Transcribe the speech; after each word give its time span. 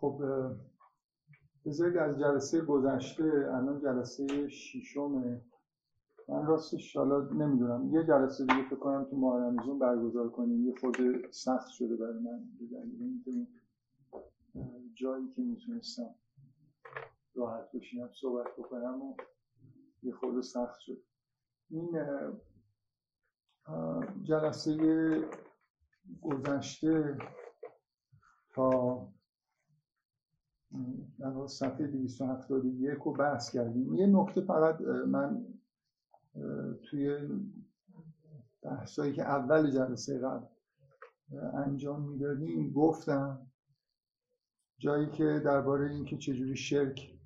خب 0.00 0.22
بذارید 1.64 1.96
از 1.96 2.18
جلسه 2.18 2.60
گذشته 2.60 3.50
الان 3.54 3.80
جلسه 3.80 4.48
ششمه. 4.48 5.42
من 6.28 6.46
راستش 6.46 6.96
حالا 6.96 7.20
نمی‌دونم. 7.20 7.94
یه 7.94 8.04
جلسه 8.04 8.46
دیگه 8.46 8.62
فکر 8.62 8.76
کنم 8.76 9.04
تو 9.04 9.16
ماه 9.16 9.42
رمضان 9.42 9.78
برگزار 9.78 10.28
کنیم. 10.28 10.66
یه 10.66 10.74
خود 10.80 10.96
سخت 11.30 11.68
شده 11.70 11.96
برای 11.96 12.18
من 12.18 12.44
به 12.58 13.46
جایی 14.94 15.28
که 15.36 15.42
می‌تونستم 15.42 16.14
راحت 17.34 17.72
بشینم 17.72 18.10
صحبت 18.12 18.46
بکنم 18.58 19.02
و 19.02 19.16
یه 20.02 20.12
خود 20.12 20.40
سخت 20.40 20.78
شد. 20.80 21.02
این 21.70 21.88
جلسه 24.22 24.76
گذشته 26.22 27.18
تا 28.50 29.08
در 31.18 31.46
صفحه 31.46 31.86
271 31.86 32.98
رو 33.04 33.12
بحث 33.12 33.50
کردیم. 33.50 33.94
یه 33.94 34.06
نکته 34.06 34.40
فقط 34.40 34.80
من 35.06 35.46
توی 36.82 37.18
بحثایی 38.62 39.12
که 39.12 39.22
اول 39.22 39.70
جلسه 39.70 40.18
قبل 40.18 40.46
انجام 41.54 42.08
می‌دادیم 42.08 42.72
گفتم 42.72 43.46
جایی 44.78 45.10
که 45.10 45.42
درباره 45.44 45.90
اینکه 45.90 46.16
چجوری 46.16 46.56
شرک 46.56 47.18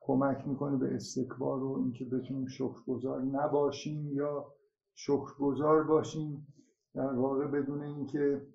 کمک 0.00 0.48
می‌کنه 0.48 0.76
به 0.76 0.94
استکبار 0.94 1.62
و 1.62 1.72
اینکه 1.72 2.04
بتونیم 2.04 2.46
شکرگزار 2.46 3.22
نباشیم 3.22 4.12
یا 4.12 4.52
شکرگزار 4.94 5.84
باشیم 5.84 6.46
در 6.94 7.12
واقع 7.12 7.46
بدون 7.46 7.82
اینکه 7.82 8.46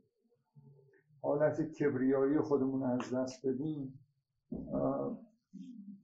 حالت 1.22 1.62
کبریایی 1.62 2.40
خودمون 2.40 2.84
از 2.84 3.14
دست 3.14 3.46
بدیم. 3.46 4.01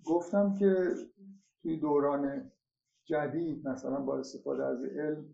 گفتم 0.06 0.54
که 0.54 0.90
توی 1.62 1.78
دوران 1.78 2.52
جدید 3.06 3.68
مثلا 3.68 4.00
با 4.00 4.20
استفاده 4.20 4.66
از 4.66 4.84
علم 4.84 5.26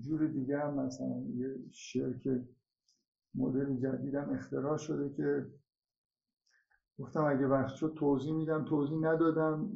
جور 0.00 0.26
دیگه 0.26 0.58
هم 0.58 0.74
مثلا 0.74 1.20
یه 1.34 1.56
شرک 1.70 2.28
مدل 3.34 3.76
جدید 3.76 4.14
هم 4.14 4.30
اختراع 4.30 4.76
شده 4.76 5.10
که 5.10 5.46
گفتم 6.98 7.24
اگه 7.24 7.46
وقت 7.46 7.74
شد 7.74 7.94
توضیح 7.96 8.34
میدم. 8.34 8.64
توضیح 8.64 8.98
ندادم. 8.98 9.70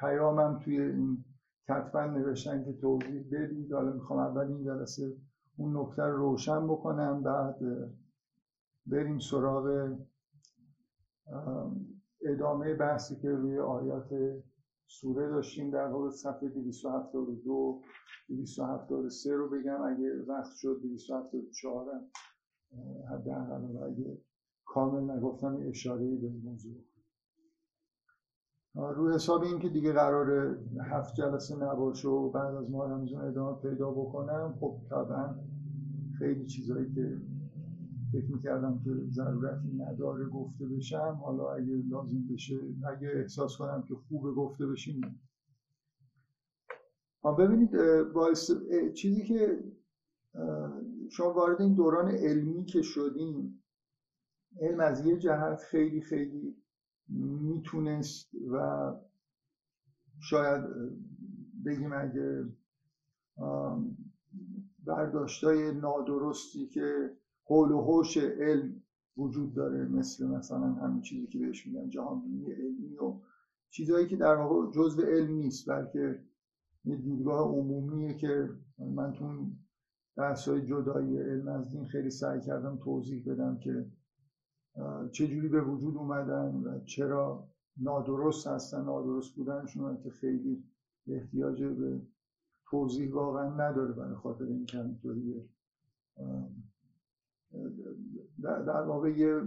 پیامم 0.00 0.58
توی 0.58 0.80
این 0.80 1.24
کتبن 1.68 2.10
نوشتن 2.10 2.64
که 2.64 2.72
توضیح 2.72 3.24
بدید. 3.32 3.72
حالا 3.72 3.92
می‌خوام 3.92 4.18
اول 4.18 4.46
این 4.46 4.64
جلسه 4.64 5.16
اون 5.56 5.76
نکته 5.76 6.02
رو 6.02 6.16
روشن 6.16 6.66
بکنم 6.66 7.22
بعد 7.22 7.58
بریم 8.86 9.18
سراغ 9.18 9.96
ادامه 12.22 12.74
بحثی 12.74 13.16
که 13.16 13.30
روی 13.30 13.58
آیات 13.58 14.08
سوره 14.86 15.28
داشتیم 15.28 15.70
در 15.70 15.86
واقع 15.86 16.10
صفحه 16.10 16.48
272 16.48 17.82
273 18.28 19.34
رو 19.34 19.50
بگم. 19.50 19.82
اگه 19.82 20.22
وقت 20.28 20.56
شد 20.56 20.80
274 20.82 21.86
هم 21.94 22.10
حداقل 23.10 23.76
اگه 23.76 24.18
کامل 24.64 25.10
نگفتم 25.10 25.58
اشاره 25.68 26.16
به 26.16 26.28
موضوع. 26.44 26.84
روی 28.74 29.14
حساب 29.14 29.42
این 29.42 29.58
که 29.58 29.68
دیگه 29.68 29.92
قرار 29.92 30.58
هفت 30.90 31.14
جلسه 31.14 31.56
نباشه 31.56 32.08
و 32.08 32.30
بعد 32.30 32.54
از 32.54 32.70
ما 32.70 32.84
رمزون 32.84 33.20
ادامه 33.20 33.62
پیدا 33.62 33.90
بکنم 33.90 34.56
خب 34.60 34.80
طبعا 34.90 35.34
خیلی 36.18 36.46
چیزهایی 36.46 36.94
که 36.94 37.16
فکر 38.12 38.32
می‌کردم 38.32 38.80
که 38.84 38.90
ضرورتی 39.10 39.68
نداره 39.68 40.26
گفته 40.26 40.66
بشم. 40.66 41.20
حالا 41.24 41.52
اگه 41.52 41.82
لازم 41.88 42.26
بشه 42.30 42.60
اگه 42.86 43.08
احساس 43.08 43.56
کنم 43.56 43.84
که 43.88 43.94
خوب 43.94 44.34
گفته 44.34 44.66
بشیم. 44.66 45.20
ببینید 47.38 47.70
باعث 48.12 48.50
چیزی 48.94 49.24
که 49.24 49.64
شما 51.10 51.32
وارد 51.32 51.60
این 51.60 51.74
دوران 51.74 52.08
علمی 52.08 52.64
که 52.64 52.82
شدیم 52.82 53.62
علم 54.60 54.80
از 54.80 55.06
یه 55.06 55.18
جهت 55.18 55.58
خیلی 55.62 56.00
خیلی 56.00 56.56
می‌تونست 57.08 58.30
و 58.52 58.92
شاید 60.20 60.64
بگیم 61.64 61.92
اگه 61.92 62.44
برداشتای 64.84 65.72
نادرستی 65.72 66.66
که 66.66 67.16
حول 67.50 67.72
و 67.72 67.80
حوش 67.80 68.16
علم 68.16 68.82
وجود 69.16 69.54
داره 69.54 69.84
مثل 69.84 70.26
مثلا 70.26 70.72
همین 70.72 71.00
چیزی 71.02 71.26
که 71.26 71.38
بهش 71.38 71.66
میگن 71.66 71.88
جهان 71.88 72.22
بینی 72.22 72.52
علمی 72.52 72.96
و 72.96 73.14
چیزهایی 73.70 74.06
که 74.06 74.16
در 74.16 74.34
واقع 74.34 74.70
جزء 74.70 75.02
علم 75.02 75.32
نیست 75.32 75.70
بلکه 75.70 76.24
یه 76.84 76.96
دیدگاه 76.96 77.48
عمومیه 77.48 78.14
که 78.14 78.48
من 78.78 79.12
تو 79.12 79.46
بحث‌های 80.16 80.66
جدایی 80.66 81.18
علم 81.18 81.48
از 81.48 81.70
دین 81.70 81.84
خیلی 81.84 82.10
سعی 82.10 82.40
کردم 82.40 82.76
توضیح 82.76 83.24
بدم 83.26 83.58
که 83.58 83.86
چجوری 85.12 85.48
به 85.48 85.60
وجود 85.62 85.96
اومدن 85.96 86.54
و 86.54 86.80
چرا 86.84 87.48
نادرست 87.76 88.46
هستن. 88.46 88.84
نادرست 88.84 89.34
بودنشون 89.34 90.00
که 90.02 90.10
خیلی 90.10 90.64
احتیاج 91.06 91.64
به 91.64 92.00
توضیح 92.70 93.12
واقعا 93.12 93.54
نداره 93.54 93.92
برای 93.92 94.14
خاطر 94.14 94.44
این 94.44 94.66
که 94.66 94.78
در 98.42 98.82
واقع 98.82 99.10
یه 99.10 99.40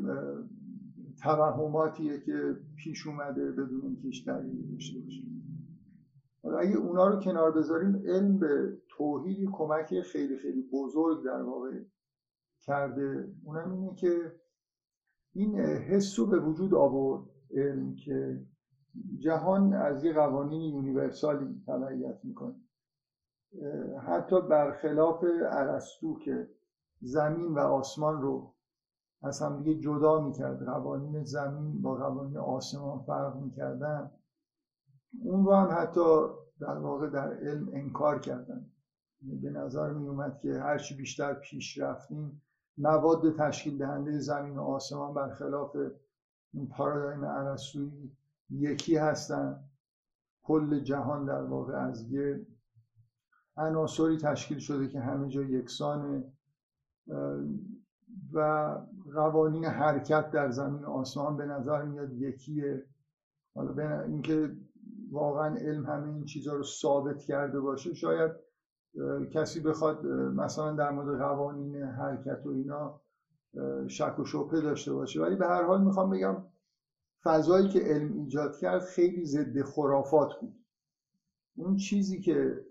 توهماتیه 1.23 2.19
که 2.19 2.55
پیش 2.75 3.07
اومده 3.07 3.51
بدون 3.51 3.81
اینکه 3.81 4.01
هیچ 4.01 4.27
دلیلی 4.27 4.71
داشته 4.71 4.99
باشه. 4.99 5.23
اگه 6.59 6.77
اونا 6.77 7.07
رو 7.07 7.19
کنار 7.19 7.51
بذاریم 7.51 7.95
علم 7.95 8.39
به 8.39 8.77
توحیدی 8.89 9.49
کمک 9.51 10.01
خیلی 10.01 10.37
خیلی 10.37 10.69
بزرگ 10.73 11.25
در 11.25 11.41
واقع 11.41 11.83
کرده. 12.61 13.33
اونم 13.43 13.71
اینه 13.71 13.95
که 13.95 14.31
این 15.33 15.59
حس 15.59 16.19
رو 16.19 16.27
به 16.27 16.39
وجود 16.39 16.73
آورد 16.73 17.29
علم 17.51 17.95
که 17.95 18.45
جهان 19.17 19.73
از 19.73 20.03
یه 20.03 20.13
قوانین 20.13 20.61
یونیورسالی 20.61 21.63
تبعیت 21.67 22.19
می‌کنه. 22.23 22.55
حتی 24.07 24.35
برخلاف 24.49 25.23
ارسطو 25.51 26.19
که 26.19 26.49
زمین 27.03 27.53
و 27.53 27.59
آسمان 27.59 28.21
رو 28.21 28.53
از 29.21 29.41
هم 29.41 29.63
دیگه 29.63 29.79
جدا 29.79 30.21
می‌کرد. 30.21 30.65
قوانین 30.65 31.23
زمین 31.23 31.81
با 31.81 31.95
قوانین 31.95 32.37
آسمان 32.37 32.99
فرق 32.99 33.35
می‌کردن. 33.35 34.11
اون 35.23 35.45
رو 35.45 35.53
هم 35.53 35.77
حتی 35.81 36.25
در 36.59 36.77
واقع 36.77 37.09
در 37.09 37.33
علم 37.33 37.69
انکار 37.73 38.19
کردن. 38.19 38.69
به 39.21 39.49
نظر 39.49 39.93
می 39.93 40.07
اومد 40.07 40.39
که 40.39 40.59
هرچی 40.59 40.95
بیشتر 40.95 41.33
پیش 41.33 41.77
رفتیم 41.77 42.41
مواد 42.77 43.35
تشکیل 43.35 43.77
دهنده 43.77 44.19
زمین 44.19 44.57
و 44.57 44.61
آسمان 44.61 45.13
برخلاف 45.13 45.75
این 46.53 46.67
پارادایم 46.67 47.23
ارسطویی 47.23 48.17
یکی 48.49 48.97
هستن. 48.97 49.63
کل 50.43 50.79
جهان 50.79 51.25
در 51.25 51.43
واقع 51.43 51.73
از 51.73 52.11
یه 52.11 52.47
عناصری 53.57 54.17
تشکیل 54.17 54.59
شده 54.59 54.87
که 54.87 54.99
همه 54.99 55.29
جا 55.29 55.41
یکسانه. 55.41 56.33
و 58.33 58.77
قوانین 59.13 59.65
حرکت 59.65 60.31
در 60.31 60.49
زمین 60.51 60.85
آسمان 60.85 61.37
به 61.37 61.45
نظر 61.45 61.81
میاد 61.81 62.13
یکیه. 62.13 62.83
حالا 63.55 64.01
اینکه 64.01 64.55
واقعا 65.11 65.55
علم 65.55 65.85
همه 65.85 66.07
این 66.07 66.25
چیزها 66.25 66.55
رو 66.55 66.63
ثابت 66.63 67.19
کرده 67.19 67.59
باشه 67.59 67.93
شاید 67.93 68.31
کسی 69.31 69.59
بخواد 69.59 70.05
مثلا 70.05 70.73
در 70.73 70.91
مورد 70.91 71.19
قوانین 71.19 71.75
حرکت 71.75 72.45
و 72.45 72.49
اینا 72.49 73.01
شک 73.87 74.19
و 74.19 74.25
شبهه 74.25 74.61
داشته 74.61 74.93
باشه. 74.93 75.21
ولی 75.21 75.35
به 75.35 75.45
هر 75.45 75.63
حال 75.63 75.83
می‌خوام 75.83 76.09
بگم 76.09 76.37
فضایی 77.23 77.69
که 77.69 77.79
علم 77.79 78.13
ایجاد 78.13 78.57
کرد 78.57 78.81
خیلی 78.81 79.25
ضد 79.25 79.61
خرافات 79.61 80.29
بود. 80.41 80.65
اون 81.55 81.75
چیزی 81.75 82.21
که 82.21 82.65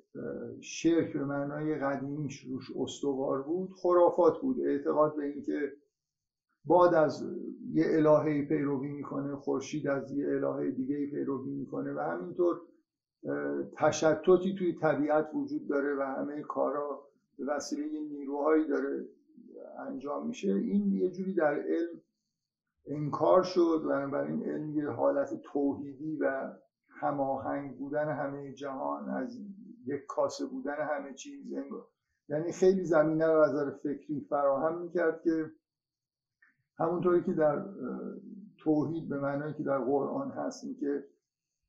شرک 0.60 1.12
به 1.12 1.24
معنای 1.24 1.74
قدیمیش 1.74 2.40
روش 2.40 2.70
استوار 2.76 3.42
بود 3.42 3.72
خرافات 3.72 4.40
بود. 4.40 4.60
اعتقاد 4.60 5.16
به 5.16 5.24
اینکه 5.24 5.72
باد 6.64 6.94
از 6.94 7.26
یه 7.72 7.84
الهه 7.88 8.44
پیروی 8.44 8.88
می‌کنه 8.88 9.36
خورشید 9.36 9.88
از 9.88 10.12
یه 10.12 10.28
الهه 10.28 10.70
دیگه 10.70 11.06
پیروی 11.06 11.50
می‌کنه 11.50 11.92
و 11.92 11.98
همینطور 11.98 12.60
تشتتی 13.76 14.54
توی 14.54 14.72
طبیعت 14.72 15.30
وجود 15.34 15.68
داره 15.68 15.94
و 15.94 16.02
همه 16.02 16.42
کارا 16.42 17.02
به 17.38 17.44
وسیله 17.44 18.00
نیروهایی 18.00 18.68
داره 18.68 19.06
انجام 19.78 20.26
میشه. 20.26 20.52
این 20.52 20.92
یه 20.92 21.10
جوری 21.10 21.34
در 21.34 21.54
علم 21.54 22.00
انکار 22.86 23.42
شد 23.42 23.82
و 23.84 23.88
بنابراین 23.88 24.42
علم 24.42 24.70
یه 24.70 24.88
حالت 24.88 25.40
توحیدی 25.42 26.16
و 26.16 26.52
هماهنگ 26.88 27.78
بودن 27.78 28.08
همه 28.08 28.52
جهان 28.52 29.08
از 29.08 29.38
یک 29.86 30.06
کاسه 30.08 30.46
بودن 30.46 30.76
همه 30.76 31.14
چیز 31.14 31.52
یعنی 32.28 32.52
خیلی 32.52 32.84
زمینه 32.84 33.26
رو 33.26 33.40
از 33.40 33.74
فکری 33.82 34.26
فراهم 34.30 34.82
می‌کرد 34.82 35.22
که 35.22 35.50
همونطوری 36.78 37.22
که 37.22 37.32
در 37.32 37.64
توحید 38.58 39.08
به 39.08 39.18
معنایی 39.18 39.54
که 39.54 39.62
در 39.62 39.78
قرآن 39.78 40.30
هست 40.30 40.64
که 40.80 41.04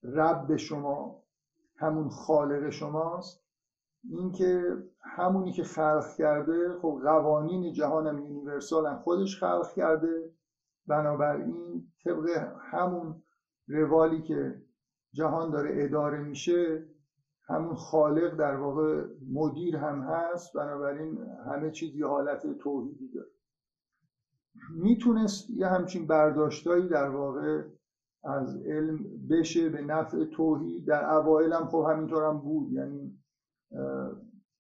رب 0.04 0.56
شما 0.56 1.24
همون 1.78 2.10
خالق 2.10 2.70
شماست 2.70 3.44
اینکه 4.10 4.78
همونی 5.02 5.52
که 5.52 5.64
خلق 5.64 6.16
کرده 6.18 6.78
خب 6.82 7.00
قوانین 7.04 7.74
جهان 7.74 8.08
هم 8.08 8.18
یونیورسال 8.20 8.96
خودش 8.96 9.44
خلق 9.44 9.74
کرده. 9.74 10.34
بنابراین 10.88 11.88
طبق 12.04 12.48
همون 12.72 13.24
روالی 13.68 14.22
که 14.22 14.62
جهان 15.14 15.52
داره 15.52 15.70
اداره 15.74 16.20
میشه 16.20 16.86
همون 17.48 17.76
خالق 17.76 18.36
در 18.36 18.56
واقع 18.56 19.06
مدیر 19.32 19.78
هم 19.78 20.02
هست 20.02 20.54
بنابراین 20.54 21.18
همه 21.48 21.72
چیز 21.72 21.96
یه 21.96 22.08
حالت 22.08 22.58
توحیدی 22.58 23.12
داره. 23.12 23.30
می‌تونست 24.76 25.50
یه 25.50 25.68
همچین 25.68 26.08
برداشتایی 26.08 26.88
در 26.88 27.10
واقع 27.10 27.64
از 28.24 28.58
علم 28.66 29.00
بشه 29.30 29.70
به 29.70 29.82
نفع 29.82 30.26
توحید. 30.26 30.88
در 30.88 31.14
اوائل 31.14 31.54
هم 31.54 31.68
خب 31.68 31.86
همینطور 31.90 32.24
هم 32.24 32.40
بود. 32.40 32.72
یعنی 32.72 33.20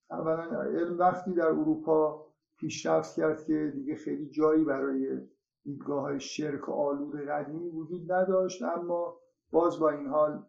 اولا 0.10 0.62
علم 0.62 1.00
وقتی 1.00 1.34
در 1.34 1.48
اروپا 1.48 2.26
پیشرفت 2.60 3.16
کرد 3.16 3.44
که 3.44 3.72
دیگه 3.76 3.96
خیلی 3.96 4.30
جایی 4.30 4.64
برای 4.64 5.20
دیدگاه 5.64 6.02
های 6.02 6.20
شرک 6.20 6.70
آلود 6.70 7.16
قدیمی 7.16 7.70
وجود 7.70 8.12
نداشت 8.12 8.64
اما 8.64 9.18
باز 9.52 9.80
با 9.80 9.90
این 9.90 10.08
حال 10.08 10.46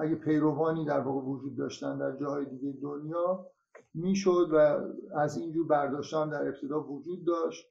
اگه 0.00 0.14
پیروانی 0.14 0.84
در 0.84 1.00
واقع 1.00 1.26
وجود 1.26 1.56
داشتن 1.56 1.98
در 1.98 2.16
جاهای 2.16 2.44
دیگه 2.44 2.78
دنیا 2.82 3.46
می‌شد 3.94 4.48
و 4.52 4.56
از 5.18 5.36
اینجور 5.36 5.66
برداشتن 5.66 6.28
در 6.28 6.48
ابتدا 6.48 6.80
وجود 6.80 7.26
داشت. 7.26 7.66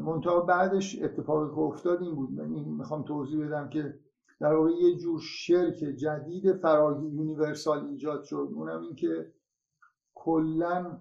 منتها 0.00 0.40
بعدش 0.40 1.02
اتفاقی 1.02 1.54
که 1.54 1.58
افتاد 1.58 2.02
این 2.02 2.14
بود. 2.14 2.30
من 2.30 2.52
این 2.54 2.74
می‌خوام 2.74 3.02
توضیح 3.02 3.46
بدم 3.46 3.68
که 3.68 3.98
در 4.40 4.54
واقع 4.54 4.70
یه 4.70 4.96
جور 4.96 5.20
شرک 5.20 5.74
جدید 5.74 6.52
فراگی 6.52 7.06
یونیورسال 7.06 7.86
ایجاد 7.86 8.22
شد. 8.22 8.50
اونم 8.54 8.80
این 8.80 8.94
که 8.94 9.32
کلا 10.14 11.00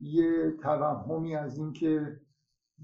یه 0.00 0.56
توهمی 0.62 1.36
از 1.36 1.58
اینکه 1.58 2.20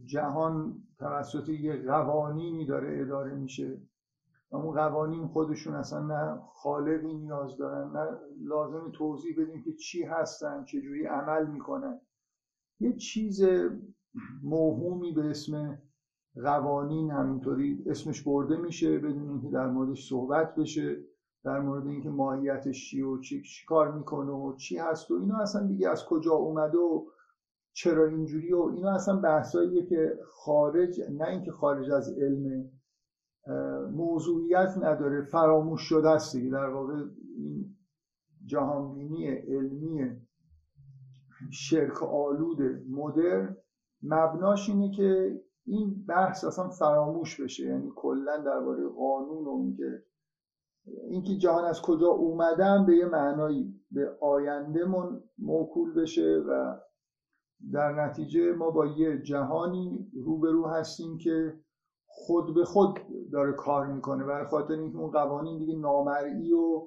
جهان 0.04 0.82
توسط 0.98 1.48
یه 1.48 1.82
قوانینی 1.82 2.66
داره 2.66 3.00
اداره 3.00 3.34
میشه. 3.34 3.82
اون 4.54 4.74
قوانین 4.74 5.26
خودشون 5.26 5.74
اصلا 5.74 6.00
نه 6.00 6.40
خالقی 6.54 7.14
نیاز 7.14 7.56
دارن 7.56 7.96
نه 7.96 8.18
لازم 8.40 8.90
توضیح 8.94 9.36
بدیم 9.38 9.62
که 9.62 9.72
چی 9.72 10.02
هستن 10.02 10.64
چجوری 10.64 11.06
عمل 11.06 11.46
می‌کنن. 11.46 12.00
یه 12.80 12.96
چیز 12.96 13.42
موهومی 14.42 15.12
به 15.12 15.30
اسم 15.30 15.78
قوانین 16.42 17.10
همینطوری 17.10 17.84
اسمش 17.86 18.22
برده 18.22 18.56
میشه 18.56 18.98
بدون 18.98 19.30
اینکه 19.30 19.48
در 19.48 19.66
موردش 19.66 20.08
صحبت 20.08 20.54
بشه 20.54 20.96
در 21.44 21.60
مورد 21.60 21.86
اینکه 21.86 22.10
ماهیتش 22.10 22.90
چی 22.90 23.02
و 23.02 23.20
چی, 23.20 23.42
چی 23.42 23.66
کار 23.66 23.92
می‌کنه 23.92 24.32
و 24.32 24.56
چی 24.56 24.78
هست 24.78 25.10
و 25.10 25.14
اینا 25.14 25.38
اصلا 25.38 25.66
دیگه 25.66 25.88
از 25.88 26.04
کجا 26.04 26.32
اومده 26.32 26.78
و 26.78 27.06
چرا 27.72 28.06
اینجوری 28.06 28.52
و 28.52 28.72
اینا 28.76 28.94
اصلا 28.94 29.16
بحثاییه 29.16 29.86
که 29.86 30.18
خارج 30.32 31.00
نه 31.10 31.28
اینکه 31.28 31.52
خارج 31.52 31.90
از 31.90 32.18
علم 32.18 32.70
موضوعیت 33.93 34.75
نداره 34.76 35.23
فراموش 35.23 35.81
شده 35.81 36.11
است 36.11 36.37
دیگه. 36.37 36.50
در 36.50 36.69
واقع 36.69 36.94
این 37.37 37.76
جهانبینی 38.44 39.29
علمی 39.29 40.17
شرک 41.52 42.02
آلود 42.02 42.62
مدرن 42.91 43.56
مبناش 44.02 44.69
اینه 44.69 44.91
که 44.91 45.41
این 45.67 46.05
بحث 46.08 46.44
اصلا 46.44 46.69
فراموش 46.69 47.41
بشه. 47.41 47.67
یعنی 47.67 47.93
کلا 47.96 48.37
درباره 48.37 48.88
قانون 48.88 49.44
و 49.44 49.50
اینکه 49.50 50.05
اینکه 51.11 51.37
جهان 51.37 51.64
از 51.64 51.82
کجا 51.82 52.06
اومدن 52.06 52.87
به 52.87 52.96
یه 52.96 53.06
معنایی 53.06 53.81
به 53.91 54.17
آینده 54.20 54.85
من 54.85 55.20
موکول 55.38 55.94
بشه 55.94 56.43
و 56.49 56.76
در 57.73 58.05
نتیجه 58.06 58.52
ما 58.52 58.70
با 58.70 58.87
یه 58.87 59.23
جهانی 59.23 60.11
روبرو 60.25 60.67
هستیم 60.67 61.19
که 61.19 61.61
خود 62.16 62.55
به 62.55 62.64
خود 62.64 62.99
داره 63.32 63.52
کار 63.52 63.87
می‌کنه. 63.87 64.25
برای 64.25 64.46
خاطر 64.46 64.75
اینکه 64.75 64.99
اون 64.99 65.11
قوانین 65.11 65.58
دیگه 65.58 65.78
نامرئی 65.78 66.52
و 66.52 66.87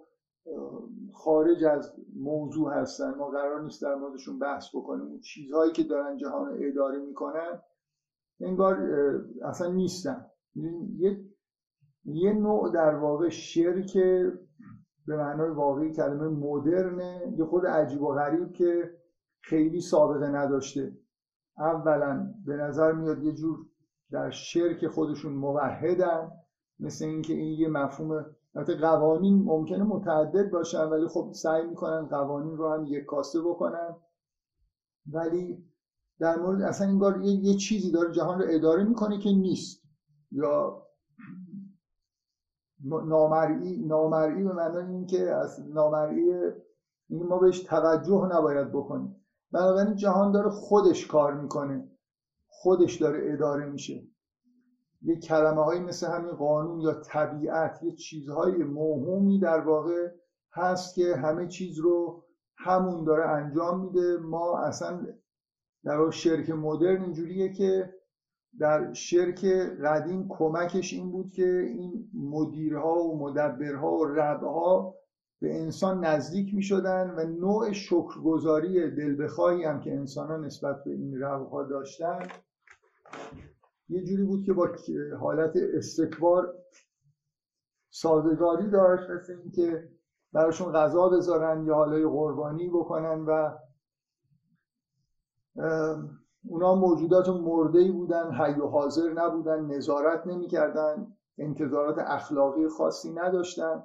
خارج 1.14 1.64
از 1.64 1.96
موضوع 2.16 2.74
هستن. 2.74 3.16
ما 3.16 3.30
قرار 3.30 3.64
نیست 3.64 3.82
در 3.82 3.96
موردشون 3.96 4.40
بحث 4.40 4.76
بکنیم. 4.76 5.20
چیزهایی 5.20 5.72
که 5.72 5.84
دارن 5.84 6.18
جهان 6.18 6.50
رو 6.50 6.56
اداره 6.60 7.00
می‌کنن 7.00 7.62
انگار 8.42 8.78
اصلا 9.44 9.68
نیستن. 9.72 10.26
یه 10.98 11.26
یه 12.06 12.34
نوع 12.34 12.72
در 12.72 12.96
واقع 12.96 13.30
شرک 13.30 13.98
به 15.08 15.18
معنای 15.18 15.50
واقعی 15.50 15.92
کلمه 15.92 16.28
مدرنه 16.28 17.34
یه 17.38 17.46
خود 17.46 17.66
عجیب 17.66 18.02
و 18.02 18.14
غریب 18.14 18.52
که 18.52 18.92
خیلی 19.42 19.82
سابقه 19.82 20.28
نداشته. 20.30 20.98
اولا 21.58 22.34
به 22.46 22.56
نظر 22.56 22.92
میاد 22.92 23.24
یه 23.24 23.34
جور 23.34 23.58
در 24.12 24.30
شرک 24.30 24.88
خودشون 24.88 25.34
موحدن. 25.34 26.32
مثل 26.80 27.06
اینکه 27.06 27.34
این 27.34 27.60
یه 27.60 27.68
مفهوم 27.68 28.26
البته 28.56 28.76
قوانین 28.76 29.44
ممکنه 29.44 29.84
متعدد 29.84 30.50
باشن 30.50 30.84
ولی 30.84 31.08
خب 31.08 31.32
سعی 31.34 31.68
می‌کنن 31.68 32.06
قوانین 32.06 32.58
رو 32.58 32.74
هم 32.74 32.86
یک 32.86 33.06
کاسه 33.06 33.42
بکنن. 33.42 33.96
ولی 35.12 35.66
در 36.20 36.40
مورد 36.40 36.62
اصلا 36.62 36.88
این 36.88 37.24
یه،, 37.24 37.32
یه 37.32 37.54
چیزی 37.54 37.92
داره 37.92 38.12
جهان 38.12 38.40
رو 38.40 38.46
اداره 38.50 38.84
می‌کنه 38.84 39.20
که 39.20 39.30
نیست. 39.30 39.84
یا 40.32 40.84
نامرئی 42.84 43.86
نامرئی 43.86 44.44
به 44.44 44.54
معنی 44.54 44.96
اینکه 44.96 45.32
از 45.32 45.70
نامرئی 45.70 46.32
این 47.10 47.28
ما 47.28 47.38
بهش 47.38 47.60
توجه 47.60 48.30
نباید 48.32 48.72
بکنیم. 48.72 49.16
بنابراین 49.52 49.96
جهان 49.96 50.32
داره 50.32 50.50
خودش 50.50 51.08
کار 51.08 51.34
می‌کنه. 51.34 51.97
خودش 52.60 52.96
داره 52.96 53.34
اداره 53.34 53.66
میشه. 53.66 54.08
یه 55.02 55.20
کلمه 55.20 55.64
هایی 55.64 55.82
مثل 55.82 56.08
همین 56.08 56.32
قانون 56.32 56.82
یا 56.82 56.94
طبیعت 56.94 57.84
یه 57.84 57.96
چیزهای 57.96 58.64
موهومی 58.64 59.40
در 59.40 59.60
واقع 59.60 60.08
هست 60.54 60.96
که 60.96 61.16
همه 61.16 61.48
چیز 61.48 61.80
رو 61.80 62.24
همون 62.58 63.04
داره 63.04 63.30
انجام 63.30 63.86
میده. 63.86 64.18
ما 64.18 64.60
اصلا 64.60 65.08
در 65.84 66.12
شرک 66.12 66.50
مدرن 66.50 67.02
اینجوریه 67.02 67.54
که 67.54 67.94
در 68.60 68.94
شرک 68.94 69.46
قدیم 69.84 70.28
کمکش 70.30 70.94
این 70.94 71.12
بود 71.12 71.32
که 71.32 71.60
این 71.60 72.10
مدیرها 72.14 73.04
و 73.04 73.20
مدبرها 73.20 73.92
و 73.92 74.06
ربها 74.06 74.96
به 75.42 75.62
انسان 75.62 76.06
نزدیک 76.06 76.54
می 76.54 76.64
شدن 76.64 77.10
و 77.18 77.26
نوع 77.26 77.72
شکرگزاری 77.72 78.92
دل 78.92 79.28
هم 79.66 79.80
که 79.80 79.92
انسان 79.94 80.28
ها 80.28 80.38
نسبت 80.38 80.84
به 80.84 80.92
این 80.92 81.22
ربها 81.22 81.64
داشتن 81.64 82.20
یه 83.90 84.04
جوری 84.04 84.24
بود 84.24 84.44
که 84.44 84.54
با 84.54 84.68
حالت 85.20 85.54
استکبار 85.74 86.54
سازگاری 87.90 88.70
داشت 88.70 89.10
مثل 89.10 89.34
اینکه 89.34 89.90
براشون 90.34 90.72
غذا 90.72 91.10
بذارن 91.10 91.66
یا 91.66 91.76
حالای 91.76 92.04
قربانی 92.04 92.70
بکنن 92.70 93.26
و 93.28 93.58
اونا 96.50 96.76
موجودات 96.76 97.30
مرده 97.30 97.92
بودن 97.92 98.32
حی 98.32 98.60
و 98.60 98.68
حاضر 98.68 99.14
نبودن 99.14 99.66
نظارت 99.66 100.28
نمی‌کردن 100.28 101.08
انتظارات 101.38 101.96
اخلاقی 101.98 102.68
خاصی 102.68 103.14
نداشتن. 103.14 103.84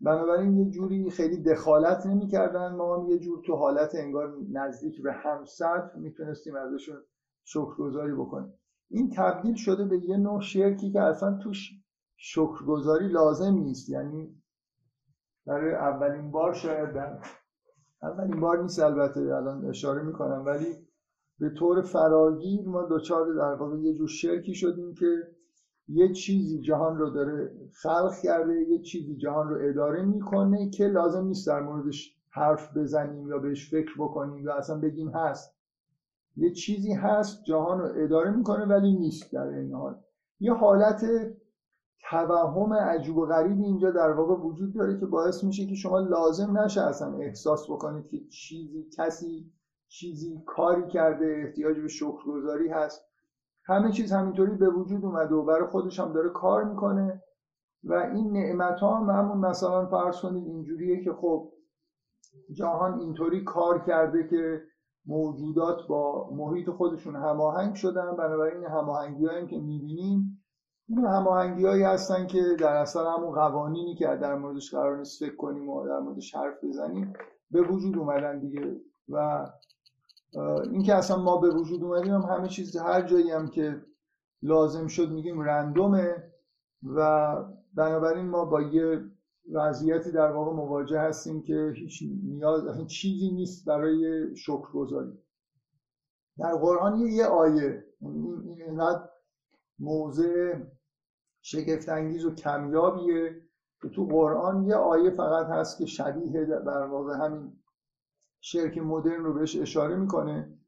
بنابراین 0.00 0.56
یه 0.56 0.70
جوری 0.70 1.10
خیلی 1.10 1.42
دخالت 1.42 2.06
نمی‌کردن. 2.06 2.74
ما 2.74 2.96
هم 2.96 3.08
یه 3.10 3.18
جور 3.18 3.42
تو 3.46 3.54
حالت 3.54 3.94
انگار 3.94 4.34
نزدیک 4.52 5.02
به 5.02 5.12
همسط 5.12 5.94
می‌تونستیم 5.94 6.56
ازشون 6.56 7.02
شکرگزاری 7.46 8.12
بکنیم. 8.12 8.52
این 8.90 9.10
تبدیل 9.16 9.54
شده 9.54 9.84
به 9.84 9.98
یه 9.98 10.16
نوع 10.16 10.40
شرکی 10.40 10.92
که 10.92 11.00
اصلا 11.00 11.38
توش 11.38 11.70
شکرگزاری 12.16 13.08
لازم 13.08 13.54
نیست. 13.54 13.88
یعنی 13.88 14.42
برای 15.46 15.74
اولین 15.74 16.30
بار 16.30 16.54
شاید 16.54 16.92
در 16.92 17.18
اولین 18.02 18.40
بار 18.40 18.62
نیست 18.62 18.80
البته 18.80 19.20
الان 19.20 19.64
اشاره 19.64 20.02
می‌کنم 20.02 20.44
ولی 20.46 20.66
به 21.38 21.50
طور 21.50 21.82
فراگیر 21.82 22.68
ما 22.68 22.82
دوچار 22.82 23.34
در 23.34 23.54
واقع 23.54 23.78
یه 23.78 23.94
جور 23.94 24.08
شرکی 24.08 24.54
شدیم 24.54 24.94
که 24.94 25.36
یه 25.88 26.12
چیزی 26.12 26.60
جهان 26.60 26.98
رو 26.98 27.10
داره 27.10 27.50
خلق 27.82 28.14
کرده 28.22 28.54
یه 28.68 28.82
چیزی 28.82 29.16
جهان 29.16 29.48
رو 29.48 29.68
اداره 29.68 30.02
می‌کنه 30.02 30.70
که 30.70 30.86
لازم 30.86 31.24
نیست 31.24 31.46
در 31.46 31.60
موردش 31.60 32.16
حرف 32.30 32.76
بزنیم 32.76 33.28
یا 33.28 33.38
بهش 33.38 33.70
فکر 33.70 33.92
بکنیم 33.98 34.44
یا 34.44 34.54
اصلا 34.54 34.80
بگیم 34.80 35.08
هست. 35.08 35.55
یه 36.36 36.52
چیزی 36.52 36.92
هست 36.92 37.44
جهان 37.44 37.78
رو 37.78 37.88
اداره 37.96 38.30
می‌کنه 38.30 38.64
ولی 38.64 38.92
نیست 38.92 39.32
در 39.32 39.46
این 39.46 39.72
حال. 39.72 40.00
یه 40.40 40.54
حالت 40.54 41.06
توهم 42.10 42.72
عجیب 42.72 43.16
و 43.16 43.26
غریبی 43.26 43.64
اینجا 43.64 43.90
در 43.90 44.12
واقع 44.12 44.34
وجود 44.34 44.74
داره 44.74 45.00
که 45.00 45.06
باعث 45.06 45.44
میشه 45.44 45.66
که 45.66 45.74
شما 45.74 45.98
لازم 45.98 46.58
نشه 46.58 46.80
اصلا 46.80 47.18
احساس 47.18 47.70
بکنید 47.70 48.08
که 48.08 48.20
چیزی 48.28 48.86
کسی 48.98 49.52
چیزی 49.88 50.42
کاری 50.46 50.88
کرده 50.88 51.42
احتیاج 51.46 51.80
به 51.80 51.88
شکرگزاری 51.88 52.68
هست. 52.68 53.02
همه 53.64 53.92
چیز 53.92 54.12
همینطوری 54.12 54.56
به 54.56 54.70
وجود 54.70 55.04
اومده 55.04 55.34
و 55.34 55.44
برای 55.44 55.66
خودش 55.66 56.00
هم 56.00 56.12
داره 56.12 56.30
کار 56.30 56.64
می‌کنه 56.64 57.22
و 57.84 57.92
این 57.92 58.32
نعمت 58.32 58.80
ها 58.80 58.98
هم 58.98 59.10
همون 59.10 59.38
مثلا 59.38 59.86
فرض 59.86 60.20
کنید 60.20 60.46
اینجوریه 60.46 61.04
که 61.04 61.12
خب 61.12 61.52
جهان 62.52 63.00
اینطوری 63.00 63.44
کار 63.44 63.84
کرده 63.84 64.28
که 64.28 64.62
موجودات 65.06 65.86
با 65.88 66.30
محیط 66.32 66.70
خودشون 66.70 67.16
هماهنگ 67.16 67.74
شدن. 67.74 68.16
بنابراین 68.16 68.64
هماهنگی 68.64 69.26
هایی 69.26 69.46
که 69.46 69.58
می‌بینیم 69.58 70.42
این 70.88 71.04
هماهنگی 71.04 71.66
هایی 71.66 71.82
هستن 71.82 72.26
که 72.26 72.42
در 72.60 72.76
اصل 72.76 73.06
همون 73.06 73.34
قوانینی 73.34 73.94
که 73.94 74.06
در 74.06 74.34
موردش 74.34 74.74
قرار 74.74 74.98
نیست 74.98 75.24
فکر 75.24 75.36
کنیم 75.36 75.68
و 75.68 75.86
در 75.86 75.98
موردش 75.98 76.34
حرف 76.34 76.64
بزنیم 76.64 77.12
به 77.50 77.62
وجود 77.62 77.98
اومدن 77.98 78.38
دیگه. 78.38 78.80
و 79.08 79.46
اینکه 80.72 80.94
اصلا 80.94 81.22
ما 81.22 81.36
به 81.36 81.50
وجود 81.50 81.84
اومدیم 81.84 82.14
هم 82.14 82.22
همه 82.22 82.48
چیز 82.48 82.76
هر 82.76 83.02
جایی 83.02 83.30
هم 83.30 83.48
که 83.48 83.82
لازم 84.42 84.86
شد 84.86 85.10
میگیم 85.10 85.40
رندومه. 85.40 86.32
و 86.82 87.36
بنابراین 87.74 88.26
ما 88.28 88.44
با 88.44 88.62
یه 88.62 89.00
وضعیتی 89.52 90.12
در 90.12 90.32
واقع 90.32 90.52
مواجه 90.52 91.00
هستیم 91.00 91.42
که 91.42 91.72
هیچ 91.76 92.02
نیاز 92.24 92.86
چیزی 92.86 93.30
نیست 93.30 93.64
برای 93.64 94.36
شکرگزاری. 94.36 95.18
در 96.38 96.54
قرآن 96.54 97.00
یه 97.00 97.24
آیه. 97.24 97.84
این 98.00 98.62
اینقدر 98.62 99.08
موضع 99.78 100.54
شگفتانگیز 101.42 102.24
و 102.24 102.34
کمیابیه 102.34 103.42
که 103.82 103.88
تو 103.88 104.06
قرآن 104.06 104.66
یه 104.66 104.74
آیه 104.74 105.10
فقط 105.10 105.46
هست 105.46 105.78
که 105.78 105.86
شبیه 105.86 106.44
در 106.44 106.86
واقع 106.86 107.16
همین 107.16 107.52
شرک 108.40 108.78
مدرن 108.78 109.24
رو 109.24 109.34
بهش 109.34 109.56
اشاره 109.56 109.96
می‌کنه 109.96 110.58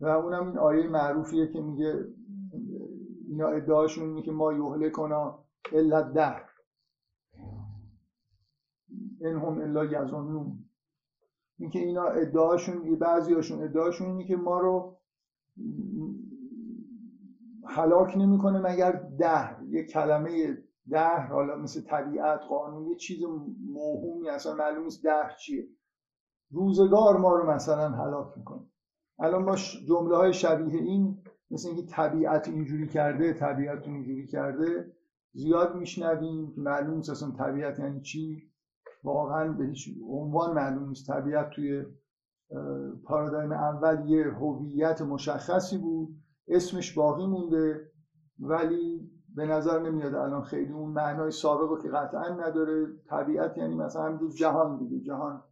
و 0.00 0.06
اونم 0.06 0.46
این 0.46 0.58
آیه 0.58 0.88
معروفیه 0.88 1.52
که 1.52 1.60
میگه 1.60 2.04
اینا 3.28 3.48
ادعاشون 3.48 4.08
اینه 4.08 4.22
که 4.22 4.32
ما 4.32 4.52
یهله 4.52 4.90
کنا 4.90 5.44
الا 5.72 6.02
ده 6.02 6.51
این 9.26 9.36
هم 9.36 9.60
الا 9.60 9.84
یزانون 9.84 10.64
اینکه 11.58 11.78
اینا 11.78 12.04
ادعاشون 12.04 12.98
بعضی 12.98 13.34
هاشون 13.34 13.62
ادعاشون 13.62 14.08
اینه 14.08 14.24
که 14.24 14.36
ما 14.36 14.60
رو 14.60 14.98
حلاک 17.64 18.16
نمی‌کنه 18.16 18.58
مگر 18.58 18.92
ده 19.18 19.64
یه 19.68 19.84
کلمه 19.84 20.58
ده 20.90 21.20
حالا 21.20 21.56
مثل 21.56 21.80
طبیعت 21.80 22.40
قانون 22.40 22.86
یه 22.86 22.96
چیز 22.96 23.22
موهومی 23.66 24.28
اصلا 24.28 24.54
معلوم 24.54 24.84
نیست 24.84 25.04
ده 25.04 25.34
چیه. 25.38 25.68
روزگار 26.50 27.16
ما 27.16 27.36
رو 27.36 27.50
مثلا 27.50 27.90
حلاک 27.90 28.38
می‌کنه. 28.38 28.66
الان 29.18 29.44
ما 29.44 29.56
جمله 29.88 30.16
های 30.16 30.32
شبیه 30.32 30.80
این 30.80 31.22
مثل 31.50 31.68
اینکه 31.68 31.86
طبیعت 31.86 32.48
اینجوری 32.48 32.88
کرده 32.88 33.32
طبیعت 33.32 33.88
اینجوری 33.88 34.26
کرده 34.26 34.92
زیاد 35.32 35.76
میشنویم 35.76 36.54
معلوم 36.56 36.96
نیست 36.96 37.10
اصلا 37.10 37.30
طبیعت 37.30 37.78
یعنی 37.78 38.00
چی. 38.00 38.51
واقعا 39.04 39.52
به 39.52 39.64
هیچ 39.64 39.88
عنوان 40.08 40.54
معلوم 40.54 40.88
نیست. 40.88 41.06
طبیعت 41.06 41.50
توی 41.50 41.84
پارادایم 43.04 43.52
اول 43.52 44.08
یه 44.08 44.24
هویت 44.24 45.02
مشخصی 45.02 45.78
بود. 45.78 46.08
اسمش 46.48 46.94
باقی 46.98 47.26
مونده 47.26 47.92
ولی 48.40 49.10
به 49.34 49.46
نظر 49.46 49.78
نمیاد 49.78 50.14
الان 50.14 50.42
خیلی 50.42 50.72
اون 50.72 50.90
معنای 50.90 51.30
سابق 51.30 51.82
که 51.82 51.88
قطعا 51.88 52.28
نداره. 52.28 52.86
طبیعت 53.08 53.58
یعنی 53.58 53.74
مثلا 53.74 54.02
همینجور 54.02 54.30
جهان 54.30 54.78
دیگه. 54.78 55.00
جهان 55.00 55.42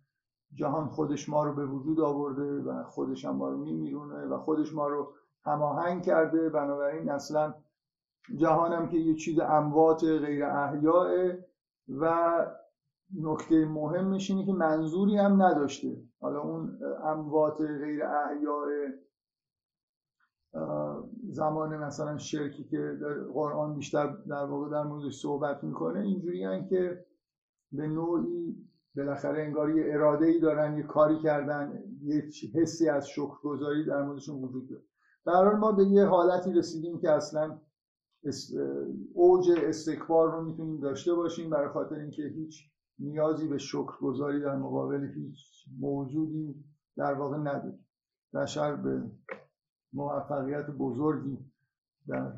جهان 0.55 0.89
خودش 0.89 1.29
ما 1.29 1.45
رو 1.45 1.55
به 1.55 1.67
وجود 1.67 2.01
آورده 2.01 2.63
و 2.63 2.83
خودش 2.85 3.25
هم 3.25 3.37
ما 3.37 3.49
رو 3.49 3.59
میمیرونه 3.59 4.27
و 4.27 4.39
خودش 4.39 4.75
ما 4.75 4.89
رو 4.89 5.13
هماهنگ 5.45 6.03
کرده. 6.03 6.49
بنابراین 6.49 7.11
اصلا 7.11 7.55
جهانم 8.37 8.89
که 8.89 8.97
یه 8.97 9.15
چیز 9.15 9.39
اموات 9.39 10.05
غیر 10.05 10.45
احیاه 10.45 11.07
و 11.89 12.47
نکته 13.15 13.65
مهمش 13.65 14.31
اینه 14.31 14.47
که 14.47 14.53
منظوری 14.53 15.17
هم 15.17 15.43
نداشته. 15.43 16.03
حالا 16.21 16.41
اون 16.41 16.79
اموات 17.05 17.61
غیر 17.61 18.05
احیاء 18.05 18.67
زمان 21.31 21.77
مثلا 21.77 22.19
شرکی 22.19 22.65
که 22.65 22.99
در 23.01 23.15
قرآن 23.33 23.75
بیشتر 23.75 24.07
در 24.07 24.45
واقع 24.45 24.71
در 24.71 24.83
موردش 24.83 25.21
صحبت 25.21 25.65
می‌کنه 25.65 26.01
اینجوری 26.01 26.69
که 26.69 27.07
به 27.73 27.87
نوعی 27.87 28.57
بالاخره 28.97 29.43
انگار 29.43 29.71
یه 29.71 29.95
اراده 29.95 30.27
ای 30.27 30.41
دارن 30.41 30.77
یه 30.77 30.83
کاری 30.83 31.19
کردن 31.19 31.83
یه 32.03 32.25
حسی 32.55 32.89
از 32.89 33.09
شکرگزاری 33.09 33.85
در 33.85 34.03
موردشون 34.03 34.43
وجود 34.43 34.69
داره. 34.69 34.83
در 35.27 35.55
ما 35.55 35.73
به 35.73 35.85
یه 35.85 36.05
حالتی 36.05 36.53
رسیدیم 36.53 36.99
که 36.99 37.11
اصلا 37.11 37.61
اوج 39.15 39.51
استکبار 39.51 40.33
رو 40.33 40.45
می‌تونیم 40.45 40.81
داشته 40.81 41.15
باشیم 41.15 41.51
برای 41.51 41.69
خاطر 41.69 41.97
اینکه 41.97 42.23
هیچ 42.23 42.71
نیازی 43.01 43.49
به 43.49 43.59
شکرگزاری 43.59 44.41
در 44.41 44.57
مقابل 44.57 45.05
هیچ 45.15 45.39
موجودی 45.81 46.65
در 46.97 47.15
واقع 47.15 47.37
نداریم. 47.37 47.87
بشر 48.35 48.77
به 48.77 49.11
موفقیت 49.93 50.71
بزرگی 50.71 51.39
در 52.09 52.33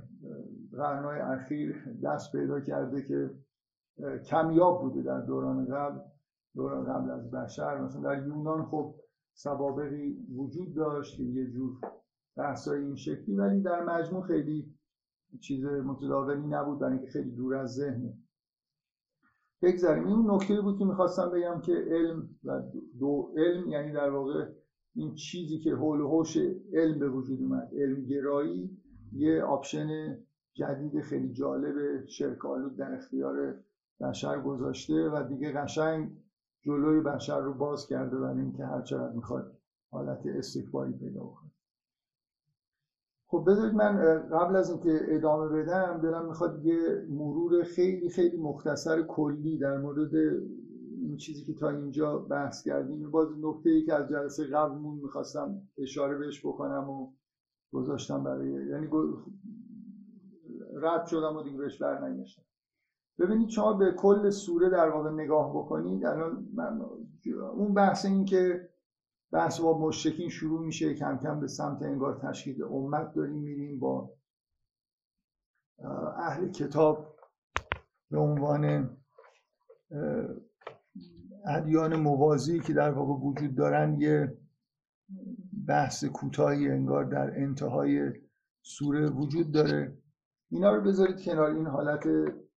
قرنهای 0.72 1.20
اخیر 1.20 1.84
دست 2.04 2.32
پیدا 2.32 2.60
کرده 2.60 3.02
که 3.02 3.30
کمیاب 4.30 4.82
بوده 4.82 5.02
در 5.02 5.20
دوران 5.20 5.64
قبل 5.64 6.00
دوران 6.54 6.84
قبل 6.84 7.10
از 7.10 7.30
بشر 7.30 7.80
مثلا 7.80 8.02
در 8.02 8.26
یونان 8.26 8.64
خب 8.64 8.94
سوابقی 9.34 10.26
وجود 10.36 10.74
داشت 10.74 11.16
که 11.16 11.22
یه 11.22 11.50
جور 11.50 11.80
بحثای 12.36 12.84
این 12.84 12.96
شکلی 12.96 13.34
ولی 13.34 13.60
در 13.60 13.84
مجموع 13.84 14.26
خیلی 14.26 14.74
چیز 15.40 15.64
متداولی 15.64 16.46
نبود 16.46 16.78
برای 16.78 16.92
اینکه 16.92 17.10
خیلی 17.10 17.30
دور 17.30 17.54
از 17.54 17.74
ذهنه 17.74 18.14
بگذاریم. 19.62 20.06
این 20.06 20.30
نکته 20.30 20.60
بود 20.60 20.78
که 20.78 20.84
می‌خواستم 20.84 21.30
بگم 21.30 21.60
که 21.60 21.72
علم 21.72 22.28
و 22.44 22.62
دو 23.00 23.32
علم 23.36 23.68
یعنی 23.68 23.92
در 23.92 24.10
واقع 24.10 24.46
این 24.94 25.14
چیزی 25.14 25.58
که 25.58 25.74
حول 25.74 26.00
و 26.00 26.08
حوش 26.08 26.36
علم 26.72 26.98
به 26.98 27.08
وجود 27.08 27.42
اومد 27.42 27.70
علم 27.76 28.04
گرایی 28.04 28.78
یه 29.12 29.42
option 29.42 30.18
جدید 30.54 31.00
خیلی 31.00 31.32
جالب 31.32 32.06
شرک 32.06 32.46
آلود 32.46 32.76
در 32.76 32.94
اختیار 32.94 33.54
بشر 34.00 34.40
گذاشته 34.40 35.10
و 35.10 35.28
دیگه 35.28 35.52
قشنگ 35.52 36.10
جلوی 36.62 37.00
بشر 37.00 37.40
رو 37.40 37.54
باز 37.54 37.86
کرده 37.86 38.18
برای 38.18 38.40
اینکه 38.40 38.66
هر 38.66 38.82
چقدر 38.82 39.12
می‌خواد 39.12 39.58
حالت 39.90 40.26
استکباری 40.26 40.92
پیدا 40.92 41.20
کنه 41.20 41.51
خب 43.32 43.44
بذارید 43.46 43.74
من 43.74 43.96
قبل 44.32 44.56
از 44.56 44.70
اینکه 44.70 45.00
ادامه 45.08 45.48
بدم 45.48 46.00
دلم 46.02 46.26
می‌خواد 46.26 46.64
یه 46.64 47.06
مرور 47.10 47.62
خیلی 47.62 48.08
خیلی 48.08 48.36
مختصر 48.36 49.02
کلی 49.02 49.58
در 49.58 49.78
مورد 49.78 50.14
این 51.00 51.16
چیزی 51.16 51.44
که 51.44 51.54
تا 51.54 51.68
اینجا 51.68 52.18
بحث 52.18 52.62
کردیم. 52.62 53.10
باز 53.10 53.28
نکته 53.40 53.70
ای 53.70 53.84
که 53.84 53.94
از 53.94 54.08
جلسه 54.08 54.44
قبلمون 54.44 54.98
می‌خواستم 55.02 55.62
اشاره 55.78 56.16
بهش 56.16 56.46
بکنم 56.46 56.90
و 56.90 57.08
گذاشتم 57.72 58.24
برای 58.24 58.68
یعنی 58.68 58.88
رد 60.74 61.06
شدم 61.06 61.36
و 61.36 61.42
دیگه 61.42 61.58
بهش 61.58 61.78
برنگشتم 61.78 62.42
ببینید 63.18 63.48
شما 63.48 63.72
به 63.72 63.92
کل 63.92 64.30
سوره 64.30 64.68
در 64.68 64.88
واقع 64.88 65.10
نگاه 65.10 65.50
بکنید 65.50 66.06
الان 66.06 66.48
من 66.54 66.80
اون 67.54 67.74
بحث 67.74 68.04
این 68.04 68.24
که 68.24 68.71
بحث 69.32 69.60
با 69.60 69.78
مشرکین 69.78 70.28
شروع 70.28 70.60
میشه 70.66 70.94
کم 70.94 71.18
کم 71.18 71.40
به 71.40 71.48
سمت 71.48 71.82
انگار 71.82 72.20
تشکیل 72.22 72.64
امت 72.64 73.14
داریم 73.14 73.42
میریم 73.42 73.78
با 73.80 74.10
اهل 76.16 76.48
کتاب 76.48 77.16
به 78.10 78.18
عنوان 78.18 78.96
ادیان 81.46 81.96
موازی 81.96 82.60
که 82.60 82.72
در 82.72 82.90
واقع 82.90 83.26
وجود 83.26 83.54
دارن 83.54 84.00
یه 84.00 84.38
بحث 85.68 86.04
کوتاهی 86.04 86.68
انگار 86.68 87.04
در 87.04 87.40
انتهای 87.40 88.12
سوره 88.62 89.10
وجود 89.10 89.52
داره. 89.52 89.98
اینا 90.50 90.74
رو 90.74 90.82
بذارید 90.82 91.24
کنار 91.24 91.50
این 91.50 91.66
حالت 91.66 92.08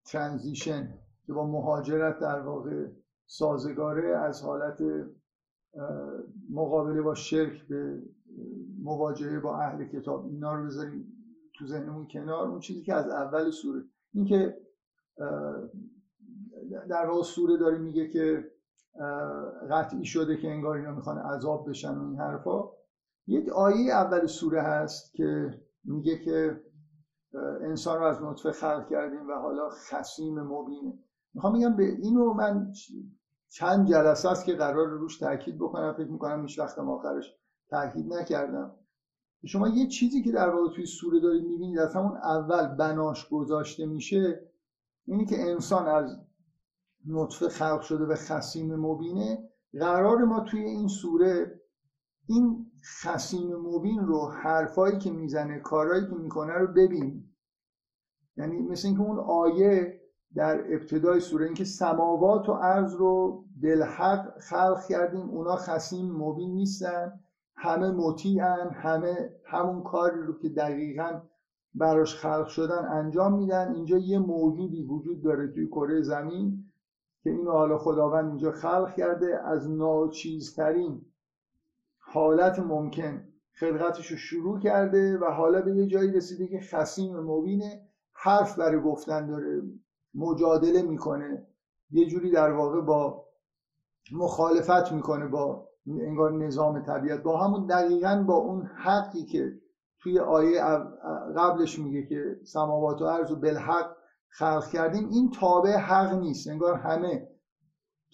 ترانزیشن 0.06 0.94
که 1.26 1.34
با 1.34 1.48
مهاجرت 1.48 2.20
در 2.20 2.40
واقع 2.40 2.88
سازگاره 3.26 4.18
از 4.18 4.42
حالت 4.42 4.82
مقابله 6.50 7.02
با 7.02 7.14
شرک 7.14 7.68
به 7.68 8.02
مواجهه 8.84 9.40
با 9.40 9.58
اهل 9.58 9.86
کتاب 9.86 10.26
اینا 10.26 10.54
رو 10.54 10.66
بذاریم 10.66 11.12
تو 11.54 11.66
ذهنمون 11.66 12.08
کنار. 12.08 12.48
اون 12.48 12.60
چیزی 12.60 12.84
که 12.84 12.94
از 12.94 13.10
اول 13.10 13.52
سوره. 13.52 13.84
این 14.14 14.26
که 14.26 14.58
در 16.90 17.06
واقع 17.06 17.24
سوره 17.24 17.58
داره 17.58 17.78
میگه 17.78 18.08
که 18.08 18.52
قطعی 19.72 20.06
شده 20.06 20.38
که 20.38 20.52
انگار 20.52 20.76
اینا 20.76 20.92
می‌خوان 20.92 21.18
عذاب 21.18 21.70
بشن 21.70 22.00
این 22.00 22.16
حرفا. 22.20 22.64
یک 23.28 23.50
آیه 23.50 23.92
اول 23.94 24.26
سوره 24.26 24.62
هست 24.62 25.14
که 25.14 25.62
میگه 25.84 26.18
که 26.18 26.62
انسان 27.62 27.98
رو 27.98 28.04
از 28.06 28.24
نطفه 28.24 28.52
خلق 28.52 28.88
کردیم 28.90 29.28
و 29.28 29.34
حالا 29.34 29.70
خسیم 29.70 30.42
مبینه. 30.42 31.00
می‌خوام 31.34 31.54
بگم 31.54 31.76
به 31.76 31.84
اینو 31.84 32.34
من 32.34 32.72
چند 33.50 33.88
جلسه 33.88 34.30
است 34.30 34.46
که 34.46 34.54
قرار 34.54 34.88
روش 34.88 35.18
تاکید 35.18 35.58
بکنم. 35.58 35.94
فکر 35.94 36.12
می‌کنم 36.12 36.42
هیچ 36.42 36.60
وقتم 36.60 36.90
آخرش 36.90 37.36
تاکید 37.70 38.14
نکردم. 38.14 38.76
شما 39.48 39.68
یه 39.68 39.88
چیزی 39.88 40.22
که 40.22 40.32
در 40.32 40.50
واقع 40.50 40.76
توی 40.76 40.86
سوره 40.86 41.20
دارید 41.20 41.46
می‌بینید 41.46 41.80
از 41.80 41.96
همون 41.96 42.18
اول 42.18 42.68
بناش 42.68 43.30
گذاشته 43.30 43.86
میشه 43.86 44.52
اینی 45.06 45.26
که 45.26 45.50
انسان 45.50 45.88
از 45.88 46.18
نطفه 47.08 47.50
خلق 47.50 47.82
شده 47.82 48.06
به 48.06 48.16
خسیم 48.16 48.76
مبینه. 48.76 49.50
قرار 49.80 50.24
ما 50.24 50.40
توی 50.40 50.60
این 50.60 50.88
سوره 50.88 51.62
این 52.28 52.72
خسیم 53.02 53.56
مبین 53.56 54.00
رو 54.00 54.28
حرفایی 54.28 54.98
که 54.98 55.12
می‌زنه 55.12 55.60
کارهایی 55.60 56.08
که 56.08 56.16
می‌کنه 56.16 56.54
رو 56.54 56.68
ببینیم. 56.68 57.38
یعنی 58.38 58.62
مثل 58.62 58.88
اینکه 58.88 59.04
اون 59.04 59.20
آیه 59.20 59.95
در 60.36 60.74
ابتدای 60.74 61.20
سوره 61.20 61.46
اینکه 61.46 61.64
سماوات 61.64 62.50
و 62.50 62.54
عرض 62.54 62.94
رو 62.94 63.44
بالحق 63.62 64.40
خلق 64.40 64.86
کردیم 64.90 65.30
اونا 65.30 65.56
خسیم 65.56 66.12
مبین 66.12 66.54
نیستن 66.54 67.20
همه 67.56 67.92
مطیعن 67.92 68.70
همه 68.70 69.30
همون 69.46 69.84
کاری 69.84 70.22
رو 70.22 70.40
که 70.40 70.50
دقیقا 70.50 71.22
براش 71.76 72.16
خلق 72.16 72.48
شدن 72.48 72.86
انجام 72.86 73.38
میدن. 73.38 73.74
اینجا 73.76 73.98
یه 73.98 74.20
موجودی 74.20 74.84
وجود 74.84 75.24
داره 75.24 75.48
توی 75.48 75.68
کره 75.68 76.02
زمین 76.02 76.72
که 77.24 77.30
اینو 77.30 77.52
حالا 77.52 77.78
خداوند 77.78 78.28
اینجا 78.28 78.52
خلق 78.52 78.96
کرده. 78.96 79.42
از 79.46 79.72
ناچیزترین 79.72 81.06
حالت 81.98 82.60
ممکن 82.60 83.24
خلقتش 83.54 84.12
رو 84.12 84.18
شروع 84.18 84.60
کرده 84.60 85.18
و 85.18 85.26
حالا 85.26 85.62
به 85.62 85.76
یه 85.76 85.88
جایی 85.88 86.12
رسیده 86.12 86.48
که 86.48 86.60
خسیم 86.60 87.20
مبینه. 87.20 87.82
حرف 88.14 88.60
برای 88.60 88.82
گفتن 88.82 89.28
داره. 89.28 89.62
مجادله 90.16 90.82
می‌کنه. 90.82 91.48
یه 91.92 92.08
جوری 92.08 92.32
در 92.32 92.52
واقع 92.52 92.82
با 92.82 93.26
مخالفت 94.12 94.92
می‌کنه 94.92 95.28
با 95.28 95.68
انگار 95.88 96.32
نظام 96.32 96.84
طبیعت. 96.84 97.24
با 97.24 97.38
همون 97.38 97.66
دقیقا 97.66 98.24
با 98.28 98.36
اون 98.36 98.66
حقی 98.66 99.26
که 99.26 99.52
توی 100.00 100.20
آیه 100.20 100.62
قبلش 101.38 101.80
میگه 101.80 102.06
که 102.06 102.40
سماوات 102.44 103.02
و 103.02 103.06
عرض 103.06 103.32
و 103.32 103.36
بالحق 103.36 103.96
خلق 104.30 104.68
کردیم 104.68 105.10
این 105.10 105.32
تابع 105.32 105.78
حق 105.78 106.14
نیست. 106.14 106.48
انگار 106.48 106.74
همه 106.74 107.28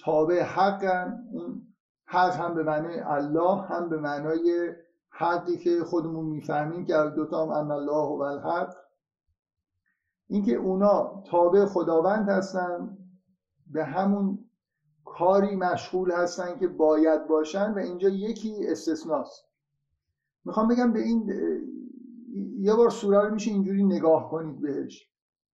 تابع 0.03 0.41
حقن. 0.41 1.17
اون 1.33 1.61
حق 2.05 2.33
هم 2.33 2.55
به 2.55 2.63
معنای 2.63 2.99
الله 2.99 3.61
هم 3.61 3.89
به 3.89 3.97
معنای 3.97 4.73
حقی 5.09 5.57
که 5.57 5.83
خودمون 5.83 6.25
می‌فهمیم 6.25 6.85
که 6.85 6.93
دوتا 7.15 7.45
هم 7.45 7.71
الله 7.71 8.07
و 8.07 8.21
الحق. 8.21 8.73
اینکه 10.31 10.55
اونا 10.55 11.23
تابع 11.25 11.65
خداوند 11.65 12.29
هستن 12.29 12.97
به 13.67 13.85
همون 13.85 14.49
کاری 15.05 15.55
مشغول 15.55 16.11
هستن 16.11 16.59
که 16.59 16.67
باید 16.67 17.27
باشن 17.27 17.73
و 17.73 17.77
اینجا 17.77 18.09
یکی 18.09 18.67
استثناست. 18.67 19.45
می‌خوام 20.45 20.67
بگم 20.67 20.93
به 20.93 20.99
این 20.99 21.31
یه 22.59 22.75
بار 22.75 22.89
سوره 22.89 23.19
رو 23.19 23.33
میشه 23.33 23.51
اینجوری 23.51 23.83
نگاه 23.83 24.29
کنید 24.29 24.61
بهش 24.61 25.07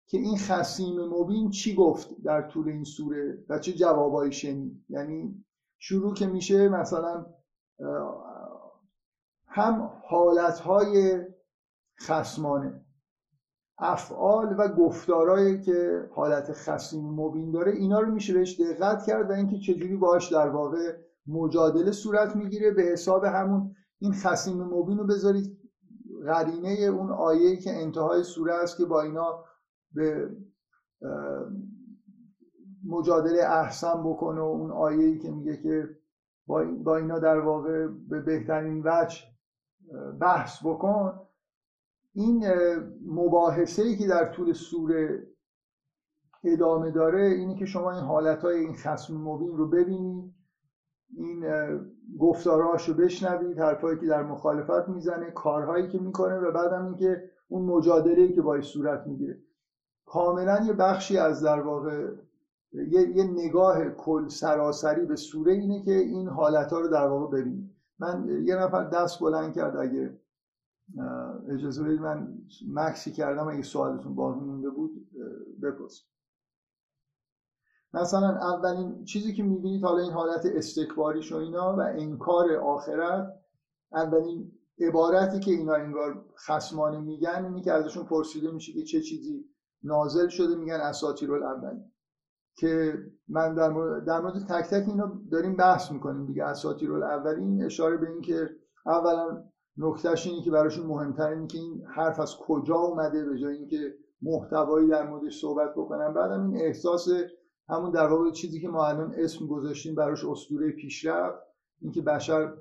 که 0.08 0.18
این 0.18 0.38
خسیم 0.38 1.00
مبین 1.00 1.50
چی 1.50 1.76
گفت 1.76 2.22
در 2.24 2.42
طول 2.50 2.70
این 2.70 2.84
سوره 2.84 3.44
و 3.50 3.60
چه 3.60 3.74
جوابایی 3.74 4.32
شنید. 4.32 4.86
یعنی 4.90 5.46
شروع 5.78 6.14
که 6.14 6.28
میشه 6.28 6.70
مثلا 6.70 7.26
هم 9.48 9.92
حالتهای 10.04 11.26
خسمانه 12.00 12.87
افعال 13.80 14.56
و 14.58 14.68
گفتارهایی 14.68 15.62
که 15.62 16.10
حالت 16.12 16.52
خسیم 16.52 17.06
مبین 17.06 17.52
داره 17.52 17.72
اینا 17.72 18.00
رو 18.00 18.12
میشه 18.12 18.34
بهش 18.34 18.62
دقت 18.62 19.04
کرد 19.06 19.30
و 19.30 19.34
اینکه 19.34 19.58
چجوری 19.58 19.96
باهاش 19.96 20.32
در 20.32 20.50
واقع 20.50 20.98
مجادله 21.28 21.92
صورت 21.92 22.36
می‌گیره. 22.36 22.72
به 22.72 22.82
حساب 22.82 23.24
همون 23.24 23.76
این 24.00 24.14
خسیم 24.14 24.64
مبین 24.64 24.98
رو 24.98 25.08
بذارید 25.08 25.58
قرینه 26.26 26.70
اون 26.70 27.12
آیه‌ای 27.12 27.58
که 27.58 27.74
انتهای 27.74 28.24
سوره 28.24 28.54
است 28.54 28.78
که 28.78 28.86
با 28.86 29.02
اینا 29.02 29.44
به 29.92 30.30
مجادله 32.86 33.44
احسن 33.44 34.04
بکنه 34.04 34.42
و 34.42 34.44
اون 34.44 34.72
آیه‌ای 34.72 35.18
که 35.18 35.32
میگه 35.32 35.58
که 35.58 35.90
با 36.84 36.96
اینا 36.96 37.20
در 37.20 37.40
واقع 37.40 37.88
به 37.88 38.20
بهترین 38.20 38.82
وجه 38.86 39.18
بحث 40.22 40.66
بکن. 40.66 41.27
این 42.18 42.46
مباحثه 43.06 43.82
ای 43.82 43.98
که 43.98 44.08
در 44.08 44.26
طول 44.26 44.54
سوره 44.54 45.28
ادامه 46.44 46.92
داره 46.92 47.22
اینه 47.22 47.56
که 47.56 47.66
شما 47.66 47.92
این 47.92 48.04
حالتهای 48.04 48.60
این 48.60 48.74
خسم 48.74 49.18
مبین 49.18 49.58
رو 49.58 49.70
ببینید 49.70 50.34
این 51.18 51.46
گفتاراش 52.20 52.90
رو 52.90 52.96
بشنوید 52.96 53.60
حرفایی 53.60 54.00
که 54.00 54.06
در 54.06 54.24
مخالفت 54.24 54.90
می‌زنه 54.90 55.32
کارهایی 55.32 55.88
که 55.88 56.00
می‌کنه 56.00 56.38
و 56.38 56.52
بعدم 56.52 56.86
اینکه 56.86 57.30
اون 57.48 57.66
مجادله 57.66 58.32
که 58.32 58.42
باید 58.42 58.64
صورت 58.64 59.08
می‌گیره. 59.08 59.42
کاملا 60.06 60.66
یه 60.66 60.74
بخشی 60.74 61.18
از 61.18 61.44
در 61.44 61.60
واقع 61.60 62.12
یه, 62.74 63.18
یه 63.18 63.24
نگاه 63.24 63.90
کل 63.90 64.28
سراسری 64.28 65.06
به 65.06 65.16
سوره 65.16 65.54
اینه 65.54 65.84
که 65.84 65.94
این 65.94 66.28
حالت 66.28 66.74
ها 66.74 66.80
رو 66.80 66.88
در 66.88 67.08
واقع 67.08 67.40
ببینید. 67.40 67.72
من 68.00 68.44
یه 68.46 68.56
نفر 68.56 68.84
دست 68.84 69.20
بلند 69.20 69.54
کرد 69.54 69.78
اگه 69.78 70.20
اجازه 71.50 71.84
بدید 71.84 72.02
من 72.02 72.38
مکسی 72.68 73.12
کردم 73.12 73.48
اگه 73.48 73.62
سوالتون 73.62 74.16
باقی 74.16 74.40
مونده 74.40 74.70
بود 74.70 75.08
بپرسید 75.64 76.08
مثلا 77.94 78.28
اولین 78.28 79.04
چیزی 79.04 79.34
که 79.34 79.44
می‌بینید 79.44 79.84
حالا 79.84 80.04
این 80.04 80.12
حالت 80.12 80.46
استکباریش 80.46 81.32
و 81.32 81.36
اینا 81.36 81.76
و 81.76 81.80
انکار 81.80 82.52
آخرت 82.56 83.34
اولین 83.94 84.52
عبارتی 84.80 85.40
که 85.40 85.52
اینا 85.52 85.74
انگار 85.74 86.26
خسمانه 86.48 87.00
میگن 87.00 87.46
اینی 87.46 87.62
که 87.62 87.72
ازشون 87.74 88.04
پرسیده 88.04 88.52
میشه 88.52 88.74
که 88.74 88.84
چه 88.84 89.02
چیزی 89.02 89.46
نازل 89.84 90.28
شده 90.28 90.56
میگن 90.56 90.74
اساطیر 90.74 91.34
الاولین 91.34 91.92
که 92.56 92.94
من 93.28 93.56
در 93.56 93.70
مورد, 93.70 94.06
در 94.06 94.20
مورد 94.20 94.46
تک 94.46 94.70
تک 94.70 94.90
اینا 94.90 95.22
داریم 95.32 95.56
بحث 95.56 95.92
می‌کنیم 95.92 96.26
دیگه. 96.26 96.44
اساطیر 96.44 96.94
الاولین 96.94 97.64
اشاره 97.64 97.98
به 97.98 98.10
این 98.10 98.22
که 98.22 98.50
اولا 98.86 99.44
نکتهش 99.78 100.28
اینه 100.28 100.42
که 100.42 100.52
براشون 100.52 100.86
مهمتر 100.86 101.30
اینه 101.30 101.48
که 101.48 101.58
این 101.58 101.86
حرف 101.96 102.20
از 102.20 102.36
کجا 102.38 102.76
اومده 102.76 103.26
به 103.26 103.38
جای 103.38 103.56
اینکه 103.58 103.94
محتوایی 104.22 104.88
در 104.88 105.10
موردش 105.10 105.42
صحبت 105.42 105.72
بکنم 105.76 106.14
بعدم 106.14 106.44
این 106.44 106.62
احساس 106.62 107.08
همون 107.70 107.92
در 107.92 108.08
واقع 108.08 108.32
چیزی 108.32 108.62
که 108.62 108.70
ما 108.70 108.88
الان 108.88 109.14
اسم 109.18 109.48
گذاشتیم 109.48 109.96
براش 109.96 110.26
اسطوره 110.26 110.72
پیشرفت 110.72 111.40
اینکه 111.82 112.02
بشر 112.02 112.54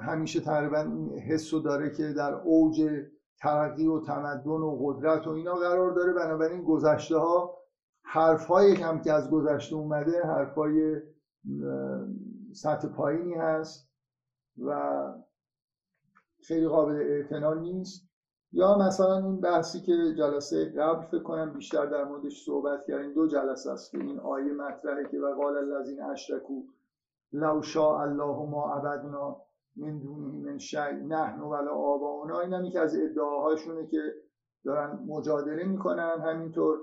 همیشه 0.00 0.40
تقریبا 0.40 0.78
این 0.78 1.18
حس 1.18 1.54
رو 1.54 1.60
داره 1.60 1.90
که 1.90 2.12
در 2.12 2.34
اوج 2.34 2.82
ترقی 3.38 3.86
و 3.86 4.00
تمدن 4.00 4.50
و 4.50 4.78
قدرت 4.82 5.26
و 5.26 5.30
اینا 5.30 5.54
قرار 5.54 5.92
داره. 5.92 6.12
بنابراین 6.12 6.64
گذشته 6.64 7.16
ها 7.16 7.58
حرف 8.02 8.46
های 8.46 8.74
کم 8.74 9.00
که 9.00 9.12
از 9.12 9.30
گذشته 9.30 9.76
اومده 9.76 10.22
حرف 10.22 10.54
های 10.54 11.00
سطح 12.52 12.88
پایینی 12.88 13.34
هست 13.34 13.90
و 14.58 15.02
خیلی 16.48 16.68
قابل 16.68 16.94
اعتنا 16.94 17.54
نیست. 17.54 18.08
یا 18.52 18.78
مثلا 18.78 19.16
این 19.16 19.40
بحثی 19.40 19.80
که 19.80 19.92
جلسه 20.18 20.64
قبل 20.64 21.06
فکر 21.06 21.22
کنم 21.22 21.52
بیشتر 21.52 21.86
در 21.86 22.04
موردش 22.04 22.44
صحبت 22.44 22.84
کردیم 22.84 23.12
دو 23.12 23.26
جلسه 23.26 23.70
است 23.70 23.90
که 23.90 23.98
این 23.98 24.20
آیه 24.20 24.52
مطرحه 24.52 25.08
که 25.10 25.20
و 25.20 25.34
قال 25.34 25.56
الذین 25.56 26.02
اشرکو 26.02 26.62
لو 27.32 27.62
شاء 27.62 28.02
الله 28.02 28.50
ما 28.50 28.74
عبدنا 28.74 29.36
من 29.76 29.98
دونه 29.98 30.50
من 30.50 30.58
شیء 30.58 30.92
نحن 30.92 31.40
ولا 31.40 31.70
آباؤنا. 31.70 32.40
این 32.40 32.70
که 32.70 32.80
از 32.80 32.96
ادعاهاشونه 32.96 33.86
که 33.86 34.14
دارن 34.64 34.98
مجادله 35.06 35.64
می‌کنن. 35.64 36.20
همینطور 36.20 36.78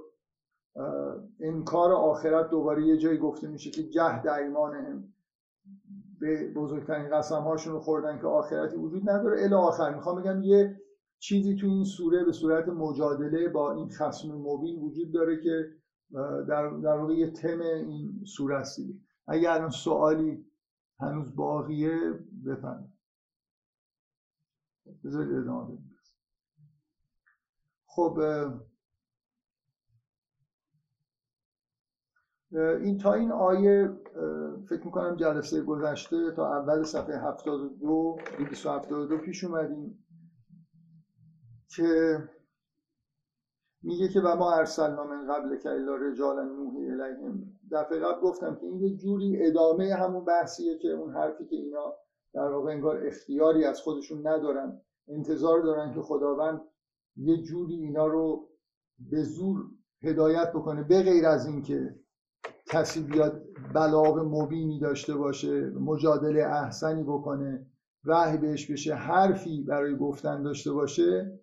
انکار 1.39 1.91
آخرت 1.91 2.49
دوباره 2.49 2.83
یه 2.87 2.97
جایی 2.97 3.17
گفته 3.17 3.47
میشه 3.47 3.71
که 3.71 3.83
جهد 3.83 4.27
ایمانهم. 4.27 5.13
به 6.21 6.53
بزرگترین 6.55 7.09
قسم 7.09 7.41
هاشون 7.41 7.73
رو 7.73 7.79
خوردن 7.79 8.19
که 8.19 8.27
آخرتی 8.27 8.75
وجود 8.75 9.09
نداره. 9.09 9.43
الی 9.43 9.53
آخر 9.53 9.95
می‌خوام 9.95 10.21
بگم 10.21 10.41
یه 10.41 10.81
چیزی 11.19 11.55
تو 11.55 11.67
این 11.67 11.83
سوره 11.83 12.23
به 12.23 12.31
صورت 12.31 12.67
مجادله 12.67 13.47
با 13.47 13.71
این 13.71 13.89
خصم 13.89 14.31
مبین 14.31 14.79
وجود 14.79 15.13
داره 15.13 15.39
که 15.43 15.71
در, 16.47 16.69
در 16.69 16.97
واقع 16.97 17.13
یه 17.13 17.31
تم 17.31 17.59
این 17.61 18.23
سوره 18.25 18.55
است 18.55 18.79
اگر 19.27 19.51
الان 19.51 19.69
سوالی 19.69 20.45
هنوز 20.99 21.35
باقیه 21.35 21.99
بفهم 22.45 22.93
بذارید 25.03 25.33
ادامه 25.33 25.77
خب 27.85 28.19
این 32.81 32.97
تا 32.97 33.13
این 33.13 33.31
آیه 33.31 34.00
فکر 34.69 34.85
می‌کنم 34.85 35.15
جلسه 35.15 35.61
گذشته 35.61 36.31
تا 36.31 36.57
اول 36.57 36.83
صفحه 36.83 37.17
72 37.17 38.17
272 38.39 39.17
پیش 39.17 39.43
اومدیم 39.43 40.05
که 41.75 42.17
میگه 43.83 44.07
که 44.07 44.21
و 44.21 44.35
ما 44.35 44.53
ارسلنا 44.53 45.03
من 45.03 45.27
قبل 45.27 45.57
که 45.57 45.69
الا 45.69 45.95
رجالا 45.95 46.43
نوحی 46.43 46.91
الیهم 46.91 47.43
دفعه 47.71 47.99
قبل 47.99 48.21
گفتم 48.21 48.55
که 48.55 48.65
این 48.65 48.79
یه 48.79 48.95
جوری 48.95 49.45
ادامه 49.45 49.93
همون 49.93 50.25
بحثیه 50.25 50.77
که 50.77 50.87
اون 50.87 51.13
حرفی 51.13 51.45
که 51.45 51.55
اینا 51.55 51.93
در 52.33 52.51
واقع 52.51 52.71
انگار 52.71 53.07
اختیاری 53.07 53.65
از 53.65 53.81
خودشون 53.81 54.27
ندارن 54.27 54.81
انتظار 55.07 55.61
دارن 55.61 55.93
که 55.93 56.01
خداوند 56.01 56.61
یه 57.15 57.41
جوری 57.41 57.75
اینا 57.75 58.07
رو 58.07 58.49
به 58.99 59.23
زور 59.23 59.57
هدایت 60.03 60.51
بکنه 60.53 60.83
به 60.83 61.03
غیر 61.03 61.25
از 61.25 61.45
اینکه 61.45 61.95
کسی 62.65 63.03
بیاد 63.03 63.50
بلاغ 63.73 64.19
مبینی 64.19 64.79
داشته 64.79 65.15
باشه 65.15 65.69
مجادله 65.69 66.43
احسنی 66.47 67.03
بکنه 67.03 67.65
وحی 68.05 68.37
بهش 68.37 68.71
بشه 68.71 68.95
حرفی 68.95 69.63
برای 69.63 69.97
گفتن 69.97 70.43
داشته 70.43 70.71
باشه 70.71 71.39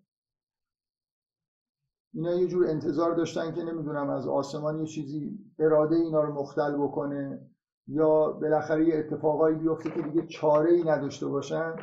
اینا 2.15 2.35
یه 2.35 2.47
جور 2.49 2.67
انتظار 2.67 3.15
داشتن 3.15 3.53
که 3.55 3.63
نمی‌دونم 3.63 4.11
از 4.11 4.27
آسمان 4.29 4.79
یه 4.79 4.87
چیزی 4.87 5.39
اراده 5.59 5.97
اینا 5.97 6.23
رو 6.23 6.35
مختل 6.35 6.77
بکنه 6.77 7.41
یا 7.87 8.33
بالاخره 8.33 8.89
یه 8.89 8.99
اتفاقایی 8.99 9.57
بیفته 9.57 9.91
که 9.91 10.03
دیگه 10.03 10.27
چاره 10.27 10.73
ای 10.73 10.83
نداشته 10.85 11.27
باشن 11.27 11.77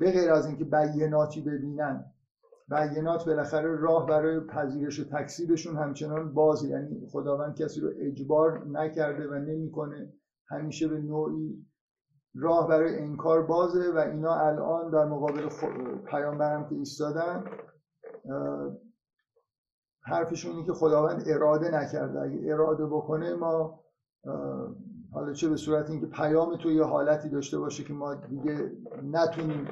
به 0.00 0.12
غیر 0.12 0.30
از 0.30 0.46
اینکه 0.46 0.64
بیناتی 0.64 1.40
ببینن. 1.40 2.04
بینات 2.70 3.26
بالاخره 3.26 3.76
راه 3.76 4.06
برای 4.06 4.40
پذیرش 4.40 5.00
و 5.00 5.04
تکسیبشون 5.04 5.76
همچنان 5.76 6.34
بازه. 6.34 6.68
یعنی 6.68 7.08
خداوند 7.12 7.56
کسی 7.56 7.80
رو 7.80 7.90
اجبار 7.98 8.66
نکرده 8.68 9.28
و 9.28 9.34
نمی‌کنه. 9.34 10.12
همیشه 10.48 10.88
به 10.88 10.98
نوعی 10.98 11.66
راه 12.34 12.68
برای 12.68 12.98
انکار 12.98 13.42
بازه 13.42 13.92
و 13.94 13.98
اینا 13.98 14.34
الان 14.34 14.90
در 14.90 15.04
مقابل 15.04 15.48
پیامبرم 16.10 16.68
که 16.68 16.74
ایستادن 16.74 17.44
حرفشون 20.02 20.50
اینه 20.52 20.66
که 20.66 20.72
خداوند 20.72 21.22
اراده 21.26 21.74
نکرده. 21.74 22.20
اگه 22.20 22.52
اراده 22.52 22.86
بکنه 22.86 23.34
ما 23.34 23.80
حالا 25.12 25.32
چه 25.32 25.48
به 25.48 25.56
صورت 25.56 25.90
اینکه 25.90 26.06
پیام 26.06 26.56
تو 26.56 26.70
یه 26.70 26.84
حالتی 26.84 27.28
داشته 27.28 27.58
باشه 27.58 27.84
که 27.84 27.92
ما 27.92 28.14
دیگه 28.14 28.72
نتونیم 29.02 29.68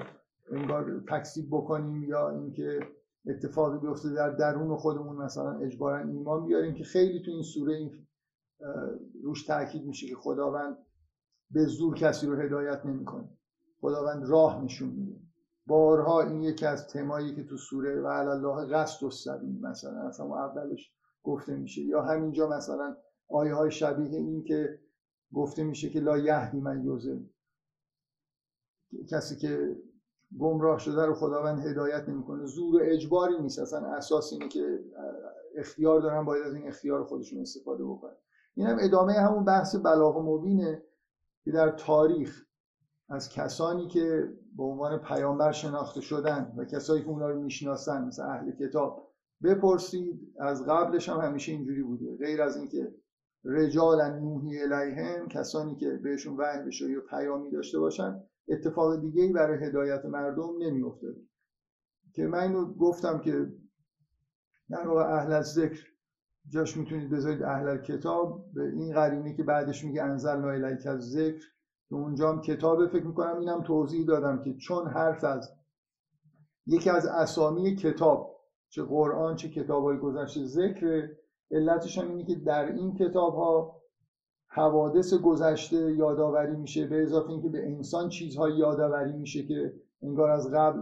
انگار 0.52 1.04
تکسیب 1.08 1.46
بکنیم 1.50 2.04
یا 2.04 2.30
اینکه 2.30 2.80
اتفاقی 3.26 3.78
بیفته 3.78 4.14
در 4.14 4.30
درون 4.30 4.76
خودمون 4.76 5.16
مثلا 5.16 5.58
اجبارا 5.58 5.98
ایمان 5.98 6.46
بیاریم 6.46 6.74
که 6.74 6.84
خیلی 6.84 7.22
تو 7.22 7.30
این 7.30 7.42
سوره 7.42 7.74
این 7.74 8.06
روش 9.22 9.46
تاکید 9.46 9.86
میشه 9.86 10.06
که 10.06 10.16
خداوند 10.16 10.78
به 11.50 11.64
زور 11.64 11.94
کسی 11.94 12.26
رو 12.26 12.36
هدایت 12.36 12.86
نمی‌کنه. 12.86 13.28
خداوند 13.80 14.28
راه 14.28 14.64
نشون 14.64 14.88
میده. 14.88 15.20
بارها 15.66 16.22
این 16.22 16.42
یکی 16.42 16.66
از 16.66 16.88
تمایی 16.88 17.34
که 17.34 17.44
تو 17.44 17.56
سوره 17.56 18.00
و 18.00 18.06
الله 18.06 18.66
قصد 18.66 19.02
و 19.02 19.10
سبیل 19.10 19.60
مثلا 19.60 20.08
اصلا 20.08 20.26
اولش 20.26 20.92
گفته 21.22 21.56
میشه. 21.56 21.82
یا 21.82 22.02
همینجا 22.02 22.48
مثلا 22.48 22.96
آیه 23.28 23.54
های 23.54 23.70
شبیه 23.70 24.16
این 24.16 24.44
که 24.44 24.78
گفته 25.32 25.64
میشه 25.64 25.90
که 25.90 26.00
لا 26.00 26.18
یهدی 26.18 26.60
من 26.60 26.84
یوزل 26.84 27.20
کسی 29.10 29.36
که 29.36 29.76
گمراه 30.40 30.78
شده 30.78 31.06
رو 31.06 31.14
خداوند 31.14 31.66
هدایت 31.66 32.08
نمی‌کنه. 32.08 32.46
زور 32.46 32.74
و 32.74 32.78
اجباری 32.82 33.38
نیست. 33.40 33.58
اصلا 33.58 33.86
اساس 33.86 34.32
اینه 34.32 34.48
که 34.48 34.78
اختیار 35.56 36.00
دارن 36.00 36.24
باید 36.24 36.46
از 36.46 36.54
این 36.54 36.68
اختیار 36.68 37.04
خودشون 37.04 37.40
استفاده 37.40 37.84
بکنن. 37.84 38.16
این 38.54 38.66
هم 38.66 38.76
ادامه 38.80 39.12
همون 39.12 39.44
بحث 39.44 39.76
بلاغ 39.76 40.18
مبینه 40.18 40.82
که 41.44 41.50
در 41.50 41.70
تاریخ 41.70 42.44
از 43.08 43.28
کسانی 43.28 43.88
که 43.88 44.32
به 44.56 44.62
عنوان 44.62 44.98
پیامبر 44.98 45.52
شناخته 45.52 46.00
شدن 46.00 46.54
و 46.56 46.64
کسایی 46.64 47.02
که 47.02 47.08
اونا 47.08 47.28
رو 47.28 47.42
می‌شناسن 47.42 48.04
مثل 48.04 48.22
اهل 48.22 48.50
کتاب 48.50 49.12
بپرسید. 49.42 50.34
از 50.40 50.66
قبلش 50.66 51.08
هم 51.08 51.20
همیشه 51.20 51.52
اینجوری 51.52 51.82
بوده. 51.82 52.16
غیر 52.16 52.42
از 52.42 52.56
اینکه 52.56 52.94
رجال 53.44 54.10
نوحی 54.10 54.62
الیهم 54.62 55.28
کسانی 55.28 55.76
که 55.76 55.90
بهشون 55.90 56.36
وحی 56.36 56.66
بشه 56.66 56.90
یا 56.90 57.00
پیامی 57.10 57.50
داشته 57.50 57.78
باشن 57.78 58.22
اتفاق 58.48 59.00
دیگه 59.00 59.22
ای 59.22 59.32
برای 59.32 59.66
هدایت 59.66 60.04
مردم 60.04 60.50
نمیافتاد. 60.58 61.14
که 62.14 62.26
من 62.26 62.38
اینو 62.38 62.74
گفتم 62.74 63.18
که 63.18 63.52
در 64.70 64.88
واقع 64.88 65.02
اهل 65.02 65.40
ذکر 65.40 65.86
جاش 66.48 66.76
می‌تونید 66.76 67.10
بذارید 67.10 67.42
اهل 67.42 67.76
کتاب 67.76 68.52
به 68.54 68.62
این 68.62 68.94
قرینه 68.94 69.36
که 69.36 69.42
بعدش 69.42 69.84
میگه 69.84 70.02
انزل 70.02 70.44
الیک 70.44 70.86
از 70.86 71.10
ذکر 71.10 71.44
که 71.88 71.94
اونجا 71.94 72.32
هم 72.32 72.40
کتاب 72.40 72.86
فکر 72.86 73.06
می‌کنم 73.06 73.38
اینم 73.38 73.62
توضیح 73.62 74.06
دادم 74.06 74.42
که 74.42 74.54
چون 74.54 74.86
حرف 74.86 75.24
از 75.24 75.50
یکی 76.66 76.90
از 76.90 77.06
اسامی 77.06 77.76
کتاب 77.76 78.38
چه 78.68 78.82
قرآن 78.82 79.36
چه 79.36 79.48
کتاب 79.48 79.84
های 79.84 79.98
گذشته 79.98 80.44
ذکر 80.44 81.08
علتش 81.50 81.98
هم 81.98 82.08
اینه 82.08 82.24
که 82.24 82.34
در 82.34 82.72
این 82.72 82.94
کتاب 82.94 83.34
ها 83.34 83.77
حوادث 84.58 85.14
گذشته 85.14 85.94
یادآوری 85.94 86.56
میشه 86.56 86.86
به 86.86 87.02
اضافه 87.02 87.30
اینکه 87.30 87.48
به 87.48 87.66
انسان 87.66 88.08
چیزهای 88.08 88.56
یادآوری 88.56 89.12
میشه 89.12 89.42
که 89.42 89.74
انگار 90.02 90.30
از 90.30 90.50
قبل 90.52 90.80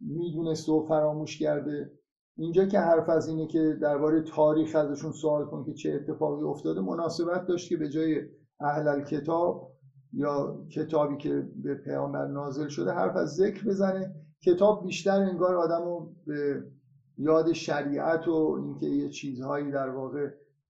می‌دونسته 0.00 0.72
و 0.72 0.86
فراموش 0.88 1.38
کرده. 1.38 1.90
اینجا 2.38 2.64
که 2.64 2.78
حرف 2.78 3.08
از 3.08 3.28
اینه 3.28 3.46
که 3.46 3.78
درباره 3.82 4.20
تاریخ 4.20 4.76
ازشون 4.76 5.12
سوال 5.12 5.44
کن 5.44 5.64
که 5.64 5.72
چه 5.72 5.92
اتفاقی 5.92 6.44
افتاده 6.44 6.80
مناسبت 6.80 7.46
داشت 7.46 7.68
که 7.68 7.76
به 7.76 7.88
جای 7.88 8.20
اهل 8.60 9.00
کتاب 9.00 9.72
یا 10.12 10.64
کتابی 10.74 11.16
که 11.16 11.48
به 11.62 11.74
پیامبر 11.74 12.26
نازل 12.26 12.68
شده 12.68 12.90
حرف 12.90 13.16
از 13.16 13.34
ذکر 13.34 13.64
بزنه. 13.64 14.14
کتاب 14.44 14.84
بیشتر 14.84 15.20
انگار 15.20 15.54
آدمو 15.56 16.06
به 16.26 16.64
یاد 17.18 17.52
شریعت 17.52 18.28
و 18.28 18.58
اینکه 18.62 18.86
یه 18.86 19.08
چیزهایی 19.08 19.70
در 19.70 19.90
واقع 19.90 20.28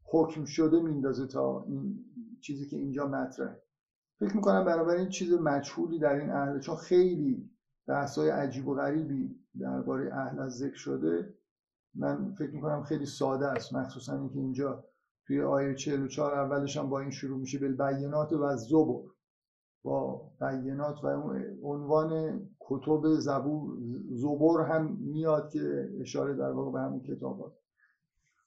حکم 0.09 0.45
شده 0.45 0.81
میندازه 0.81 1.27
تا 1.27 1.65
این 1.65 2.05
چیزی 2.41 2.67
که 2.67 2.77
اینجا 2.77 3.07
مطرحه. 3.07 3.63
فکر 4.19 4.37
می‌کنم 4.37 4.65
بنابراین 4.65 5.09
چیز 5.09 5.33
مجهولی 5.33 5.99
در 5.99 6.21
این 6.21 6.31
اهل 6.31 6.61
چون 6.61 6.77
خیلی 6.77 7.51
بحثای 7.87 8.31
عجیب 8.31 8.69
و 8.69 8.75
غریبی 8.75 9.41
درباره 9.61 10.15
اهل 10.15 10.39
از 10.39 10.53
ذکر 10.53 10.77
شده 10.77 11.35
من 11.95 12.35
فکر 12.35 12.51
می‌کنم 12.51 12.83
خیلی 12.83 13.07
ساده 13.07 13.47
است. 13.47 13.75
مخصوصا 13.75 14.19
اینکه 14.19 14.39
اینجا 14.39 14.85
توی 15.27 15.43
آیه 15.43 15.75
44 15.75 16.35
اولش 16.35 16.77
هم 16.77 16.91
با 16.91 17.01
این 17.01 17.11
شروع 17.11 17.39
میشه 17.39 17.59
بالبینات 17.59 18.33
و 18.33 18.57
زبر 18.57 19.03
با 19.85 20.31
بینات 20.41 21.05
و 21.05 21.09
عنوان 21.63 22.41
کتب 22.61 23.15
زبور 23.19 23.79
زبور 24.11 24.61
هم 24.61 24.97
میاد 25.01 25.51
که 25.51 25.91
اشاره 26.01 26.35
در 26.35 26.51
واقع 26.51 26.73
به 26.73 26.81
همون 26.81 27.01
کتاب 27.01 27.57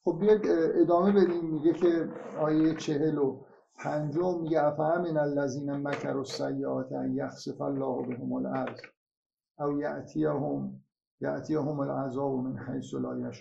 خب 0.04 0.18
بیاید 0.20 0.42
ادامه 0.82 1.12
بدیم. 1.12 1.46
میگه 1.46 1.74
که 1.74 2.10
آیه 2.40 2.76
چهل 2.76 3.18
و 3.18 3.46
پنجم 3.76 4.42
میگه 4.42 4.64
افهم 4.64 5.18
الذین 5.18 5.72
مکر 5.72 6.18
و 6.18 6.24
سیعات 6.24 6.92
ان 6.92 7.16
یخسف 7.16 7.62
الله 7.62 8.08
بهم 8.08 8.34
الارض 8.34 8.80
او 9.60 9.80
یعتیهم 9.80 10.82
یعتیهم 11.22 11.80
العذاب 11.80 12.34
من 12.34 12.58
حیث 12.58 12.94
لا 12.94 13.32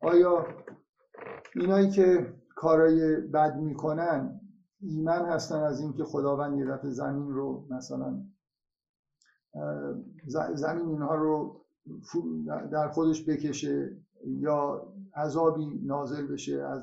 آیا 0.00 0.46
اینایی 1.54 1.90
که 1.90 2.34
کارای 2.56 3.16
بد 3.16 3.56
می‌کنن 3.56 4.40
ایمن 4.80 5.24
هستن 5.24 5.62
از 5.62 5.80
اینکه 5.80 6.04
خداوند 6.04 6.58
یه 6.58 6.66
دفعه 6.66 6.90
زمین 6.90 7.28
رو 7.28 7.66
مثلا 7.70 8.22
زمین 10.54 10.88
اینها 10.88 11.14
رو 11.14 11.64
در 12.72 12.88
خودش 12.88 13.28
بکشه؟ 13.28 13.96
یا 14.26 14.92
عذابی 15.16 15.80
نازل 15.84 16.26
بشه 16.26 16.62
از 16.62 16.82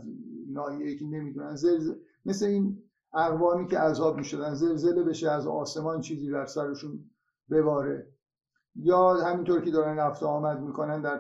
ناحیه‌ای 0.50 0.96
که 0.96 1.06
نمی‌دونن. 1.06 1.56
مثل 2.26 2.46
این 2.46 2.84
اقوامی 3.14 3.68
که 3.68 3.78
عذاب 3.80 4.18
می‌شدن 4.18 4.54
زلزله 4.54 5.04
بشه 5.04 5.30
از 5.30 5.48
آسمان 5.48 6.02
چیزی 6.02 6.32
بر 6.32 6.46
سرشون 6.46 7.00
بباره. 7.52 8.08
یا 8.76 9.14
همینطور 9.14 9.62
که 9.62 9.72
دارن 9.72 9.98
رفت 9.98 10.24
آمد 10.24 10.62
می‌کنن 10.62 11.02
در 11.02 11.18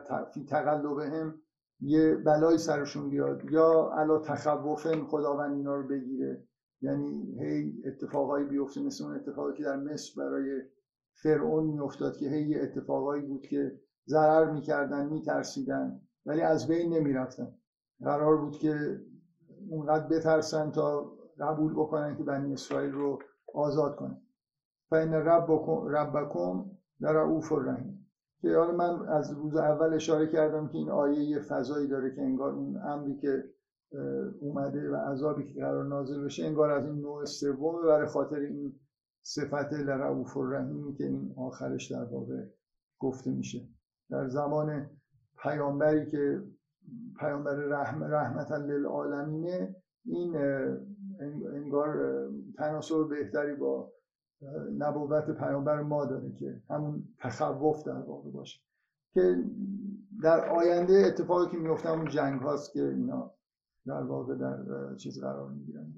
تقلب 0.48 1.00
هم 1.00 1.42
یه 1.80 2.16
بلایی 2.16 2.58
سرشون 2.58 3.10
بیاد. 3.10 3.52
یا 3.52 3.92
علا 3.98 4.20
تخوفن 4.20 5.04
خداوند 5.04 5.56
اینا 5.56 5.76
رو 5.76 5.88
بگیره. 5.88 6.44
یعنی 6.82 7.36
هی 7.40 7.74
اتفاقایی 7.86 8.46
بیفته 8.46 8.82
مثل 8.82 9.04
اون 9.04 9.16
اتفاقی 9.16 9.58
که 9.58 9.64
در 9.64 9.76
مصر 9.76 10.12
برای 10.18 10.62
فرعون 11.14 11.66
میافتاد 11.66 12.18
که 12.18 12.30
هی 12.30 12.56
اتفاقایی 12.56 13.22
بود 13.26 13.42
که 13.42 13.80
ضرر 14.08 14.52
می‌کردن 14.52 15.06
میترسیدن 15.10 16.02
ولی 16.26 16.42
از 16.42 16.68
بین 16.68 16.94
نمی‌رفتن. 16.94 17.56
قرار 18.02 18.38
بود 18.38 18.58
که 18.58 19.00
اونقدر 19.70 20.08
بترسن 20.08 20.72
تا 20.72 21.12
قبول 21.40 21.74
بکنن 21.74 22.18
که 22.18 22.24
بنی 22.24 22.54
اسرائیل 22.54 22.92
رو 22.92 23.20
آزاد 23.54 23.96
کنن. 23.96 24.22
فین 24.90 25.14
ربکم 25.14 25.88
ربکم 25.88 26.66
در 27.02 27.14
رعوف 27.14 27.52
الرحیم 27.52 28.08
که 28.42 28.58
حالا 28.58 28.72
من 28.72 29.08
از 29.10 29.32
روز 29.32 29.56
اول 29.56 29.94
اشاره 29.94 30.28
کردم 30.28 30.68
که 30.68 30.78
این 30.78 30.90
آیه 30.90 31.24
یه 31.24 31.40
فضایی 31.40 31.88
داره 31.88 32.16
که 32.16 32.22
انگار 32.22 32.52
اون 32.52 32.82
امری 32.82 33.16
که 33.16 33.44
اومده 34.42 34.90
و 34.90 34.96
عذابی 34.96 35.54
که 35.54 35.60
قرار 35.60 35.86
نازل 35.86 36.26
بشه 36.26 36.46
انگار 36.46 36.72
از 36.72 36.86
این 36.86 37.02
نوع 37.02 37.26
سوم 37.26 37.82
برای 37.82 38.08
خاطر 38.08 38.40
این 38.40 38.80
صفت 39.24 39.74
لرعوف 39.74 40.38
الرحیم 40.38 40.96
که 40.96 41.04
این 41.04 41.34
آخرش 41.38 41.92
در 41.92 42.04
واقع 42.04 42.46
گفته 43.00 43.32
میشه. 43.32 43.68
در 44.10 44.28
زمان 44.28 44.90
پیامبری 45.38 46.12
که 46.12 46.44
پیامبر 47.20 47.56
رحم 47.56 48.04
رحمتا 48.04 48.56
للعالمینه 48.56 49.76
این 50.06 50.36
انگار 51.54 51.98
تناسب 52.58 53.10
بهتری 53.10 53.56
با 53.56 53.92
نبوت 54.78 55.32
پیامبر 55.32 55.82
ما 55.82 56.06
داره 56.06 56.32
که 56.32 56.62
همون 56.70 57.04
تخوف 57.20 57.84
در 57.84 58.02
واقع 58.02 58.30
باشه. 58.30 58.60
که 59.14 59.44
در 60.24 60.50
آینده 60.50 60.94
اتفاقی 60.94 61.52
که 61.52 61.58
میفته 61.58 61.90
همون 61.90 62.10
جنگ 62.10 62.42
هاست 62.42 62.74
که 62.74 62.82
اینا 62.84 63.32
در 63.86 64.04
واقع 64.04 64.36
در 64.36 64.58
چیز 64.96 65.22
قرار 65.22 65.50
می‌گیرن. 65.50 65.94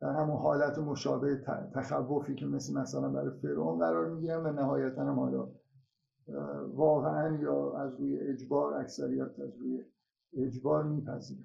در 0.00 0.08
همون 0.08 0.36
حالت 0.36 0.78
مشابه 0.78 1.40
تخوفی 1.74 2.34
که 2.34 2.46
مثل 2.46 2.78
مثلا 2.78 3.08
برای 3.08 3.30
فرعون 3.42 3.78
قرار 3.78 4.08
می‌گیرن 4.08 4.46
و 4.46 4.52
نهایتا 4.52 5.04
هم 5.04 5.20
حالا 5.20 5.48
واقعا 6.74 7.40
یا 7.42 7.78
از 7.78 8.00
روی 8.00 8.18
اجبار 8.18 8.74
اکثریت 8.74 9.40
از 9.40 9.56
روی 9.56 9.84
اجبار 10.32 10.84
میپذیرن. 10.84 11.44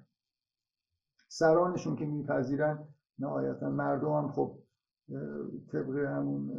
سرانشون 1.28 1.96
که 1.96 2.06
میپذیرن 2.06 2.88
نهایتا 3.18 3.70
مردم 3.70 4.12
هم 4.12 4.28
خب 4.28 4.58
طبق 5.72 5.96
همون 5.96 6.50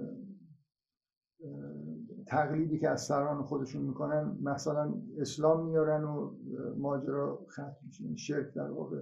تقلیدی 2.27 2.79
که 2.79 2.89
از 2.89 3.01
سران 3.01 3.43
خودشون 3.43 3.81
می‌کنن 3.81 4.37
مثلا 4.41 4.93
اسلام 5.17 5.65
میارن 5.65 6.03
و 6.03 6.35
ماجرا 6.77 7.45
ختم 7.49 7.75
میشه 7.85 8.15
شرک 8.15 8.53
در 8.53 8.71
واقع 8.71 9.01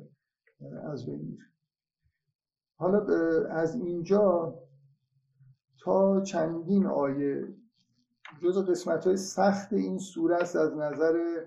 از 0.83 1.05
بین 1.05 1.21
میره. 1.21 1.43
حالا 2.79 3.05
از 3.49 3.75
اینجا 3.75 4.55
تا 5.79 6.21
چندین 6.21 6.85
آیه 6.85 7.55
جز 8.41 8.69
قسمت 8.69 9.07
های 9.07 9.17
سخت 9.17 9.73
این 9.73 9.97
سوره 9.97 10.35
است 10.35 10.55
از 10.55 10.77
نظر 10.77 11.45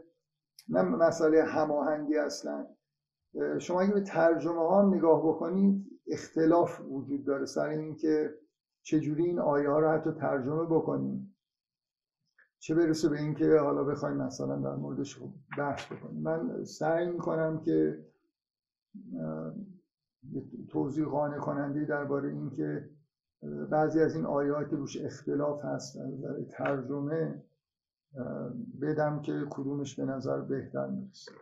نه 0.69 0.83
مسئله 0.83 1.45
هماهنگی 1.45 2.17
اصلا. 2.17 2.67
شما 3.59 3.81
اگه 3.81 3.93
به 3.93 4.01
ترجمه 4.01 4.69
ها 4.69 4.83
نگاه 4.83 5.29
بکنید 5.29 6.01
اختلاف 6.07 6.81
وجود 6.81 7.25
داره 7.25 7.47
سر 7.47 7.69
اینکه 7.69 8.35
چجوری 8.83 9.25
این 9.25 9.39
آیه 9.39 9.69
ها 9.69 9.79
رو 9.79 9.89
حتی 9.89 10.11
ترجمه 10.13 10.65
بکنیم. 10.65 11.37
چه 12.59 12.75
برسه 12.75 13.09
به 13.09 13.19
اینکه 13.19 13.59
حالا 13.59 13.85
بخوایم 13.85 14.17
مثلا 14.17 14.57
در 14.57 14.77
موردش 14.77 15.19
بحث 15.59 15.93
بکنیم. 15.93 16.23
من 16.23 16.65
سعی 16.65 17.07
می‌کنم 17.07 17.61
که 17.61 18.05
توضیح 20.69 21.05
قانع 21.05 21.39
کننده 21.39 21.85
درباره 21.85 22.29
اینکه 22.29 22.91
بعضی 23.71 24.01
از 24.01 24.15
این 24.15 24.27
آیات 24.27 24.73
روش 24.73 24.97
اختلاف 25.05 25.65
هست 25.65 25.97
در 25.97 26.45
ترجمه 26.51 27.43
بدم 28.83 29.23
که 29.23 29.45
کدومش 29.51 29.95
به 29.95 30.05
نظر 30.05 30.41
بهتر 30.41 30.87
می‌رسه. 30.87 31.33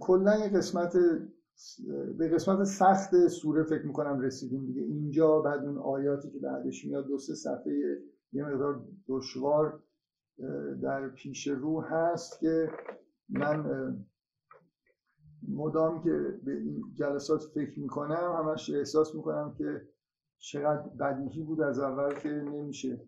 کلا 0.00 0.36
یه 0.36 0.48
قسمت 0.48 0.96
به 2.18 2.28
قسمت 2.28 2.64
سخت 2.64 3.28
سوره 3.28 3.62
فکر 3.62 3.86
می‌کنم 3.86 4.20
رسیدیم 4.20 4.66
دیگه. 4.66 4.82
اینجا 4.82 5.40
بعد 5.40 5.64
اون 5.64 5.78
آیاتی 5.78 6.30
که 6.30 6.38
بعدش 6.38 6.84
میاد 6.84 7.06
دو 7.06 7.18
سه 7.18 7.34
صفحه 7.34 7.72
یه 8.32 8.44
مقدار 8.44 8.84
دشوار 9.08 9.82
در 10.82 11.08
پیش 11.08 11.46
رو 11.46 11.80
هست 11.80 12.40
که 12.40 12.70
من 13.28 13.64
مدام 15.48 16.02
که 16.02 16.40
به 16.44 16.52
این 16.52 16.82
جلسات 16.94 17.42
فکر 17.54 17.80
می‌کنم 17.80 18.32
همش 18.38 18.70
احساس 18.70 19.14
می‌کنم 19.14 19.54
که 19.58 19.88
چقدر 20.38 20.88
بدیهی 21.00 21.42
بود 21.42 21.60
از 21.60 21.78
اول 21.78 22.14
که 22.14 22.28
نمیشه 22.28 23.00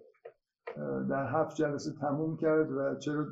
در 1.11 1.27
هفت 1.27 1.57
جلسه 1.57 1.93
تموم 2.01 2.37
کرد 2.37 2.73
و 2.73 2.95
چرا 2.95 3.27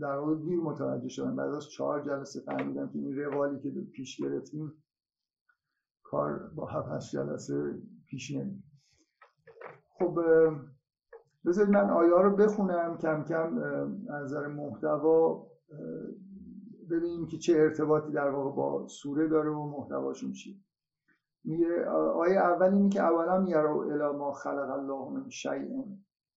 در 0.00 0.16
واقع 0.16 0.34
دیر 0.34 0.60
متوجه 0.60 1.08
شدم. 1.08 1.36
بعد 1.36 1.54
از 1.54 1.68
چهار 1.68 2.02
جلسه 2.02 2.40
فهمیدم 2.40 2.88
که 2.88 2.98
این 2.98 3.16
روالی 3.16 3.58
که 3.58 3.70
پیش 3.92 4.20
گرفتیم 4.20 4.72
کار 6.02 6.50
با 6.54 6.66
هفت 6.66 7.10
جلسه 7.10 7.74
پیش 8.06 8.30
نمی 8.30 8.62
خب 9.98 10.18
بذارید 11.46 11.70
من 11.70 11.90
آیا 11.90 12.20
رو 12.20 12.36
بخونم. 12.36 12.98
کم 12.98 13.24
کم 13.24 13.58
از 13.58 14.22
نظر 14.22 14.46
محتوا 14.46 15.46
ببینیم 16.90 17.26
که 17.26 17.38
چه 17.38 17.52
ارتباطی 17.52 18.12
در 18.12 18.30
واقع 18.30 18.56
با 18.56 18.86
سوره 18.88 19.28
داره 19.28 19.50
و 19.50 19.66
محتواشون 19.66 20.32
چیه. 20.32 20.56
میگه 21.44 21.84
آیه 22.14 22.38
اول 22.38 22.74
اینی 22.74 22.88
که 22.88 23.02
اولا 23.02 23.48
یرو 23.48 23.78
الی 23.78 24.18
ما 24.18 24.32
خلق 24.32 24.70
الله 24.70 25.10
من 25.10 25.28
شیء 25.28 25.84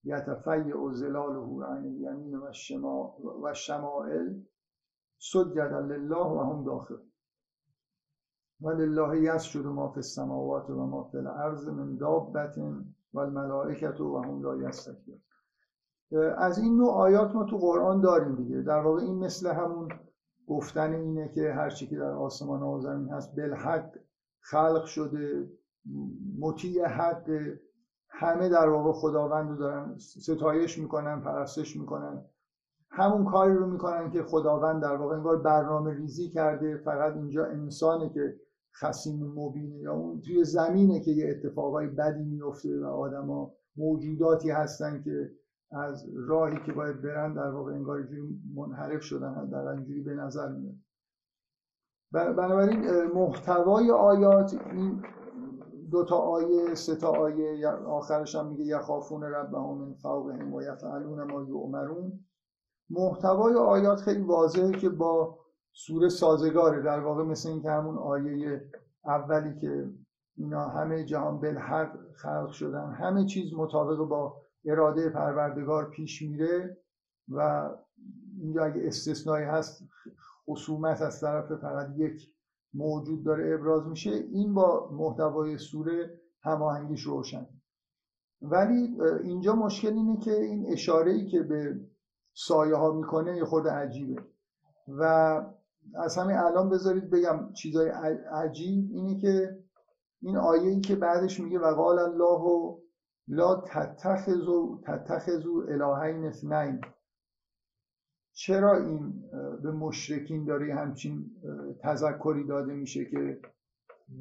یتفیع 0.03 0.91
ظلاله 0.91 1.65
عن 1.65 1.77
الیمین 1.77 2.35
و 2.35 2.51
و 3.43 3.53
شمائل 3.53 4.41
سجد 5.17 5.73
لله 5.73 6.25
و 6.25 6.39
هم 6.39 6.63
داخل. 6.63 6.97
و 8.61 8.69
لله 8.69 9.21
یسجد 9.21 9.65
ما 9.65 9.89
فی 9.89 9.97
السماوات 9.97 10.69
و 10.69 10.85
ما 10.85 11.03
فی 11.03 11.17
الارض 11.17 11.67
من 11.67 11.95
دابت 11.95 12.57
و 13.13 13.19
الملائکت 13.19 14.01
و 14.01 14.17
هم 14.17 14.41
لا 14.41 14.55
یستکبرون 14.55 15.21
از 16.37 16.59
این 16.59 16.77
نوع 16.77 16.93
آیات 16.93 17.35
ما 17.35 17.43
تو 17.43 17.57
قرآن 17.57 18.01
داریم 18.01 18.35
دیگه. 18.35 18.61
در 18.61 18.79
واقع 18.79 19.01
این 19.01 19.19
مثل 19.19 19.49
همون 19.49 19.89
گفتن 20.51 20.93
اینه 20.93 21.29
که 21.29 21.53
هر 21.53 21.69
چی 21.69 21.87
که 21.87 21.95
در 21.95 22.11
آسمان 22.11 22.61
و 22.61 22.81
زمین 22.81 23.09
هست 23.09 23.35
بالحق 23.35 23.91
خلق 24.39 24.85
شده 24.85 25.49
مطیع 26.39 26.85
حد 26.85 27.27
همه 28.09 28.49
در 28.49 28.69
واقع 28.69 28.91
خداوند 28.91 29.49
رو 29.49 29.55
دارن 29.55 29.97
ستایش 29.97 30.77
می‌کنن 30.77 31.21
پرستش 31.21 31.75
می‌کنن. 31.75 32.25
همون 32.89 33.25
کاری 33.25 33.53
رو 33.53 33.67
می‌کنن 33.67 34.11
که 34.11 34.23
خداوند 34.23 34.81
در 34.81 34.95
واقع 34.95 35.15
انگار 35.15 35.37
برنامه 35.37 35.93
ریزی 35.93 36.29
کرده 36.29 36.77
فقط 36.77 37.13
اینجا 37.13 37.45
انسانه 37.45 38.09
که 38.09 38.35
خسیم 38.81 39.33
مبینه 39.35 39.77
یا 39.77 39.93
اون 39.93 40.21
توی 40.21 40.43
زمینه 40.43 40.99
که 40.99 41.11
یه 41.11 41.29
اتفاقای 41.29 41.87
بدی 41.87 42.23
میفته 42.23 42.79
و 42.79 42.85
آدما 42.85 43.53
موجوداتی 43.77 44.49
هستن 44.49 45.01
که 45.01 45.31
از 45.71 46.05
راهی 46.15 46.57
که 46.65 46.73
باید 46.73 47.01
برن 47.01 47.33
در 47.33 47.49
واقع 47.49 47.73
انگار 47.73 47.97
اینجوری 47.97 48.41
منحرف 48.55 49.01
شدن 49.01 49.49
در 49.49 49.67
اینجوری 49.67 50.01
به 50.01 50.13
نظر 50.13 50.49
میاد. 50.49 50.75
بنابراین 52.11 53.03
محتوای 53.03 53.91
آیات 53.91 54.53
این 54.71 55.03
دو 55.91 56.05
تا 56.05 56.17
آیه 56.17 56.75
سه 56.75 56.95
تا 56.95 57.09
آیه 57.09 57.67
آخرش 57.67 58.35
هم 58.35 58.47
میگه 58.47 58.63
یخافون 58.65 59.23
ربهم 59.23 59.77
من 59.77 59.93
فوقهم 59.93 60.53
و 60.53 60.61
یفعلون 60.61 61.31
ما 61.31 61.43
یؤمرون. 61.43 62.25
محتوای 62.89 63.55
آیات 63.55 63.99
خیلی 64.01 64.21
واضحه 64.21 64.71
که 64.71 64.89
با 64.89 65.39
سوره 65.73 66.09
سازگاره 66.09 66.81
در 66.81 66.99
واقع 66.99 67.23
مثل 67.23 67.49
این 67.49 67.61
که 67.61 67.71
همون 67.71 67.97
آیه 67.97 68.61
اولی 69.05 69.59
که 69.59 69.89
اینا 70.37 70.67
همه 70.67 71.05
جهان 71.05 71.39
بالحق 71.39 71.91
خلق 72.15 72.51
شدن 72.51 72.91
همه 72.91 73.25
چیز 73.25 73.53
مطابق 73.53 73.97
با 73.97 74.41
اراده 74.65 75.09
پروردگار 75.09 75.89
پیش 75.89 76.21
میره 76.21 76.77
و 77.29 77.69
اینجا 78.39 78.63
اگه 78.63 78.87
استثنایی 78.87 79.45
هست 79.45 79.83
خصومت 80.45 81.01
از 81.01 81.21
طرف 81.21 81.51
فقط 81.51 81.89
یک 81.97 82.33
موجود 82.73 83.23
داره 83.23 83.53
ابراز 83.53 83.87
میشه 83.87 84.09
این 84.09 84.53
با 84.53 84.89
محتوای 84.91 85.57
سوره 85.57 86.19
هماهنگیش 86.41 87.01
روشن. 87.01 87.47
ولی 88.41 89.01
اینجا 89.23 89.55
مشکل 89.55 89.93
اینه 89.93 90.17
که 90.17 90.31
این 90.31 90.71
اشاره 90.71 91.11
ای 91.11 91.25
که 91.25 91.39
به 91.39 91.79
سایه 92.33 92.75
ها 92.75 92.91
می‌کنه 92.91 93.37
یه 93.37 93.45
خود 93.45 93.67
عجیبه. 93.67 94.21
و 94.87 95.03
از 95.95 96.17
همین 96.17 96.37
الان 96.37 96.69
بذارید 96.69 97.09
بگم 97.09 97.53
چیزای 97.53 97.89
عجیب 98.31 98.89
اینه 98.91 99.21
که 99.21 99.59
این 100.21 100.37
آیه 100.37 100.69
ای 100.69 100.81
که 100.81 100.95
بعدش 100.95 101.39
میگه 101.39 101.59
و 101.59 101.75
قال 101.75 101.99
الله 101.99 102.77
لا 103.27 103.55
تتخذو 103.55 104.81
تتخذو 104.83 105.65
الهین 105.69 106.25
اثنین. 106.25 106.81
چرا 108.33 108.77
این 108.77 109.23
به 109.63 109.71
مشرکین 109.71 110.45
داره 110.45 110.75
همچین 110.75 111.31
تذکری 111.83 112.47
داده 112.47 112.73
میشه 112.73 113.05
که 113.05 113.41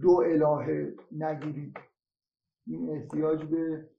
دو 0.02 0.10
اله 0.10 0.94
نگیرید؟ 1.12 1.76
این 2.66 2.90
احتیاج 2.90 3.44
به 3.44 3.90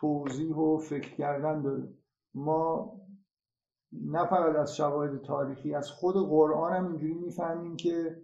توضیح 0.00 0.56
و 0.56 0.78
فکر 0.78 1.16
کردن 1.16 1.62
داره. 1.62 1.88
ما 2.34 2.92
نه 3.92 4.26
فقط 4.26 4.56
از 4.56 4.76
شواهد 4.76 5.22
تاریخی 5.22 5.74
از 5.74 5.90
خود 5.90 6.14
قرآن 6.14 6.72
هم 6.72 6.86
اینجوری 6.86 7.14
می‌فهمیم 7.14 7.76
که 7.76 8.22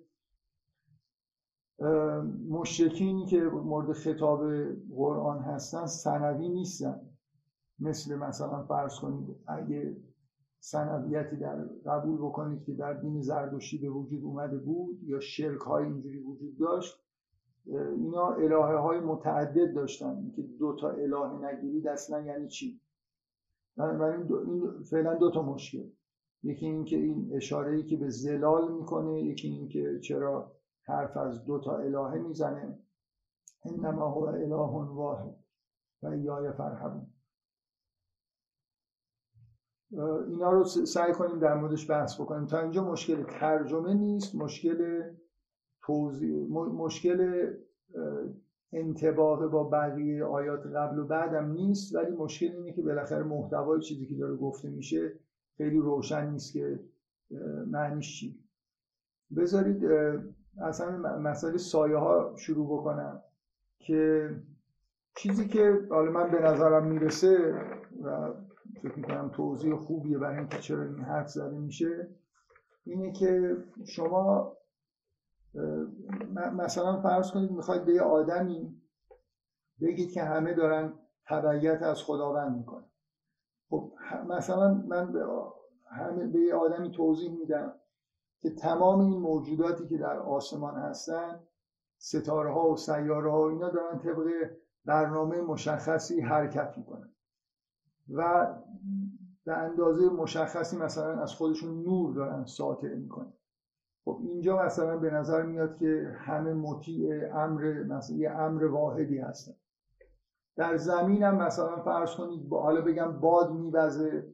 مشرکینی 2.49 3.27
که 3.27 3.41
مورد 3.41 3.93
خطاب 3.93 4.41
قرآن 4.97 5.39
هستن 5.39 5.87
سنوی 5.87 6.49
نیستن. 6.49 7.01
مثل 7.79 8.17
مثلا 8.17 8.63
فرض 8.63 8.99
کنید 8.99 9.37
اگه 9.47 9.97
سنویتی 10.61 11.37
در 11.37 11.65
قبول 11.87 12.19
بکنید 12.19 12.65
که 12.65 12.73
در 12.73 12.93
دین 12.93 13.21
زردشتی 13.21 13.79
به 13.79 13.89
وجود 13.89 14.25
اومده 14.25 14.59
بود 14.59 15.03
یا 15.03 15.21
شرک 15.21 15.61
های 15.61 15.85
اینجوری 15.85 16.19
وجود 16.19 16.59
داشت 16.59 17.03
اینا 17.97 18.29
الهه 18.29 18.77
های 18.77 19.01
متعدد 19.01 19.75
داشتن 19.75 20.33
که 20.37 20.43
دو 20.43 20.77
تا 20.81 20.91
اله 20.91 21.53
نگیرید 21.53 21.89
اصلا 21.89 22.21
یعنی 22.21 22.49
چی؟ 22.49 22.81
من 23.77 24.23
دو 24.23 24.37
این 24.37 24.83
فعلا 24.91 25.15
دو 25.15 25.31
تا 25.31 25.43
مشکل. 25.43 25.91
یکی 26.43 26.67
اینکه 26.67 26.97
این 26.97 27.31
اشاره 27.33 27.77
ای 27.77 27.83
که 27.83 27.97
به 27.97 28.09
زلال 28.09 28.73
می‌کنه 28.73 29.23
یکی 29.23 29.49
اینکه 29.49 30.01
چرا 30.01 30.56
حرف 30.87 31.17
از 31.17 31.45
دو 31.45 31.59
تا 31.59 31.79
الهه 31.79 32.19
می‌زنه. 32.19 32.79
انما 33.65 34.09
هو 34.09 34.23
اله 34.23 34.57
واحد 34.57 35.37
و 36.03 36.07
ایای 36.07 36.53
فرحبون 36.53 37.07
اینا 40.29 40.51
رو 40.51 40.65
سعی 40.65 41.13
کنیم 41.13 41.39
در 41.39 41.55
موردش 41.55 41.91
بحث 41.91 42.21
بکنیم. 42.21 42.47
تا 42.47 42.61
اینجا 42.61 42.85
مشکل 42.85 43.23
ترجمه 43.23 43.95
نیست 43.95 44.35
مشکل 44.35 45.03
توضیح 45.83 46.47
مشکل 46.53 47.53
انتباق 48.73 49.47
با 49.47 49.65
بقیه 49.65 50.25
آیات 50.25 50.67
قبل 50.67 50.99
و 50.99 51.07
بعدم 51.07 51.51
نیست 51.51 51.95
ولی 51.95 52.17
مشکل 52.17 52.53
اینه 52.53 52.73
که 52.73 52.83
بالاخره 52.83 53.23
محتوای 53.23 53.81
چیزی 53.81 54.07
که 54.07 54.15
داره 54.15 54.37
گفته 54.37 54.69
میشه 54.69 55.13
خیلی 55.57 55.79
روشن 55.79 56.31
نیست 56.31 56.53
که 56.53 56.81
معنیش 57.67 58.21
چی. 58.21 58.39
بذارید 59.37 59.83
اصلا 60.63 61.19
مسئله 61.19 61.59
سایه 61.59 61.97
ها 61.97 62.37
شروع 62.37 62.81
بکنم 62.81 63.23
که 63.79 64.31
چیزی 65.17 65.49
که 65.49 65.81
حالا 65.91 66.11
من 66.11 66.31
به 66.31 66.41
نظرم 66.41 66.87
می‌رسه 66.87 67.55
و 68.03 68.33
فکر 68.83 68.97
می‌کنم 68.97 69.29
توضیح 69.29 69.77
خوبیه 69.77 70.19
برای 70.19 70.39
اینکه 70.39 70.59
چرا 70.59 70.83
این 70.83 71.01
حرف 71.01 71.29
زده 71.29 71.59
میشه 71.59 72.09
اینه 72.85 73.13
که 73.13 73.57
شما 73.85 74.53
مثلا 76.35 77.03
فرض 77.03 77.31
کنید 77.31 77.51
می‌خواید 77.51 77.85
به 77.85 77.93
یه 77.93 78.03
آدمی 78.03 78.83
بگید 79.81 80.13
که 80.13 80.23
همه 80.23 80.55
دارن 80.55 80.93
تبعیت 81.29 81.83
از 81.83 82.03
خداوند 82.03 82.57
می‌کنن. 82.57 82.87
خب 83.71 83.93
مثلا 84.29 84.75
من 84.75 85.13
به 85.13 85.27
همه 85.91 86.27
به 86.27 86.41
یه 86.41 86.55
آدمی 86.55 86.91
توضیح 86.91 87.31
میدم. 87.39 87.75
که 88.43 88.51
تمام 88.51 89.01
این 89.01 89.21
موجوداتی 89.21 89.87
که 89.87 89.99
در 89.99 90.19
آسمان 90.19 90.75
هستن 90.75 91.41
ستاره 91.99 92.53
ها 92.53 92.71
و 92.71 92.77
سیاره 92.77 93.31
ها 93.31 93.49
اینا 93.49 93.71
دارن 93.71 93.99
طبق 93.99 94.51
برنامه 94.85 95.41
مشخصی 95.41 96.21
حرکت 96.21 96.75
می‌کنن. 96.77 97.13
و 98.15 98.47
به 99.45 99.57
اندازه 99.57 100.09
مشخصی 100.09 100.77
مثلا 100.77 101.23
از 101.23 101.35
خودشون 101.35 101.83
نور 101.83 102.15
دارن 102.15 102.45
ساطع 102.45 102.95
می‌کنن. 102.95 103.33
خب 104.05 104.19
اینجا 104.23 104.63
مثلا 104.63 104.97
به 104.97 105.11
نظر 105.11 105.43
میاد 105.43 105.77
که 105.77 106.15
همه 106.17 106.53
مطیع 106.53 107.37
امر 107.37 107.83
مثلا 107.83 108.17
یه 108.17 108.31
امر 108.31 108.65
واحدی 108.65 109.19
هستن. 109.19 109.55
در 110.57 110.77
زمین 110.77 111.23
هم 111.23 111.37
مثلا 111.37 111.83
فرض 111.83 112.15
کنید 112.15 112.49
با 112.49 112.63
حالا 112.63 112.81
بگم 112.81 113.21
باد 113.21 113.53
میوزه. 113.53 114.33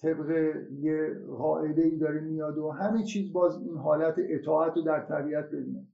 طبق 0.00 0.30
یه 0.70 1.14
قاعده 1.38 1.82
ای 1.82 1.98
داره 1.98 2.20
میاد 2.20 2.58
و 2.58 2.70
همه 2.70 3.02
چیز 3.02 3.32
باز 3.32 3.56
این 3.56 3.76
حالت 3.76 4.14
اطاعت 4.18 4.76
رو 4.76 4.82
در 4.82 5.00
طبیعت 5.00 5.50
ببینه. 5.50 5.86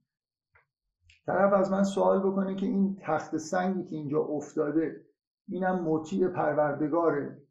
طرف 1.25 1.53
از 1.53 1.71
من 1.71 1.83
سوال 1.83 2.19
بکنه 2.19 2.55
که 2.55 2.65
این 2.65 2.97
تخت 3.01 3.37
سنگی 3.37 3.83
که 3.83 3.95
اینجا 3.95 4.19
افتاده 4.19 5.05
اینم 5.47 5.83
مطیع 5.83 6.27
پروردگاره؟ 6.27 7.41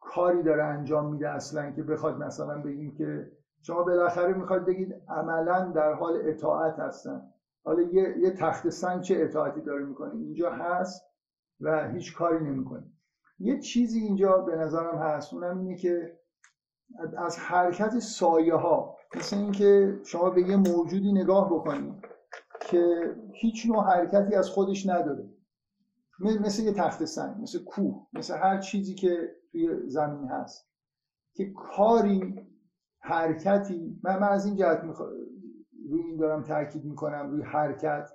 کاری 0.00 0.42
داره 0.42 0.64
انجام 0.64 1.12
میده 1.12 1.28
اصلا 1.28 1.70
که 1.70 1.82
بخواد 1.82 2.18
مثلا 2.18 2.62
بگیم 2.62 2.94
که 2.94 3.32
شما 3.62 3.82
بالاخره 3.82 4.32
می‌خواد 4.32 4.64
بگید 4.64 4.94
عملا 5.08 5.72
در 5.74 5.92
حال 5.92 6.18
اطاعت 6.24 6.78
هستن. 6.78 7.22
حالا 7.64 7.82
یه, 7.82 8.14
یه 8.18 8.30
تخت 8.30 8.68
سنگ 8.68 9.00
چه 9.00 9.14
اطاعتی 9.18 9.60
داره 9.60 9.84
می‌کنه؟ 9.84 10.14
اینجا 10.14 10.50
هست 10.50 11.02
و 11.60 11.88
هیچ 11.88 12.16
کاری 12.16 12.44
نمی‌کنه. 12.44 12.84
یه 13.40 13.58
چیزی 13.58 14.00
اینجا 14.00 14.38
به 14.38 14.56
نظرم 14.56 14.98
هست. 14.98 15.34
اونم 15.34 15.58
اینه 15.58 15.76
که 15.76 16.18
از 17.16 17.38
حرکت 17.38 17.98
سایه 17.98 18.54
ها 18.54 18.96
مثل 19.16 19.36
اینکه 19.36 20.00
شما 20.04 20.30
به 20.30 20.42
یه 20.42 20.56
موجودی 20.56 21.12
نگاه 21.12 21.50
بکنید 21.54 21.94
که 22.60 23.14
هیچ 23.34 23.66
نوع 23.66 23.84
حرکتی 23.84 24.34
از 24.34 24.50
خودش 24.50 24.86
نداره. 24.86 25.30
مثل 26.20 26.62
یه 26.62 26.72
تخت 26.72 27.04
سنگ 27.04 27.42
مثل 27.42 27.64
کوه 27.64 28.06
مثل 28.12 28.34
هر 28.34 28.58
چیزی 28.60 28.94
که 28.94 29.28
توی 29.52 29.88
زمین 29.88 30.28
هست. 30.28 30.70
که 31.32 31.52
کاری 31.52 32.46
حرکتی 32.98 34.00
من, 34.04 34.18
من 34.18 34.28
از 34.28 34.46
این 34.46 34.56
جهت 34.56 34.82
روی 35.88 36.02
این 36.02 36.16
دارم 36.16 36.42
تاکید 36.42 36.84
می‌کنم 36.84 37.30
روی 37.30 37.42
حرکت 37.42 38.10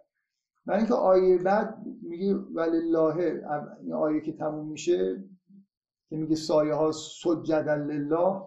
برای 0.66 0.80
اینکه 0.80 0.94
آیه 0.94 1.38
بعد 1.38 1.86
میگه 2.02 2.34
ولله 2.34 3.42
این 3.82 3.94
آیه 3.94 4.22
که 4.22 4.32
تموم 4.32 4.68
میشه 4.68 5.24
که 6.10 6.16
میگه 6.16 6.36
سایه 6.36 6.74
ها 6.74 6.92
سجد 6.92 7.70
لله 7.70 8.42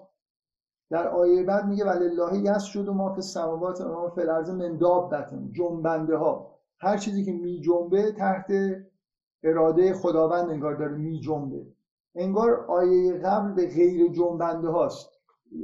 در 0.90 1.08
آیه 1.08 1.42
بعد 1.42 1.66
میگه 1.66 1.84
ولله 1.84 2.38
یس 2.38 2.62
شد 2.62 2.88
و 2.88 2.94
ما 2.94 3.08
فی 3.08 3.14
السماوات 3.14 3.80
و 3.80 3.88
ما 3.88 4.12
الارض 4.16 4.50
من 4.50 4.76
دابتن 4.76 5.52
جنبنده 5.52 6.16
ها 6.16 6.58
هر 6.80 6.96
چیزی 6.96 7.24
که 7.24 7.32
می 7.32 7.60
جنبه 7.60 8.12
تحت 8.12 8.52
اراده 9.42 9.92
خداوند 9.92 10.50
انگار 10.50 10.74
داره 10.74 10.96
می 10.96 11.20
جنبه 11.20 11.66
انگار 12.14 12.64
آیه 12.68 13.12
قبل 13.12 13.52
به 13.52 13.66
غیر 13.66 14.12
جنبنده 14.12 14.68
هاست 14.68 15.10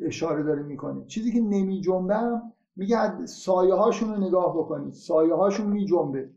اشاره 0.02 0.42
داره 0.42 0.62
می‌کنه. 0.62 1.06
چیزی 1.06 1.32
که 1.32 1.40
نمی 1.40 1.80
جنبه 1.80 2.40
میگه 2.76 3.26
سایه 3.26 3.74
هاشون 3.74 4.14
رو 4.14 4.20
نگاه 4.20 4.58
بکنید. 4.58 4.92
سایه 4.92 5.34
هاشون 5.34 5.66
می 5.66 5.86
جنبه 5.86 6.30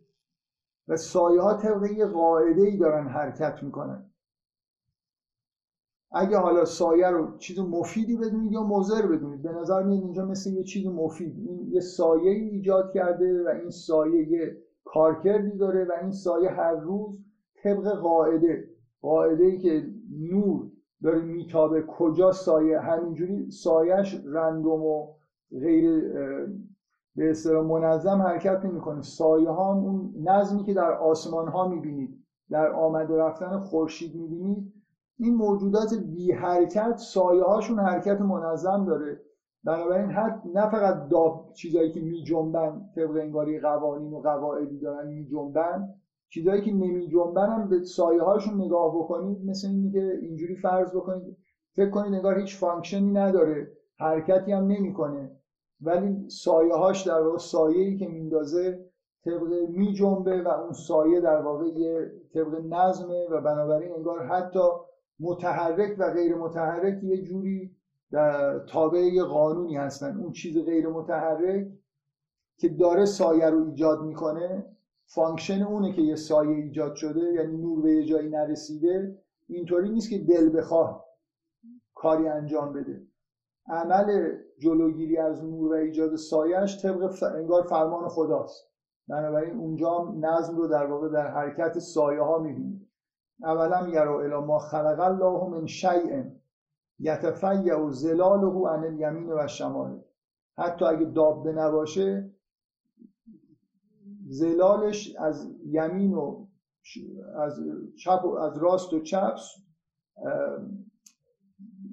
و 0.88 0.96
سایه 0.96 1.42
ها 1.42 1.54
طبق 1.54 1.84
یه 1.92 2.06
قاعده 2.06 2.62
ای 2.62 2.78
دارن 2.78 3.08
حرکت 3.08 3.64
می‌کنن. 3.64 4.12
اگه 6.12 6.38
حالا 6.38 6.66
سایه 6.66 7.08
رو 7.08 7.38
چیز 7.38 7.60
مفیدی 7.60 8.18
بدونید 8.18 8.52
یا 8.52 8.64
مضر 8.64 9.08
بدونید 9.08 9.42
به 9.42 9.52
نظر 9.52 9.84
میاد 9.84 10.04
اینجا 10.04 10.26
مثل 10.26 10.54
یه 10.54 10.64
چیز 10.64 10.88
مفید. 10.88 11.38
این 11.38 11.68
یه 11.72 11.80
سایه 11.80 12.32
ای 12.32 12.50
ایجاد 12.50 12.92
کرده 12.94 13.44
و 13.44 13.48
این 13.48 13.70
سایه 13.70 14.30
یه 14.30 14.58
کارکردی 14.84 15.58
داره 15.58 15.86
و 15.86 15.92
این 16.02 16.12
سایه 16.12 16.50
هر 16.50 16.76
روز 16.76 17.20
طبق 17.64 17.88
قاعده 17.88 18.70
قاعده 19.02 19.44
ای 19.44 19.58
که 19.58 19.88
نور 20.32 20.72
داره 21.04 21.22
میتابه 21.22 21.82
کجا 21.88 22.32
سایه 22.32 22.80
همینجوری 22.80 23.52
سایش 23.52 24.22
رندوم 24.26 24.84
و 24.84 25.14
غیر 25.52 26.04
به 27.18 27.30
اصطلاح 27.30 27.66
منظم 27.66 28.22
حرکت 28.22 28.66
نمی‌کنه. 28.66 29.02
سایه 29.02 29.50
ها 29.50 29.74
اون 29.74 30.14
نظمی 30.18 30.64
که 30.64 30.74
در 30.74 30.92
آسمان 30.92 31.48
ها 31.48 31.68
می‌بینید 31.68 32.18
در 32.50 32.72
آمد 32.72 33.12
و 33.12 33.16
رفتن 33.18 33.58
خورشید 33.58 34.16
می‌بینید 34.16 34.74
این 35.20 35.36
موجودات 35.36 35.94
بی 35.94 36.32
حرکت 36.32 36.96
سایه 36.98 37.44
هاشون 37.44 37.80
حرکت 37.80 38.22
منظم 38.22 38.86
داره. 38.86 39.20
بنابراین 39.64 40.10
هر 40.10 40.42
نه 40.46 40.66
فقط 40.70 41.08
داب 41.08 41.52
چیزایی 41.54 41.90
که 41.90 42.02
می 42.02 42.24
جنبن 42.24 42.82
طبق 42.96 43.16
انگاری 43.16 43.60
قوانین 43.60 44.14
و 44.14 44.20
قواعدی 44.20 44.80
دارن 44.80 45.08
می 45.08 45.26
جنبن 45.28 45.94
چیزایی 46.30 46.62
که 46.62 46.72
نمی 46.72 47.08
جنبن 47.08 47.50
هم 47.50 47.70
به 47.70 47.84
سایه 47.84 48.22
هاشون 48.22 48.62
نگاه 48.62 48.98
بکنید 48.98 49.46
مثل 49.46 49.68
این 49.68 49.92
که 49.92 50.18
اینجوری 50.22 50.56
فرض 50.56 50.96
بکنید. 50.96 51.38
فکر 51.76 51.90
کنید 51.90 52.14
انگار 52.14 52.38
هیچ 52.38 52.58
function 52.58 53.06
ی 53.06 53.12
نداره. 53.12 53.68
حرکتی 54.00 54.52
هم 54.52 54.68
نمی‌کنه. 54.68 55.32
ولی 55.82 56.30
سایه 56.30 56.74
هاش 56.74 57.08
در 57.08 57.22
واقع 57.22 57.38
سایه 57.38 57.80
ای 57.80 57.98
که 57.98 58.08
میندازه 58.08 58.86
طبق 59.26 59.70
می 59.70 59.94
جنبه 59.94 60.42
و 60.42 60.48
اون 60.48 60.72
سایه 60.72 61.20
در 61.20 61.42
واقع 61.42 61.66
یه 61.66 62.12
طبق 62.34 62.56
نظمه 62.66 63.28
و 63.32 63.42
بنابراین 63.42 63.92
انگار 63.92 64.26
حتی 64.26 64.70
متحرک 65.20 65.96
و 66.00 66.12
غیر 66.14 66.36
متحرک 66.36 67.04
یه 67.04 67.22
جوری 67.24 67.78
در 68.12 68.60
تابع 68.60 69.00
یه 69.00 69.24
قانونی 69.24 69.78
هستن. 69.78 70.18
اون 70.18 70.32
چیز 70.32 70.58
غیر 70.66 70.88
متحرک 70.88 71.68
که 72.58 72.70
داره 72.70 73.06
سایه 73.06 73.50
رو 73.50 73.66
ایجاد 73.66 74.02
می‌کنه 74.02 74.66
function 75.06 75.64
اونه 75.64 75.94
که 75.94 76.02
یه 76.02 76.16
سایه 76.16 76.56
ایجاد 76.56 76.96
شده 76.96 77.20
یعنی 77.20 77.58
نور 77.58 77.82
به 77.82 77.92
یه 77.92 78.06
جایی 78.06 78.30
نرسیده 78.30 79.18
اینطوری 79.48 79.90
نیست 79.90 80.10
که 80.10 80.18
دل 80.18 80.58
بخواه 80.58 81.06
کاری 81.96 82.28
انجام 82.28 82.74
بده. 82.74 83.02
عمل 83.68 84.38
جلوگیری 84.58 85.18
از 85.18 85.44
نور 85.44 85.72
و 85.72 85.76
ایجاد 85.76 86.16
سایش 86.16 86.82
طبق 86.82 87.24
انگار 87.36 87.64
فرمان 87.64 88.08
خداست. 88.08 88.72
بنابراین 89.08 89.58
اونجا 89.58 90.14
نظم 90.20 90.58
رو 90.58 90.68
در 90.68 90.86
واقع 90.86 91.10
در 91.10 91.28
حرکت 91.28 91.80
سایه 91.80 92.22
ها 92.22 92.38
می‌بینید 92.38 92.88
أولم 93.44 93.90
يروا 93.94 94.16
إلى 94.16 94.46
ما 94.46 94.60
خلق 94.60 95.00
الله 95.00 95.50
من 95.50 95.66
شيء 95.66 96.24
يتفيأ 97.00 97.92
ظلاله 97.92 98.70
عن 98.70 98.84
اليمين 98.84 99.34
والشمائل 99.34 100.02
حتی 100.58 100.86
اگه 100.86 101.06
دابه 101.06 101.52
نباشه 101.52 102.32
زلالش 104.28 105.16
از 105.16 105.50
یمین 105.66 106.14
و 106.14 106.48
از 107.36 107.60
چپ 108.04 108.26
و 108.26 108.30
از 108.30 108.58
راست 108.58 108.94
و 108.94 109.00
چپ 109.00 109.36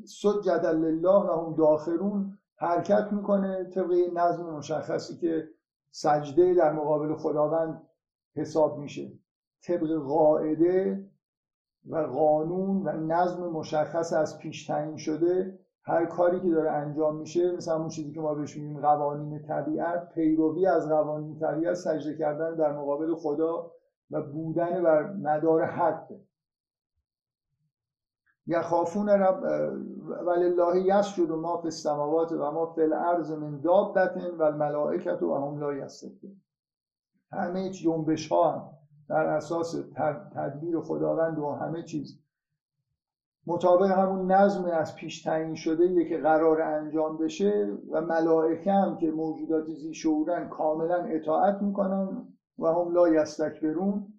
سجد 0.04 0.66
لله 0.66 1.08
و 1.08 1.46
هم 1.46 1.54
داخرون 1.54 2.38
حرکت 2.57 3.12
می‌کنه 3.12 3.64
طبق 3.64 3.92
نظم 4.14 4.50
مشخصی 4.50 5.16
که 5.16 5.48
سجده 5.90 6.55
در 6.55 6.72
مقابل 6.72 7.14
خداوند 7.14 7.88
حساب 8.36 8.78
میشه. 8.78 9.12
طبق 9.62 9.98
قاعده 9.98 11.05
و 11.86 11.96
قانون 11.96 12.82
و 12.82 12.92
نظم 12.92 13.48
مشخص 13.48 14.12
از 14.12 14.38
پیش 14.38 14.66
تعیین 14.66 14.96
شده 14.96 15.59
هر 15.82 16.07
کاری 16.07 16.40
که 16.40 16.50
داره 16.50 16.70
انجام 16.70 17.16
میشه 17.16 17.52
مثل 17.52 17.72
همون 17.72 17.88
چیزی 17.88 18.12
که 18.12 18.20
ما 18.20 18.34
بهش 18.34 18.57
میگیم 18.57 18.80
قوانین 18.80 19.42
طبیعت 19.42 20.09
پیروی 20.09 20.66
از 20.66 20.88
قوانین 20.88 21.38
طبیعت 21.38 21.74
سجده 21.74 22.16
کردن 22.18 22.55
در 22.55 22.72
مقابل 22.72 23.14
خدا 23.14 23.70
و 24.11 24.22
بودن 24.22 24.82
بر 24.82 25.12
مدار 25.12 25.64
حق 25.64 26.12
یخافون 28.46 29.09
رب 29.09 29.44
ولله 30.05 30.80
یسجد 30.86 31.30
ما 31.32 31.57
فی 31.57 31.66
السماوات 31.66 32.32
و 32.32 32.50
ما 32.50 32.66
فی 32.74 32.82
الارض 32.82 33.30
من 33.30 33.61
دابت 33.61 34.16
و 34.38 34.42
الملائکت 34.42 35.22
و 35.22 35.34
هم 35.34 35.61
لا 35.61 35.74
یستکبرون. 35.74 36.40
همه 37.32 37.70
جنبش 37.70 38.28
ها 38.28 38.50
هم 38.50 38.70
در 39.09 39.26
اساس 39.26 39.76
تدبیر 40.34 40.80
خداوند 40.80 41.38
و 41.38 41.50
همه 41.50 41.82
چیز 41.82 42.20
مطابق 43.46 43.90
همون 43.90 44.32
نظم 44.32 44.64
از 44.64 44.94
پیش 44.94 45.22
تعیین 45.22 45.55
شده 45.55 46.05
که 46.09 46.18
قرار 46.18 46.61
انجام 46.61 47.18
بشه 47.18 47.78
و 47.90 48.00
ملائکه 48.00 48.72
هم 48.72 48.96
که 48.96 49.11
موجودات 49.11 49.68
زی 49.68 49.94
شعورن 49.94 50.48
کاملا 50.48 51.05
اطاعت 51.05 51.62
می‌کنن 51.62 52.34
و 52.59 52.66
هم 52.66 52.92
لا 52.92 53.09
یستکبرون. 53.09 54.14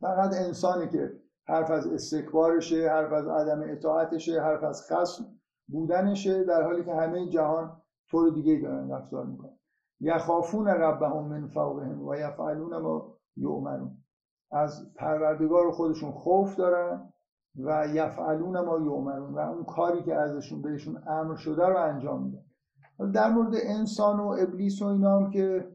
فقط 0.00 0.34
انسانی 0.34 0.88
که 0.88 1.12
حرف 1.50 1.70
از 1.70 1.86
استکبارشه 1.86 2.88
حرف 2.88 3.12
از 3.12 3.28
عدم 3.28 3.62
اطاعتشه 3.64 4.40
حرف 4.40 4.64
از 4.64 4.82
خصم 4.92 5.24
بودنشه 5.68 6.44
در 6.44 6.62
حالی 6.62 6.84
که 6.84 6.94
همه 6.94 7.28
جهان 7.28 7.82
طور 8.10 8.30
دیگه 8.30 8.60
دارن 8.62 8.90
رفتار 8.90 9.26
می‌کنن. 9.26 9.58
یخافون 10.00 10.68
ربهم 10.68 11.28
من 11.28 11.46
فوقهم 11.46 12.06
و 12.06 12.14
یفعلون 12.14 12.76
ما 12.76 13.16
یؤمرون 13.36 13.96
از 14.52 14.94
پروردگار 14.96 15.70
خودشون 15.70 16.12
خوف 16.12 16.56
دارن 16.56 17.12
و 17.56 17.86
یفعلون 17.94 18.60
ما 18.60 18.78
یؤمرون 18.78 19.34
و 19.34 19.38
اون 19.38 19.64
کاری 19.64 20.02
که 20.02 20.14
ازشون 20.14 20.62
بهشون 20.62 21.02
امر 21.08 21.36
شده 21.36 21.66
رو 21.66 21.76
انجام 21.76 22.22
میدن. 22.22 22.44
در 23.12 23.30
مورد 23.30 23.52
انسان 23.62 24.20
و 24.20 24.26
ابلیس 24.28 24.82
و 24.82 24.86
اینا 24.86 25.18
هم 25.18 25.30
که 25.30 25.68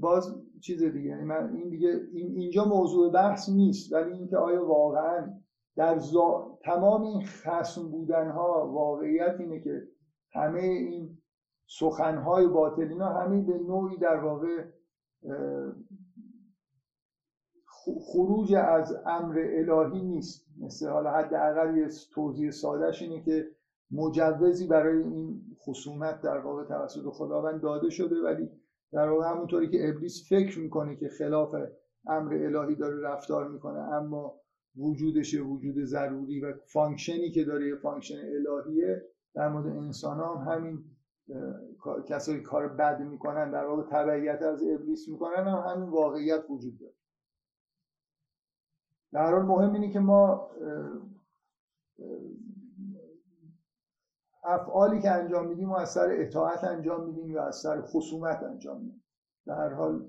باز 0.00 0.34
چیز 0.66 0.82
دیگه. 0.82 1.08
یعنی 1.08 1.24
من 1.24 1.56
این 1.56 1.68
دیگه 1.68 2.00
اینجا 2.12 2.64
موضوع 2.64 3.12
بحث 3.12 3.48
نیست 3.48 3.92
ولی 3.92 4.12
اینکه 4.12 4.36
آیا 4.36 4.66
واقعا 4.66 5.40
در 5.76 5.98
زا... 5.98 6.58
تمام 6.64 7.02
این 7.02 7.24
خصم 7.24 7.90
بودن 7.90 8.30
ها 8.30 8.70
واقعیت 8.72 9.36
اینه 9.40 9.60
که 9.60 9.88
همه 10.32 10.60
این 10.60 11.18
سخنهای 11.66 12.46
باطلینا 12.46 13.08
همه 13.08 13.42
به 13.42 13.58
نوعی 13.58 13.96
در 13.96 14.16
واقع 14.16 14.64
خروج 18.12 18.54
از 18.54 18.96
امر 19.06 19.38
الهی 19.38 20.02
نیست. 20.02 20.46
مثل 20.60 20.88
حالا 20.88 21.10
حداقل 21.10 21.76
یه 21.76 21.88
توضیح 22.14 22.50
سادهش 22.50 23.02
اینه 23.02 23.22
که 23.22 23.48
مجوزی 23.90 24.66
برای 24.66 25.02
این 25.02 25.42
خصومت 25.58 26.20
در 26.20 26.38
واقع 26.38 26.64
توسط 26.64 27.04
خداوند 27.12 27.60
داده 27.60 27.90
شده 27.90 28.16
ولی 28.24 28.50
در 28.94 29.08
واقع 29.08 29.30
همونطوری 29.30 29.70
که 29.70 29.88
ابلیس 29.88 30.28
فکر 30.28 30.58
می‌کنه 30.58 30.96
که 30.96 31.08
خلاف 31.08 31.54
امر 32.06 32.34
الهی 32.34 32.74
داره 32.74 33.00
رفتار 33.00 33.48
می‌کنه 33.48 33.78
اما 33.78 34.40
وجودش 34.76 35.34
وجود 35.34 35.84
ضروری 35.84 36.40
و 36.40 36.54
function 36.66 37.23
ی 37.23 37.30
که 37.30 37.44
داره 37.44 37.68
یه 37.68 37.76
function 37.76 38.14
الهیه 38.14 39.02
در 39.34 39.48
مورد 39.48 39.66
انسان 39.66 40.18
هم 40.18 40.52
همین 40.52 40.84
کسایی 42.08 42.40
کار 42.40 42.68
بد 42.68 43.00
می‌کنن 43.00 43.50
در 43.50 43.64
واقع 43.64 43.82
تبعیت 43.82 44.42
از 44.42 44.62
ابلیس 44.62 45.08
می‌کنن 45.08 45.48
هم 45.48 45.64
همین 45.70 45.88
واقعیت 45.88 46.44
وجود 46.50 46.78
داره. 46.78 46.94
در 49.12 49.32
حال 49.32 49.42
مهم 49.42 49.72
اینه 49.72 49.90
که 49.90 49.98
ما 49.98 50.50
افعالی 54.44 55.00
که 55.00 55.10
انجام 55.10 55.48
میدیم 55.48 55.70
و 55.70 55.74
از 55.74 55.92
سر 55.92 56.08
اطاعت 56.10 56.64
انجام 56.64 57.06
میدیم 57.06 57.30
یا 57.30 57.44
از 57.44 57.56
سر 57.56 57.82
خصومت 57.82 58.42
انجام 58.42 58.80
میدیم. 58.80 59.04
در 59.46 59.72
حال 59.72 60.08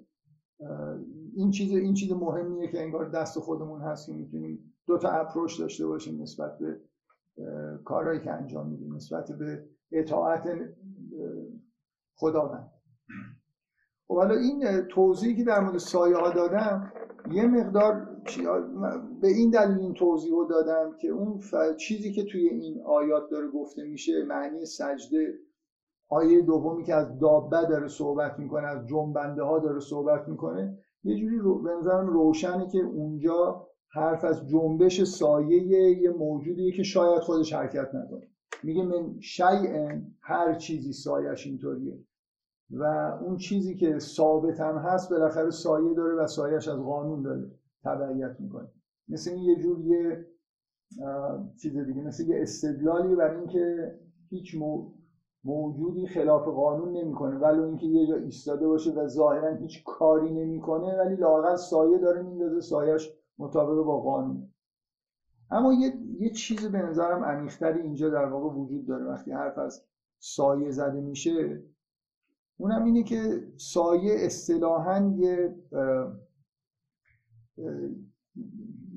این 1.35 1.51
چیز 1.51 1.71
این 1.71 1.93
چیز 1.93 2.11
مهمیه 2.11 2.67
که 2.67 2.81
انگار 2.81 3.09
دست 3.09 3.39
خودمون 3.39 3.81
هست 3.81 4.05
که 4.05 4.13
می‌تونیم 4.13 4.73
دو 4.87 4.97
تا 4.97 5.09
اپروچ 5.09 5.59
داشته 5.59 5.87
باشیم 5.87 6.21
نسبت 6.21 6.57
به 6.57 6.79
کارهایی 7.83 8.19
که 8.19 8.31
انجام 8.31 8.67
میدیم 8.67 8.95
نسبت 8.95 9.31
به 9.31 9.65
اطاعت 9.91 10.47
خداوند. 12.15 12.71
خب 14.07 14.15
حالا 14.15 14.35
این 14.35 14.81
توضیحی 14.81 15.35
که 15.35 15.43
در 15.43 15.59
مورد 15.59 15.77
سایه 15.77 16.17
ها 16.17 16.29
دادم 16.29 16.93
یه 17.31 17.47
مقدار 17.47 18.07
به 19.21 19.27
این 19.27 19.49
دلیل 19.49 19.79
این 19.79 19.93
توضیح 19.93 20.31
رو 20.31 20.47
دادم 20.49 20.97
که 21.01 21.07
اون 21.07 21.39
چیزی 21.77 22.13
که 22.13 22.23
توی 22.23 22.49
این 22.49 22.81
آیات 22.85 23.29
داره 23.31 23.47
گفته 23.47 23.83
میشه 23.83 24.23
معنی 24.23 24.65
سجده 24.65 25.33
آیه 26.09 26.41
دومی 26.41 26.83
که 26.83 26.95
از 26.95 27.19
دابه 27.19 27.61
داره 27.69 27.87
صحبت 27.87 28.39
می‌کنه 28.39 28.67
از 28.67 28.87
جنبنده 28.87 29.43
ها 29.43 29.59
داره 29.59 29.79
صحبت 29.79 30.27
می‌کنه 30.27 30.77
یه 31.03 31.15
جوری 31.15 31.37
رو 31.37 31.61
به 31.61 31.69
نظرم 31.79 32.07
روشنه 32.07 32.67
که 32.67 32.79
اونجا 32.79 33.67
حرف 33.89 34.23
از 34.23 34.47
جنبش 34.47 35.03
سایه 35.03 35.63
یه 36.01 36.09
موجودیه 36.09 36.71
که 36.71 36.83
شاید 36.83 37.21
خودش 37.21 37.53
حرکت 37.53 37.95
نکنه. 37.95 38.27
میگه 38.63 38.83
من 38.83 39.19
شیء 39.19 39.89
هر 40.21 40.53
چیزی 40.53 40.93
سایش 40.93 41.47
اینطوریه. 41.47 41.99
و 42.71 42.83
اون 43.21 43.37
چیزی 43.37 43.75
که 43.75 43.99
ثابت 43.99 44.59
هم 44.59 44.77
هست 44.77 45.09
بالاخره 45.09 45.49
سایه 45.49 45.93
داره 45.93 46.15
و 46.15 46.27
سایش 46.27 46.67
از 46.67 46.79
قانون 46.79 47.21
داره 47.21 47.51
تبعیت 47.83 48.39
می‌کنه. 48.39 48.71
مثل 49.07 49.31
این 49.31 49.43
یه 49.43 49.55
جور 49.55 49.79
یه 49.79 50.25
چیز 51.61 51.77
دیگه 51.77 52.01
مثل 52.01 52.27
یه 52.27 52.41
استدلالی 52.41 53.15
بر 53.15 53.35
اینکه 53.35 53.95
هیچ 54.29 54.55
موجودی 55.43 56.07
خلاف 56.07 56.47
قانون 56.47 56.97
نمی‌کنه. 56.97 57.37
ولی 57.37 57.59
اینکه 57.59 57.85
یه 57.85 58.07
جا 58.07 58.15
ایستاده 58.15 58.67
باشه 58.67 58.91
و 58.91 59.07
ظاهرا 59.07 59.55
هیچ 59.55 59.83
کاری 59.83 60.33
نمی‌کنه 60.33 60.97
ولی 60.97 61.15
لاقل 61.15 61.55
سایه 61.55 61.97
داره 61.97 62.21
میندازه 62.21 62.61
سایش 62.61 63.11
مطابق 63.37 63.83
با 63.83 63.99
قانون. 63.99 64.51
اما 65.51 65.73
یه, 65.73 65.93
یه 66.19 66.29
چیز 66.29 66.65
به 66.71 66.77
نظرم 66.77 67.23
عمیقتری 67.23 67.81
اینجا 67.81 68.09
در 68.09 68.25
واقع 68.25 68.59
وجود 68.59 68.87
داره. 68.87 69.05
وقتی 69.05 69.31
حرف 69.31 69.57
از 69.57 69.85
سایه 70.19 70.71
زده 70.71 71.01
میشه 71.01 71.63
اونم 72.57 72.83
اینه 72.83 73.03
که 73.03 73.47
سایه 73.57 74.15
اصطلاحا 74.25 75.13
یه 75.17 75.55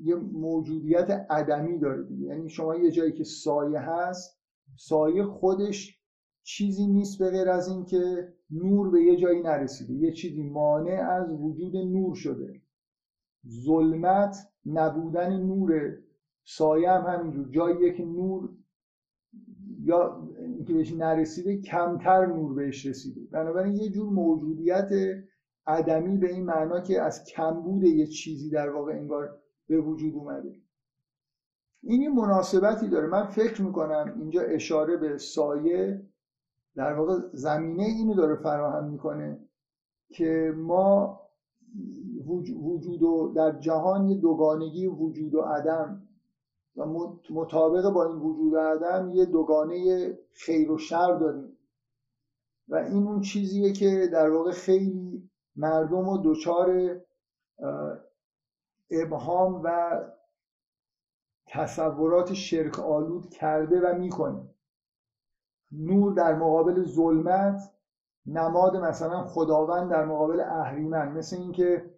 یه 0.03 0.15
موجودیت 0.15 1.27
عدمی 1.29 1.79
داره 1.79 2.03
دیگه. 2.03 2.25
یعنی 2.25 2.49
شما 2.49 2.75
یه 2.75 2.91
جایی 2.91 3.11
که 3.11 3.23
سایه 3.23 3.79
هست 3.79 4.39
سایه 4.77 5.23
خودش 5.23 5.99
چیزی 6.43 6.87
نیست 6.87 7.19
به 7.19 7.29
غیر 7.29 7.49
از 7.49 7.67
اینکه 7.67 8.33
نور 8.51 8.89
به 8.89 9.03
یه 9.03 9.15
جایی 9.15 9.41
نرسیده. 9.41 9.93
یه 9.93 10.11
چیزی 10.11 10.43
مانع 10.43 11.09
از 11.09 11.31
وجود 11.31 11.75
نور 11.75 12.15
شده. 12.15 12.61
ظلمت 13.65 14.37
نبودن 14.65 15.39
نور. 15.39 15.97
سایه 16.43 16.91
هم 16.91 17.01
همینجور. 17.01 17.49
جاییه 17.49 17.93
که 17.93 18.05
نور 18.05 18.49
یا 19.83 20.27
اینکه 20.39 20.73
بهش 20.73 20.93
نرسیده 20.93 21.57
کمتر 21.57 22.25
نور 22.25 22.53
بهش 22.53 22.85
رسیده. 22.85 23.21
بنابراین 23.31 23.75
یه 23.75 23.89
جور 23.89 24.09
موجودیت 24.09 24.89
عدمی 25.67 26.17
به 26.17 26.33
این 26.33 26.45
معنا 26.45 26.79
که 26.79 27.01
از 27.01 27.23
کمبود 27.23 27.83
یه 27.83 28.07
چیزی 28.07 28.49
در 28.49 28.69
واقع 28.69 28.91
انگار 28.93 29.39
به 29.67 29.81
وجود 29.81 30.15
اومده. 30.15 30.55
این 31.83 32.01
یه 32.01 32.09
مناسبتی 32.09 32.87
داره. 32.87 33.07
من 33.07 33.25
فکر 33.25 33.61
می‌کنم 33.61 34.15
اینجا 34.19 34.41
اشاره 34.41 34.97
به 34.97 35.17
سایه 35.17 36.05
در 36.75 36.93
واقع 36.93 37.19
زمینه 37.33 37.83
اینو 37.83 38.13
داره 38.13 38.35
فراهم 38.35 38.91
می‌کنه 38.91 39.39
که 40.09 40.53
ما 40.57 41.19
وجود 42.27 43.03
و 43.03 43.33
در 43.35 43.59
جهان 43.59 44.09
یه 44.09 44.17
دوگانگی 44.17 44.87
وجود 44.87 45.35
و 45.35 45.41
عدم 45.41 46.08
و 46.75 46.85
مطابق 47.29 47.89
با 47.89 48.05
این 48.05 48.17
وجود 48.17 48.55
عدم 48.55 49.11
یه 49.13 49.25
دوگانه 49.25 50.17
خیر 50.33 50.71
و 50.71 50.77
شر 50.77 51.17
داریم. 51.17 51.57
و 52.67 52.75
این 52.75 53.07
اون 53.07 53.21
چیزیه 53.21 53.73
که 53.73 54.09
در 54.13 54.29
واقع 54.29 54.51
خیلی 54.51 55.29
مردم 55.55 56.09
رو 56.09 56.21
دچار 56.25 56.99
ابهام 58.91 59.61
و 59.63 59.99
تصورات 61.47 62.33
شرک 62.33 62.79
آلود 62.79 63.29
کرده 63.29 63.79
و 63.79 63.97
می‌کنه. 63.97 64.49
نور 65.71 66.13
در 66.13 66.35
مقابل 66.35 66.83
ظلمت 66.83 67.61
نماد 68.25 68.75
مثلا 68.75 69.23
خداوند 69.23 69.91
در 69.91 70.05
مقابل 70.05 70.39
اهریمن. 70.39 71.11
مثل 71.11 71.35
اینکه 71.35 71.93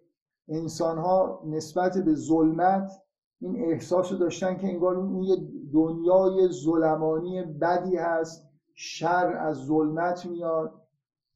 انسان 0.48 0.98
ها 0.98 1.42
نسبت 1.46 1.98
به 1.98 2.14
ظلمت 2.14 3.01
این 3.42 3.56
احساس 3.64 4.12
رو 4.12 4.18
داشتن 4.18 4.56
که 4.56 4.66
انگار 4.66 4.96
اون 4.96 5.22
یه 5.22 5.36
دنیای 5.72 6.48
ظلمانی 6.48 7.42
بدی 7.42 7.96
هست 7.96 8.48
شر 8.74 9.36
از 9.38 9.56
ظلمت 9.56 10.26
میاد 10.26 10.82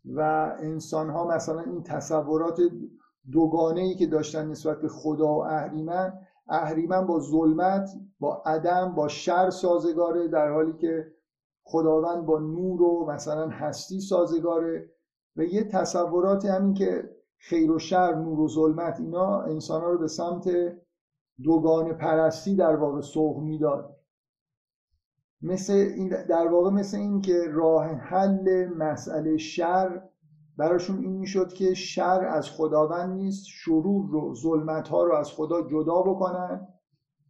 و 0.05 0.21
انسان 0.59 1.11
ها 1.11 1.27
مثلا 1.27 1.61
این 1.61 1.83
تصورات 1.83 2.61
دوگانه 3.33 3.81
ای 3.81 3.95
که 3.95 4.07
داشتن 4.07 4.51
نسبت 4.51 4.81
به 4.81 4.89
خدا 4.89 5.27
و 5.27 5.45
اهریمن 5.45 6.13
اهریمن 6.49 7.07
با 7.07 7.21
ظلمت 7.21 7.91
با 8.21 8.43
عدم 8.47 8.95
با 8.95 9.09
شر 9.09 9.51
سازگاره 9.51 10.29
در 10.29 10.53
حالی 10.53 10.73
که 10.73 11.13
خداوند 11.63 12.27
با 12.27 12.39
نور 12.39 12.83
و 12.83 13.07
مثلا 13.11 13.49
هستی 13.49 14.01
سازگاره 14.01 14.91
و 15.37 15.45
یه 15.45 15.65
تصورات 15.65 16.45
همین 16.45 16.75
که 16.75 17.11
خیر 17.39 17.71
و 17.71 17.79
شر 17.79 18.15
نور 18.15 18.41
و 18.41 18.49
ظلمت 18.49 19.01
اینا 19.01 19.41
انسان 19.41 19.83
ها 19.83 19.91
رو 19.91 19.99
به 19.99 20.09
سمت 20.09 20.49
دوگان 21.43 21.93
پرستی 21.93 22.57
در 22.57 22.77
واقع 22.77 23.01
سوق 23.01 23.43
می‌داد. 23.43 23.97
مثل 25.43 25.73
این 25.73 26.09
در 26.09 26.47
واقع 26.47 26.71
مثل 26.71 26.97
این 26.97 27.21
که 27.21 27.47
راه 27.49 27.85
حل 27.87 28.67
مسئله 28.67 29.37
شر 29.37 30.03
براشون 30.57 30.99
این 30.99 31.13
می‌شد 31.17 31.53
که 31.53 31.75
شر 31.75 32.25
از 32.25 32.51
خداوند 32.51 33.11
نیست 33.11 33.45
شرور 33.47 34.11
رو 34.11 34.35
ظلمت 34.35 34.89
ها 34.89 35.05
رو 35.05 35.15
از 35.15 35.33
خدا 35.33 35.63
جدا 35.63 36.03
بکنن. 36.03 36.69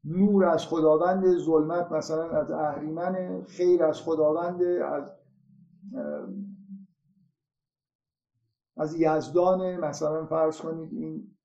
نور 0.05 0.45
از 0.45 0.67
خداوند 0.67 1.37
ظلمت 1.37 1.93
مثلا 1.93 2.31
از 2.31 2.51
اهریمن 2.51 3.43
خیر 3.43 3.85
از 3.85 4.01
خداوند 4.01 4.63
از 4.63 5.13
از 8.77 8.95
یزدان. 8.95 9.77
مثلا 9.77 10.27
فرض 10.27 10.61
کنید 10.61 10.93
این 10.93 11.37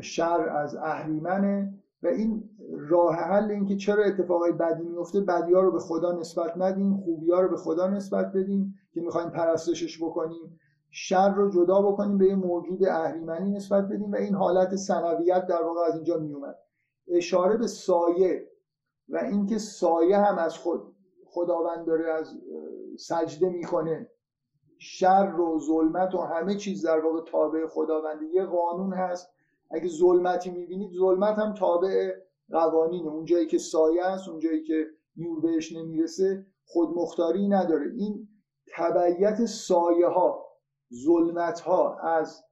شر 0.00 0.48
از 0.48 0.74
اهریمنه 0.74 1.83
و 2.04 2.06
این 2.06 2.50
راه 2.88 3.14
حل 3.14 3.50
این 3.50 3.66
که 3.66 3.76
چرا 3.76 4.04
اتفاقای 4.04 4.52
بدی 4.52 4.84
میفته 4.84 5.20
بدی 5.20 5.52
ها 5.52 5.60
رو 5.60 5.72
به 5.72 5.78
خدا 5.78 6.12
نسبت 6.12 6.52
ندیم 6.56 6.96
خوبی 6.96 7.30
ها 7.30 7.40
رو 7.40 7.48
به 7.48 7.56
خدا 7.56 7.88
نسبت 7.88 8.32
بدیم 8.32 8.74
که 8.94 9.00
می‌خوایم 9.00 9.30
پرستشش 9.30 10.02
بکنیم. 10.02 10.58
شر 10.90 11.34
رو 11.34 11.50
جدا 11.50 11.82
بکنیم 11.82 12.18
به 12.18 12.26
یه 12.26 12.34
موجود 12.34 12.84
اهریمنی 12.84 13.50
نسبت 13.50 13.84
بدیم 13.84 14.12
و 14.12 14.16
این 14.16 14.34
حالت 14.34 14.76
سنویت 14.76 15.46
در 15.46 15.62
واقع 15.62 15.80
از 15.80 15.94
اینجا 15.94 16.18
میومد 16.18 16.58
اشاره 17.08 17.56
به 17.56 17.66
سایه 17.66 18.50
و 19.08 19.16
اینکه 19.16 19.58
سایه 19.58 20.18
هم 20.18 20.38
از 20.38 20.58
خود 20.58 20.94
خداوند 21.26 21.86
داره 21.86 22.12
از 22.12 22.34
سجده 22.98 23.48
می‌کنه. 23.48 24.08
شر 24.78 25.40
و 25.40 25.60
ظلمت 25.60 26.14
و 26.14 26.18
همه 26.18 26.54
چیز 26.54 26.86
در 26.86 27.00
واقع 27.00 27.20
تابع 27.30 27.66
خداونده 27.66 28.24
یه 28.24 28.44
قانون 28.44 28.92
هست 28.92 29.33
اگه 29.74 29.88
ظلمتی 29.88 30.50
می‌بینید 30.50 30.92
ظلمت 30.92 31.38
هم 31.38 31.54
تابع 31.54 32.12
قوانینه. 32.50 33.08
اون 33.08 33.24
جایی 33.24 33.46
که 33.46 33.58
سایه 33.58 34.04
است 34.04 34.28
اون 34.28 34.38
جایی 34.38 34.62
که 34.62 34.86
نور 35.16 35.40
بهش 35.40 35.72
نمی‌رسه 35.72 36.46
خودمختاری 36.64 37.48
نداره. 37.48 37.90
این 37.90 38.28
تبعیت 38.76 39.44
سایه 39.44 40.06
ها 40.06 40.46
ظلمت 41.04 41.60
ها 41.60 41.98
از 41.98 42.44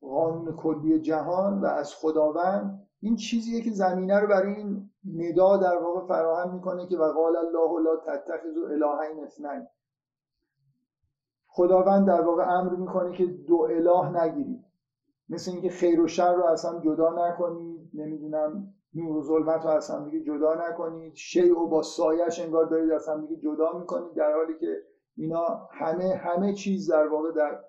قانون 0.00 0.56
کلی 0.56 1.00
جهان 1.00 1.60
و 1.60 1.66
از 1.66 1.94
خداوند 1.94 2.88
این 3.00 3.16
چیزیه 3.16 3.62
که 3.62 3.70
زمینه 3.70 4.20
رو 4.20 4.26
برای 4.26 4.54
این 4.54 4.90
ندا 5.14 5.56
در 5.56 5.76
واقع 5.76 6.06
فراهم 6.06 6.54
می‌کنه 6.54 6.86
که 6.86 6.96
وقال 6.96 7.36
الله 7.36 7.82
لا 7.82 7.96
تتخذوا 7.96 8.68
الهین 8.68 9.24
اثنین. 9.24 9.66
خداوند 11.48 12.06
در 12.06 12.20
واقع 12.20 12.42
امر 12.48 12.76
می‌کنه 12.76 13.16
که 13.16 13.26
دو 13.26 13.56
اله 13.56 14.24
نگیرید. 14.24 14.65
مثل 15.28 15.50
اینکه 15.50 15.68
خیر 15.68 16.00
و 16.00 16.06
شر 16.06 16.34
رو 16.34 16.44
اصلا 16.44 16.80
جدا 16.80 17.28
نکنید 17.28 17.90
نمی‌دونم 17.94 18.74
نور 18.94 19.16
و 19.16 19.22
ظلمت 19.22 19.64
رو 19.64 19.70
اصلا 19.70 20.04
دیگه 20.04 20.24
جدا 20.24 20.68
نکنید 20.68 21.14
شیء 21.14 21.58
و 21.58 21.68
با 21.68 21.82
سایش 21.82 22.40
انگار 22.40 22.66
دارید 22.66 22.90
اصلا 22.90 23.20
دیگه 23.20 23.36
جدا 23.36 23.78
می‌کنید 23.78 24.14
در 24.14 24.34
حالی 24.34 24.58
که 24.60 24.82
اینا 25.16 25.68
همه 25.72 26.14
همه 26.14 26.52
چیز 26.52 26.90
در 26.90 27.06
واقع 27.06 27.32
در 27.32 27.60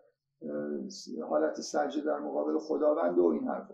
حالت 1.30 1.62
سجده 1.62 2.06
در 2.06 2.20
مقابل 2.20 2.60
خداوند 2.60 3.20
و 3.20 3.26
این 3.26 3.48
حرفا. 3.48 3.74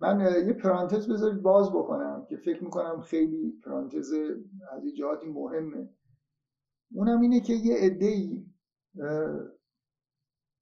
من 0.00 0.20
یه 0.46 0.52
پرانتز 0.52 1.12
بذارید 1.12 1.42
باز 1.42 1.70
بکنم 1.70 2.26
که 2.28 2.36
فکر 2.36 2.64
می‌کنم 2.64 3.00
خیلی 3.00 3.60
پرانتز 3.64 4.12
از 4.72 4.82
جهاتی 4.98 5.26
مهمه. 5.26 5.88
اونم 6.94 7.20
اینه 7.20 7.40
که 7.40 7.52
یه 7.52 7.76
عده 7.76 8.42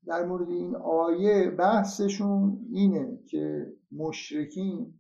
در 0.06 0.24
مورد 0.24 0.48
این 0.48 0.76
آیه 0.76 1.50
بحثشون 1.50 2.66
اینه 2.72 3.18
که 3.26 3.72
مشرکین 3.92 4.94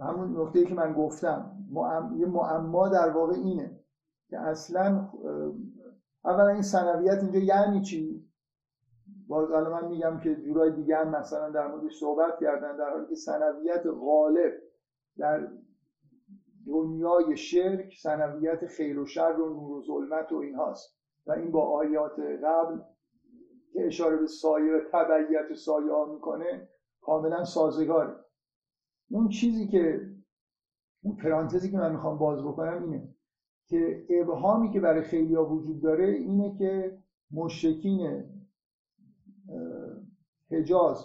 همون 0.00 0.40
نقطه 0.40 0.64
که 0.64 0.74
من 0.74 0.92
گفتم 0.92 1.58
یه 2.16 2.26
معما 2.26 2.88
در 2.88 3.10
واقع 3.10 3.34
اینه 3.34 3.80
که 4.28 4.40
اصلا 4.40 5.10
اولا 6.24 6.48
این 6.48 6.62
سنویت 6.62 7.18
اینجا 7.22 7.38
یعنی 7.38 7.80
چی؟ 7.80 8.26
باز 9.28 9.50
الان 9.50 9.72
من 9.72 9.88
میگم 9.88 10.20
که 10.20 10.36
جورای 10.36 10.72
دیگه 10.72 10.96
هم 10.96 11.08
مثلا 11.08 11.50
در 11.50 11.66
موردش 11.66 11.98
صحبت 12.00 12.38
کردن 12.40 12.76
در 12.76 12.90
حالی 12.90 13.06
که 13.06 13.14
سنویت 13.14 13.82
غالب 14.00 14.52
در 15.18 15.48
دنیای 16.66 17.36
شرک 17.36 17.94
سنویت 18.02 18.66
خیر 18.66 18.98
و 18.98 19.06
شر 19.06 19.40
و 19.40 19.48
نور 19.48 19.72
و 19.72 19.82
ظلمت 19.82 20.32
و 20.32 20.36
این 20.36 20.54
هاست 20.54 20.96
و 21.26 21.32
این 21.32 21.50
با 21.50 21.62
آیات 21.62 22.20
قبل 22.44 22.80
که 23.76 23.86
اشاره 23.86 24.16
به 24.16 24.26
سایه 24.26 24.72
و 24.72 24.80
تبعیت 24.92 25.54
سایه 25.54 25.92
ها 25.92 26.12
می‌کنه 26.12 26.68
کاملا 27.00 27.44
سازگاره. 27.44 28.14
اون 29.10 29.28
چیزی 29.28 29.68
که 29.68 30.00
اون 31.02 31.16
پرانتزی 31.16 31.70
که 31.70 31.76
من 31.76 31.92
می‌خوام 31.92 32.18
باز 32.18 32.44
بکنم 32.44 32.82
اینه 32.82 33.14
که 33.68 34.06
ابهامی 34.10 34.70
که 34.70 34.80
برای 34.80 35.02
خیلی 35.02 35.34
ها 35.34 35.54
وجود 35.54 35.82
داره 35.82 36.04
اینه 36.04 36.58
که 36.58 36.98
مشرکین 37.30 38.24
حجاز 40.50 41.04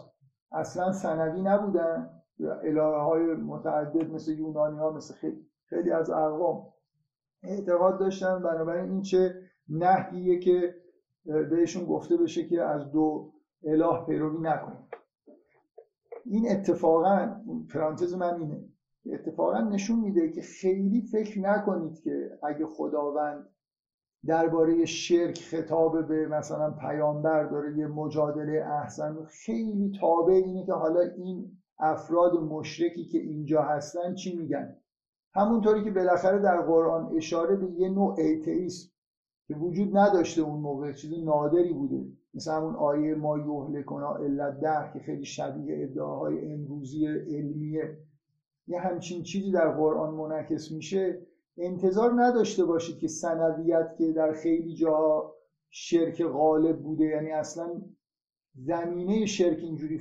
اصلا 0.52 0.92
سنوی 0.92 1.42
نبودن 1.42 2.22
الهه 2.40 3.02
های 3.02 3.26
متعدد 3.26 4.12
مثل 4.12 4.32
یونانی 4.32 4.78
ها 4.78 4.92
مثل 4.92 5.14
خیلی, 5.14 5.48
خیلی 5.66 5.92
از 5.92 6.10
اقوام 6.10 6.74
اعتقاد 7.44 8.00
داشتن. 8.00 8.44
بنابراین 8.44 8.92
این 8.92 9.02
چه 9.02 9.36
نهیه 9.70 10.40
که 10.40 10.76
بهشون 11.26 11.86
گفته 11.86 12.18
بشه 12.18 12.48
که 12.48 12.62
از 12.62 12.92
دو 12.92 13.34
اله 13.64 14.06
پیروی 14.06 14.38
نکنید 14.42 14.92
این 16.26 16.52
اتفاقا 16.52 17.42
پرانتز 17.74 18.14
من 18.14 18.40
اینه. 18.40 18.64
اتفاقا 19.06 19.62
نشون 19.62 20.00
میده 20.00 20.32
که 20.32 20.42
خیلی 20.42 21.02
فکر 21.02 21.40
نکنید 21.40 22.02
که 22.02 22.40
اگه 22.44 22.66
خداوند 22.66 23.48
درباره 24.26 24.86
شرک 24.86 25.40
خطاب 25.40 26.08
به 26.08 26.28
مثلا 26.28 26.72
پیامبر 26.72 27.44
داره 27.44 27.78
یه 27.78 27.88
مجادله 27.88 28.66
احسن 28.66 29.26
خیلی 29.26 29.92
تابع 30.00 30.34
اینه 30.34 30.66
که 30.66 30.74
حالا 30.74 31.00
این 31.00 31.58
افراد 31.80 32.34
مشرکی 32.34 33.06
که 33.06 33.18
اینجا 33.18 33.62
هستن 33.62 34.16
چی 34.16 34.38
میگن؟ 34.38 34.78
همونطوری 35.34 35.84
که 35.84 35.92
بالاخره 35.92 36.40
در 36.40 36.62
قرآن 36.62 37.16
اشاره 37.18 37.56
به 37.56 37.72
یه 37.72 37.90
نوع 37.90 38.16
ایتئیسم 38.18 38.91
که 39.52 39.58
وجود 39.58 39.98
نداشته 39.98 40.42
اون 40.42 40.60
موقع 40.60 40.92
چیز 40.92 41.24
نادری 41.24 41.74
بوده. 41.74 42.06
مثل 42.34 42.52
همون 42.52 42.76
آیه 42.76 43.16
ما 43.16 43.38
یهلکنا 43.38 44.16
الا 44.16 44.52
ده 44.52 44.94
که 44.94 45.00
خیلی 45.00 45.26
شبیه 45.26 45.84
ادعاهای 45.84 46.54
امروزی 46.54 47.08
علمیه. 47.08 47.98
یه 48.68 48.80
همچین 48.80 49.24
چیزی 49.24 49.52
در 49.52 49.72
قرآن 49.72 50.14
منعکس 50.14 50.72
میشه. 50.72 51.22
انتظار 51.58 52.12
نداشته 52.16 52.66
باشید 52.66 52.98
که 52.98 53.08
سنویت 53.08 53.96
که 53.98 54.12
در 54.12 54.32
خیلی 54.32 54.76
جاها 54.76 55.34
شرک 55.70 56.24
غالب 56.24 56.82
بوده 56.82 57.04
یعنی 57.06 57.32
اصلا 57.32 57.82
زمینه 58.56 59.26
شرک 59.26 59.58
اینجوری 59.58 60.00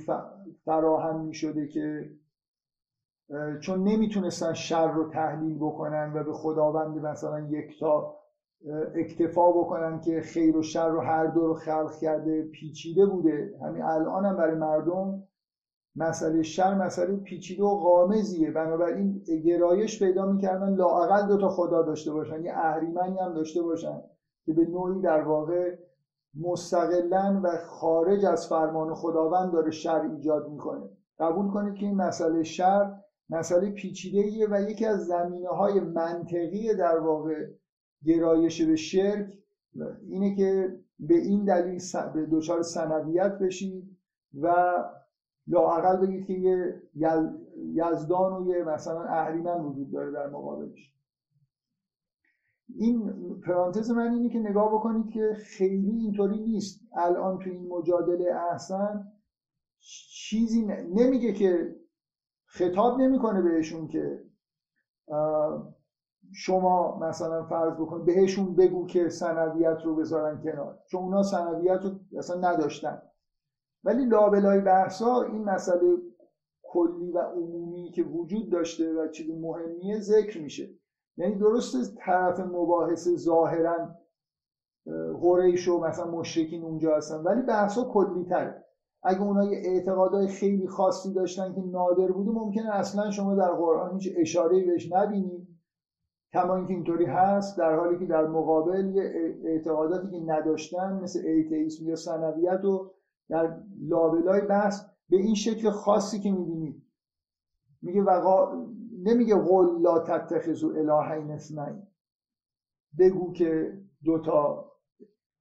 فراهم 0.65 1.25
می 1.25 1.33
شده 1.33 1.67
که 1.67 2.09
چون 3.61 3.83
نمی‌تونستن 3.83 4.53
شر 4.53 4.91
رو 4.91 5.09
تحلیل 5.09 5.57
بکنن 5.57 6.13
و 6.15 6.23
به 6.23 6.33
خداوند 6.33 6.97
مثلا 6.97 7.39
یکتا 7.39 8.20
اکتفا 8.95 9.51
بکنن 9.51 9.99
که 9.99 10.21
خیر 10.21 10.57
و 10.57 10.61
شر 10.61 10.89
رو 10.89 10.99
هر 10.99 11.27
دو 11.27 11.47
رو 11.47 11.53
خلق 11.53 11.91
کرده 12.01 12.41
پیچیده 12.41 13.05
بوده. 13.05 13.53
همین 13.65 13.81
الان 13.81 14.25
هم 14.25 14.37
برای 14.37 14.55
مردم 14.55 15.23
مسئله 15.95 16.43
شر 16.43 16.73
مسئله 16.73 17.15
پیچیده 17.15 17.63
و 17.63 17.75
غامزیه 17.75 18.51
بنابراین 18.51 19.23
گرایش 19.45 20.03
پیدا 20.03 20.25
می‌کردن 20.25 20.75
دو 21.27 21.37
تا 21.37 21.49
خدا 21.49 21.81
داشته 21.81 22.11
باشن 22.11 22.43
یه 22.43 22.51
اهریمنی 22.55 23.19
هم 23.19 23.33
داشته 23.33 23.61
باشن 23.61 24.01
که 24.45 24.53
به 24.53 24.65
نوعی 24.65 25.01
در 25.01 25.21
واقع 25.21 25.77
مستقلا 26.39 27.41
و 27.43 27.57
خارج 27.57 28.25
از 28.25 28.47
فرمان 28.47 28.93
خداوند 28.93 29.53
داره 29.53 29.71
شر 29.71 30.01
ایجاد 30.01 30.49
می‌کنه. 30.49 30.89
قبول 31.19 31.47
کنید 31.47 31.73
که 31.73 31.85
این 31.85 31.95
مسئله 31.95 32.43
شر 32.43 32.93
مسئله 33.29 33.69
پیچیده 33.69 34.47
و 34.51 34.61
یکی 34.61 34.85
از 34.85 35.05
زمینه 35.05 35.49
های 35.49 35.79
منطقی 35.79 36.75
در 36.75 36.97
واقع 36.97 37.47
گرایش 38.05 38.61
به 38.61 38.75
شرک 38.75 39.37
اینه 40.09 40.35
که 40.35 40.79
به 40.99 41.15
این 41.15 41.45
دلیل 41.45 41.79
به 42.13 42.27
دچار 42.31 42.61
سنویت 42.61 43.37
بشید 43.39 43.97
و 44.41 44.75
لاقل 45.47 45.97
بگید 45.97 46.25
که 46.25 46.33
یه 46.33 46.81
یزدان 47.55 48.33
و 48.33 48.47
یه 48.47 48.63
مثلا 48.63 49.03
اهریمن 49.03 49.65
وجود 49.65 49.91
داره 49.91 50.11
در 50.11 50.27
مقابلش. 50.27 50.91
این 52.75 53.13
پرانتز 53.45 53.91
من 53.91 54.13
اینه 54.13 54.29
که 54.29 54.39
نگاه 54.39 54.73
بکنید 54.73 55.13
که 55.13 55.33
خیلی 55.37 55.91
اینطوری 55.91 56.39
نیست. 56.39 56.81
الان 56.97 57.39
تو 57.39 57.49
این 57.49 57.67
مجادله 57.67 58.35
احسن 58.51 59.11
چیزی 60.29 60.65
نمیگه 60.93 61.33
که 61.33 61.75
خطاب 62.45 63.01
نمی‌کنه 63.01 63.41
بهشون 63.41 63.87
که 63.87 64.23
شما 66.33 66.97
مثلا 66.97 67.43
فرض 67.43 67.73
بکن 67.73 68.05
بهشون 68.05 68.55
بگو 68.55 68.85
که 68.85 69.09
سنویت 69.09 69.77
رو 69.85 69.95
بذارن 69.95 70.41
کنار. 70.43 70.79
چون 70.87 71.03
اونا 71.03 71.23
سنویت 71.23 71.81
رو 71.83 71.91
اصلا 72.17 72.51
نداشتن. 72.51 73.01
ولی 73.83 74.05
لابلای 74.05 74.59
بحثا 74.59 75.21
این 75.21 75.43
مسئله 75.43 75.97
کلی 76.63 77.11
و 77.11 77.19
عمومی 77.19 77.91
که 77.91 78.03
وجود 78.03 78.51
داشته 78.51 78.93
و 78.93 79.07
چیز 79.07 79.29
مهمیه 79.29 79.99
ذکر 79.99 80.41
میشه. 80.41 80.69
یعنی 81.17 81.35
درست 81.35 81.95
طرف 81.95 82.39
مباحث 82.39 83.09
ظاهرا 83.09 83.95
قریش 85.21 85.67
و 85.67 85.79
مثلا 85.79 86.11
مشرکین 86.11 86.63
اونجا 86.63 86.95
هستن 86.95 87.15
ولی 87.15 87.41
بحثا 87.41 87.83
کلی 87.83 88.25
تره 88.25 88.65
اگه 89.03 89.21
اونا 89.21 89.45
یه 89.45 89.61
اعتقادای 89.65 90.27
خیلی 90.27 90.67
خاصی 90.67 91.13
داشتن 91.13 91.53
که 91.53 91.61
نادر 91.61 92.11
بوده 92.11 92.31
ممکنه 92.31 92.75
اصلا 92.75 93.11
شما 93.11 93.35
در 93.35 93.51
قرآن 93.51 93.93
هیچ 93.93 94.13
اشاره 94.17 94.65
بهش 94.65 94.91
نبینید 94.91 95.40
کما 96.33 96.55
اینکه 96.55 96.73
اینطوری 96.73 97.05
هست 97.05 97.57
در 97.57 97.75
حالی 97.75 97.99
که 97.99 98.05
در 98.05 98.27
مقابل 98.27 98.95
یه 98.95 99.37
اعتقاداتی 99.45 100.11
که 100.11 100.19
نداشتن 100.25 100.99
مثل 101.03 101.19
ایتئیسم 101.25 101.87
یا 101.87 101.95
سنویت 101.95 102.65
و 102.65 102.91
در 103.29 103.57
لابلای 103.81 104.41
بحث 104.41 104.85
به 105.09 105.17
این 105.17 105.35
شکل 105.35 105.69
خاصی 105.69 106.19
که 106.19 106.31
می‌بینید 106.31 106.83
میگه 107.81 108.01
وقا 108.01 108.53
نمیگه 109.03 109.35
قول 109.35 109.81
لا 109.81 109.99
تتخذو 109.99 110.67
الهین 110.67 111.31
اثنین. 111.31 111.87
بگو 112.99 113.33
که 113.33 113.77
دوتا 114.03 114.71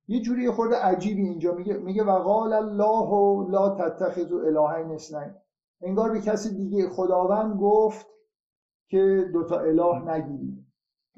یه 0.08 0.20
جوری 0.20 0.50
خورده 0.50 0.76
عجیبی 0.76 1.22
اینجا 1.22 1.54
میگه 1.54 1.74
میگه 1.74 2.04
وقال 2.04 2.52
الله 2.52 3.50
لا 3.50 3.74
تتخذو 3.74 4.36
الهین 4.36 4.94
اثنین. 4.94 5.34
انگار 5.82 6.12
به 6.12 6.20
کسی 6.20 6.56
دیگه 6.56 6.88
خداوند 6.88 7.60
گفت 7.60 8.06
که 8.88 9.30
دوتا 9.32 9.60
اله 9.60 10.14
نگیرید. 10.14 10.69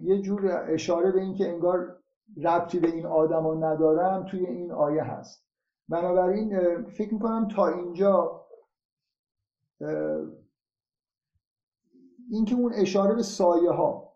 یه 0.03 0.21
جور 0.21 0.65
اشاره 0.69 1.11
به 1.11 1.21
این 1.21 1.35
که 1.35 1.49
انگار 1.49 1.99
ربطی 2.37 2.81
به 2.81 2.89
این 2.89 3.07
آدما 3.07 3.55
ندارم 3.55 4.25
توی 4.27 4.47
این 4.47 4.73
آیه 4.73 5.03
هست. 5.03 5.47
بنابراین 5.89 6.83
فکر 6.91 7.15
می‌کنم 7.15 7.49
تا 7.49 7.67
اینجا 7.67 8.47
اینکه 12.31 12.55
اون 12.55 12.73
اشاره 12.75 13.15
به 13.15 13.23
سایه 13.23 13.71
ها 13.71 14.13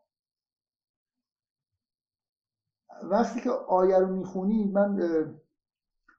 وقتی 3.02 3.40
که 3.40 3.50
آیه 3.50 3.98
رو 3.98 4.16
می‌خونید 4.16 4.72
من 4.72 4.98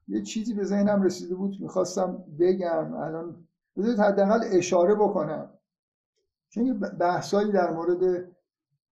یه 0.08 0.22
چیزی 0.22 0.54
به 0.54 0.64
ذهنم 0.64 1.02
رسیده 1.02 1.36
بود 1.36 1.62
می‌خواستم 1.62 2.26
بگم 2.40 2.94
الان 2.94 3.48
بذارید 3.78 4.00
حداقل 4.00 4.40
اشاره 4.52 4.96
بکنم. 4.96 5.54
چون 6.50 6.80
بحثایی 6.80 7.52
در 7.52 7.72
مورد 7.74 8.32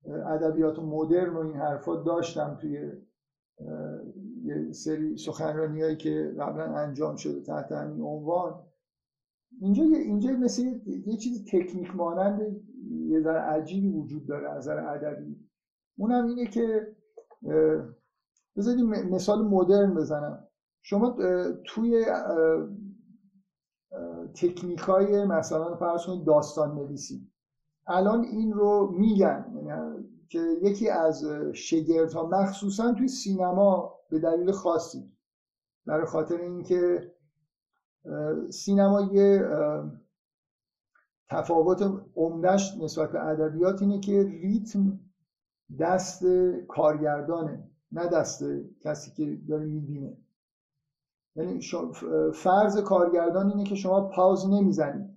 ادبیات 0.08 0.80
مدرن 0.80 1.34
و 1.34 1.40
این 1.40 1.56
حرفا 1.56 1.96
داشتم 1.96 2.58
توی 2.62 2.92
یه 4.44 4.72
سری 4.72 5.18
سخنرانی 5.18 5.82
هایی 5.82 5.96
که 5.98 6.36
قبلا 6.40 6.64
انجام 6.64 7.16
شده 7.16 7.42
تحت 7.42 7.72
همین 7.72 8.02
عنوان. 8.02 8.64
اینجا 9.62 9.84
اینجا 9.84 10.32
مثل 10.32 10.64
یه 11.06 11.18
چیز 11.18 11.46
تکنیک 11.46 11.96
مانند 11.96 12.42
یه 13.08 13.22
ذره 13.22 13.40
عجیبی 13.40 13.90
وجود 13.90 14.28
داره 14.28 14.50
از 14.50 14.58
نظر 14.58 14.80
ادبی. 14.80 15.50
اونم 15.98 16.28
اینه 16.28 16.46
که 16.46 16.96
بذارید 18.58 18.86
مثال 18.86 19.46
مدرن 19.46 19.94
بزنم. 19.94 20.48
شما 20.84 21.18
توی 21.66 22.06
تکنیک 24.36 24.80
های 24.80 25.26
مثلا 25.26 25.76
فرض 25.76 26.06
کنید 26.06 26.26
داستان 26.26 26.76
نویسی 26.76 27.32
الان 27.88 28.24
این 28.24 28.54
رو 28.54 28.92
میگن 28.98 29.46
یعنی 29.56 30.06
که 30.30 30.40
یکی 30.62 30.90
از 30.90 31.24
ها 32.14 32.28
مخصوصا 32.28 32.94
توی 32.94 33.08
سینما 33.08 33.94
به 34.10 34.20
دلیل 34.20 34.52
خاصی 34.52 35.12
برای 35.86 36.06
خاطر 36.06 36.38
اینکه 36.38 37.14
سینما 38.50 39.02
یه 39.02 39.50
تفاوت 41.30 42.02
عمدهش 42.16 42.78
نسبت 42.82 43.12
به 43.12 43.26
ادبیات 43.26 43.82
اینه 43.82 44.00
که 44.00 44.24
ریتم 44.24 45.00
دست 45.80 46.26
کارگردانه 46.68 47.70
نه 47.92 48.08
دست 48.08 48.44
کسی 48.82 49.12
که 49.12 49.36
داره 49.48 49.66
می‌بینه. 49.66 50.18
یعنی 51.36 51.60
فرض 52.34 52.78
کارگردان 52.78 53.50
اینه 53.50 53.64
که 53.64 53.76
شما 53.76 54.02
پاوز 54.02 54.46
نمی‌زنید. 54.50 55.15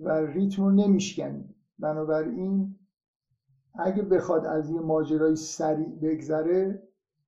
و 0.00 0.08
ریتم 0.10 0.62
رو 0.62 0.70
نمیشکنید 0.70 1.54
بنابراین 1.78 2.76
اگه 3.74 4.02
بخواد 4.02 4.46
از 4.46 4.70
یه 4.70 4.80
ماجرای 4.80 5.36
سریع 5.36 5.88
بگذره 6.02 6.82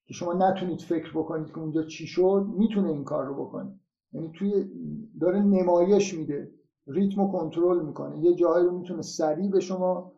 که 0.07 0.15
شما 0.15 0.33
نتونید 0.33 0.81
فکر 0.81 1.11
بکنید 1.11 1.49
که 1.49 1.59
اونجا 1.59 1.83
چی 1.83 2.07
شد 2.07 2.47
می‌تونه 2.49 2.89
این 2.89 3.05
کار 3.05 3.27
رو 3.27 3.47
بکنه. 3.47 3.81
یعنی 4.13 4.33
توی 4.35 4.65
داره 5.21 5.41
نمایش 5.41 6.15
میده 6.15 6.51
ریتم 6.87 7.21
رو 7.21 7.33
کنترل 7.33 7.87
می‌کنه. 7.87 8.25
یه 8.25 8.35
جایی 8.35 8.65
رو 8.65 8.79
می‌تونه 8.79 9.03
سریع 9.03 9.51
به 9.51 9.61
شما 9.61 10.13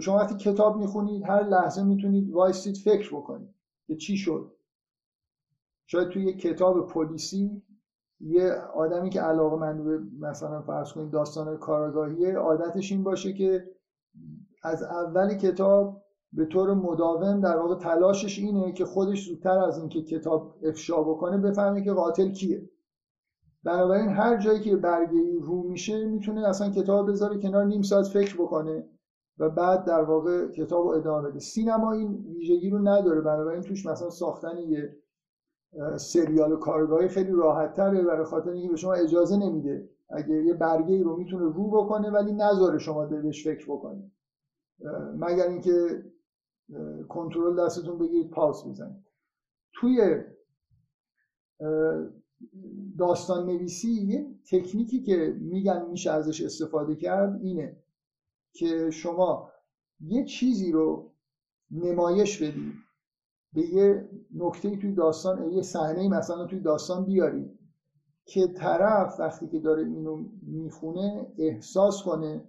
شما 0.00 0.16
وقتی 0.16 0.34
کتاب 0.34 0.76
می‌خونید 0.76 1.22
هر 1.22 1.42
لحظه 1.42 1.82
می‌تونید 1.82 2.30
وایسید 2.30 2.76
فکر 2.76 3.16
بکنید 3.16 3.54
که 3.86 3.96
چی 3.96 4.16
شد. 4.16 4.52
شاید 5.86 6.08
توی 6.08 6.24
یه 6.24 6.32
کتاب 6.32 6.88
پلیسی 6.88 7.62
یه 8.20 8.52
آدمی 8.74 9.10
که 9.10 9.20
علاقه 9.20 9.56
من 9.56 9.84
به 9.84 9.98
مثلا 10.20 10.62
فرض 10.62 10.92
کنید 10.92 11.10
داستان 11.10 11.56
کاراگاهیه 11.56 12.36
عادتش 12.36 12.92
این 12.92 13.02
باشه 13.02 13.32
که 13.32 13.64
از 14.62 14.82
اول 14.82 15.34
کتاب 15.34 16.02
به 16.32 16.46
طور 16.46 16.74
مداوم 16.74 17.40
در 17.40 17.56
واقع 17.56 17.74
تلاشش 17.74 18.38
اینه 18.38 18.72
که 18.72 18.84
خودش 18.84 19.26
زودتر 19.28 19.58
از 19.58 19.78
اینکه 19.78 20.02
کتاب 20.02 20.54
افشا 20.62 21.02
بکنه 21.02 21.38
بفهمه 21.38 21.82
که 21.82 21.92
قاتل 21.92 22.30
کیه. 22.30 22.70
بنابراین 23.64 24.08
هر 24.08 24.40
جایی 24.40 24.60
که 24.60 24.76
برگه 24.76 25.20
رو 25.40 25.62
میشه 25.62 26.06
می‌تونه 26.06 26.48
اصلا 26.48 26.70
کتاب 26.70 27.10
بذاره 27.10 27.38
کنار 27.38 27.64
نیم 27.64 27.82
ساعت 27.82 28.06
فکر 28.06 28.34
بکنه 28.34 28.88
و 29.38 29.48
بعد 29.48 29.84
در 29.84 30.02
واقع 30.02 30.50
کتاب 30.50 30.84
رو 30.86 30.90
ادامه 30.90 31.28
بده. 31.28 31.38
سینما 31.38 31.92
این 31.92 32.24
ویژگی 32.34 32.70
رو 32.70 32.78
نداره 32.78 33.20
بنابراین 33.20 33.62
توش 33.62 33.86
مثلا 33.86 34.10
ساختن 34.10 34.58
یه 34.58 34.96
سریال 35.96 36.56
کارگاهی 36.56 37.08
خیلی 37.08 37.32
راحت 37.32 37.72
تره 37.72 38.02
برای 38.02 38.24
خاطر 38.24 38.50
اینکه 38.50 38.68
به 38.68 38.76
شما 38.76 38.92
اجازه 38.92 39.36
نمیده. 39.36 39.88
اگه 40.10 40.44
یه 40.44 40.54
برگه 40.54 41.02
رو 41.02 41.16
می‌تونه 41.16 41.44
رو 41.44 41.70
بکنه 41.70 42.10
ولی 42.10 42.32
نذاره 42.32 42.78
شما 42.78 43.06
بهش 43.06 43.44
فکر 43.44 43.64
بکنید 43.64 44.12
مگر 45.16 45.48
اینکه 45.48 46.04
کنترل 47.08 47.64
دستتون 47.64 47.98
بگیرید 47.98 48.30
پاس 48.30 48.66
بزنید. 48.66 49.04
توی 49.72 50.22
داستان 52.98 53.46
نویسی 53.46 53.90
یه 53.90 54.26
تکنیکی 54.50 55.02
که 55.02 55.36
میگن 55.40 55.86
میشه 55.90 56.10
ازش 56.10 56.42
استفاده 56.42 56.96
کرد 56.96 57.40
اینه 57.42 57.76
که 58.52 58.90
شما 58.90 59.50
یه 60.00 60.24
چیزی 60.24 60.72
رو 60.72 61.12
نمایش 61.70 62.42
بدید 62.42 62.74
به 63.54 63.62
یه 63.62 64.08
نکته 64.34 64.76
توی 64.76 64.92
داستان 64.92 65.52
یه 65.52 65.62
صحنه 65.62 66.08
مثلا 66.08 66.46
توی 66.46 66.60
داستان 66.60 67.04
بیارید 67.04 67.58
که 68.24 68.46
طرف 68.46 69.20
وقتی 69.20 69.48
که 69.48 69.58
داره 69.58 69.82
اینو 69.82 70.24
می‌خونه 70.42 71.26
احساس 71.38 72.02
کنه 72.02 72.48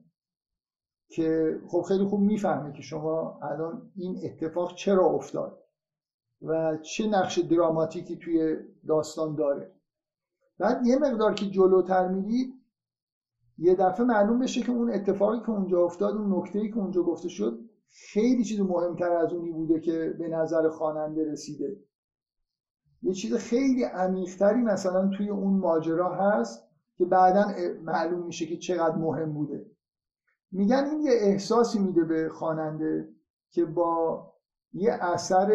که 1.09 1.59
خب 1.67 1.81
خیلی 1.81 2.03
خوب 2.03 2.19
می‌فهمه 2.19 2.73
که 2.73 2.81
شما 2.81 3.39
الان 3.41 3.91
این 3.95 4.19
اتفاق 4.23 4.75
چرا 4.75 5.05
افتاد 5.05 5.59
و 6.41 6.77
چه 6.77 7.07
نقش 7.07 7.39
دراماتیکی 7.39 8.15
توی 8.15 8.57
داستان 8.87 9.35
داره. 9.35 9.71
بعد 10.57 10.85
یه 10.85 10.97
مقدار 10.97 11.33
که 11.33 11.45
جلوتر 11.45 12.07
میرید 12.07 12.53
یه 13.57 13.75
دفعه 13.75 14.05
معلوم 14.05 14.39
بشه 14.39 14.61
که 14.61 14.71
اون 14.71 14.93
اتفاقی 14.93 15.39
که 15.39 15.49
اونجا 15.49 15.83
افتاد 15.83 16.15
اون 16.15 16.39
نکته‌ای 16.39 16.69
که 16.69 16.77
اونجا 16.77 17.03
گفته 17.03 17.29
شد 17.29 17.59
خیلی 17.89 18.43
چیز 18.43 18.59
مهمتر 18.59 19.11
از 19.11 19.33
اونی 19.33 19.51
بوده 19.51 19.79
که 19.79 20.15
به 20.19 20.27
نظر 20.27 20.69
خواننده 20.69 21.31
رسیده. 21.31 21.77
یه 23.01 23.13
چیز 23.13 23.33
خیلی 23.33 23.83
عمیقتری 23.83 24.61
مثلا 24.61 25.07
توی 25.07 25.29
اون 25.29 25.53
ماجرا 25.53 26.15
هست 26.15 26.67
که 26.97 27.05
بعدا 27.05 27.45
معلوم 27.83 28.25
میشه 28.25 28.45
که 28.45 28.57
چقدر 28.57 28.95
مهم 28.95 29.33
بوده. 29.33 29.65
میگن 30.51 30.85
این 30.91 31.01
یه 31.01 31.11
احساسی 31.11 31.79
میده 31.79 32.03
به 32.03 32.29
خواننده 32.29 33.09
که 33.49 33.65
با 33.65 34.33
یه 34.73 34.91
اثر 34.91 35.49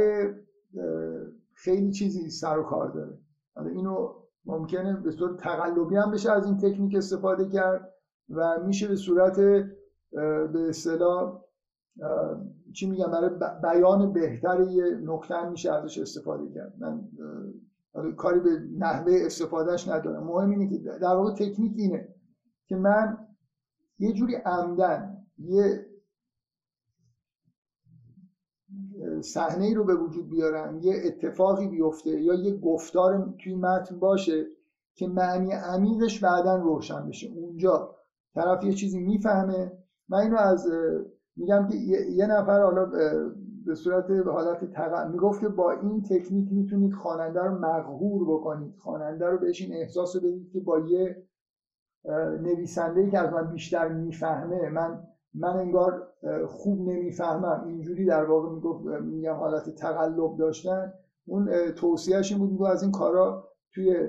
خیلی 1.55 1.93
چیزی 1.93 2.31
سر 2.31 2.59
و 2.59 2.62
کار 2.62 2.91
داره. 2.91 3.18
اینو 3.74 4.14
ممکنه 4.45 4.97
به 4.97 5.11
صورت 5.11 5.41
تقلبی 5.41 5.97
هم 5.97 6.11
بشه 6.11 6.33
از 6.33 6.47
این 6.47 6.59
تکنیک 6.59 6.95
استفاده 6.97 7.49
کرد 7.49 7.95
و 8.31 8.59
میشه 8.66 8.89
به 8.89 8.97
صورت 8.97 9.37
به 10.53 10.68
اصطلاح 10.68 11.43
چی 12.72 12.91
میگم 12.91 13.11
برای 13.11 13.30
بیان 13.62 14.12
بهتر 14.12 14.61
یه 14.61 14.84
نکته 14.84 15.49
میشه 15.49 15.72
ازش 15.72 15.99
استفاده 15.99 16.55
کرد. 16.55 16.74
من 16.78 17.09
کاری 18.16 18.41
به 18.41 18.51
نحوه 18.78 19.12
استفادهش 19.26 19.88
ندارم. 19.88 20.24
مهم 20.24 20.51
اینه 20.51 20.68
که 20.68 20.78
در 20.78 21.14
واقع 21.14 21.34
تکنیک 21.34 21.72
اینه 21.76 22.09
که 22.66 22.76
من 22.76 23.18
یه 23.99 24.12
جوری 24.12 24.34
عمدن 24.34 25.26
یه 25.38 25.86
صحنه 29.20 29.64
ای 29.64 29.74
رو 29.74 29.84
به 29.84 29.95
وجود 29.95 30.28
بیارم 30.28 30.78
یه 30.78 31.03
اتفاقی 31.05 31.68
بیفته 31.68 32.11
یا 32.11 32.34
یه 32.34 32.57
گفتار 32.57 33.34
توی 33.43 33.55
متن 33.55 33.99
باشه 33.99 34.47
که 34.95 35.09
معنی 35.09 35.53
عمیقش 35.53 36.24
بعدا 36.24 36.57
روشن 36.57 37.09
بشه. 37.09 37.28
اونجا 37.28 37.97
طرف 38.34 38.64
یه 38.64 38.72
چیزی 38.72 38.99
می‌فهمه 38.99 39.72
من 40.09 40.18
اینو 40.18 40.36
از 40.36 40.66
میگم 41.41 41.66
که 41.66 41.76
یه 42.11 42.26
نفر 42.26 42.62
حالا 42.62 42.84
به 43.66 43.74
صورت 43.74 44.07
به 44.07 44.32
حالت 44.32 44.64
تق... 44.64 45.07
می‌گفت 45.07 45.41
که 45.41 45.49
با 45.49 45.70
این 45.70 46.03
تکنیک 46.03 46.53
می‌تونید 46.53 46.93
خواننده 46.93 47.41
رو 47.41 47.59
مغهور 47.59 48.24
بکنید. 48.38 48.74
خواننده 48.78 49.26
رو 49.26 49.38
بهش 49.38 49.62
این 49.62 49.72
احساس 49.72 50.16
بدید 50.16 50.51
که 50.53 50.61
با 50.61 50.78
یه 50.78 51.22
نویسنده 52.41 53.11
که 53.11 53.18
از 53.18 53.32
من 53.32 53.51
بیشتر 53.51 53.88
می‌فهمه 53.88 54.68
من 54.68 55.03
من 55.34 55.57
انگار 55.57 56.09
خوب 56.47 56.88
نمی‌فهمم. 56.88 57.64
اینجوری 57.66 58.05
در 58.05 58.24
واقع 58.24 58.49
می‌گفت 58.49 58.84
میگم 58.84 59.34
حالت 59.34 59.70
تقلب 59.70 60.36
داشتن. 60.36 60.93
اون 61.26 61.70
توصیهش 61.70 62.32
این 62.32 62.47
بود 62.47 62.62
از 62.66 62.82
این 62.82 62.93
کارا 62.93 63.49
توی 63.74 64.09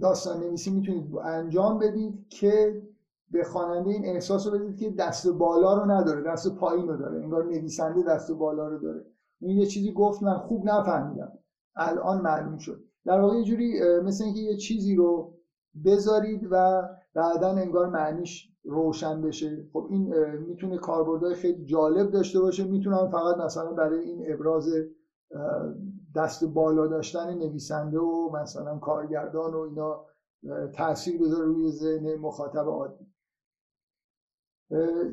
داستان 0.00 0.40
نویسی 0.40 0.70
می‌تونید 0.70 1.16
انجام 1.24 1.78
بدید 1.78 2.28
که 2.28 2.82
به 3.30 3.44
خواننده 3.44 3.90
این 3.90 4.04
احساس 4.04 4.46
رو 4.46 4.58
بدید 4.58 4.76
که 4.76 4.90
دست 4.90 5.28
بالا 5.28 5.82
رو 5.82 5.90
نداره 5.90 6.22
دست 6.22 6.54
پایین 6.54 6.88
رو 6.88 6.96
داره 6.96 7.22
انگار 7.22 7.44
نویسنده 7.44 8.02
دست 8.02 8.32
بالا 8.32 8.68
رو 8.68 8.78
داره. 8.78 9.04
اون 9.40 9.50
یه 9.50 9.66
چیزی 9.66 9.92
گفت 9.92 10.22
من 10.22 10.38
خوب 10.38 10.64
نفهمیدم. 10.64 11.32
الان 11.76 12.20
معلوم 12.20 12.58
شد. 12.58 12.84
در 13.04 13.20
واقع 13.20 13.36
یه 13.36 13.44
جوری 13.44 13.80
مثل 14.04 14.24
اینکه 14.24 14.40
یه 14.40 14.56
چیزی 14.56 14.96
رو 14.96 15.34
بذارید 15.84 16.48
و 16.50 16.82
بعدا 17.14 17.48
انگار 17.48 17.88
معنیش 17.88 18.48
روشن 18.64 19.22
بشه. 19.22 19.66
خب 19.72 19.86
این 19.90 20.14
می‌تونه 20.36 20.78
کاربردهای 20.78 21.34
خیلی 21.34 21.64
جالب 21.64 22.10
داشته 22.10 22.40
باشه. 22.40 22.64
می‌تونم 22.64 23.08
فقط 23.08 23.36
مثلا 23.36 23.72
برای 23.72 24.00
این 24.00 24.32
ابراز 24.32 24.68
دست 26.16 26.44
بالا 26.44 26.86
داشتن 26.86 27.34
نویسنده 27.34 27.98
و 27.98 28.30
مثلا 28.42 28.78
کارگردان 28.78 29.54
و 29.54 29.58
اینا 29.58 30.04
تاثیر 30.72 31.22
بذاره 31.22 31.44
روی 31.44 31.70
ذهن 31.70 32.14
مخاطب 32.14 32.68
عادی. 32.68 33.07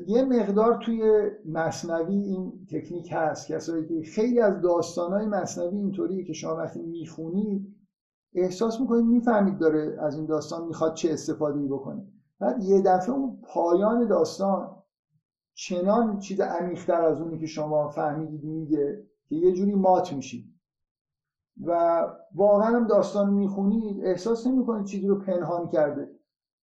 یه 0.06 0.22
مقدار 0.22 0.74
توی 0.74 1.30
مصنوی 1.44 2.14
این 2.14 2.66
تکنیک 2.70 3.08
هست. 3.12 3.46
کسایی 3.48 3.86
که 3.86 4.02
خیلی 4.10 4.40
از 4.40 4.60
داستانهای 4.60 5.26
مصنوی 5.26 5.76
اینطوریه 5.76 6.24
که 6.24 6.32
شما 6.32 6.56
وقتی 6.56 6.82
می‌خونید 6.82 7.76
احساس 8.34 8.80
می‌کنید 8.80 9.04
می‌فهمید 9.04 9.58
داره 9.58 9.96
از 10.00 10.16
این 10.16 10.26
داستان 10.26 10.66
می‌خواد 10.66 10.94
چه 10.94 11.12
استفاده 11.12 11.58
ای 11.58 11.68
بکنه. 11.68 12.06
بعد 12.40 12.62
یه 12.62 12.80
دفعه 12.80 13.14
اون 13.14 13.40
پایان 13.42 14.06
داستان 14.06 14.76
چنان 15.54 16.18
چیز 16.18 16.40
عمیقتر 16.40 17.02
از 17.02 17.20
اونی 17.20 17.38
که 17.38 17.46
شما 17.46 17.88
فهمیدید 17.88 18.44
میگه 18.44 19.02
که 19.28 19.36
یه 19.36 19.52
جوری 19.52 19.74
مات 19.74 20.12
میشید. 20.12 20.44
و 21.64 22.02
واقعا 22.34 22.76
هم 22.76 22.86
داستان 22.86 23.34
می‌خونید 23.34 24.04
احساس 24.04 24.46
نمی‌کنید 24.46 24.84
چیزی 24.84 25.06
رو 25.06 25.14
پنهان 25.14 25.68
کرده. 25.68 26.15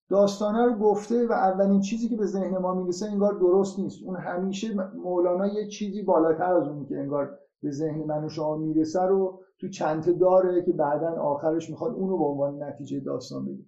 داستانه 0.08 0.64
رو 0.64 0.74
گفته 0.74 1.26
و 1.26 1.32
اولین 1.32 1.80
چیزی 1.80 2.08
که 2.08 2.16
به 2.16 2.26
ذهن 2.26 2.58
ما 2.58 2.74
می‌رسه 2.74 3.06
انگار 3.06 3.32
درست 3.32 3.78
نیست. 3.78 4.02
اون 4.04 4.16
همیشه 4.16 4.68
مولانا 4.94 5.46
یه 5.46 5.66
چیزی 5.66 6.02
بالاتر 6.02 6.54
از 6.54 6.68
اونی 6.68 6.86
که 6.86 6.98
انگار 6.98 7.38
به 7.62 7.70
ذهن 7.70 8.04
من 8.04 8.24
و 8.24 8.28
شما 8.28 8.56
می‌رسه 8.56 9.02
رو 9.02 9.40
تو 9.60 9.68
چنته 9.68 10.12
داره 10.12 10.62
که 10.62 10.72
بعدا 10.72 11.22
آخرش 11.22 11.70
می‌خواد 11.70 11.92
اونو 11.92 12.18
به 12.18 12.24
عنوان 12.24 12.62
نتیجه 12.62 13.00
داستان 13.00 13.44
بگه. 13.44 13.64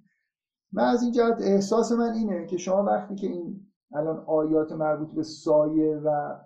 من 0.72 0.84
از 0.84 1.02
این 1.02 1.12
جهت 1.12 1.40
احساس 1.40 1.92
من 1.92 2.12
اینه 2.12 2.46
که 2.46 2.56
شما 2.56 2.82
وقتی 2.82 3.14
که 3.14 3.26
این 3.26 3.66
الان 3.94 4.24
آیات 4.26 4.72
مربوط 4.72 5.14
به 5.14 5.22
سایه 5.22 5.96
و 6.04 6.38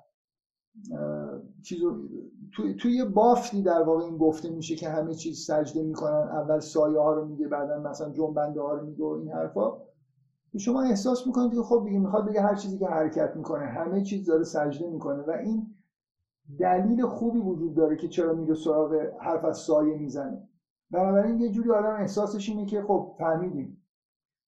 چیزو 1.63 2.09
توی 2.53 2.75
تو 2.75 2.89
یه 2.89 3.05
بافتی 3.05 3.63
در 3.63 3.83
واقع 3.83 4.05
این 4.05 4.17
گفته 4.17 4.51
میشه 4.51 4.75
که 4.77 4.89
همه 4.89 5.15
چیز 5.15 5.39
سجده 5.39 5.83
می‌کنن 5.83 6.29
اول 6.29 6.61
سایه 6.61 6.99
ها 6.99 7.13
رو 7.13 7.27
میگه 7.27 7.49
بعدا 7.49 7.79
مثلا 7.79 8.11
جنبنده 8.11 8.61
ها 8.61 8.73
رو 8.73 8.87
میگه 8.87 9.05
و 9.05 9.09
این 9.09 9.29
حرفا. 9.29 9.73
شما 10.59 10.83
احساس 10.83 11.27
می‌کنید 11.27 11.55
که 11.55 11.63
خب 11.63 11.83
دیگه 11.85 11.99
می‌خواد 11.99 12.27
بگه 12.27 12.41
هر 12.41 12.55
چیزی 12.55 12.79
که 12.79 12.87
حرکت 12.87 13.37
می‌کنه 13.37 13.65
همه 13.65 14.03
چیز 14.03 14.27
داره 14.27 14.45
سجده 14.45 14.87
می‌کنه 14.87 15.23
و 15.23 15.31
این 15.31 15.75
دلیل 16.59 17.07
خوبی 17.07 17.39
وجود 17.39 17.75
داره 17.75 17.97
که 17.97 18.09
چرا 18.09 18.33
میره 18.33 18.55
سراغ 18.55 18.95
حرف 19.21 19.45
از 19.45 19.57
سایه 19.57 19.97
می‌زنه. 19.97 20.49
بنابراین 20.91 21.41
یه 21.41 21.51
جوری 21.51 21.71
آدم 21.71 21.95
احساسش 22.01 22.49
اینه 22.49 22.67
که 22.67 22.83
خب 22.83 23.15
فهمیدیم. 23.19 23.77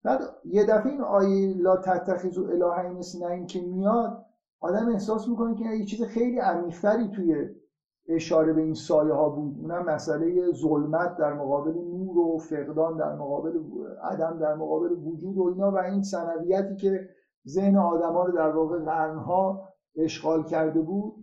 بعد 0.02 0.20
یه 0.44 0.64
دفعه 0.64 0.92
این 0.92 1.00
آیه 1.00 1.54
لا 1.56 1.76
تتخذوا 1.76 2.48
الهین 2.48 2.98
اثنین 2.98 3.46
که 3.46 3.60
میاد 3.60 4.24
آدم 4.62 4.88
احساس 4.88 5.28
می‌کنه 5.28 5.54
که 5.54 5.64
یه 5.64 5.84
چیز 5.84 6.02
خیلی 6.02 6.38
عمیق‌تری 6.38 7.08
توی 7.08 7.48
اشاره 8.08 8.52
به 8.52 8.60
این 8.60 8.74
سایه 8.74 9.12
ها 9.12 9.28
بود. 9.28 9.58
اونم 9.58 9.84
مسئله 9.84 10.52
ظلمت 10.52 11.16
در 11.16 11.34
مقابل 11.34 11.72
نور 11.72 12.18
و 12.18 12.38
فقدان 12.38 12.96
در 12.96 13.14
مقابل 13.14 13.58
عدم 14.02 14.38
در 14.38 14.54
مقابل 14.54 14.92
وجود 14.92 15.38
و 15.38 15.42
اینا 15.42 15.70
و 15.70 15.78
این 15.78 16.02
سنویتی 16.02 16.76
که 16.76 17.08
ذهن 17.48 17.76
آدما 17.76 18.24
رو 18.24 18.32
در 18.32 18.50
واقع 18.50 18.78
قرنها 18.78 19.68
اشغال 19.96 20.44
کرده 20.44 20.80
بود. 20.80 21.14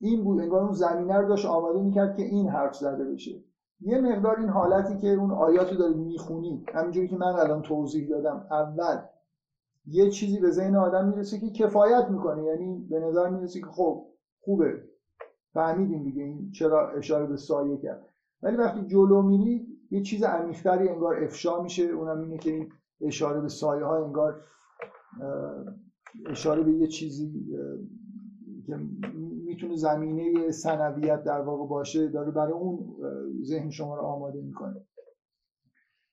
این 0.00 0.24
بود 0.24 0.40
انگار 0.40 0.62
اون 0.62 0.72
زمینه 0.72 1.16
رو 1.18 1.28
داشت 1.28 1.46
آماده 1.46 1.82
می‌کرد 1.82 2.16
که 2.16 2.22
این 2.22 2.48
حرف 2.48 2.76
زده 2.76 3.04
بشه. 3.04 3.44
یه 3.80 4.00
مقدار 4.00 4.38
این 4.38 4.48
حالتی 4.48 4.96
که 4.96 5.08
اون 5.08 5.30
آیات 5.30 5.72
رو 5.72 5.76
دارید 5.76 6.20
همینجوری 6.74 7.08
که 7.08 7.16
من 7.16 7.32
الان 7.32 7.62
توضیح 7.62 8.08
دادم 8.08 8.46
اول 8.50 8.98
یه 9.86 10.10
چیزی 10.10 10.40
به 10.40 10.50
ذهن 10.50 10.76
آدم 10.76 11.08
می‌رسه 11.08 11.40
که 11.40 11.50
کفایت 11.50 12.08
می‌کنه. 12.10 12.44
یعنی 12.44 12.86
به 12.90 13.00
نظر 13.00 13.30
می‌رسه 13.30 13.60
که 13.60 13.66
خب 13.66 14.06
خوبه. 14.40 14.82
فهمیدیم 15.52 16.02
دیگه 16.02 16.22
این 16.22 16.50
چرا 16.50 16.90
اشاره 16.90 17.26
به 17.26 17.36
سایه 17.36 17.76
کرد. 17.76 18.08
ولی 18.42 18.56
وقتی 18.56 18.86
جلو 18.86 19.22
میری 19.22 19.66
یه 19.90 20.02
چیز 20.02 20.22
عمیق‌تری 20.22 20.88
انگار 20.88 21.24
افشا 21.24 21.62
میشه. 21.62 21.82
اونم 21.82 22.20
اینه 22.20 22.38
که 22.38 22.50
این 22.50 22.72
اشاره 23.00 23.40
به 23.40 23.48
سایه 23.48 23.84
ها 23.84 24.04
انگار 24.04 24.40
اشاره 26.26 26.62
به 26.62 26.72
یه 26.72 26.86
چیزی 26.86 27.46
که 28.66 28.76
می‌تونه 29.44 29.76
زمینه 29.76 30.50
سنویت 30.50 31.24
در 31.24 31.40
واقع 31.40 31.68
باشه 31.68 32.08
داره 32.08 32.30
برای 32.30 32.52
اون 32.52 32.96
ذهن 33.42 33.70
شما 33.70 33.96
رو 33.96 34.02
آماده 34.02 34.40
می‌کنه. 34.40 34.86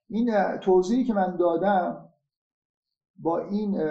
این 0.09 0.57
توضیحی 0.61 1.03
که 1.03 1.13
من 1.13 1.37
دادم 1.37 2.10
با 3.21 3.39
این 3.39 3.81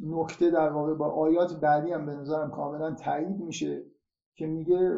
نکته 0.00 0.50
در 0.50 0.72
واقع 0.72 0.94
با 0.94 1.10
آیات 1.10 1.60
بعدی 1.60 1.92
هم 1.92 2.06
به 2.06 2.12
نظرم 2.12 2.50
کاملا 2.50 2.94
تایید 2.94 3.40
میشه 3.40 3.84
که 4.36 4.46
میگه 4.46 4.90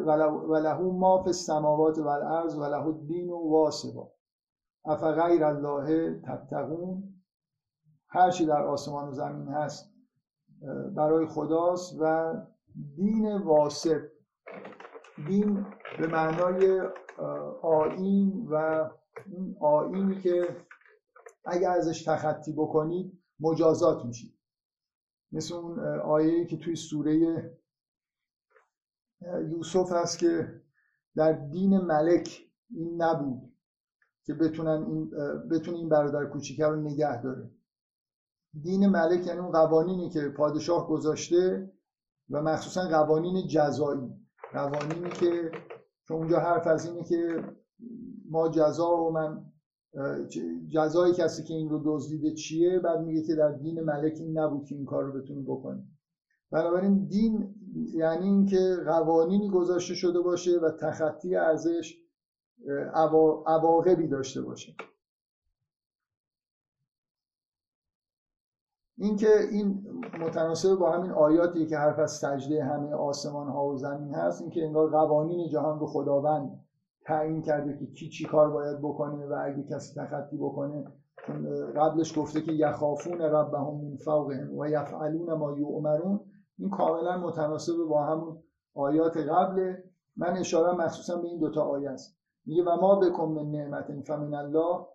ولهو 0.47 0.91
ما 0.91 1.23
فی 1.23 1.29
السماوات 1.29 1.99
و 1.99 2.07
الارض 2.07 2.57
ولهو 2.57 2.87
الدین 2.87 3.29
و 3.29 3.49
واسبا 3.49 4.11
افغیر 4.85 5.43
الله 5.43 6.19
تتقون 6.21 7.03
هر 8.09 8.31
چی 8.31 8.45
در 8.45 8.63
آسمان 8.63 9.09
و 9.09 9.11
زمین 9.11 9.47
هست 9.47 9.93
برای 10.95 11.25
خداست 11.25 11.97
و 11.99 12.33
دین 12.95 13.37
واسب 13.37 14.01
دین 15.27 15.65
به 15.99 16.07
معنای 16.07 16.81
آین 17.61 18.47
و 18.51 18.55
اون 19.31 19.55
آینی 19.61 20.21
که 20.21 20.57
اگر 21.45 21.71
ازش 21.71 22.03
تخطی 22.03 22.53
بکنید 22.53 23.16
مجازات 23.39 24.05
میشید 24.05 24.37
مثل 25.31 25.53
اون 25.53 25.79
آیه‌ای 25.99 26.47
که 26.47 26.57
توی 26.57 26.75
سوره 26.75 27.15
یوسف 29.49 29.91
هست 29.91 30.19
که 30.19 30.61
در 31.15 31.31
دین 31.31 31.77
ملک 31.77 32.41
این 32.69 33.01
نبود 33.01 33.53
که 34.23 34.33
بتونن 34.33 34.85
این 34.85 35.09
بتونه 35.51 35.77
این 35.77 35.89
برادر 35.89 36.25
کوچیکه 36.25 36.65
رو 36.65 36.75
نگه 36.75 37.21
داره. 37.21 37.51
دین 38.61 38.87
ملک 38.87 39.27
یعنی 39.27 39.39
اون 39.39 39.51
قوانینی 39.51 40.09
که 40.09 40.29
پادشاه 40.29 40.89
گذاشته 40.89 41.71
و 42.29 42.41
مخصوصا 42.41 42.87
قوانین 42.87 43.47
جزایی. 43.47 44.27
قوانینی 44.53 45.09
که 45.09 45.51
چون 46.07 46.17
اونجا 46.17 46.39
حرف 46.39 46.67
از 46.67 46.85
اینه 46.85 47.03
که 47.03 47.43
ما 48.29 48.49
جزا 48.49 48.97
و 48.97 49.11
من 49.11 49.51
جزای 50.67 51.13
کسی 51.13 51.43
که 51.43 51.53
این 51.53 51.69
رو 51.69 51.81
دزدیده 51.85 52.33
چیه؟ 52.33 52.79
بعد 52.79 52.99
میگه 52.99 53.21
که 53.21 53.35
در 53.35 53.51
دین 53.51 53.81
ملک 53.81 54.13
این 54.19 54.37
نبود 54.37 54.65
که 54.65 54.75
این 54.75 54.85
کار 54.85 55.03
رو 55.03 55.21
بتونه 55.21 55.41
بکنه. 55.41 55.83
بنابراین 56.51 57.05
دین 57.07 57.55
یعنی 57.93 58.25
اینکه 58.25 58.77
قوانینی 58.85 59.49
گذاشته 59.49 59.93
شده 59.93 60.19
باشه 60.19 60.59
و 60.59 60.71
تخطی 60.71 61.35
ارزش 61.35 61.97
عواقبی 63.45 64.07
داشته 64.07 64.41
باشه. 64.41 64.75
اینکه 68.97 69.29
این 69.51 69.85
متناسب 70.19 70.75
با 70.75 70.91
همین 70.91 71.11
آیاتی 71.11 71.65
که 71.65 71.77
حرف 71.77 71.99
از 71.99 72.11
سجده 72.11 72.63
همه 72.63 72.93
آسمان 72.93 73.47
ها 73.47 73.67
و 73.67 73.77
زمین 73.77 74.13
هست 74.13 74.41
اینکه 74.41 74.65
انگار 74.65 74.89
قوانین 74.89 75.49
جهان 75.49 75.79
رو 75.79 75.85
خداوند 75.85 76.66
تعیین 77.07 77.41
کرده 77.41 77.77
که 77.77 77.85
کی 77.85 78.09
چی 78.09 78.25
کار 78.25 78.49
باید 78.49 78.79
بکنه 78.79 79.25
و 79.25 79.41
اگه 79.45 79.63
کسی 79.63 80.01
تخطی 80.01 80.37
بکنه 80.37 80.85
قبلش 81.75 82.19
گفته 82.19 82.41
که 82.41 82.51
یخافون 82.51 83.21
ربهم 83.21 83.81
من 83.81 83.95
فوقهم 83.95 84.57
و 84.57 84.67
یفعلون 84.67 85.33
ما 85.33 85.57
یؤمرون. 85.57 86.19
این 86.57 86.69
کاملا 86.69 87.17
متناسب 87.17 87.73
با 87.89 88.03
همون 88.03 88.43
آیات 88.73 89.17
قبله. 89.17 89.83
من 90.17 90.37
اشاره 90.37 90.77
مخصوصا 90.77 91.21
به 91.21 91.27
این 91.27 91.39
دوتا 91.39 91.61
آیه 91.61 91.89
است. 91.89 92.17
میگه 92.45 92.63
و 92.63 92.75
ما 92.81 92.95
بکن 92.95 93.29
من 93.29 93.51
نعمت 93.51 94.01
فمن 94.07 94.33
الله 94.33 94.87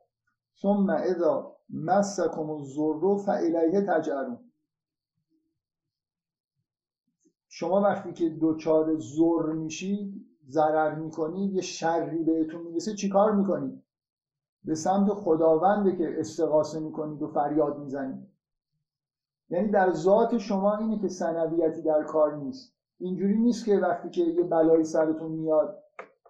ثم 0.62 0.90
اذا 0.90 1.56
مسکم 1.70 2.50
الضر 2.50 3.16
فالیه 3.26 3.86
تجرون 3.88 4.38
شما 7.48 7.80
وقتی 7.80 8.12
که 8.12 8.28
دوچار 8.28 8.98
زور 8.98 9.52
میشید 9.52 10.31
ضرر 10.50 10.94
می‌کنید 10.94 11.52
یه 11.54 11.62
شری 11.62 12.24
بهتون 12.24 12.62
می‌رسه 12.62 12.94
چیکار 12.94 13.32
می‌کنید؟ 13.32 13.82
به 14.64 14.74
سمت 14.74 15.12
خداونده 15.12 15.96
که 15.96 16.20
استغاثه 16.20 16.80
می‌کنید 16.80 17.22
و 17.22 17.26
فریاد 17.26 17.78
می‌زنید. 17.78 18.28
یعنی 19.50 19.70
در 19.70 19.92
ذات 19.92 20.38
شما 20.38 20.76
اینه 20.76 20.98
که 20.98 21.08
سنویتی 21.08 21.82
در 21.82 22.02
کار 22.02 22.36
نیست. 22.36 22.72
اینجوری 22.98 23.38
نیست 23.38 23.64
که 23.64 23.78
وقتی 23.78 24.10
که 24.10 24.22
یه 24.22 24.42
بلایی 24.42 24.84
سرتون 24.84 25.32
میاد 25.32 25.78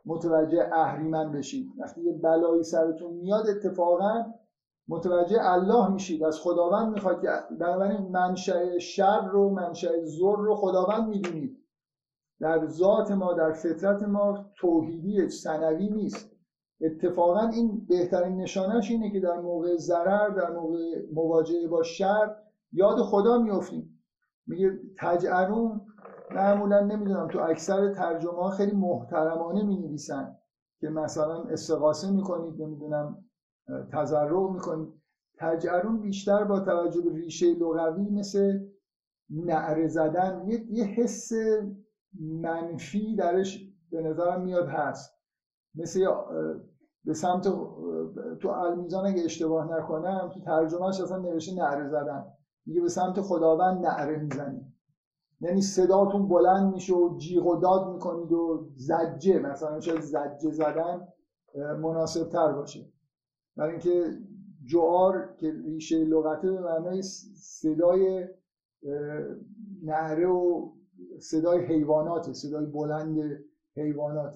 متوجه 0.06 0.70
اهریمن 0.72 1.32
بشید. 1.32 1.72
وقتی 1.78 2.00
یه 2.02 2.12
بلایی 2.12 2.62
سرتون 2.62 3.12
میاد 3.12 3.48
اتفاقا 3.48 4.24
متوجه 4.88 5.38
الله 5.40 5.88
میشید. 5.88 6.24
از 6.24 6.40
خداوند 6.40 6.94
می‌خواد 6.94 7.22
که 7.22 7.28
بنابراین 7.60 8.08
منشأ 8.08 8.78
شر 8.78 9.26
رو 9.26 9.50
منشأ 9.50 10.04
زور 10.04 10.38
رو 10.38 10.54
خداوند 10.54 11.08
می‌دونید. 11.08 11.61
در 12.42 12.66
ذات 12.66 13.10
ما 13.10 13.32
در 13.32 13.52
فطرت 13.52 14.02
ما 14.02 14.46
توحیدی 14.56 15.28
سنوی 15.28 15.88
نیست. 15.90 16.30
اتفاقا 16.80 17.48
این 17.48 17.86
بهترین 17.88 18.36
نشانش 18.36 18.90
اینه 18.90 19.10
که 19.10 19.20
در 19.20 19.40
موقع 19.40 19.76
ضرر 19.76 20.28
در 20.28 20.50
موقع 20.50 20.78
مواجهه 21.12 21.68
با 21.68 21.82
شر 21.82 22.36
یاد 22.72 22.98
خدا 22.98 23.38
میفتیم 23.38 24.04
میگه 24.46 24.78
تجعرون 24.98 25.80
معمولا 26.30 26.80
نمی‌دونم 26.80 27.28
تو 27.28 27.40
اکثر 27.40 27.94
ترجمه 27.94 28.32
ها 28.32 28.50
خیلی 28.50 28.72
محترمانه 28.72 29.62
می 29.62 29.76
نویسن 29.76 30.36
که 30.80 30.88
مثلا 30.88 31.42
استقاسه 31.42 32.10
می‌کنید 32.10 32.62
نمی‌دونم 32.62 33.24
تضرع 33.92 34.50
می‌کنید. 34.52 35.02
تجعرون 35.38 36.00
بیشتر 36.00 36.44
با 36.44 36.60
توجه 36.60 37.00
به 37.00 37.10
ریشه 37.10 37.54
لغوی 37.54 38.10
مثل 38.10 38.58
نعره 39.30 39.88
زدن 39.88 40.48
یه 40.70 40.84
حس 40.84 41.32
منفی 42.20 43.16
درش 43.16 43.68
به 43.90 44.02
نظرم 44.02 44.42
میاد 44.42 44.68
هست. 44.68 45.18
مثل 45.74 46.06
به 47.04 47.14
سمت 47.14 47.42
تو 48.40 48.48
المیزان 48.48 49.06
اگه 49.06 49.24
اشتباه 49.24 49.78
نکنم 49.78 50.30
تو 50.34 50.40
ترجمهش 50.40 51.00
اصلا 51.00 51.18
نوشته 51.18 51.54
نعره 51.54 51.88
زدن. 51.88 52.24
میگه 52.66 52.80
به 52.80 52.88
سمت 52.88 53.20
خداوند 53.20 53.86
نعره 53.86 54.18
می‌زنید 54.18 54.62
یعنی 55.40 55.60
صداتون 55.60 56.28
بلند 56.28 56.74
میشه 56.74 56.94
و 56.94 57.18
جیغ 57.18 57.46
و 57.46 57.56
داد 57.56 57.92
می‌کنید 57.92 58.32
و 58.32 58.68
زجه 58.76 59.38
مثلا 59.38 59.80
شاید 59.80 60.00
زجه 60.00 60.50
زدن 60.50 61.08
مناسب 61.56 62.28
تر 62.28 62.52
باشه. 62.52 62.92
برای 63.56 63.70
اینکه 63.70 64.04
جوار 64.64 65.34
که 65.36 65.52
ریشه 65.64 66.04
لغته 66.04 66.50
به 66.50 66.60
معنای 66.60 67.02
صدای 67.02 68.28
نهره 69.82 70.26
و 70.26 70.72
صدای 71.20 71.64
حیوانات 71.64 72.32
صدای 72.32 72.66
بلند 72.66 73.44
حیوانات 73.76 74.34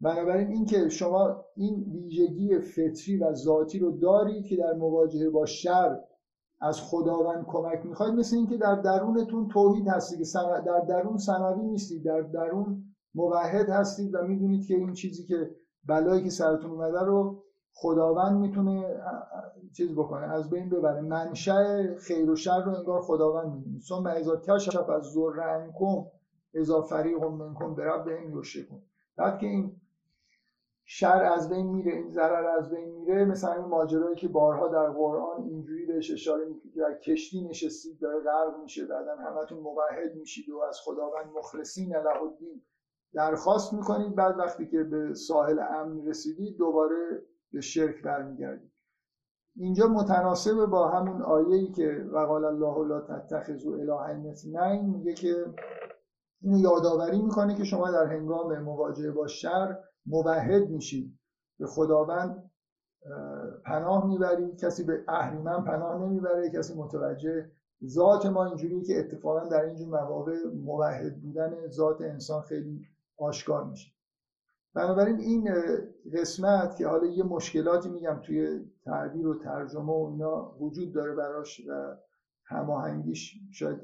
بنابراین 0.00 0.48
اینکه 0.48 0.88
شما 0.88 1.44
این 1.56 1.84
ویژگی 1.92 2.58
فطری 2.58 3.16
و 3.16 3.34
ذاتی 3.34 3.78
رو 3.78 3.90
دارید 3.98 4.46
که 4.46 4.56
در 4.56 4.72
مواجهه 4.72 5.30
با 5.30 5.46
شر 5.46 6.00
از 6.60 6.80
خداوند 6.80 7.46
کمک 7.46 7.86
می‌خواید 7.86 8.14
مثل 8.14 8.36
اینکه 8.36 8.56
در 8.56 8.74
درونتون 8.74 9.48
توحید 9.48 9.88
هستید 9.88 10.18
که 10.18 10.38
در 10.66 10.80
درون 10.88 11.16
سنوی 11.16 11.62
نیستید 11.62 12.04
در 12.04 12.20
درون 12.20 12.84
موحد 13.14 13.68
هستید 13.68 14.14
و 14.14 14.22
می‌دونید 14.22 14.66
که 14.66 14.74
این 14.74 14.92
چیزی 14.92 15.26
که 15.26 15.50
بلایی 15.84 16.22
که 16.22 16.30
سرتون 16.30 16.70
اومده 16.70 17.00
رو 17.00 17.43
خداوند 17.76 18.40
می‌تونه 18.40 19.00
چیز 19.76 19.92
بکنه 19.92 20.32
از 20.32 20.50
بین 20.50 20.70
ببره. 20.70 21.00
منشأ 21.00 21.94
خیر 21.96 22.30
و 22.30 22.36
شر 22.36 22.64
رو 22.64 22.74
انگار 22.74 23.00
خداوند 23.00 23.52
می‌دونه. 23.54 23.80
ثم 23.80 24.06
اذا 24.06 24.36
کشف 24.36 24.88
از 24.90 25.02
ذر 25.02 25.40
عنکم 25.40 26.06
اذا 26.54 26.82
فریق 26.82 27.24
منکم 27.24 27.74
بربهم 27.74 28.38
یشرکون 28.38 28.82
بعد 29.16 29.38
که 29.38 29.46
این 29.46 29.80
شر 30.84 31.24
از 31.24 31.48
بین 31.48 31.66
میره 31.66 31.92
این 31.92 32.08
ضرر 32.08 32.46
از 32.46 32.70
بین 32.70 32.88
میره 32.88 33.24
مثلا 33.24 33.52
این 33.52 33.64
ماجرایی 33.64 34.16
که 34.16 34.28
بارها 34.28 34.68
در 34.68 34.90
قرآن 34.90 35.42
اینجوری 35.42 35.86
بهش 35.86 36.10
اشاره 36.10 36.44
می‌کنه 36.44 36.72
در 36.76 36.98
کشتی 36.98 37.48
نشستید 37.48 38.00
داره 38.00 38.20
غرق 38.20 38.62
میشه 38.62 38.86
بعدا 38.86 39.16
همتون 39.16 39.58
موحد 39.58 40.14
میشید 40.16 40.50
و 40.50 40.58
از 40.58 40.80
خداوند 40.84 41.26
مخلصین 41.36 41.96
له 41.96 42.22
الدین 42.22 42.62
درخواست 43.14 43.72
می‌کنید. 43.72 44.14
بعد 44.14 44.38
وقتی 44.38 44.66
که 44.66 44.82
به 44.82 45.14
ساحل 45.14 45.58
امن 45.58 46.06
رسیدید 46.06 46.56
دوباره 46.56 47.22
به 47.54 47.60
شرک 47.60 48.02
برمیگردید 48.02 48.72
اینجا 49.56 49.86
متناسب 49.86 50.66
با 50.66 50.88
همون 50.88 51.22
آیه‌ای 51.22 51.72
که 51.72 52.06
وقال 52.12 52.44
الله 52.44 52.88
لا 52.88 53.00
تتخذوا 53.00 53.74
الهین 53.74 54.30
اثنین 54.30 54.90
میگه 54.90 55.14
که 55.14 55.46
اینو 56.42 56.58
یادآوری 56.58 57.22
می‌کنه 57.22 57.54
که 57.54 57.64
شما 57.64 57.90
در 57.90 58.06
هنگام 58.06 58.58
مواجهه 58.58 59.10
با 59.10 59.26
شر 59.26 59.78
موحد 60.06 60.68
میشید. 60.68 61.18
به 61.58 61.66
خداوند 61.66 62.50
پناه 63.64 64.06
می‌برید. 64.06 64.60
کسی 64.60 64.84
به 64.84 65.04
اهریمن 65.08 65.64
پناه 65.64 66.02
نمی‌بره. 66.02 66.50
کسی 66.50 66.74
متوجه 66.74 67.50
ذات 67.86 68.26
ما 68.26 68.44
اینجوریه 68.44 68.82
که 68.82 68.98
اتفاقا 68.98 69.48
در 69.48 69.60
اینجور 69.60 69.88
مواقع 69.88 70.44
موحد 70.54 71.22
بودن 71.22 71.68
ذات 71.68 72.00
انسان 72.00 72.42
خیلی 72.42 72.86
آشکار 73.18 73.64
میشه. 73.64 73.92
بنابراین 74.74 75.20
این 75.20 75.50
قسمت 76.12 76.76
که 76.76 76.86
حالا 76.86 77.06
یه 77.06 77.24
مشکلاتی 77.24 77.88
میگم 77.88 78.20
توی 78.26 78.60
تعبیر 78.84 79.26
و 79.26 79.34
ترجمه 79.34 79.92
و 79.92 80.10
اینا 80.12 80.56
وجود 80.60 80.92
داره 80.92 81.14
براش 81.14 81.60
و 81.68 81.96
هماهنگیش 82.44 83.34
شاید 83.52 83.78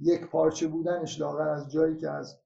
یک 0.00 0.26
پارچه 0.30 0.66
بودنش 0.66 1.20
لاغر 1.20 1.48
از 1.48 1.70
جایی 1.70 1.96
که 1.96 2.10
از 2.10 2.40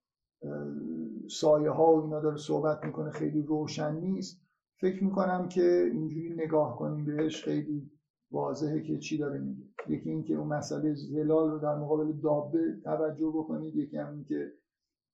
سایه 1.30 1.70
ها 1.70 1.94
و 1.94 2.02
اینا 2.02 2.20
داره 2.20 2.36
صحبت 2.36 2.84
می‌کنه 2.84 3.10
خیلی 3.10 3.42
روشن 3.42 3.94
نیست. 3.94 4.40
فکر 4.80 5.04
می‌کنم 5.04 5.48
که 5.48 5.90
اینجوری 5.92 6.34
نگاه 6.34 6.76
کنیم 6.76 7.04
بهش 7.04 7.44
خیلی 7.44 7.90
واضحه 8.30 8.82
که 8.82 8.98
چی 8.98 9.18
داره 9.18 9.38
میگه. 9.38 9.64
یکی 9.88 10.10
اینکه 10.10 10.34
اون 10.34 10.48
مسئله 10.48 10.94
زلال 10.94 11.50
رو 11.50 11.58
در 11.58 11.74
مقابل 11.74 12.12
دابه 12.12 12.80
توجه 12.84 13.28
بکنید 13.34 13.76
یکی 13.76 13.96
هم 13.96 14.24
که 14.24 14.52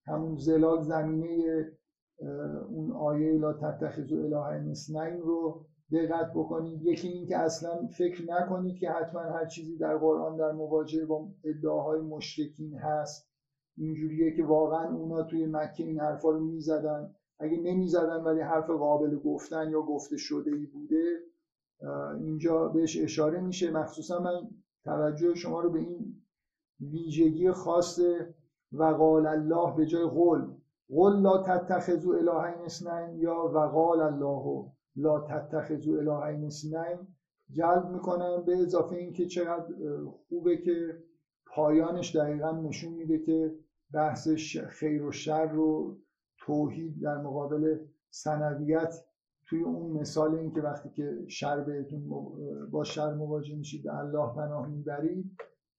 همون 0.06 0.36
زلال 0.36 0.82
زمینه 0.82 1.66
اون 2.68 2.92
آیه 2.92 3.38
لا 3.38 3.52
تتخذوا 3.52 4.18
اله 4.18 4.70
اثنین 4.70 5.20
رو 5.20 5.64
دقت 5.92 6.30
بکنید. 6.34 6.82
یکی 6.82 7.08
این 7.08 7.26
که 7.26 7.38
اصلا 7.38 7.86
فکر 7.86 8.24
نکنید 8.28 8.78
که 8.78 8.90
حتما 8.90 9.20
هر 9.20 9.46
چیزی 9.46 9.76
در 9.76 9.96
قرآن 9.96 10.36
در 10.36 10.52
مواجهه 10.52 11.06
با 11.06 11.28
ادعاهای 11.44 12.00
مشرکین 12.00 12.74
هست. 12.74 13.30
اینجوریه 13.76 14.36
که 14.36 14.44
واقعا 14.44 14.96
اونا 14.96 15.22
توی 15.22 15.46
مکه 15.46 15.84
این 15.84 16.00
حرفا 16.00 16.30
رو 16.30 16.40
می‌زدن. 16.40 17.14
اگه 17.38 17.60
نمی‌زدن 17.60 18.22
ولی 18.22 18.40
حرف 18.40 18.70
قابل 18.70 19.18
گفتن 19.18 19.70
یا 19.70 19.82
گفته 19.82 20.16
شده 20.16 20.50
ای 20.50 20.66
بوده 20.66 21.04
اینجا 22.20 22.68
بهش 22.68 23.02
اشاره 23.02 23.40
میشه. 23.40 23.70
مخصوصا 23.70 24.20
من 24.20 24.50
توجه 24.84 25.34
شما 25.34 25.60
رو 25.60 25.70
به 25.70 25.78
این 25.78 26.22
ویژگی 26.80 27.50
خاص 27.50 28.00
وقال 28.72 29.26
الله 29.26 29.76
به 29.76 29.86
جای 29.86 30.04
قول 30.04 30.54
قل 30.88 31.22
لا 31.22 31.42
تتخذوا 31.42 32.14
الهین 32.14 32.64
اثنین 32.64 33.18
یا 33.18 33.50
وقال 33.54 34.00
الله 34.00 34.72
لا 34.96 35.20
تتخذوا 35.20 35.98
الهین 35.98 36.44
اثنین 36.44 37.14
جلب 37.50 37.88
می‌کنم 37.90 38.44
به 38.46 38.56
اضافه 38.56 38.96
اینکه 38.96 39.26
چقدر 39.26 39.74
خوبه 40.28 40.56
که 40.56 41.02
پایانش 41.46 42.16
دقیقا 42.16 42.52
نشون 42.52 42.92
میده 42.92 43.18
که 43.18 43.54
بحث 43.94 44.28
خیر 44.68 45.02
و 45.02 45.12
شر 45.12 45.46
رو 45.46 45.98
توحید 46.38 47.02
در 47.02 47.18
مقابل 47.18 47.78
سنویت 48.10 48.94
توی 49.46 49.62
اون 49.62 49.90
مثال 49.92 50.34
این 50.34 50.52
که 50.52 50.60
وقتی 50.60 50.90
که 50.90 51.24
شر 51.28 51.60
بهتون 51.60 52.08
با 52.70 52.84
شر 52.84 53.14
مواجه 53.14 53.56
میشید 53.56 53.88
الله 53.88 54.34
پناه 54.34 54.68
می‌برید 54.68 55.36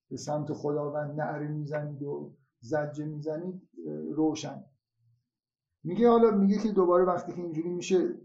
به 0.09 0.17
سمت 0.17 0.53
خداوند 0.53 1.21
نعره 1.21 1.47
می‌زنید 1.47 2.03
و 2.03 2.33
زجه 2.59 3.05
می‌زنید 3.05 3.69
روشن. 4.11 4.63
میگه 5.85 6.09
حالا 6.09 6.31
میگه 6.31 6.57
که 6.57 6.71
دوباره 6.71 7.03
وقتی 7.03 7.31
که 7.31 7.41
اینجوری 7.41 7.69
میشه 7.69 8.15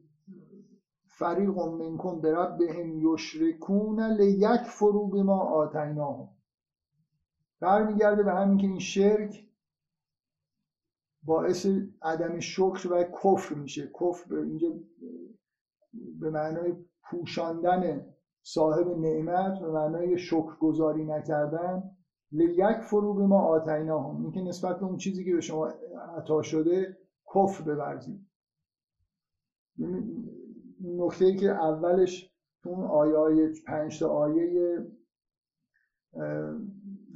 فریق 1.07 1.59
منکم 1.59 2.21
برب 2.21 2.59
بهم 2.59 2.99
یشرکون 2.99 4.03
لیک 4.03 4.61
فرو 4.61 5.09
به 5.09 5.23
ما 5.23 5.39
آتیناهم. 5.39 6.29
برمیگرده 7.61 8.23
به 8.23 8.33
همین 8.33 8.59
که 8.59 8.67
این 8.67 8.79
شرک 8.79 9.47
باعث 11.23 11.67
عدم 12.03 12.41
شکر 12.41 12.89
و 12.93 13.05
کفر 13.05 13.55
میشه. 13.55 13.91
کفر 14.01 14.35
اینجا 14.35 14.69
به 16.21 16.31
معنای 16.31 16.75
پوشاندن 17.11 18.07
صاحب 18.43 18.99
نعمت 18.99 19.61
به 19.61 19.71
معنای 19.71 20.19
شکر 20.19 20.57
گذاری 20.61 21.05
نکردن 21.05 21.83
لیک 22.33 22.81
فرو 22.81 23.15
به 23.15 23.27
ما 23.27 23.41
آتیناهم. 23.41 24.23
این 24.23 24.33
که 24.33 24.41
نسبت 24.41 24.81
به 24.81 24.87
اون 24.87 24.97
چیزی 24.97 25.25
که 25.25 25.35
به 25.35 25.41
شما 25.41 25.67
عطا 26.17 26.43
شده 26.43 26.97
کفر 27.35 27.65
بورزید 27.65 28.27
نکته 30.81 31.25
ای 31.25 31.37
که 31.37 31.51
اولش 31.51 32.31
اون 32.65 32.85
آیه 32.85 33.17
های 33.17 33.49
پنج 33.67 33.99
تا 33.99 34.09
آیه 34.09 34.79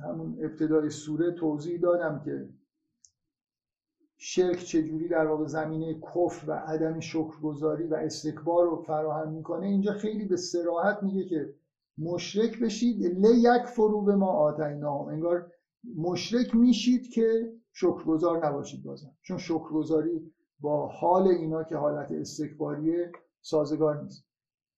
همون 0.05 0.37
ابتدای 0.41 0.91
سوره 0.91 1.33
توضیح 1.33 1.81
دادم 1.81 2.23
که 2.25 2.49
شرک 4.17 4.59
چجوری 4.59 5.09
در 5.09 5.27
واقع 5.27 5.47
زمینه 5.47 6.01
کفر 6.01 6.51
و 6.51 6.53
عدم 6.53 7.01
شکرگزاری 7.01 7.87
و 7.87 7.95
استکبار 7.95 8.65
رو 8.65 8.77
فراهم 8.77 9.33
می‌کنه. 9.33 9.67
اینجا 9.67 9.93
خیلی 9.93 10.25
به 10.25 10.37
سراحت 10.37 11.03
میگه 11.03 11.25
که 11.25 11.55
مشرک 11.99 12.61
بشید 12.61 13.01
یک 13.25 13.63
فرو 13.67 14.03
به 14.03 14.17
ما 14.17 14.27
آتیناهم. 14.27 15.09
انگار 15.09 15.53
مشرک 15.97 16.55
میشید 16.55 17.09
که 17.09 17.54
شکرگزار 17.77 18.47
نباشید 18.47 18.85
بازم. 18.85 19.13
چون 19.23 19.39
شکرگزاری 19.39 20.33
با 20.61 20.87
حال 20.87 21.29
اینا 21.29 21.65
که 21.65 21.77
حالت 21.77 22.13
استکباریه 22.13 23.13
سازگار 23.41 24.03
نیست. 24.03 24.25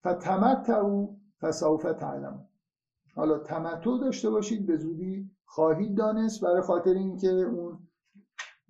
فتمتعو 0.06 1.16
فسوف 1.40 1.82
تعلم 1.82 2.48
حالا 3.14 3.38
تمتع 3.38 3.98
داشته 4.00 4.30
باشید 4.30 4.66
به 4.66 4.76
زودی 4.76 5.30
خواهید 5.44 5.96
دانست. 5.96 6.44
برای 6.44 6.60
خاطر 6.60 6.90
اینکه 6.90 7.28
اون 7.28 7.78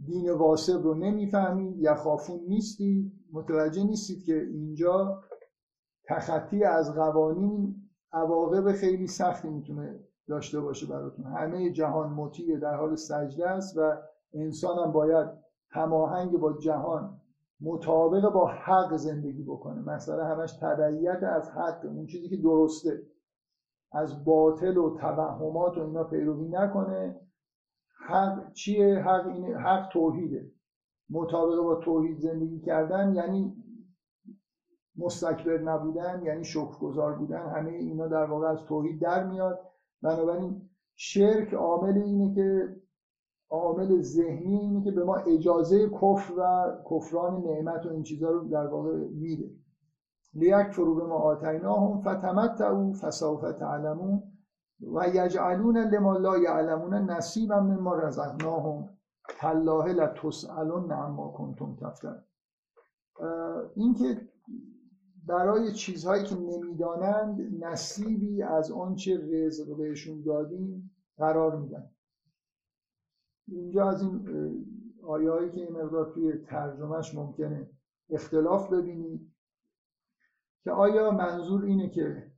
دین 0.05 0.31
واسب 0.31 0.83
رو 0.83 0.95
نمی‌فهمید 0.95 1.79
یخافون 1.79 2.41
نیستید 2.49 3.13
متوجه 3.33 3.85
نیستید 3.85 4.25
که 4.25 4.43
اینجا 4.43 5.23
تخطی 6.09 6.65
از 6.65 6.95
قوانین 6.95 7.91
عواقب 8.13 8.73
خیلی 8.73 9.07
سختی 9.07 9.49
می‌تونه 9.49 10.01
داشته 10.29 10.61
باشه 10.61 10.87
براتون. 10.87 11.25
همه 11.25 11.73
جهان 11.73 12.13
مطیع 12.13 12.59
در 12.59 12.75
حال 12.75 12.97
سجده 12.97 13.49
است 13.49 13.77
و 13.77 13.97
انسان 14.37 14.79
هم 14.79 14.93
باید 14.93 15.29
هماهنگ 15.71 16.39
با 16.39 16.53
جهان 16.53 17.21
مطابق 17.61 18.33
با 18.33 18.47
حق 18.47 18.97
زندگی 18.97 19.43
بکنه. 19.43 19.83
مثلا 19.83 20.25
همش 20.25 20.53
تبعیت 20.53 21.23
از 21.23 21.51
حق 21.51 21.85
اون 21.85 22.07
چیزی 22.07 22.29
که 22.29 22.37
درسته. 22.37 23.03
از 23.93 24.25
باطل 24.25 24.77
و 24.77 24.97
توهمات 24.97 25.79
و 25.79 25.81
اینا 25.81 26.05
پیروی 26.05 26.49
نکنه. 26.49 27.21
حق 28.07 28.53
چیه؟ 28.53 28.99
حق 28.99 29.27
اینه 29.27 29.57
حق 29.57 29.89
توحیده. 29.93 30.51
مطابق 31.11 31.63
با 31.63 31.75
توحید 31.75 32.19
زندگی 32.19 32.61
کردن 32.61 33.15
یعنی 33.15 33.57
مستکبر 34.97 35.59
نبودن 35.59 36.23
یعنی 36.23 36.45
شکرگزار 36.45 37.13
بودن. 37.13 37.49
همه 37.49 37.71
اینا 37.71 38.09
در 38.09 38.25
واقع 38.25 38.47
از 38.47 38.65
توحید 38.65 39.01
در 39.01 39.27
میاد. 39.27 39.61
بنابراین 40.03 40.71
شرک 40.95 41.55
عامل 41.55 41.99
اینه 41.99 42.35
که 42.35 42.77
عامل 43.51 44.01
ذهنی 44.01 44.59
اینه 44.59 44.85
که 44.85 44.91
به 44.91 45.05
ما 45.05 45.17
اجازه 45.17 45.89
کفر 45.89 46.33
و 46.39 46.73
کفران 46.91 47.43
نعمت 47.43 47.87
و 47.87 47.89
این 47.89 48.03
چیزها 48.03 48.31
رو 48.31 48.49
در 48.49 48.67
واقع 48.67 48.97
میده. 48.97 49.51
لیک 50.35 50.71
فرو 50.71 50.95
به 50.95 51.05
ما 51.05 51.15
آتیناهم 51.15 52.01
فتمتعوا 52.01 52.93
فسوف 52.93 53.53
تعلمون 53.53 54.23
و 54.95 55.09
یجعلون 55.15 55.79
لما 55.79 56.17
لا 56.17 56.39
یعلمون 56.39 56.95
نصیبا 56.95 57.61
مما 57.61 57.95
رزقناهم 57.95 58.89
تالله 59.41 59.93
لتسالون 59.93 60.93
عما 60.93 61.29
کنتم 61.29 61.77
تفترون. 61.81 62.23
اینکه 63.77 64.21
برای 65.27 65.73
چیزهایی 65.73 66.25
که 66.25 66.35
نمی‌دانند 66.35 67.65
نصیبی 67.65 68.43
از 68.43 68.71
آنچه 68.73 69.19
رزق 69.33 69.77
بهشون 69.77 70.23
دادیم 70.23 70.91
قرار 71.19 71.57
میدن. 71.57 71.91
اینجا 73.49 73.89
از 73.89 74.03
این 74.03 74.29
آیه 75.07 75.51
که 75.51 75.61
این 75.61 75.73
مقدار 75.73 76.13
توی 76.15 76.33
ترجمهش 76.37 77.15
ممکنه 77.15 77.71
اختلاف 78.11 78.73
ببینید 78.73 79.33
که 80.65 80.71
آیا 80.71 81.11
منظور 81.11 81.65
اینه 81.65 81.89
که 81.91 82.33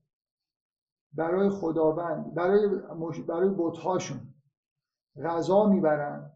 برای 1.12 1.48
خداوند 1.48 2.34
برای 2.34 2.68
مش... 2.94 3.20
برای 3.20 3.54
بتهاشون 3.58 4.20
غذا 5.22 5.66
می‌برن 5.66 6.32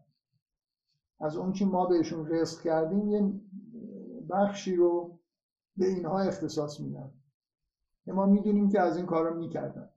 از 1.19 1.37
اون 1.37 1.53
که 1.53 1.65
ما 1.65 1.85
بهشون 1.85 2.27
رزق 2.27 2.61
کردیم 2.61 3.09
یه 3.09 3.41
بخشی 4.29 4.75
رو 4.75 5.19
به 5.77 5.85
اینها 5.85 6.19
اختصاص 6.19 6.79
میدن. 6.79 7.11
ما 8.07 8.25
می‌دونیم 8.25 8.69
که 8.69 8.81
از 8.81 8.97
این 8.97 9.05
کارا 9.05 9.33
می‌کردن. 9.33 9.89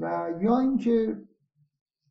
و 0.00 0.30
یا 0.40 0.58
اینکه 0.58 1.27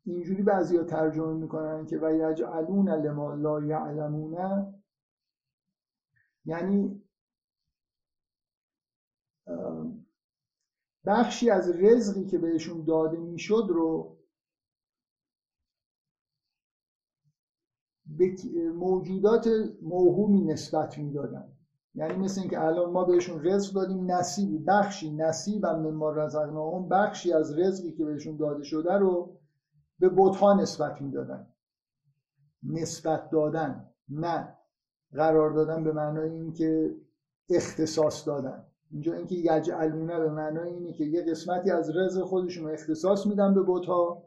اینجوری 0.08 0.44
بعضی 0.44 0.78
ها 0.78 0.84
ترجمه 0.84 1.34
می‌کنن 1.34 1.86
که 1.86 1.98
و 1.98 2.14
یجعلون 2.16 2.90
لما 2.90 3.34
لا 3.34 3.62
یعلمون 3.62 4.38
یعنی 6.46 7.02
بخشی 11.06 11.50
از 11.50 11.70
رزقی 11.70 12.26
که 12.26 12.38
بهشون 12.38 12.84
داده 12.84 13.18
می‌شد 13.18 13.66
رو 13.70 14.18
به 18.06 18.36
موجودات 18.74 19.50
موهومی 19.82 20.42
نسبت 20.42 20.98
می‌دادن. 20.98 21.54
یعنی 21.96 22.14
مثل 22.14 22.42
اینکه 22.42 22.62
الان 22.62 22.92
ما 22.92 23.04
بهشون 23.04 23.46
رزق 23.46 23.74
دادیم 23.74 24.12
نصیبی 24.12 24.58
بخشی 24.58 25.12
نصیبم 25.12 25.90
ما 25.94 26.10
رزقناهم 26.10 26.90
بخشی 26.90 27.34
از 27.34 27.60
رزقی 27.60 27.92
که 27.92 28.06
بهشون 28.06 28.38
داده 28.38 28.64
شده 28.64 28.94
رو 28.94 29.37
به 30.00 30.10
بتها 30.18 30.54
نسبت 30.54 31.02
می‌دادن. 31.02 31.48
نسبت 32.64 33.30
دادن 33.30 33.90
نه. 34.10 34.58
قرار 35.14 35.52
دادن 35.52 35.84
به 35.84 35.92
معنای 35.92 36.30
اینکه 36.30 36.96
اختصاص 37.50 38.28
دادن. 38.28 38.66
اینجا 38.92 39.14
اینکه 39.14 39.36
یجعلونه 39.36 40.20
به 40.20 40.30
معنای 40.30 40.70
اینه 40.70 40.94
که 40.94 41.04
یه 41.04 41.22
قسمتی 41.22 41.72
از 41.72 41.96
رزق 41.96 42.24
خودشون 42.24 42.66
رو 42.66 42.74
اختصاص 42.74 43.28
میدن 43.28 43.54
به 43.54 43.64
بتها 43.68 44.24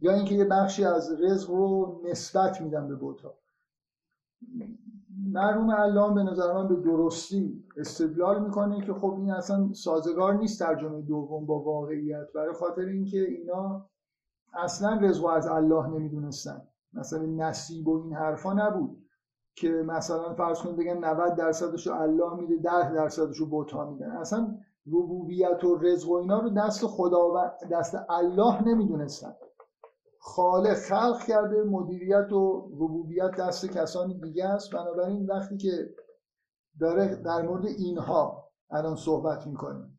یا 0.00 0.12
اینکه 0.12 0.34
یه 0.34 0.44
بخشی 0.44 0.84
از 0.84 1.20
رزق 1.20 1.50
رو 1.50 2.02
نسبت 2.10 2.60
میدن 2.60 2.88
به 2.88 2.96
بتها. 3.00 3.38
مرحوم 5.32 5.70
علام 5.70 6.14
به 6.14 6.22
نظر 6.22 6.52
من 6.52 6.68
به 6.68 6.76
درستی 6.76 7.64
استدلال 7.76 8.44
می‌کنه 8.44 8.86
که 8.86 8.92
خب 8.92 9.14
این 9.18 9.30
اصلا 9.30 9.72
سازگار 9.72 10.34
نیست 10.34 10.58
ترجمه 10.58 11.02
دوم 11.02 11.46
با 11.46 11.58
واقعیت 11.62 12.26
برای 12.34 12.54
خاطر 12.54 12.82
اینکه 12.82 13.20
اینا 13.20 13.90
اصلا 14.54 14.98
رزق 15.02 15.24
از 15.24 15.46
الله 15.46 15.86
نمی‌دونستن. 15.86 16.62
مثلا 16.92 17.22
نصیب 17.22 17.88
و 17.88 18.02
این 18.02 18.14
حرفا 18.14 18.52
نبود 18.52 19.06
که 19.56 19.68
مثلا 19.68 20.34
فرض 20.34 20.62
کنید 20.62 20.76
بگن 20.76 21.04
90 21.04 21.34
درصدش 21.36 21.86
رو 21.86 21.94
الله 21.94 22.34
میده 22.34 22.56
10 22.56 22.92
درصدش 22.94 23.36
رو 23.36 23.46
بوتا 23.46 23.90
میدن. 23.90 24.10
اصلا 24.10 24.58
ربوبیت 24.86 25.64
و 25.64 25.76
رزق 25.76 26.08
و 26.08 26.14
اینا 26.14 26.40
رو 26.40 26.50
دست 26.50 26.84
و 26.84 27.50
دست 27.70 27.96
الله 28.08 28.68
نمی‌دونستن. 28.68 29.34
خالق 30.20 30.74
خلق 30.74 31.22
کرده 31.26 31.62
مدیریت 31.62 32.32
و 32.32 32.70
ربوبیت 32.74 33.30
دست 33.30 33.66
کسانی 33.66 34.20
دیگه 34.20 34.44
است. 34.44 34.72
بنابراین 34.72 35.26
وقتی 35.26 35.56
که 35.56 35.90
داره 36.80 37.16
در 37.16 37.42
مورد 37.42 37.66
اینها 37.66 38.50
الان 38.70 38.96
صحبت 38.96 39.46
می‌کنیم 39.46 39.95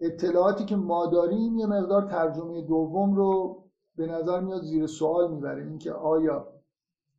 اطلاعاتی 0.00 0.64
که 0.64 0.76
ما 0.76 1.06
داریم 1.06 1.58
یه 1.58 1.66
مقدار 1.66 2.02
ترجمه 2.02 2.62
دوم 2.62 3.14
رو 3.16 3.62
به 3.96 4.06
نظر 4.06 4.40
میاد 4.40 4.62
زیر 4.62 4.86
سوال 4.86 5.30
می‌بره. 5.30 5.62
اینکه 5.62 5.92
آیا 5.92 6.48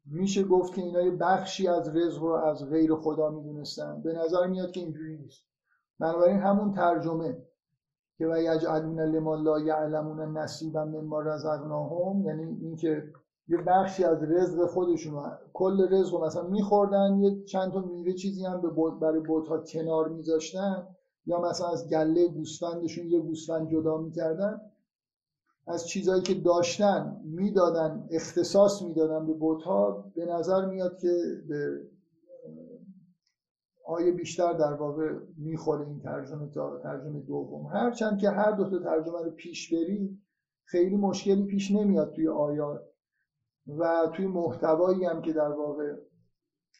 میشه 0.05 0.43
گفت 0.43 0.73
که 0.73 0.81
اینا 0.81 1.01
یه 1.01 1.11
بخشی 1.11 1.67
از 1.67 1.95
رزق 1.95 2.21
رو 2.21 2.31
از 2.33 2.69
غیر 2.69 2.95
خدا 2.95 3.29
می‌دونستن؟ 3.29 4.01
به 4.01 4.13
نظر 4.13 4.47
میاد 4.47 4.71
که 4.71 4.79
اینجوری 4.79 5.17
نیست. 5.17 5.41
بنابراین 5.99 6.37
همون 6.37 6.71
ترجمه 6.71 7.37
که 8.17 8.27
و 8.27 8.37
یجعلون 8.39 8.99
لما 8.99 9.35
لا 9.35 9.59
یعلمون 9.59 10.37
نصیبا 10.37 10.85
مما 10.85 11.21
رزقناهم 11.21 12.25
یعنی 12.25 12.43
اینکه 12.61 13.03
یه 13.47 13.57
بخشی 13.57 14.03
از 14.03 14.23
رزق 14.23 14.65
خودشون 14.65 15.31
کل 15.53 15.87
رزق 15.93 16.13
رو 16.13 16.25
مثلا 16.25 16.47
میخوردن 16.47 17.19
یه 17.19 17.43
چند 17.43 17.71
تا 17.71 17.81
میوه 17.81 18.13
چیزی 18.13 18.45
هم 18.45 18.61
برای 19.01 19.19
بوتها 19.19 19.57
کنار 19.57 20.09
میذاشتن. 20.09 20.87
یا 21.25 21.41
مثلا 21.41 21.67
از 21.67 21.89
گله 21.89 22.27
گوسفندشون 22.27 23.07
یه 23.07 23.19
گوسفند 23.19 23.69
جدا 23.69 23.97
می‌کردن 23.97 24.61
از 25.67 25.87
چیزهایی 25.87 26.21
که 26.21 26.33
داشتن 26.33 27.21
می‌دادن 27.23 28.07
اختصاص 28.11 28.81
می‌دادن 28.81 29.27
به 29.27 29.33
بوتها 29.33 30.11
به 30.15 30.25
نظر 30.25 30.65
میاد 30.65 30.99
که 30.99 31.43
به 31.47 31.81
آیه 33.87 34.11
بیشتر 34.11 34.53
در 34.53 34.73
واقع 34.73 35.13
می‌خوره 35.37 35.87
این 35.87 35.99
ترجمه 35.99 36.49
تا 36.49 36.79
ترجمه 36.79 37.19
دوم. 37.19 37.65
هرچند 37.65 38.17
که 38.17 38.29
هر 38.29 38.51
دو 38.51 38.69
تا 38.69 38.79
ترجمه 38.79 39.23
رو 39.23 39.31
پیش 39.31 39.73
بری 39.73 40.21
خیلی 40.65 40.95
مشکلی 40.95 41.43
پیش 41.43 41.71
نمیاد 41.71 42.11
توی 42.11 42.27
آیات. 42.27 42.81
و 43.67 44.11
توی 44.15 44.27
محتوایی 44.27 45.05
هم 45.05 45.21
که 45.21 45.33
در 45.33 45.51
واقع 45.51 45.95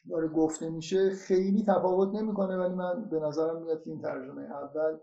داره 0.09 0.27
گفته 0.27 0.69
میشه 0.69 1.09
خیلی 1.09 1.63
تفاوت 1.63 2.15
نمی‌کنه 2.15 2.57
ولی 2.57 2.75
من 2.75 3.09
به 3.09 3.19
نظرم 3.19 3.61
میاد 3.61 3.83
که 3.83 3.89
این 3.89 4.01
ترجمه 4.01 4.41
اول 4.41 4.97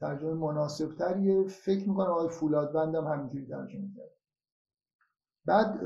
ترجمه 0.00 0.34
مناسب 0.34 0.94
تریه 0.94 1.44
فکر 1.44 1.88
می‌کنم 1.88 2.10
آقای 2.10 2.28
فولادوند 2.28 2.94
هم 2.94 3.04
همینجوری 3.04 3.46
ترجمه 3.46 3.88
کرد. 3.96 4.10
بعد 5.44 5.80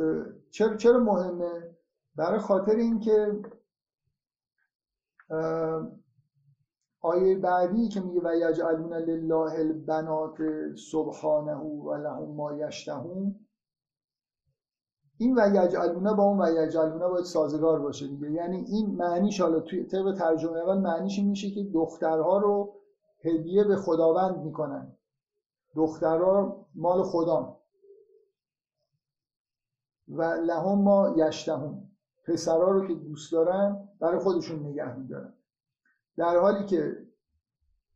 چرا 0.51 0.77
چرا 0.77 0.99
مهمه؟ 0.99 1.77
برای 2.17 2.39
خاطر 2.39 2.77
اینکه 2.77 3.41
آیه 7.01 7.39
بعدی 7.39 7.89
که 7.89 8.01
میگه 8.01 8.21
و 8.25 8.35
یجعلون 8.37 8.93
لله 8.93 9.53
البنات 9.53 10.37
سبحانه 10.91 11.57
و 11.57 11.95
لهم 11.95 12.35
ما 12.35 12.53
یشتهون 12.53 13.47
این 15.23 15.39
و 15.39 15.49
یجعلونه 15.49 16.15
با 16.15 16.23
اون 16.23 16.41
و 16.43 16.51
یجعلونه 16.51 17.09
باید 17.09 17.25
سازگار 17.25 17.79
باشه 17.79 18.07
دیگه. 18.07 18.31
یعنی 18.31 18.57
این 18.57 18.97
معنیش 18.97 19.41
حالا 19.41 19.61
توی 19.61 19.85
طبق 19.85 20.15
ترجمه 20.19 20.59
اول 20.59 20.79
معنیش 20.79 21.19
این 21.19 21.29
میشه 21.29 21.51
که 21.51 21.65
دخترها 21.75 22.39
رو 22.39 22.75
هدیه 23.25 23.65
به 23.65 23.77
خداوند 23.77 24.39
می‌کنن. 24.39 24.97
دخترها 25.75 26.67
مال 26.75 27.03
خدا 27.03 27.59
و 30.09 30.23
لهم 30.23 30.79
ما 30.79 31.15
یشتهون. 31.17 31.89
پسرها 32.27 32.71
رو 32.71 32.87
که 32.89 32.95
دوست 32.95 33.33
دارن 33.33 33.89
برای 34.01 34.19
خودشون 34.19 34.67
نگه 34.67 34.99
میدارن. 34.99 35.35
در 36.17 36.39
حالی 36.39 36.67
که 36.67 36.97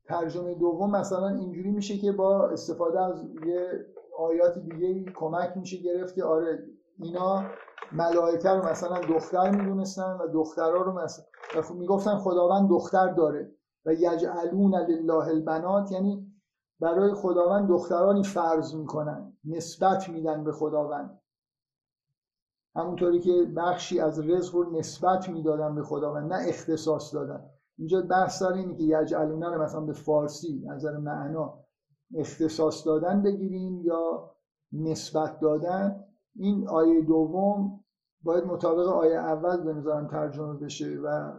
ترجمه 0.05 0.55
دوم 0.55 0.91
مثلا 0.91 1.29
اینجوری 1.29 1.71
میشه 1.71 1.99
که 1.99 2.13
با 2.13 2.49
استفاده 2.49 3.01
از 3.01 3.25
یه 3.47 3.87
آیات 4.19 4.59
دیگه 4.59 5.13
کمک 5.13 5.57
میشه 5.57 5.77
گرفت 5.77 6.15
که 6.15 6.25
آره 6.25 6.76
اینا 6.99 7.45
ملائکه 7.93 8.51
رو 8.51 8.69
مثلا 8.69 9.01
دختر 9.01 9.51
می‌دونستن 9.51 10.17
و 10.21 10.27
دخترها 10.33 10.83
رو 10.83 10.93
مثلا 10.93 11.25
می‌گفتن 11.75 12.17
خداوند 12.17 12.69
دختر 12.69 13.09
داره 13.09 13.53
و 13.87 13.93
یجعلون 13.93 14.75
لله 14.75 15.29
البنات 15.29 15.93
یعنی 15.93 16.33
برای 16.81 17.15
خداوند 17.15 17.69
دخترانی 17.69 18.23
فرض 18.23 18.75
می‌کنن 18.75 19.37
نسبت 19.45 20.09
میدن 20.09 20.45
به 20.45 20.53
خداوند. 20.53 21.21
همونطوری 22.77 23.21
که 23.21 23.53
بخشی 23.57 24.01
از 24.01 24.21
رزق 24.21 24.55
رو 24.55 24.79
نسبت 24.79 25.29
می‌دادن 25.29 25.75
به 25.75 25.83
خداوند 25.83 26.33
نه 26.33 26.49
اختصاص 26.49 27.15
دادن. 27.15 27.51
اینجا 27.79 28.01
بحث 28.01 28.39
سر 28.39 28.53
اینه 28.53 28.75
که 28.75 28.83
یجعلونه 28.83 29.51
رو 29.51 29.63
مثلا 29.63 29.81
به 29.81 29.93
فارسی 29.93 30.63
نظر 30.67 30.97
معنا 30.97 31.59
اختصاص 32.15 32.87
دادن 32.87 33.23
بگیریم 33.23 33.81
یا 33.81 34.35
نسبت 34.73 35.41
دادن. 35.41 36.05
این 36.39 36.69
آیه 36.69 37.01
دوم 37.01 37.81
باید 38.23 38.45
مطابق 38.45 38.89
آیه 38.89 39.17
اول 39.17 39.65
به 39.65 39.73
نظرم 39.73 40.09
ترجمه 40.09 40.55
بشه 40.55 40.99
و 41.05 41.33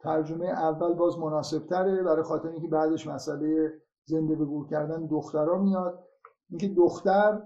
ترجمه 0.00 0.46
اول 0.46 0.94
باز 0.94 1.18
مناسب 1.18 1.66
تره 1.66 2.02
برای 2.02 2.22
خاطر 2.22 2.48
اینکه 2.48 2.68
بعدش 2.68 3.06
مسئله 3.06 3.72
زنده 4.04 4.36
به 4.36 4.44
گور 4.44 4.68
کردن 4.68 5.06
دخترها 5.06 5.58
میاد. 5.58 6.04
اینکه 6.50 6.68
دختر 6.68 7.42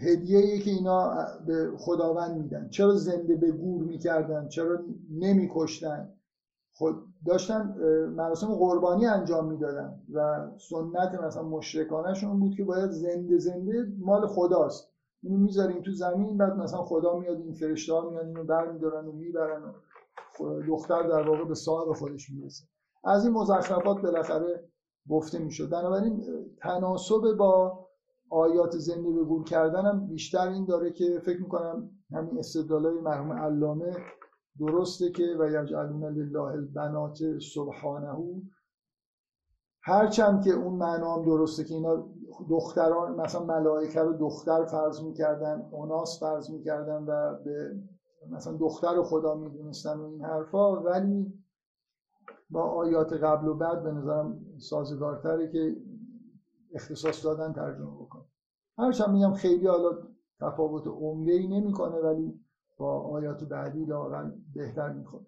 هدیه 0.00 0.58
که 0.58 0.70
اینا 0.70 1.14
به 1.46 1.72
خداوند 1.78 2.36
میدن. 2.36 2.68
چرا 2.68 2.94
زنده 2.94 3.36
به 3.36 3.52
گور 3.52 3.84
می‌کردن؟ 3.84 4.48
چرا 4.48 4.78
نمیکشتن؟ 5.10 6.14
خود 6.74 6.96
داشتن 7.26 7.74
مراسم 8.16 8.54
قربانی 8.54 9.06
انجام 9.06 9.52
می‌دادن 9.52 10.02
و 10.12 10.48
سنت 10.70 11.20
مثلا 11.22 11.42
مشرکانشون 11.42 12.40
بود 12.40 12.54
که 12.54 12.64
باید 12.64 12.90
زنده 12.90 13.38
زنده 13.38 13.92
مال 13.98 14.26
خداست. 14.26 14.89
اینو 15.22 15.38
می‌ذاریم 15.38 15.82
تو 15.82 15.92
زمین 15.92 16.38
بعد 16.38 16.56
مثلا 16.56 16.82
خدا 16.82 17.18
میاد 17.18 17.40
این 17.40 17.54
فرشته 17.54 17.94
ها 17.94 18.10
میان 18.10 18.26
اینو 18.26 18.44
برمیدارن 18.44 19.06
و 19.06 19.12
می‌برن 19.12 19.62
و 20.40 20.62
دختر 20.68 21.02
در 21.02 21.28
واقع 21.28 21.44
به 21.44 21.54
صاحب 21.54 21.92
خودش 21.92 22.30
می‌رسه. 22.30 22.64
از 23.04 23.24
این 23.24 23.34
مزخرفات 23.34 24.02
بالاخره 24.02 24.68
گفته 25.08 25.38
می‌شد. 25.38 25.70
بنابراین 25.70 26.24
تناسب 26.56 27.36
با 27.38 27.86
آیات 28.30 28.76
زنده 28.76 29.12
به 29.12 29.24
گور 29.24 29.44
کردنم 29.44 30.06
بیشتر 30.06 30.48
این 30.48 30.64
داره 30.64 30.92
که 30.92 31.18
فکر 31.18 31.40
می‌کنم 31.40 31.90
همین 32.12 32.38
استدلالای 32.38 33.00
مرحوم 33.00 33.32
علامه 33.32 33.96
درسته 34.60 35.10
که 35.10 35.36
و 35.38 35.48
یجعلون 35.48 36.04
لله 36.04 36.40
البنات 36.40 37.38
سبحانه. 37.54 38.42
هرچند 39.82 40.44
که 40.44 40.50
اون 40.50 40.74
معنا 40.74 41.22
درسته 41.22 41.64
که 41.64 41.74
اینا 41.74 42.08
دختران 42.48 43.20
مثلا 43.20 43.44
ملائکه 43.44 44.00
رو 44.00 44.12
دختر 44.12 44.64
فرض 44.64 45.02
می‌کردن 45.02 45.68
اوناس 45.70 46.20
فرض 46.20 46.50
می‌کردن 46.50 47.04
و 47.04 47.34
به 47.44 47.76
مثلا 48.30 48.56
دختر 48.56 49.02
خدا 49.02 49.34
می‌دونستن 49.34 49.96
و 49.98 50.04
این 50.04 50.24
حرفا. 50.24 50.82
ولی 50.82 51.32
با 52.50 52.62
آیات 52.62 53.12
قبل 53.12 53.48
و 53.48 53.54
بعد 53.54 53.82
به 53.82 53.92
نظرم 53.92 54.46
سازگارتره 54.58 55.48
که 55.48 55.76
اختصاص 56.74 57.24
دادن 57.24 57.52
ترجمه 57.52 57.94
بکنه. 58.00 58.24
هرچند 58.78 59.10
میگم 59.10 59.32
خیلی 59.32 59.66
حالا 59.66 59.98
تفاوت 60.40 60.86
عمده 60.86 61.32
ای 61.32 61.46
نمی‌کنه 61.46 61.96
ولی 61.98 62.40
با 62.78 63.00
آیات 63.00 63.44
بعدی 63.44 63.84
لاغل 63.84 64.30
بهتر 64.54 64.88
می‌خوره 64.88 65.24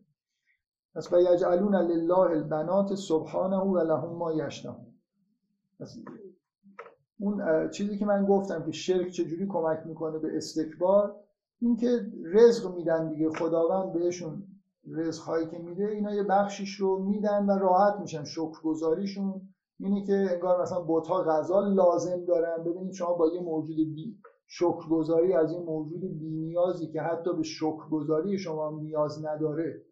پس 0.94 1.12
و 1.12 1.20
یجعلون 1.20 1.74
لله 1.74 2.18
البنات 2.18 2.94
سبحانه 2.94 3.56
و 3.56 3.78
لهم 3.78 4.16
ما 4.16 4.32
یشتهون. 4.32 4.86
اون 7.20 7.68
چیزی 7.70 7.98
که 7.98 8.06
من 8.06 8.26
گفتم 8.26 8.64
که 8.64 8.72
شرک 8.72 9.10
چجوری 9.10 9.46
کمک 9.48 9.86
می‌کنه 9.86 10.18
به 10.18 10.36
استکبار 10.36 11.16
اینکه 11.60 12.06
رزق 12.24 12.70
میدن 12.74 13.08
دیگه 13.08 13.30
خداوند 13.30 13.92
بهشون 13.92 14.44
رزق 14.88 15.22
هایی 15.22 15.46
که 15.46 15.58
میده 15.58 15.88
اینا 15.88 16.14
یه 16.14 16.22
بخشیش 16.22 16.74
رو 16.74 16.98
میدن 17.04 17.46
و 17.46 17.50
راحت 17.58 18.00
میشن 18.00 18.24
شکرگزاریشون 18.24 19.42
اینه 19.80 20.02
که 20.02 20.14
انگار 20.32 20.62
مثلا 20.62 20.80
بوتا 20.80 21.22
غذا 21.22 21.60
لازم 21.60 22.24
دارن. 22.24 22.64
ببینید 22.64 22.92
شما 22.92 23.12
با 23.12 23.28
یه 23.28 23.40
موجود 23.40 23.76
بی 23.76 24.16
شکرگزاری 24.46 25.34
از 25.34 25.52
این 25.52 25.62
موجود 25.62 26.00
بی 26.00 26.30
نیازی 26.30 26.88
که 26.88 27.02
حتی 27.02 27.34
به 27.34 27.42
شکرگزاری 27.42 28.38
شما 28.38 28.70
نیاز 28.70 29.24
نداره 29.24 29.82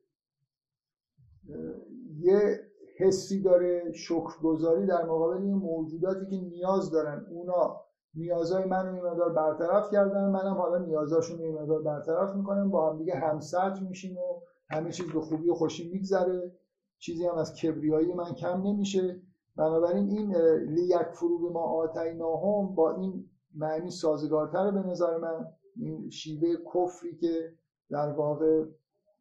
یه 2.18 2.60
حسی 3.00 3.42
داره 3.42 3.92
شکرگزاری 3.92 4.86
در 4.86 5.04
مقابل 5.04 5.42
این 5.42 5.54
موجوداتی 5.54 6.26
که 6.26 6.36
نیاز 6.36 6.90
دارن. 6.90 7.26
اونا 7.30 7.80
نیازهای 8.14 8.64
من 8.64 8.86
رو 8.86 9.06
مقدار 9.06 9.32
برطرف 9.32 9.90
کردن 9.92 10.30
منم 10.30 10.54
حالا 10.54 10.78
نیازاشون 10.78 11.38
رو 11.38 11.62
مقدار 11.62 11.82
برطرف 11.82 12.36
می‌کنم. 12.36 12.70
با 12.70 12.90
هم 12.90 12.98
دیگه 12.98 13.14
همسط 13.14 13.82
میشیم 13.88 14.18
و 14.18 14.40
همه 14.70 14.92
چیز 14.92 15.06
به 15.12 15.20
خوبی 15.20 15.50
و 15.50 15.54
خوشی 15.54 15.90
میگذره. 15.90 16.52
چیزی 16.98 17.26
هم 17.26 17.34
از 17.34 17.54
کبریایی 17.54 18.12
من 18.12 18.34
کم 18.34 18.62
نمیشه. 18.62 19.20
بنابراین 19.56 20.08
این 20.08 20.36
لیک 20.66 21.12
فرو 21.12 21.38
به 21.38 21.48
ما 21.48 21.60
آتیناهم 21.60 22.74
با 22.74 22.96
این 22.96 23.30
معنی 23.54 23.90
سازگارتر 23.90 24.70
به 24.70 24.80
نظر 24.80 25.18
من. 25.18 25.46
این 25.76 26.10
شیوه 26.10 26.48
کفری 26.74 27.16
که 27.16 27.52
در 27.90 28.12
واقع 28.12 28.64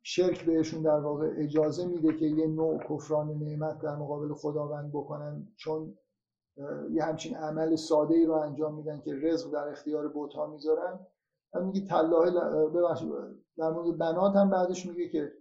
شرک 0.03 0.45
بهشون 0.45 0.81
در 0.81 0.99
واقع 0.99 1.30
اجازه 1.38 1.85
میده 1.85 2.13
که 2.13 2.26
یه 2.26 2.47
نوع 2.47 2.77
کفران 2.77 3.27
نعمت 3.27 3.81
در 3.81 3.95
مقابل 3.95 4.34
خداوند 4.34 4.89
بکنن 4.89 5.47
چون 5.55 5.97
یه 6.91 7.03
همچین 7.03 7.35
عمل 7.35 7.76
ساده 7.76 8.15
ای 8.15 8.26
رو 8.26 8.34
انجام 8.34 8.76
میدن 8.76 9.01
که 9.01 9.15
رزق 9.23 9.51
در 9.51 9.67
اختیار 9.67 10.07
بوت 10.07 10.34
ها 10.34 10.47
می‌ذارن. 10.47 10.99
هم 11.53 11.65
میگه 11.65 11.88
طلاح 11.88 12.30
در 13.57 13.69
مورد 13.69 13.97
بنات 13.97 14.35
هم 14.35 14.49
بعدش 14.49 14.85
میگه 14.85 15.09
که 15.09 15.31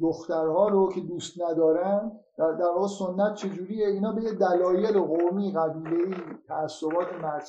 دخترها 0.00 0.68
رو 0.68 0.92
که 0.92 1.00
دوست 1.00 1.42
ندارن 1.42 2.12
در, 2.38 2.52
در 2.52 2.64
واقع 2.64 2.86
سنت 2.86 3.34
چجوریه؟ 3.34 3.86
اینا 3.86 4.12
به 4.12 4.22
یه 4.22 4.32
دلایل 4.32 5.00
قومی 5.00 5.52
قبیله‌ای 5.52 6.14
تعصبات 6.48 7.12
مرد 7.22 7.46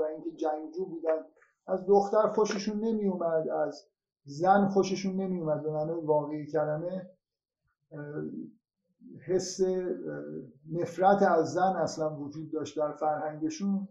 و 0.00 0.04
اینکه 0.04 0.30
جنگجو 0.36 0.84
بودن. 0.84 1.24
از 1.66 1.86
دختر 1.86 2.28
خوششون 2.28 2.80
نمیومد 2.80 3.48
از 3.48 3.88
زن 4.28 4.68
خوششون 4.68 5.16
نمیومد. 5.16 5.62
به 5.62 5.70
معنی 5.70 5.92
واقعی 5.92 6.46
کلمه 6.46 7.10
حس 9.26 9.60
نفرت 10.72 11.22
از 11.22 11.52
زن 11.52 11.76
اصلا 11.76 12.16
وجود 12.16 12.52
داشت 12.52 12.76
در 12.76 12.92
فرهنگشون. 12.92 13.88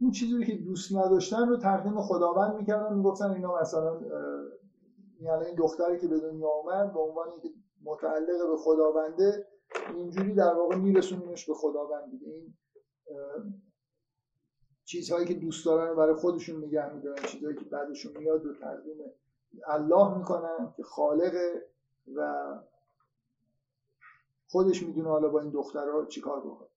اون 0.00 0.10
چیزی 0.10 0.44
که 0.44 0.56
دوست 0.56 0.96
نداشتن 0.96 1.48
رو 1.48 1.56
تقدیم 1.56 2.00
خداوند 2.00 2.54
می‌کردن. 2.54 2.96
می‌گفتن 2.96 3.30
اینا 3.30 3.60
مثلا 3.60 4.00
یعنی 5.20 5.44
این 5.44 5.54
دختری 5.54 5.98
که 5.98 6.08
به 6.08 6.20
دنیا 6.20 6.48
آمد 6.48 6.92
به 6.92 7.00
عنوان 7.00 7.28
اینکه 7.28 7.48
متعلق 7.84 8.50
به 8.50 8.56
خداونده 8.56 9.46
اینجوری 9.94 10.34
در 10.34 10.54
واقع 10.54 10.76
میرسونیمش 10.76 11.46
به 11.46 11.54
خداوند 11.54 12.10
دیگه. 12.10 12.32
این 12.32 12.54
چیزهایی 14.84 15.26
که 15.26 15.34
دوست 15.34 15.66
دارن 15.66 15.96
برای 15.96 16.14
خودشون 16.14 16.64
نگه 16.64 16.94
میدارن 16.94 17.22
چیزهایی 17.26 17.56
که 17.56 17.64
بعدشون 17.64 18.16
میاد 18.18 18.46
و 18.46 18.54
تقدیم 18.54 18.96
الله 19.66 20.18
می‌کنن 20.18 20.72
که 20.76 20.82
خالقه 20.82 21.62
و 22.16 22.44
خودش 24.48 24.82
می‌دونه 24.82 25.08
حالا 25.08 25.28
با 25.28 25.40
این 25.40 25.50
دخترها 25.50 26.06
چیکار 26.06 26.40
بکنه. 26.40 26.68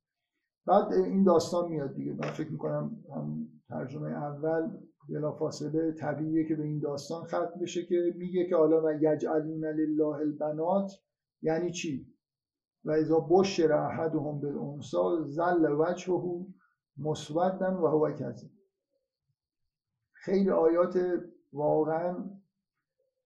بعد 0.66 0.94
این 0.94 1.24
داستان 1.24 1.70
میاد 1.70 1.94
دیگه. 1.94 2.14
من 2.14 2.32
فکر 2.32 2.52
می‌کنم 2.52 3.04
هم 3.16 3.48
ترجمه 3.70 4.10
اول 4.10 4.78
بلا 5.10 5.32
فاصله 5.32 5.92
طبیعیه 5.92 6.48
که 6.48 6.56
به 6.56 6.64
این 6.64 6.80
داستان 6.80 7.24
ختم 7.24 7.60
بشه 7.62 7.86
که 7.86 8.14
میگه 8.18 8.50
که 8.50 8.56
حالا 8.56 8.84
و 8.84 8.92
یجعلون 8.92 9.66
لله 9.66 10.08
البنات 10.08 10.92
یعنی 11.42 11.72
چی؟ 11.72 12.16
و 12.86 12.92
اذا 12.92 13.20
بشر 13.20 13.74
احدهم 13.74 14.42
بالانسا 14.42 15.24
زل 15.24 15.76
وجهه 15.80 16.46
مسودا 16.98 17.84
و 17.84 17.88
هو 17.88 18.12
کذب 18.12 18.50
خیلی 20.14 20.50
آیات 20.50 20.98
واقعا 21.54 22.39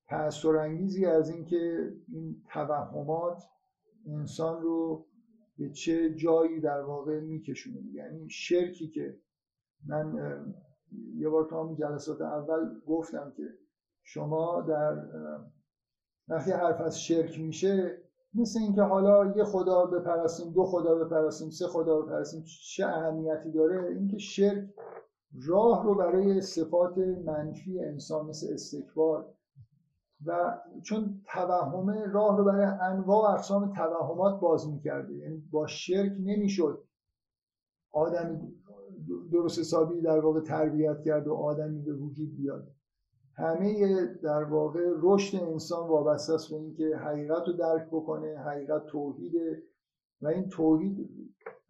تأثیر 0.08 0.56
انگیزی 0.56 1.06
از 1.06 1.30
اینکه 1.30 1.92
این 2.08 2.42
توهمات 2.52 3.42
انسان 4.06 4.62
رو 4.62 5.06
به 5.58 5.70
چه 5.70 6.14
جایی 6.14 6.60
در 6.60 6.80
واقع 6.80 7.20
میکشونه. 7.20 7.82
یعنی 7.92 8.30
شرکی 8.30 8.88
که 8.88 9.18
من 9.86 10.14
یه 11.16 11.28
بار 11.28 11.44
تو 11.44 11.62
همین 11.62 11.76
جلسات 11.76 12.20
اول 12.20 12.80
گفتم 12.86 13.32
که 13.36 13.42
شما 14.02 14.60
در 14.60 15.02
وقتی 16.28 16.50
حرف 16.50 16.80
از 16.80 17.00
شرک 17.00 17.40
میشه 17.40 17.98
مثل 18.34 18.60
اینکه 18.60 18.82
حالا 18.82 19.36
یه 19.36 19.44
خدا 19.44 19.86
بپرستیم 19.86 20.52
دو 20.52 20.64
خدا 20.64 20.94
بپرستیم 20.94 21.50
سه 21.50 21.66
خدا 21.66 22.00
بپرستیم 22.00 22.44
چه 22.44 22.86
اهمیتی 22.86 23.50
داره؟ 23.50 23.88
اینکه 23.88 24.18
شرک 24.18 24.68
راه 25.46 25.84
رو 25.84 25.94
برای 25.94 26.40
صفات 26.40 26.98
منفی 26.98 27.80
انسان 27.80 28.26
مثل 28.26 28.46
استکبار 28.52 29.34
و 30.26 30.60
چون 30.82 31.22
توهمه 31.26 32.06
راه 32.06 32.38
رو 32.38 32.44
برای 32.44 32.66
انواع 32.80 33.30
اقسام 33.32 33.72
توهمات 33.72 34.40
باز 34.40 34.68
می‌کرده 34.68 35.14
یعنی 35.14 35.48
با 35.50 35.66
شرک 35.66 36.12
نمی‌شد 36.20 36.84
آدم 37.92 38.40
درست 39.32 39.58
حسابی 39.58 40.00
در 40.00 40.20
واقع 40.20 40.40
تربیت 40.40 41.02
کرد 41.02 41.26
و 41.26 41.34
آدمی 41.34 41.82
به 41.82 41.92
وجود 41.92 42.36
بیاد. 42.36 42.68
همه 43.36 44.04
در 44.22 44.44
واقع 44.44 44.80
رشد 45.02 45.42
انسان 45.42 45.88
وابسته 45.88 46.34
است 46.34 46.50
به 46.50 46.56
اینکه 46.56 46.96
حقیقت 46.96 47.42
رو 47.46 47.52
درک 47.52 47.88
بکنه 47.92 48.38
حقیقت 48.38 48.86
توحیده 48.86 49.62
و 50.22 50.26
این 50.26 50.48
توحید 50.48 51.10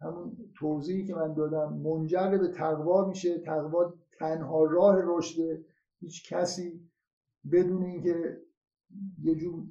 همون 0.01 0.37
توضیحی 0.59 1.05
که 1.05 1.15
من 1.15 1.33
دادم 1.33 1.73
منجر 1.73 2.37
به 2.37 2.47
تقوا 2.47 3.05
میشه. 3.05 3.39
تقوا 3.39 3.93
تنها 4.19 4.63
راه 4.63 4.95
رشد 5.03 5.41
هیچ 5.99 6.33
کسی 6.33 6.89
بدون 7.51 7.83
اینکه 7.83 8.37
یه 9.23 9.35
جور 9.35 9.63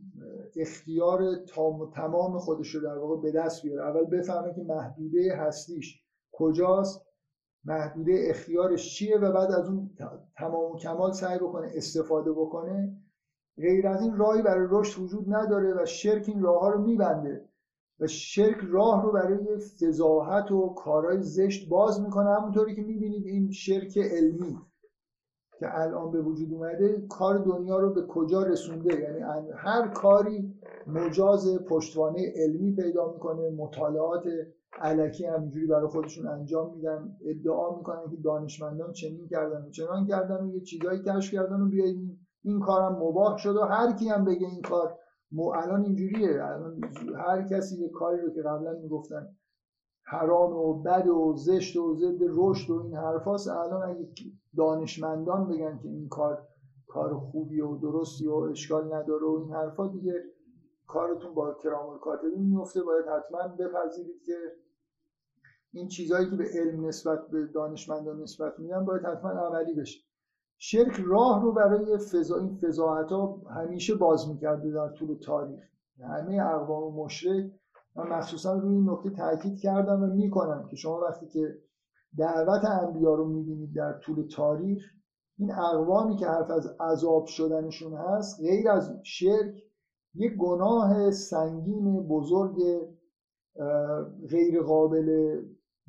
اختیار 0.56 1.34
تام 1.34 1.90
تمام 1.90 2.38
خودش 2.38 2.74
رو 2.74 2.80
در 2.80 2.98
واقع 2.98 3.22
به 3.22 3.32
دست 3.32 3.62
بیاره. 3.62 3.88
اول 3.88 4.04
بفهمه 4.04 4.54
که 4.54 4.62
محدوده 4.62 5.36
هستیش 5.36 6.02
کجاست 6.32 7.06
محدوده 7.64 8.24
اختیارش 8.26 8.94
چیه 8.94 9.18
و 9.18 9.32
بعد 9.32 9.52
از 9.52 9.68
اون 9.68 9.90
تمام 10.36 10.72
و 10.72 10.78
کمال 10.78 11.12
سعی 11.12 11.38
بکنه 11.38 11.72
استفاده 11.74 12.32
بکنه. 12.32 12.96
غیر 13.56 13.88
از 13.88 14.02
این 14.02 14.16
راهی 14.16 14.42
برای 14.42 14.66
رشد 14.70 15.02
وجود 15.02 15.34
نداره 15.34 15.82
و 15.82 15.86
شرک 15.86 16.24
این 16.28 16.42
راه 16.42 16.60
ها 16.60 16.68
رو 16.68 16.82
میبنده 16.82 17.48
و 18.00 18.06
شرک 18.06 18.56
راه 18.68 19.02
رو 19.02 19.12
برای 19.12 19.58
فضاحت 19.58 20.52
و 20.52 20.74
کارهای 20.74 21.22
زشت 21.22 21.68
باز 21.68 22.00
می‌کنه. 22.00 22.30
همونطوری 22.30 22.74
که 22.74 22.82
می‌بینید 22.82 23.26
این 23.26 23.50
شرک 23.50 23.98
علمی. 23.98 24.58
که 25.58 25.80
الان 25.80 26.10
به 26.10 26.20
وجود 26.20 26.52
اومده 26.52 27.06
کار 27.08 27.38
دنیا 27.38 27.78
رو 27.78 27.92
به 27.92 28.02
کجا 28.02 28.42
رسونده؟ 28.42 29.00
یعنی 29.00 29.20
هر 29.56 29.88
کاری 29.88 30.54
مجاز 30.86 31.64
پشتوانه 31.64 32.32
علمی 32.36 32.74
پیدا 32.74 33.12
می‌کنه 33.12 33.50
مطالعات 33.50 34.24
علکی 34.80 35.26
همینجوری 35.26 35.66
برای 35.66 35.88
خودشون 35.88 36.26
انجام 36.26 36.74
میدن 36.76 37.16
ادعا 37.26 37.76
می‌کنن 37.76 38.10
که 38.10 38.16
دانشمندان 38.24 38.92
چنین 38.92 39.26
کردن 39.28 39.62
و 39.64 39.70
چنان 39.70 40.06
کردن 40.06 40.44
و 40.44 40.54
یه 40.54 40.60
چیزایی 40.60 41.02
کشف 41.02 41.34
کردن 41.34 41.60
و 41.60 41.68
بیاید 41.68 42.18
این 42.44 42.60
کارم 42.60 42.92
مباح 42.92 43.36
شد 43.36 43.56
و 43.56 43.60
هر 43.60 43.92
کی 43.92 44.08
هم 44.08 44.24
بگه 44.24 44.46
این 44.46 44.62
کار 44.62 44.98
الان 45.54 45.84
اینجوریه. 45.84 46.44
الان 46.44 46.80
هر 47.16 47.42
کسی 47.42 47.76
یه 47.76 47.88
کاری 47.88 48.20
رو 48.20 48.30
که 48.30 48.42
قبلا 48.42 48.72
می‌گفتن 48.82 49.28
حرام 50.04 50.56
و 50.56 50.82
بد 50.82 51.06
و 51.06 51.36
زشت 51.36 51.76
و 51.76 51.94
ضد 51.94 52.18
رشد 52.20 52.70
و 52.70 52.82
این 52.82 52.94
حرفاست. 52.94 53.48
الان 53.48 53.82
اگه 53.82 54.08
دانشمندان 54.56 55.48
بگن 55.48 55.78
که 55.78 55.88
این 55.88 56.08
کار 56.08 56.46
کار 56.86 57.18
خوبی 57.18 57.60
و 57.60 57.76
درستی 57.76 58.26
و 58.26 58.34
اشکال 58.34 58.94
نداره 58.94 59.26
و 59.26 59.40
این 59.42 59.52
حرفا 59.52 59.86
دیگه 59.88 60.24
کارتون 60.86 61.34
با 61.34 61.54
کرام 61.54 61.88
الکاتبین 61.88 62.42
میفته. 62.42 62.82
باید 62.82 63.04
حتما 63.06 63.48
بپذیرید 63.48 64.22
که 64.26 64.36
این 65.72 65.88
چیزهایی 65.88 66.30
که 66.30 66.36
به 66.36 66.44
علم 66.54 66.86
نسبت 66.86 67.28
به 67.28 67.46
دانشمندان 67.46 68.22
نسبت 68.22 68.58
میدن 68.58 68.84
باید 68.84 69.02
حتما 69.02 69.30
عملی 69.30 69.74
بشه. 69.74 70.00
شرک 70.58 71.00
راه 71.06 71.42
رو 71.42 71.52
برای 71.52 71.98
فضا 71.98 72.38
این 72.38 72.56
فضاحت 72.56 73.12
ها 73.12 73.42
همیشه 73.50 73.94
باز 73.94 74.28
می‌کرده 74.28 74.70
در 74.70 74.88
طول 74.88 75.18
تاریخ. 75.18 75.64
همه 76.00 76.42
اقوام 76.42 76.94
مشرک 76.94 77.50
من 77.96 78.08
مخصوصا 78.08 78.54
روی 78.54 78.74
این 78.74 78.90
نکته 78.90 79.10
تاکید 79.10 79.58
کردم 79.58 80.02
و 80.02 80.06
می‌کنم 80.06 80.68
که 80.70 80.76
شما 80.76 81.00
وقتی 81.00 81.26
که 81.26 81.58
دعوت 82.18 82.64
انبیا 82.64 83.14
رو 83.14 83.28
می‌بینید 83.28 83.74
در 83.76 83.92
طول 83.92 84.28
تاریخ 84.36 84.82
این 85.38 85.52
اقوامی 85.52 86.16
که 86.16 86.26
حرف 86.26 86.50
از 86.50 86.66
عذاب 86.80 87.26
شدنشون 87.26 87.92
هست 87.94 88.40
غیر 88.40 88.68
از 88.68 88.92
شرک 89.02 89.62
یک 90.14 90.32
گناه 90.32 91.10
سنگین 91.10 92.08
بزرگ 92.08 92.56
غیر 94.30 94.62
قابل 94.62 95.40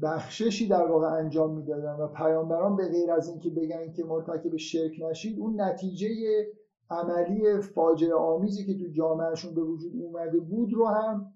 بخششی 0.02 0.68
در 0.68 0.86
واقع 0.86 1.07
انجام 1.07 1.57
می‌دادن 1.57 1.94
و 1.94 2.07
پیامبران 2.07 2.76
به 2.76 2.88
غیر 2.88 3.11
از 3.11 3.30
اینکه 3.30 3.49
بگن 3.49 3.91
که 3.91 4.03
مرتکب 4.03 4.56
شرک 4.56 4.91
نشید 5.10 5.40
اون 5.40 5.61
نتیجه 5.61 6.07
عملی 6.90 7.60
فاجعه 7.61 8.14
آمیزی 8.14 8.65
که 8.65 8.73
تو 8.73 8.91
جامعهشون 8.91 9.53
به 9.53 9.61
وجود 9.64 9.91
اومده 9.95 10.40
بود 10.40 10.73
رو 10.73 10.88
هم 10.88 11.34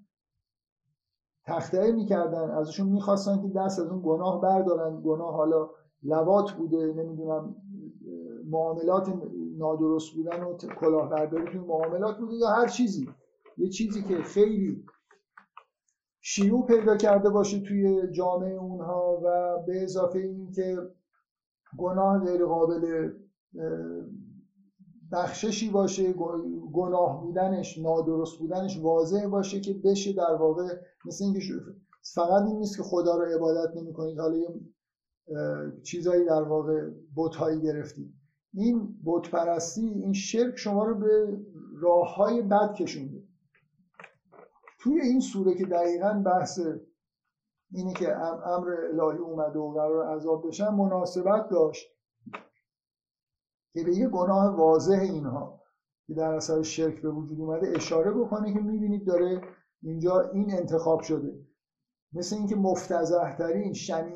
تخته 1.50 1.92
می‌کردن 1.92 2.50
ازشون 2.52 2.88
می‌خواستن 2.88 3.42
که 3.42 3.48
دست 3.48 3.80
از 3.80 3.88
اون 3.88 4.02
گناه 4.06 4.42
بردارن. 4.42 5.02
گناه 5.02 5.34
حالا 5.34 5.70
لوات 6.04 6.52
بوده 6.52 6.94
نمی‌دونم 6.94 7.56
معاملات 8.50 9.14
نادرست 9.58 10.16
بودن 10.16 10.44
و 10.44 10.58
کلاهبرداری 10.58 11.46
توی 11.46 11.60
معاملات 11.60 12.18
بوده 12.18 12.36
یا 12.36 12.48
هر 12.48 12.68
چیزی. 12.68 13.10
یه 13.58 13.70
چیزی 13.70 14.04
که 14.04 14.16
خیلی 14.16 14.84
شیوع 16.22 16.66
پیدا 16.66 16.98
کرده 16.98 17.30
باشه 17.30 17.60
توی 17.60 18.12
جامعه 18.12 18.56
اونها 18.56 19.22
و 19.24 19.58
به 19.68 19.84
اضافه 19.84 20.20
این 20.20 20.52
که 20.52 20.78
گناه 21.78 22.26
غیر 22.26 22.46
قابل 22.46 23.12
بخششی 25.12 25.70
باشه 25.70 26.14
گناه 26.74 27.22
بودنش 27.22 27.78
نادرست 27.78 28.40
بودنش 28.40 28.80
واضح 28.80 29.28
باشه 29.28 29.60
که 29.60 29.74
بشه 29.74 30.14
در 30.14 30.34
واقع 30.40 30.76
مثل 31.06 31.24
اینکه 31.24 31.40
فقط 32.02 32.44
این 32.44 32.58
نیست 32.58 32.78
که 32.78 32.84
خدا 32.84 33.18
رو 33.18 33.26
عبادت 33.36 33.76
نمی 33.76 33.94
کنید 33.94 34.20
حالا 34.20 34.38
یه 34.38 34.48
چیزایی 35.84 36.26
در 36.26 36.42
واقع 36.42 36.90
بتهایی 37.18 37.62
گرفتید 37.62 38.14
این 38.54 38.96
بت 39.06 39.30
پرستی 39.32 39.88
این 39.88 40.14
شرک 40.14 40.58
شما 40.58 40.86
رو 40.86 40.96
به 40.96 41.40
راه 41.82 42.16
های 42.16 42.42
بد 42.42 42.74
کشونده. 42.74 43.24
توی 44.80 45.02
این 45.02 45.20
سوره 45.20 45.56
که 45.56 45.66
دقیقا 45.66 46.24
بحث 46.26 46.60
اینه 47.72 47.94
که 47.94 48.16
امر 48.48 48.68
الهی 48.70 49.20
اومده 49.20 49.60
و 49.60 49.74
قرار 49.74 50.16
عذاب 50.16 50.48
بشن 50.48 50.70
مناسبت 50.70 51.50
داشت. 51.50 51.88
که 53.74 53.84
به 53.84 53.94
یه 53.94 54.08
گناه 54.08 54.56
واضح 54.56 55.00
اینها 55.00 55.62
که 56.08 56.14
در 56.14 56.34
اثر 56.34 56.62
شرک 56.62 57.02
به 57.02 57.10
وجود 57.10 57.40
اومده 57.40 57.68
اشاره 57.76 58.12
بکنه 58.12 58.54
که 58.54 58.60
می‌بینید 58.60 59.08
داره 59.08 59.42
اینجا 59.84 60.20
این 60.22 60.54
انتخاب 60.54 61.02
شده. 61.02 61.40
مثل 62.14 62.36
اینکه 62.36 62.56
مفتزه 62.56 63.36
ترین 63.38 63.74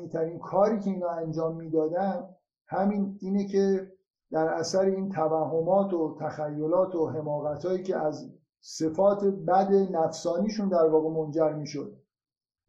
ترین 0.08 0.38
کاری 0.38 0.80
که 0.80 0.90
اینا 0.90 1.10
انجام 1.10 1.56
می‌دادن 1.56 2.28
همین 2.66 3.18
اینه 3.20 3.44
که 3.44 3.92
در 4.30 4.48
اثر 4.48 4.80
این 4.80 5.08
توهمات 5.08 5.92
و 5.92 6.16
تخیلات 6.20 6.94
و 6.94 7.06
حماقت 7.06 7.64
هایی 7.64 7.82
که 7.82 7.96
از 7.96 8.30
صفات 8.60 9.24
بد 9.24 9.72
نفسانیشون 9.72 10.68
در 10.68 10.86
واقع 10.86 11.08
منجر 11.08 11.52
می‌شد. 11.52 11.96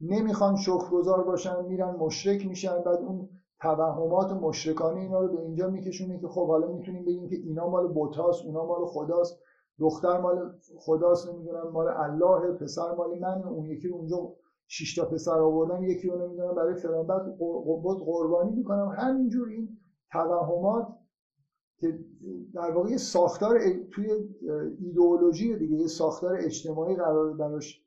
نمی‌خوان 0.02 0.56
شکرگزار 0.56 1.24
باشن 1.24 1.66
میرن 1.66 1.96
مشرک 1.96 2.46
میشن 2.46 2.84
بعد 2.84 3.00
اون 3.00 3.30
توهمات 3.66 4.32
مشرکانه 4.32 5.00
اینا 5.00 5.22
رو 5.22 5.28
به 5.28 5.42
اینجا 5.42 5.70
میکشونه 5.70 6.20
که 6.20 6.28
خب 6.28 6.48
حالا 6.48 6.68
می‌تونیم 6.68 7.06
بگیم 7.06 7.30
که 7.30 7.36
اینا 7.36 7.70
مال 7.70 7.88
بوتاست 7.88 8.46
اونا 8.46 8.66
مال 8.66 8.86
خداست. 8.86 9.40
دختر 9.80 10.22
مال 10.22 10.52
خداست 10.78 11.30
نمی‌دونم 11.30 11.72
مال 11.72 11.88
الله 11.88 12.52
پسر 12.52 12.96
مال 12.96 13.20
من 13.20 13.44
اون 13.44 13.66
یکی 13.66 13.88
اونجا 13.88 14.34
شش 14.68 14.96
تا 14.96 15.06
پسر 15.06 15.40
آوردم 15.40 15.84
یکی 15.84 16.10
رو 16.10 16.28
نمی‌دونم 16.28 16.56
برای 16.56 16.76
فلان. 16.76 17.08
بعد 17.08 17.38
قربانی 18.06 18.52
می‌کنم. 18.52 18.96
همینجور 18.98 19.48
این 19.48 19.78
توهمات 20.12 20.88
که 21.80 22.00
در 22.54 22.72
واقع 22.72 22.98
ساختار 22.98 23.60
توی 23.92 24.12
ایدئولوژی 24.80 25.58
دیگه 25.58 25.76
یه 25.76 25.88
ساختار 25.88 26.36
اجتماعی 26.36 26.96
قرار 26.96 27.34
براش 27.34 27.82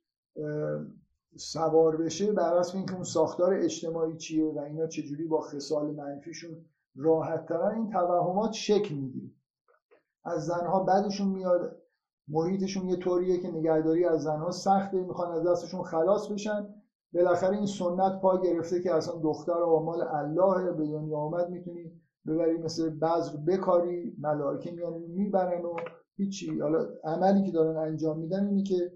سوار 1.37 1.97
بشه 1.97 2.33
بر 2.33 2.55
اساس 2.55 2.75
اینکه 2.75 2.95
اون 2.95 3.03
ساختار 3.03 3.55
اجتماعی 3.55 4.17
چیه 4.17 4.53
و 4.53 4.59
اینا 4.59 4.87
چجوری 4.87 5.25
با 5.25 5.41
خصال 5.41 5.91
منفیشون 5.95 6.65
راحت 6.97 7.53
این 7.53 7.91
توهمات 7.91 8.53
شکل 8.53 8.95
می‌گیره. 8.95 9.31
از 10.25 10.47
زنها 10.47 10.85
بعدشون 10.85 11.29
میاد 11.29 11.77
محیطشون 12.29 12.89
یه 12.89 12.97
طوریه 12.97 13.39
که 13.39 13.49
نگهداری 13.49 14.05
از 14.05 14.23
زنها 14.23 14.51
سخته 14.51 15.03
می‌خوان 15.03 15.33
از 15.33 15.47
دستشون 15.47 15.83
خلاص 15.83 16.29
بشن. 16.29 16.75
بالاخره 17.15 17.57
این 17.57 17.67
سنت 17.67 18.21
پا 18.21 18.41
گرفته 18.41 18.81
که 18.81 18.95
اصلا 18.95 19.15
دختر 19.15 19.63
آمال 19.63 20.03
الله 20.03 20.73
به 20.73 20.87
دنیا 20.87 21.19
آمد 21.19 21.51
می‌تونی 21.51 22.01
ببری 22.27 22.59
مثل 22.59 22.89
بذر 22.89 23.37
بکاری 23.37 24.17
ملائکه 24.19 24.71
میان 24.71 24.93
می‌برن 24.93 25.65
و 25.65 25.77
هیچی. 26.17 26.61
حالا 26.61 26.87
عملی 27.05 27.43
که 27.43 27.53
دارن 27.53 27.77
انجام 27.77 28.19
میدن 28.19 28.47
اینی 28.47 28.63
که 28.63 28.93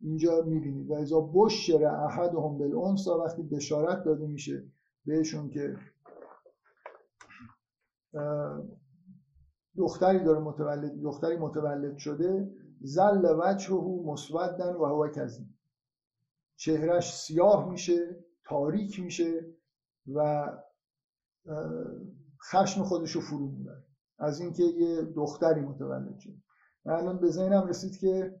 اینجا 0.00 0.42
می‌بینید. 0.42 0.90
و 0.90 0.94
ازا 0.94 1.20
بشر 1.34 1.84
احدهم 1.84 2.58
بالانسا 2.58 3.18
وقتی 3.18 3.42
بشارت 3.42 4.04
داده 4.04 4.26
میشه 4.26 4.64
بهشون 5.04 5.50
که 5.50 5.76
دختری 9.76 10.24
داره 10.24 10.40
متولد 10.40 11.00
دختری 11.02 11.36
متولد 11.36 11.96
شده 11.96 12.50
زل 12.80 13.36
وجهه 13.38 14.02
مسودن 14.04 14.74
و 14.74 14.84
هو 14.84 15.08
کذیم 15.08 15.58
چهرش 16.56 17.16
سیاه 17.16 17.70
میشه 17.70 18.24
تاریک 18.44 19.00
میشه 19.00 19.46
و 20.14 20.48
خشم 22.50 22.82
خودش 22.82 23.12
رو 23.12 23.20
فرو 23.20 23.46
می‌بره. 23.50 23.84
از 24.18 24.40
اینکه 24.40 24.62
یه 24.62 25.02
دختری 25.02 25.60
متولد 25.60 26.18
شده. 26.18 26.36
الان 26.86 27.18
به 27.18 27.30
ذهنم 27.30 27.66
رسید 27.66 27.96
که 27.96 28.40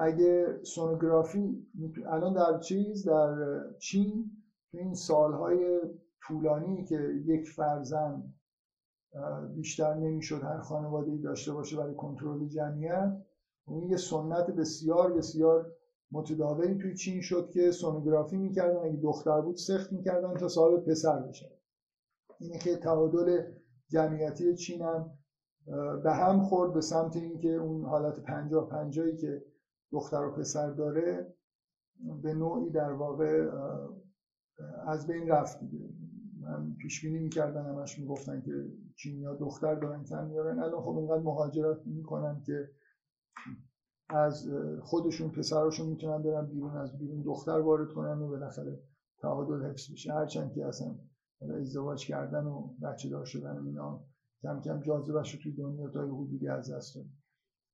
اگه 0.00 0.60
سونوگرافی 0.62 1.66
الان 2.06 2.34
در 2.34 2.58
چیز 2.58 3.08
در 3.08 3.60
چین 3.78 4.30
تو 4.70 4.78
این 4.78 4.94
سالهای 4.94 5.80
طولانی 6.22 6.84
که 6.84 7.22
یک 7.24 7.48
فرزند 7.48 8.34
بیشتر 9.54 9.94
نمی‌شد 9.94 10.42
هر 10.42 10.58
خانواده 10.60 11.16
داشته 11.16 11.52
باشه 11.52 11.76
برای 11.76 11.94
کنترل 11.94 12.46
جمعیت 12.48 13.22
اون 13.64 13.82
یه 13.90 13.96
سنت 13.96 14.50
بسیار 14.50 15.12
بسیار 15.12 15.72
متداولی 16.12 16.74
توی 16.74 16.94
چین 16.94 17.20
شد 17.20 17.50
که 17.50 17.70
سونوگرافی 17.70 18.36
می‌کردن. 18.36 18.76
اگه 18.76 19.00
دختر 19.02 19.40
بود 19.40 19.56
سخت 19.56 19.92
می‌کردن 19.92 20.34
تا 20.34 20.48
صاحب 20.48 20.84
پسر 20.84 21.18
بشه. 21.18 21.50
اینه 22.40 22.58
که 22.58 22.76
تعادل 22.76 23.42
جمعیتی 23.88 24.54
چین 24.54 24.82
هم 24.82 25.10
به 26.02 26.12
هم 26.12 26.42
خورد 26.42 26.72
به 26.72 26.80
سمت 26.80 27.16
اینکه 27.16 27.48
اون 27.48 27.84
حالت 27.84 28.20
پنجاه 28.20 28.68
پنجایی 28.68 29.16
که 29.16 29.42
دختر 29.92 30.24
و 30.24 30.30
پسر 30.30 30.70
داره 30.70 31.34
به 32.22 32.34
نوعی 32.34 32.70
در 32.70 32.92
واقع 32.92 33.50
از 34.86 35.06
بین 35.06 35.28
رفت 35.28 35.60
دیگه. 35.60 35.88
من 36.40 36.74
پیش 36.74 37.04
بینی 37.04 37.18
می‌کردن 37.18 37.66
همش 37.66 37.98
می‌گفتن 37.98 38.40
که 38.40 38.72
چینیا 38.94 39.34
دختر 39.34 39.74
دارن 39.74 40.04
کم 40.04 40.26
میارن 40.26 40.58
الان 40.58 40.82
خب 40.82 40.96
اینقدر 40.98 41.22
مهاجرت 41.22 41.86
می‌کنن 41.86 42.42
که 42.46 42.70
از 44.08 44.48
خودشون 44.82 45.30
پسرشون 45.30 45.86
می‌تونن 45.88 46.22
برن 46.22 46.46
بیرون 46.46 46.76
از 46.76 46.98
بیرون 46.98 47.22
دختر 47.22 47.58
وارد 47.58 47.92
کنن 47.92 48.22
و 48.22 48.28
بالاخره 48.28 48.82
تعادل 49.18 49.70
حفظ 49.70 49.92
بشه. 49.92 50.12
هرچند 50.12 50.52
که 50.52 50.66
اصلا 50.66 50.94
ازدواج 51.60 52.06
کردن 52.06 52.44
و 52.44 52.68
بچه 52.82 53.08
دار 53.08 53.24
شدن 53.24 53.66
اینا 53.66 54.04
کم 54.42 54.60
کم 54.60 54.80
جاذبهش 54.80 55.34
رو 55.34 55.40
توی 55.42 55.52
دنیا 55.52 55.88
تا 55.88 56.06
حدودی 56.06 56.48
از 56.48 56.70
دست 56.70 56.94
داد 56.94 57.04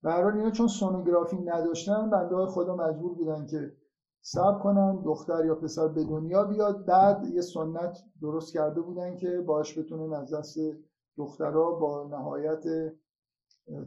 برای 0.03 0.39
اینا 0.39 0.51
چون 0.51 0.67
سونوگرافی 0.67 1.37
نداشتن 1.37 2.11
بنده 2.11 2.35
های 2.35 2.47
خدا 2.47 2.77
مجبور 2.77 3.15
بودن 3.15 3.47
که 3.47 3.77
صبر 4.21 4.59
کنن 4.59 5.03
دختر 5.03 5.45
یا 5.45 5.55
پسر 5.55 5.89
به 5.89 6.05
دنیا 6.05 6.45
بیاد. 6.45 6.85
بعد 6.85 7.25
یه 7.25 7.41
سنت 7.41 7.99
درست 8.23 8.53
کرده 8.53 8.81
بودن 8.81 9.17
که 9.17 9.41
باش 9.41 9.79
بتونن 9.79 10.13
از 10.13 10.35
دست 10.35 10.59
دخترها 11.17 11.73
با 11.73 12.09
نهایت 12.11 12.65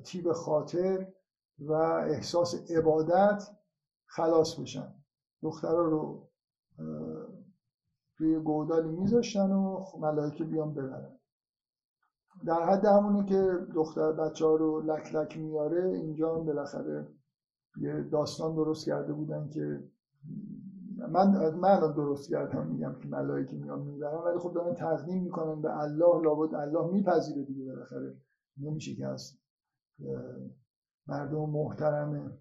تیب 0.03 0.31
خاطر 0.31 1.07
و 1.59 1.73
احساس 2.07 2.71
عبادت 2.71 3.43
خلاص 4.05 4.59
بشن. 4.59 4.93
دخترها 5.41 5.81
رو 5.81 6.27
توی 8.17 8.39
گودالی 8.39 8.89
میذاشتن 8.89 9.51
و 9.51 9.85
ملائکه 9.99 10.43
بیان 10.43 10.73
ببرن. 10.73 11.18
در 12.45 12.63
حد 12.63 12.85
همونی 12.85 13.25
که 13.25 13.57
دختر 13.75 14.11
بچه 14.11 14.45
ها 14.45 14.55
رو 14.55 14.81
لک 14.81 15.15
لک 15.15 15.37
میاره 15.37 15.83
اینجا 15.89 16.35
هم 16.35 16.45
بالاخره 16.45 17.07
یه 17.77 18.01
داستان 18.01 18.55
درست 18.55 18.85
کرده 18.85 19.13
بودن 19.13 19.49
که 19.49 19.83
من 21.11 21.55
من 21.55 21.79
درست 21.79 22.29
کردم 22.29 22.67
میگم 22.67 22.95
که 23.01 23.07
ملائکه 23.07 23.55
میان 23.55 23.81
می‌برن 23.81 24.17
ولی 24.17 24.39
خب 24.39 24.53
دارن 24.53 24.73
تقدیم 24.73 25.23
می‌کنن 25.23 25.61
به 25.61 25.79
الله 25.79 26.21
لابد 26.21 26.55
الله 26.55 26.91
میپذیره 26.91 27.43
دیگه 27.43 27.65
بالاخره. 27.65 28.17
نمیشه 28.57 28.95
که 28.95 29.07
از 29.07 29.37
مردم 31.07 31.49
محترم 31.49 32.37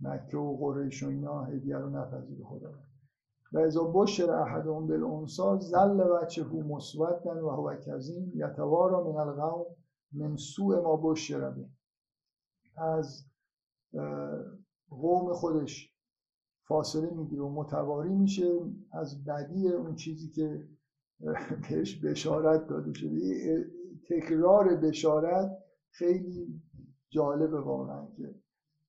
مکه 0.00 0.36
و 0.36 0.56
قریش 0.56 1.02
و 1.02 1.08
اینا 1.08 1.44
هدیه 1.44 1.76
رو 1.76 1.90
نپذیره 1.90 2.44
خدا 2.44 2.70
و 3.56 3.58
ازا 3.58 3.84
بشر 3.94 4.30
احدهم 4.30 4.86
بالانسا 4.86 5.58
زل 5.58 6.00
هو 6.42 6.62
مسودن 6.62 7.40
و 7.40 7.50
هو 7.50 7.74
کظیم 7.74 8.32
یتوارا 8.34 9.12
من 9.12 9.16
القوم 9.16 9.66
من 10.12 10.36
سوء 10.36 10.82
ما 10.82 10.96
بشر 10.96 11.50
به. 11.50 11.68
از 12.76 13.24
قوم 14.90 15.32
خودش 15.32 15.92
فاصله 16.68 17.10
می‌گیره 17.10 17.42
و 17.42 17.48
متواری 17.48 18.14
میشه 18.14 18.60
از 18.92 19.24
بدی 19.24 19.68
اون 19.68 19.94
چیزی 19.94 20.30
که 20.30 20.68
بهش 21.68 22.04
بشارت 22.04 22.66
داده 22.66 22.92
شده. 22.94 23.64
تکرار 24.10 24.74
بشارت 24.74 25.58
خیلی 25.90 26.62
جالبه 27.10 27.60
واقعا 27.60 28.06
که 28.16 28.34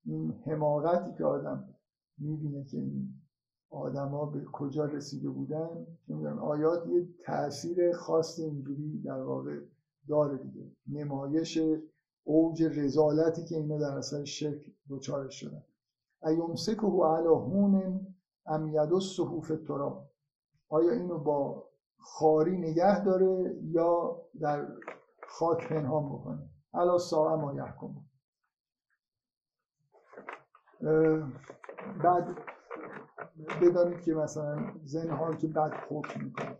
این 0.04 0.32
حماقتی 0.46 1.14
که 1.18 1.24
آدم 1.24 1.74
می‌بینه 2.18 2.64
که 2.64 2.92
آدما 3.70 4.26
به 4.26 4.44
کجا 4.52 4.84
رسیده 4.84 5.28
بودن 5.28 5.86
آیات 6.40 6.86
یه 6.86 7.08
تاثیر 7.24 7.92
خاص 7.92 8.38
اینجوری 8.38 9.02
در 9.02 9.22
واقع 9.22 9.60
داره 10.08 10.36
دیگه. 10.36 10.70
نمایش 10.88 11.58
اوج 12.24 12.62
رزالتی 12.62 13.44
که 13.44 13.56
اینا 13.56 13.78
در 13.78 13.98
اثر 13.98 14.24
شرک 14.24 14.70
دچارش 14.90 15.40
شدن. 15.40 15.62
ایمسکه 16.26 16.86
علی 16.86 17.26
هون 17.26 18.06
ام 18.46 18.68
یدسه 18.68 19.22
فی 19.42 19.52
التراب. 19.52 20.10
آیا 20.68 20.92
اینو 20.92 21.18
با 21.18 21.64
خاری 21.98 22.58
نگه 22.58 23.04
داره 23.04 23.56
یا 23.62 24.20
در 24.40 24.68
خاک 25.28 25.68
پنهان 25.68 26.08
بکنه؟ 26.08 26.48
الا 26.74 26.98
ساعه 26.98 27.36
ما 27.36 27.54
یحکم. 27.54 27.94
بعد 32.04 32.36
بدانید 33.62 34.00
که 34.00 34.14
مثلا 34.14 34.72
زنهار 34.84 35.36
که 35.36 35.46
بعد 35.46 35.72
حکم 35.88 36.24
می‌کنه. 36.24 36.56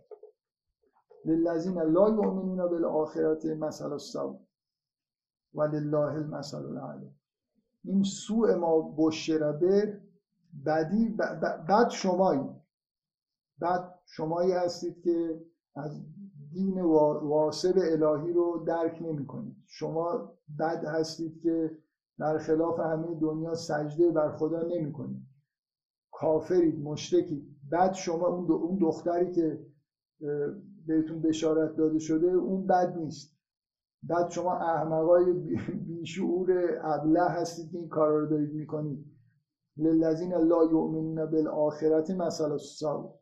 للذین 1.25 1.81
لا 1.81 2.09
یؤمنون 2.09 2.69
بالآخرت 2.69 3.45
مثل 3.45 3.91
السوء 3.91 4.39
و 5.53 5.63
لله 5.63 6.13
المثل 6.13 6.65
الاعلی 6.65 7.15
این 7.83 8.03
سوء 8.03 8.55
ما 8.55 8.95
بشربه 8.97 10.01
بدی 10.65 11.09
بعد 11.67 11.89
شمایی. 11.89 12.49
بعد 13.59 13.99
شمایی 14.05 14.51
هستید 14.51 15.01
که 15.03 15.45
از 15.75 16.01
دین 16.51 16.81
واسب 16.81 17.77
الهی 17.77 18.33
رو 18.33 18.63
درک 18.67 19.01
نمی 19.01 19.27
کنید 19.27 19.55
شما 19.67 20.33
بد 20.59 20.85
هستید 20.85 21.41
که 21.41 21.77
در 22.19 22.37
خلاف 22.37 22.79
همه 22.79 23.15
دنیا 23.15 23.55
سجده 23.55 24.11
بر 24.11 24.37
خدا 24.37 24.61
نمی 24.61 24.93
کنید 24.93 25.28
کافرید 26.19 26.79
مشتکید 26.83 27.55
بعد 27.71 27.93
شما 27.93 28.27
اون 28.27 28.77
دختری 28.81 29.31
که 29.31 29.65
بهتون 30.87 31.21
بشارت 31.21 31.75
داده 31.75 31.99
شده 31.99 32.27
اون 32.27 32.67
بد 32.67 32.97
نیست. 32.97 33.39
بعد 34.03 34.29
شما 34.29 34.53
احمقای 34.53 35.33
بیشعور 35.87 36.79
ابله 36.81 37.23
هستید 37.23 37.71
که 37.71 37.77
این 37.77 37.89
کارا 37.89 38.19
رو 38.19 38.25
دارید 38.25 38.53
می‌کنید. 38.53 39.05
للذین 39.77 40.33
لا 40.33 40.63
یؤمنون 40.63 41.25
بالآخرت 41.25 42.11
مثل 42.11 42.51
السوء 42.51 43.13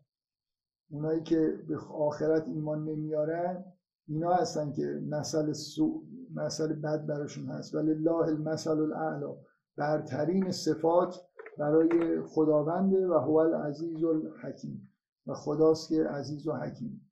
اونایی 0.89 1.23
که 1.23 1.53
به 1.67 1.77
آخرت 1.77 2.47
ایمان 2.47 2.83
نمیارن 2.89 3.65
اینا 4.07 4.33
هستن 4.33 4.71
که 4.71 5.01
مثل 5.09 5.53
سوء 5.53 6.01
مثل 6.33 6.73
بد 6.73 7.05
براشون 7.05 7.45
هست. 7.45 7.75
ولی 7.75 7.91
الله 7.91 8.27
المثل 8.27 8.79
الاعلا 8.79 9.35
برترین 9.77 10.51
صفات 10.51 11.26
برای 11.57 12.21
خداونده 12.21 13.07
و 13.07 13.13
هو 13.13 13.35
العزیز 13.35 14.03
الحکیم 14.03 14.93
و 15.27 15.33
خداست 15.33 15.89
که 15.89 16.03
عزیز 16.03 16.47
و 16.47 16.53
حکیم. 16.53 17.11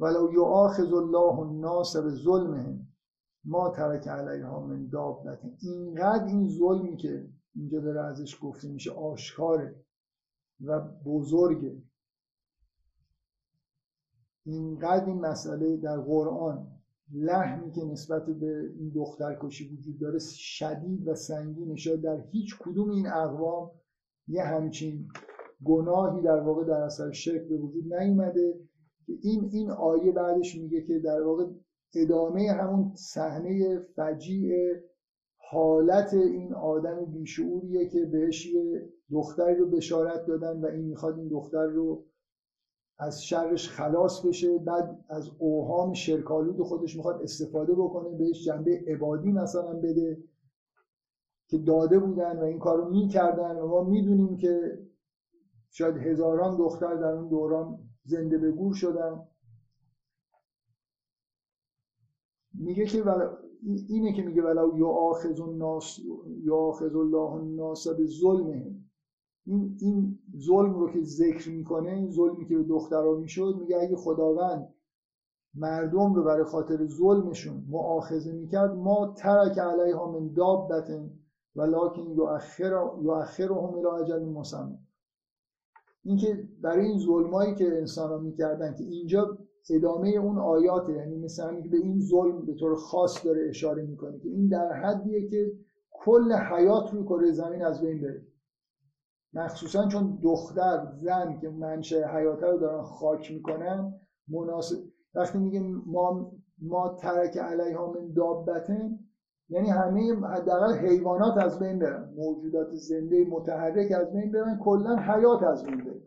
ولو 0.00 0.32
یؤاخذ 0.32 0.92
الله 0.92 1.38
الناس 1.38 1.96
به 1.96 2.10
ظلمهم 2.10 2.86
ما 3.44 3.70
ترک 3.70 4.08
علیها 4.08 4.60
من 4.60 4.88
دابت 4.88 5.38
اینقدر 5.62 6.24
این 6.24 6.48
ظلمی 6.48 6.96
که 6.96 7.28
اینجا 7.54 7.80
داره 7.80 8.00
ازش 8.00 8.38
گفته 8.42 8.68
میشه 8.68 8.92
آشکاره 8.92 9.84
و 10.60 10.80
بزرگه. 11.04 11.82
اینقدر 14.46 15.04
این 15.04 15.20
مسئله 15.20 15.76
در 15.76 16.00
قرآن 16.00 16.80
لحنی 17.14 17.70
که 17.70 17.84
نسبت 17.84 18.26
به 18.26 18.70
این 18.78 18.92
دختر 18.94 19.38
کشی 19.40 19.76
وجود 19.76 19.98
داره 19.98 20.18
شدید 20.18 21.08
و 21.08 21.14
سنگین 21.14 21.76
شاید 21.76 22.00
در 22.00 22.24
هیچ 22.32 22.58
کدوم 22.60 22.90
این 22.90 23.06
اقوام 23.06 23.70
یه 24.28 24.42
همچین 24.42 25.08
گناهی 25.64 26.22
در 26.22 26.40
واقع 26.40 26.64
در 26.64 26.80
اثر 26.80 27.12
شرک 27.12 27.48
به 27.48 27.56
وجود 27.56 27.94
نیومده 27.94 28.54
این 29.22 29.50
این 29.52 29.70
آیه 29.70 30.12
بعدش 30.12 30.56
میگه 30.56 30.82
که 30.82 30.98
در 30.98 31.22
واقع 31.22 31.44
ادامه 31.94 32.52
همون 32.52 32.92
صحنه 32.94 33.78
فجیع 33.96 34.52
حالت 35.50 36.14
این 36.14 36.54
آدم 36.54 37.04
بیشعوریه 37.04 37.88
که 37.88 38.04
بهش 38.04 38.46
یه 38.46 38.88
دختری 39.10 39.56
رو 39.56 39.70
بشارت 39.70 40.26
دادن 40.26 40.60
و 40.60 40.66
این 40.66 40.84
می‌خواد 40.84 41.18
این 41.18 41.28
دختر 41.28 41.64
رو 41.64 42.04
از 42.98 43.24
شرش 43.24 43.68
خلاص 43.68 44.26
بشه 44.26 44.58
بعد 44.58 45.04
از 45.08 45.30
اوهام 45.38 45.92
شرکالود 45.92 46.62
خودش 46.62 46.96
می‌خواد 46.96 47.22
استفاده 47.22 47.74
بکنه 47.74 48.08
بهش 48.18 48.44
جنبه 48.44 48.84
عبادی 48.86 49.32
مثلا 49.32 49.72
بده 49.72 50.24
که 51.48 51.58
داده 51.58 51.98
بودن 51.98 52.38
و 52.38 52.42
این 52.42 52.58
کار 52.58 52.78
رو 52.78 52.90
می‌کردن 52.90 53.56
و 53.56 53.66
ما 53.66 53.84
می‌دونیم 53.84 54.36
که 54.36 54.78
شاید 55.70 55.96
هزاران 55.96 56.56
دختر 56.56 56.94
در 56.94 57.12
اون 57.12 57.28
دوران 57.28 57.78
زنده 58.04 58.38
به 58.38 58.50
گور 58.50 58.74
شدن. 58.74 59.28
میگه 62.54 62.86
که 62.86 63.04
اینه 63.88 64.12
که 64.12 64.22
میگه 64.22 64.42
ولو 64.42 64.78
یاخذ 64.78 65.40
الناس 65.40 65.98
یاخذ 66.42 66.96
الله 66.96 67.32
الناس 67.32 67.88
به 67.88 68.06
ظلمهم 68.06 68.83
این 69.46 69.76
این 69.80 70.18
ظلم 70.38 70.74
رو 70.74 70.92
که 70.92 71.02
ذکر 71.02 71.50
می‌کنه 71.50 71.90
این 71.90 72.10
ظلمی 72.10 72.46
که 72.46 72.56
به 72.56 72.62
دخترها 72.62 73.14
می‌شد 73.14 73.56
میگه 73.60 73.78
اگه 73.78 73.96
خداوند 73.96 74.74
مردم 75.54 76.14
رو 76.14 76.24
برای 76.24 76.44
خاطر 76.44 76.86
ظلمشون 76.86 77.64
معاخذه 77.68 78.32
می‌کرد 78.32 78.74
ما 78.74 79.14
ترک 79.18 79.58
علیها 79.58 80.12
من 80.12 80.32
دابت 80.32 80.90
ولکن 81.56 82.02
یؤخر 82.02 82.72
یؤخرهم 83.02 83.74
الی 83.74 83.86
اجل 83.86 84.24
مسمى. 84.24 84.78
اینکه 86.04 86.48
برای 86.62 86.86
این 86.86 86.98
ظلمایی 86.98 87.54
که 87.54 87.78
انسان 87.78 88.10
ها 88.10 88.18
می‌کردن 88.18 88.74
که 88.74 88.84
اینجا 88.84 89.38
ادامه 89.70 90.08
اون 90.08 90.38
آیاته 90.38 90.92
یعنی 90.92 91.16
مثل 91.16 91.62
که 91.62 91.68
به 91.68 91.76
این 91.76 92.00
ظلم 92.00 92.46
به 92.46 92.54
طور 92.54 92.74
خاص 92.74 93.24
داره 93.26 93.48
اشاره 93.48 93.82
می‌کنه 93.82 94.18
که 94.18 94.28
این 94.28 94.48
در 94.48 94.72
حدیه 94.72 95.28
که 95.28 95.52
کل 95.90 96.32
حیات 96.32 96.92
روی 96.94 97.04
کره 97.04 97.32
زمین 97.32 97.64
از 97.64 97.80
بین 97.80 98.00
بره. 98.00 98.26
مخصوصا 99.34 99.88
چون 99.88 100.18
دختر 100.22 100.86
زن 101.02 101.38
که 101.40 101.48
منشه 101.48 102.06
حیات 102.06 102.42
رو 102.42 102.58
دارن 102.58 102.82
خاک 102.82 103.32
می‌کنن 103.32 104.00
مناسب 104.28 104.76
وقتی 105.14 105.38
میگه 105.38 105.60
ما 105.86 106.32
ما 106.62 106.88
ترک 106.88 107.36
علیها 107.36 107.92
من 107.92 108.12
دابتن 108.12 108.98
یعنی 109.48 109.70
همه 109.70 110.26
حداقل 110.26 110.74
حیوانات 110.74 111.38
از 111.38 111.58
بین 111.58 111.78
برن. 111.78 112.14
موجودات 112.16 112.74
زنده 112.74 113.24
متحرک 113.24 113.92
از 113.92 114.12
بین 114.12 114.32
برن 114.32 114.58
کلا 114.58 114.96
حیات 114.96 115.42
از 115.42 115.64
بین 115.64 115.84
برن. 115.84 116.00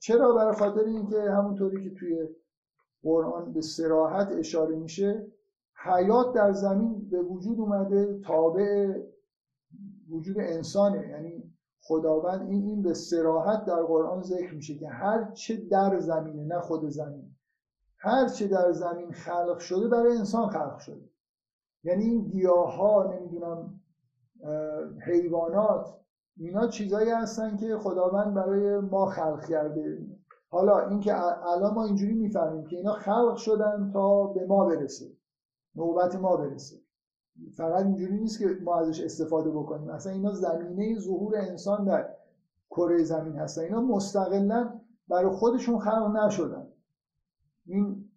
چرا؟ 0.00 0.32
برای 0.32 0.54
خاطر 0.54 0.84
اینکه 0.84 1.20
همونطوری 1.20 1.84
که 1.84 1.94
توی 1.94 2.28
قرآن 3.02 3.52
به 3.52 3.60
سراحت 3.60 4.32
اشاره 4.32 4.76
میشه 4.76 5.26
حیات 5.84 6.34
در 6.34 6.52
زمین 6.52 7.08
به 7.10 7.22
وجود 7.22 7.60
اومده 7.60 8.20
تابع 8.26 8.94
وجود 10.10 10.36
انسانه. 10.38 11.08
یعنی 11.08 11.49
خداوند 11.82 12.50
این 12.50 12.62
این 12.64 12.82
به 12.82 12.94
سراحت 12.94 13.64
در 13.64 13.82
قرآن 13.82 14.22
ذکر 14.22 14.54
میشه 14.54 14.74
که 14.74 14.88
هر 14.88 15.32
چه 15.32 15.56
در 15.56 15.98
زمینه 15.98 16.44
نه 16.44 16.60
خود 16.60 16.88
زمین. 16.88 17.34
هر 17.98 18.28
چه 18.28 18.48
در 18.48 18.72
زمین 18.72 19.12
خلق 19.12 19.58
شده 19.58 19.88
برای 19.88 20.16
انسان 20.16 20.48
خلق 20.48 20.78
شده. 20.78 21.10
یعنی 21.84 22.04
این 22.04 22.28
گیاه 22.28 22.76
ها 22.76 23.12
نمی‌دونم 23.12 23.80
حیوانات 25.06 25.96
اینا 26.36 26.66
چیزایی 26.66 27.10
هستن 27.10 27.56
که 27.56 27.76
خداوند 27.76 28.34
برای 28.34 28.78
ما 28.78 29.06
خلق 29.06 29.44
کرده. 29.44 30.06
حالا 30.48 30.78
اینکه 30.78 31.14
الان 31.46 31.74
ما 31.74 31.84
اینجوری 31.84 32.14
می‌فهمیم 32.14 32.66
که 32.66 32.76
اینا 32.76 32.92
خلق 32.92 33.36
شدن 33.36 33.90
تا 33.92 34.26
به 34.26 34.46
ما 34.46 34.64
برسه. 34.64 35.06
نوبت 35.74 36.16
ما 36.16 36.36
برسه. 36.36 36.76
فقط 37.56 37.84
اینجوری 37.84 38.18
نیست 38.20 38.38
که 38.38 38.46
ما 38.62 38.78
ازش 38.78 39.00
استفاده 39.00 39.50
بکنیم. 39.50 39.88
اصلا 39.88 40.12
اینا 40.12 40.32
زمینه 40.32 40.98
ظهور 40.98 41.36
انسان 41.36 41.84
در 41.84 42.14
کره 42.70 43.02
زمین 43.02 43.36
هستن. 43.36 43.62
اینا 43.62 43.80
مستقلا 43.80 44.80
برای 45.08 45.30
خودشون 45.30 45.78
خلق 45.78 46.16
نشدن. 46.16 46.66
این 47.66 48.10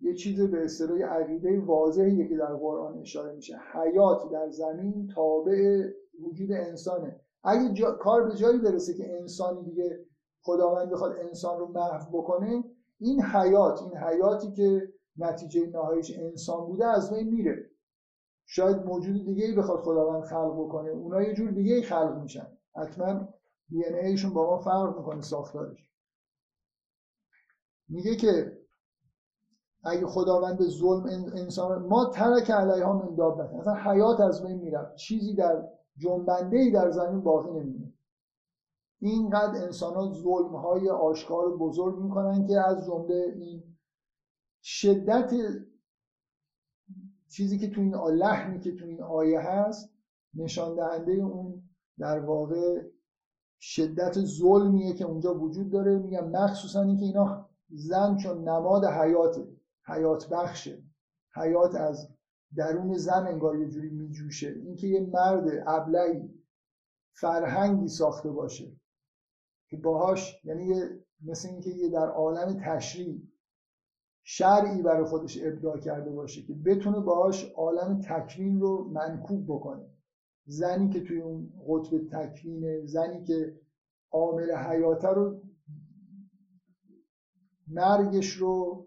یه 0.00 0.14
چیز 0.14 0.40
به 0.40 0.64
اصطلاح 0.64 1.02
عقیده 1.02 1.60
واضحیه 1.60 2.28
که 2.28 2.36
در 2.36 2.54
قرآن 2.54 2.98
اشاره 2.98 3.34
میشه. 3.34 3.56
حیات 3.72 4.30
در 4.32 4.50
زمین 4.50 5.06
تابع 5.14 5.88
وجود 6.20 6.52
انسانه. 6.52 7.20
اگه 7.44 7.82
کار 8.00 8.28
به 8.28 8.36
جایی 8.36 8.58
برسه 8.58 8.94
که 8.94 9.20
انسانی 9.20 9.64
دیگه 9.64 10.06
خداوند 10.42 10.90
بخواد 10.90 11.12
انسان 11.20 11.58
رو 11.58 11.68
محو 11.68 12.22
بکنه 12.22 12.64
این 12.98 13.22
حیات 13.22 13.82
این 13.82 13.96
حیاتی 13.96 14.52
که 14.52 14.88
نتیجه 15.16 15.66
نهاییش 15.66 16.18
انسان 16.18 16.66
بوده 16.66 16.86
از 16.86 17.12
بین 17.12 17.28
میره. 17.28 17.71
شاید 18.46 18.76
موجود 18.76 19.24
دیگه 19.24 19.44
ای 19.44 19.54
بخواد 19.54 19.80
خداوند 19.80 20.24
خلق 20.24 20.54
بکنه. 20.54 20.90
اونا 20.90 21.22
یه 21.22 21.34
جور 21.34 21.50
دیگه 21.50 21.74
ای 21.74 21.82
خلق 21.82 22.18
میشن. 22.22 22.46
حتما 22.76 23.28
دی 23.68 23.84
ایشون 23.84 24.34
با 24.34 24.46
ما 24.46 24.58
فرق 24.58 24.98
می‌کنه 24.98 25.20
ساختارش. 25.20 25.90
میگه 27.88 28.16
که 28.16 28.58
اگه 29.84 30.06
خداوند 30.06 30.62
ظلم 30.62 31.04
انسان 31.34 31.82
ما 31.82 32.04
ترک 32.04 32.50
علیها 32.50 32.92
من 32.92 33.14
دابت 33.14 33.54
اصلا 33.54 33.74
حیات 33.74 34.20
از 34.20 34.42
بین 34.42 34.58
می‌رفت. 34.58 34.94
چیزی 34.96 35.34
در 35.34 35.68
جنبنده 35.96 36.56
ای 36.56 36.70
در 36.70 36.90
زمین 36.90 37.20
باقی 37.20 37.50
نمیمونه. 37.50 37.92
اینقدر 38.98 39.64
انسان 39.64 39.94
ها 39.94 40.12
ظلم 40.12 40.56
های 40.56 40.90
آشکار 40.90 41.56
بزرگ 41.56 41.98
می‌کنن 42.02 42.46
که 42.46 42.60
از 42.60 42.84
جمله 42.84 43.34
این 43.36 43.76
شدت 44.62 45.32
چیزی 47.32 47.58
که 47.58 47.70
تو 47.70 47.80
این 47.80 47.94
لحنی 47.94 48.60
که 48.60 48.72
تو 48.76 48.84
این 48.84 49.02
آیه 49.02 49.40
هست 49.40 49.90
نشان 50.34 50.76
دهنده 50.76 51.12
اون 51.12 51.62
در 51.98 52.20
واقع 52.20 52.82
شدت 53.60 54.20
ظلمیه 54.20 54.94
که 54.94 55.04
اونجا 55.04 55.34
وجود 55.34 55.70
داره. 55.70 55.98
میگم 55.98 56.28
مخصوصا 56.28 56.82
اینکه 56.82 57.04
اینا 57.04 57.48
زن 57.70 58.16
چون 58.16 58.48
نماد 58.48 58.84
حیاته 58.84 59.48
حیات 59.86 60.28
بخشه. 60.28 60.82
حیات 61.34 61.74
از 61.74 62.08
درون 62.56 62.96
زن 62.96 63.26
انگار 63.26 63.58
یه 63.58 63.68
جوری 63.68 63.90
میجوشه. 63.90 64.48
اینکه 64.48 64.86
یه 64.86 65.00
مرد 65.00 65.64
ابلهی 65.66 66.42
فرهنگی 67.14 67.88
ساخته 67.88 68.30
باشه 68.30 68.76
که 69.68 69.76
باهاش 69.76 70.44
یعنی 70.44 70.82
مثل 71.24 71.48
اینکه 71.48 71.70
یه 71.70 71.88
در 71.88 72.08
عالم 72.08 72.60
تشریع 72.64 73.22
شرعی 74.22 74.82
برای 74.82 75.04
خودش 75.04 75.38
ابداع 75.42 75.78
کرده 75.78 76.10
باشه 76.10 76.42
که 76.42 76.54
بتونه 76.54 77.00
باهاش 77.00 77.52
عالم 77.56 78.00
تکوین 78.00 78.60
رو 78.60 78.84
منکوب 78.84 79.44
بکنه. 79.48 79.86
زنی 80.46 80.88
که 80.88 81.00
توی 81.00 81.20
اون 81.20 81.52
قطب 81.68 82.08
تکوینه 82.12 82.86
زنی 82.86 83.24
که 83.24 83.60
عامل 84.10 84.52
حیاته 84.52 85.08
رو 85.08 85.42
مرگش 87.68 88.30
رو 88.30 88.86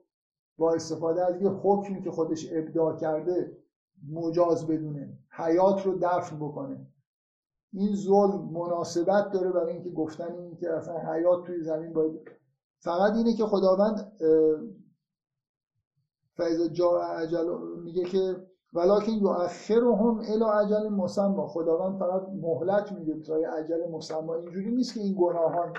با 0.58 0.74
استفاده 0.74 1.26
از 1.26 1.42
یه 1.42 1.50
حکمی 1.50 2.02
که 2.02 2.12
خودش 2.12 2.48
ابداع 2.52 2.96
کرده 2.96 3.58
مجاز 4.10 4.68
بدونه 4.68 5.18
حیات 5.30 5.86
رو 5.86 5.98
دفن 6.02 6.40
بکنه. 6.40 6.88
این 7.74 7.96
ظلم 7.96 8.50
مناسبت 8.52 9.32
داره 9.32 9.52
برای 9.52 9.74
اینکه 9.74 9.90
گفتن 9.90 10.32
این 10.36 10.56
که 10.56 10.74
اصلا 10.74 11.14
حیات 11.14 11.46
توی 11.46 11.64
زمین 11.64 11.94
باید. 11.94 12.20
فقط 12.80 13.16
اینه 13.16 13.34
که 13.34 13.46
خداوند 13.46 14.12
فیض 16.38 16.72
جا 16.72 17.02
عجل 17.02 17.46
میگه 17.84 18.04
که 18.04 18.36
ولکن 18.74 19.12
یؤخرهم 19.12 20.20
الی 20.20 20.44
اجل 20.44 20.90
مسمى. 20.90 21.48
خداوند 21.48 22.00
فقط 22.00 22.22
مهلت 22.42 22.92
میده 22.92 23.22
تا 23.22 23.36
اجل 23.36 23.90
مسمى. 23.92 24.32
اینجوری 24.32 24.72
نیست 24.72 24.94
که 24.94 25.00
این 25.00 25.16
گناهان 25.20 25.74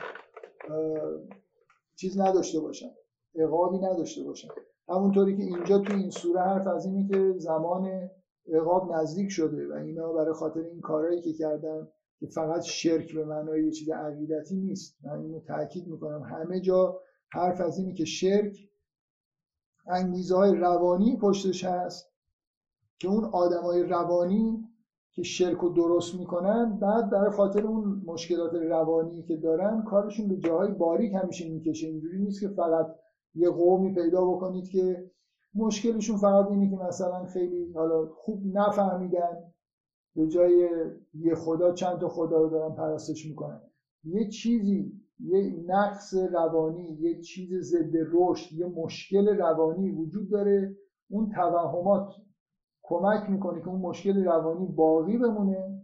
چیز 1.96 2.20
نداشته 2.20 2.60
باشن 2.60 2.90
عقابی 3.38 3.78
نداشته 3.78 4.22
باشن. 4.24 4.48
همونطوری 4.88 5.36
که 5.36 5.42
اینجا 5.42 5.78
تو 5.78 5.92
این 5.92 6.10
سوره 6.10 6.40
حرف 6.40 6.66
از 6.66 6.86
اینه 6.86 7.08
که 7.08 7.38
زمان 7.38 8.10
عقاب 8.54 8.92
نزدیک 8.92 9.30
شده 9.30 9.68
و 9.68 9.72
اینا 9.72 10.12
برای 10.12 10.32
خاطر 10.32 10.60
این 10.60 10.80
کارهایی 10.80 11.20
که 11.20 11.32
کردن 11.32 11.88
که 12.20 12.26
فقط 12.26 12.62
شرک 12.62 13.14
به 13.14 13.24
معنای 13.24 13.64
یه 13.64 13.70
چیز 13.70 13.90
عقیدتی 13.90 14.56
نیست. 14.56 14.96
من 15.04 15.20
اینو 15.20 15.40
تاکید 15.40 15.86
می‌کنم. 15.86 16.22
همه 16.22 16.60
جا 16.60 17.00
حرف 17.32 17.60
از 17.60 17.78
اینه 17.78 17.94
که 17.94 18.04
شرک 18.04 18.56
انگیزه 19.86 20.36
های 20.36 20.54
روانی 20.54 21.16
پشتش 21.16 21.64
هست 21.64 22.12
که 22.98 23.08
اون 23.08 23.24
آدمای 23.24 23.82
روانی 23.82 24.64
که 25.12 25.22
شرک 25.22 25.64
و 25.64 25.68
درست 25.68 26.14
می‌کنن 26.14 26.78
بعد 26.78 27.10
برای 27.10 27.30
خاطر 27.30 27.66
اون 27.66 28.02
مشکلات 28.06 28.54
روانی 28.54 29.22
که 29.22 29.36
دارن 29.36 29.82
کارشون 29.82 30.28
به 30.28 30.36
جاهای 30.36 30.72
باریک 30.72 31.14
همیشه 31.14 31.48
می‌کشه. 31.48 31.86
اینجوری 31.86 32.18
نیست 32.18 32.40
که 32.40 32.48
فقط 32.48 32.86
یه 33.34 33.50
قومی 33.50 33.94
پیدا 33.94 34.24
بکنید 34.24 34.68
که 34.68 35.10
مشکلشون 35.54 36.16
فقط 36.16 36.46
اینه 36.46 36.70
که 36.70 36.76
مثلا 36.76 37.24
خیلی 37.24 37.72
حالا 37.72 38.06
خوب 38.06 38.42
نفهمیدن 38.46 39.52
به 40.16 40.28
جای 40.28 40.68
یه 41.14 41.34
خدا 41.34 41.72
چند 41.72 41.98
تا 41.98 42.08
خدا 42.08 42.38
رو 42.38 42.48
دارن 42.50 42.74
پرستش 42.74 43.26
می‌کنن. 43.26 43.60
یه 44.04 44.28
چیزی 44.28 44.92
یه 45.20 45.64
نقص 45.66 46.14
روانی 46.14 46.97
یه 47.01 47.20
چیز 47.20 47.55
ضد 47.55 47.93
رشد 48.12 48.52
یه 48.52 48.66
مشکل 48.66 49.28
روانی 49.28 49.90
وجود 49.90 50.30
داره. 50.30 50.76
اون 51.09 51.30
توهمات 51.30 52.14
کمک 52.82 53.30
می‌کنه 53.30 53.60
که 53.60 53.68
اون 53.68 53.80
مشکل 53.80 54.24
روانی 54.24 54.66
باقی 54.66 55.18
بمونه. 55.18 55.82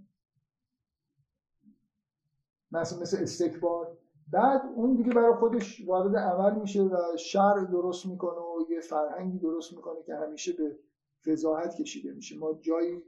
مثلا 2.72 3.00
مثل 3.00 3.22
استکبار. 3.22 3.98
بعد 4.32 4.62
اون 4.76 4.96
دیگه 4.96 5.12
برای 5.12 5.34
خودش 5.34 5.86
وارد 5.86 6.16
عمل 6.16 6.60
میشه 6.60 6.82
و 6.82 6.96
شر 7.16 7.64
درست 7.72 8.06
می‌کنه 8.06 8.38
و 8.38 8.72
یه 8.72 8.80
فرهنگی 8.80 9.38
درست 9.38 9.72
می‌کنه 9.72 10.02
که 10.06 10.14
همیشه 10.14 10.52
به 10.52 10.78
فضاحت 11.26 11.74
کشیده 11.76 12.12
میشه. 12.12 12.38
ما 12.38 12.52
جایی 12.52 13.02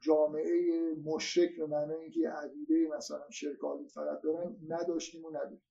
جامعه 0.00 0.94
مشرک 1.04 1.56
به 1.58 1.66
معنای 1.66 1.96
اینکه 1.96 2.28
عقیده 2.28 2.96
مثلا 2.96 3.30
شرک 3.30 3.64
آلود 3.64 3.90
فقط 3.90 4.20
دارن 4.20 4.56
نداشتیم 4.68 5.24
و 5.24 5.30
نداریم. 5.30 5.62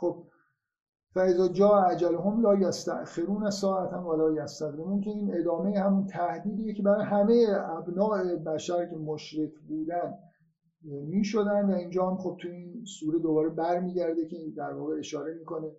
خب 0.00 0.26
فاذا 1.14 1.48
جا 1.48 1.82
اجلهم 1.82 2.42
لا 2.42 2.54
یستأخرون 2.54 3.50
ساعتا 3.50 4.02
ولا 4.08 4.44
یستقدمون 4.44 5.00
که 5.00 5.10
این 5.10 5.34
ادامه 5.34 5.78
همون 5.78 6.06
تهدیدیه 6.06 6.72
که 6.74 6.82
برای 6.82 7.04
همه 7.04 7.46
ابناع 7.58 8.36
بشر 8.36 8.86
که 8.86 8.96
مشرک 8.96 9.50
بودن 9.68 10.14
می‌شدن 10.82 11.70
و 11.70 11.74
اینجا 11.74 12.10
هم 12.10 12.16
خب 12.16 12.36
تو 12.42 12.48
این 12.48 12.84
سوره 12.84 13.18
دوباره 13.18 13.48
برمیگرده 13.48 14.26
که 14.26 14.36
در 14.56 14.72
واقع 14.72 14.98
اشاره 14.98 15.34
می‌کنه. 15.34 15.72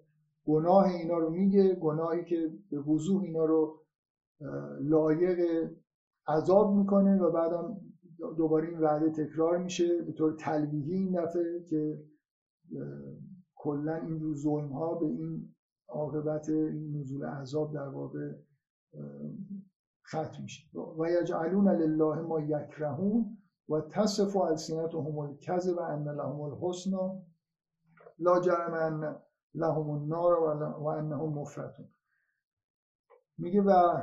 گناه 0.45 0.85
اینا 0.85 1.18
رو 1.18 1.30
میگه 1.30 1.76
گناهی 1.76 2.26
که 2.26 2.53
به 2.72 2.80
وضوح 2.80 3.23
اینا 3.23 3.45
رو 3.45 3.81
لایق 4.81 5.69
عذاب 6.27 6.76
می‌کنه 6.76 7.22
و 7.22 7.31
بعدم 7.31 7.77
دوباره 8.38 8.68
این 8.68 8.80
وعده 8.80 9.09
تکرار 9.09 9.57
میشه. 9.57 10.01
به 10.01 10.11
طور 10.11 10.34
تلویحی 10.34 10.93
این 10.93 11.23
دفعه 11.23 11.63
که 11.69 12.03
کلا 13.55 13.95
این 13.95 14.34
ظلم 14.35 14.72
ها 14.73 14.95
به 14.95 15.05
این 15.05 15.55
عاقبت 15.88 16.49
نزول 16.93 17.26
عذاب 17.26 17.73
در 17.73 17.88
واقع 17.88 18.31
ختم 20.07 20.43
میشه. 20.43 20.77
و 20.77 21.09
یجعلون 21.22 21.69
لله 21.69 22.22
ما 22.22 22.39
یکرهون 22.39 23.38
و 23.69 23.81
تصف 23.81 24.38
السنتهم 24.38 25.18
الکذب 25.18 25.80
ان 25.80 26.03
لهم 26.03 26.41
الحسنا 26.41 27.23
لا 28.19 28.39
جرم 28.39 28.73
ان 28.73 29.15
لهم 29.56 29.90
النار 29.90 30.40
و 30.80 30.86
انهم 30.86 31.30
مفرتون 31.30 31.88
میگه 33.38 33.61
و 33.61 34.02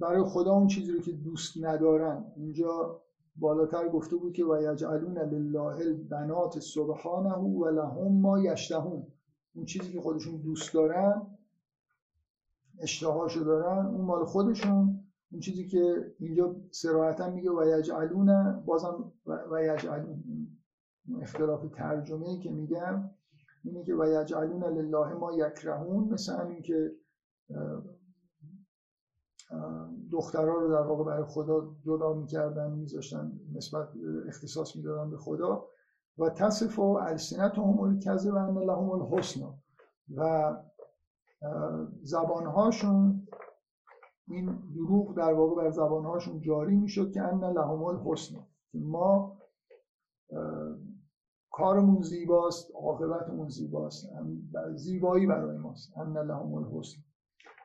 برای 0.00 0.24
خدا 0.24 0.52
اون 0.52 0.66
چیزی 0.66 0.92
رو 0.92 1.00
که 1.00 1.12
دوست 1.12 1.54
ندارن. 1.60 2.32
اینجا 2.36 3.00
بالاتر 3.36 3.88
گفته 3.88 4.16
بود 4.16 4.32
که 4.32 4.44
و 4.44 4.72
یجعلون 4.72 5.18
لله 5.18 5.76
البنات 5.76 6.58
سبحانه 6.58 7.34
و 7.34 7.68
لهم 7.70 8.20
ما 8.20 8.38
یشتهون. 8.38 9.06
اون 9.54 9.64
چیزی 9.64 9.92
که 9.92 10.00
خودشون 10.00 10.36
دوست 10.36 10.74
دارن 10.74 11.26
اشتهاشو 12.78 13.40
دارن 13.40 13.86
اون 13.86 14.00
مال 14.00 14.24
خودشون. 14.24 15.04
اون 15.32 15.40
چیزی 15.40 15.68
که 15.68 16.14
اینجا 16.18 16.56
سراحتا 16.70 17.30
میگه 17.30 17.50
و 17.50 17.78
یجعلون 17.78 18.60
بازم 18.60 19.12
و 19.26 19.62
یجعلون. 19.62 20.24
اختلاف 21.20 21.66
ترجمه 21.74 22.38
که 22.38 22.50
میگم 22.50 23.10
اینه 23.66 23.84
که 23.84 23.94
و 23.94 24.22
یجعلون 24.22 24.64
لله 24.64 25.14
ما 25.14 25.32
یکرهون 25.32 26.04
مثل 26.04 26.32
همین 26.32 26.62
که 26.62 26.92
دخترها 30.12 30.58
رو 30.58 30.68
در 30.68 30.82
واقع 30.82 31.04
برای 31.04 31.24
خدا 31.24 31.74
جدا 31.86 32.12
می‌کردن 32.12 32.70
میذاشتن 32.70 33.32
نسبت 33.54 33.88
اختصاص 34.26 34.76
می‌دادن 34.76 35.10
به 35.10 35.16
خدا. 35.16 35.64
و 36.18 36.28
تصف 36.28 36.78
و 36.78 36.82
السنتهم 36.82 37.80
الکذب 37.80 38.32
و 38.32 38.36
ان 38.36 38.58
لهم 38.58 38.90
الحسن. 38.90 39.40
و 40.16 40.52
زبانهاشون 42.02 43.26
این 44.28 44.58
دروغ 44.74 45.16
در 45.16 45.32
واقع 45.32 45.54
بر 45.54 45.70
زبانهاشون 45.70 46.40
جاری 46.40 46.76
می‌شد 46.76 47.12
که 47.12 47.22
ان 47.22 47.44
لهم 47.44 47.82
الحسن. 47.82 48.34
ما 48.74 49.38
کارمون 51.56 52.02
زیباست 52.02 52.70
عاقبتمون 52.74 53.48
زیباست 53.48 54.08
زیبایی 54.74 55.26
برای 55.26 55.58
ماست. 55.58 55.98
ان 55.98 56.12
لهم 56.12 56.54
الحسن. 56.54 56.98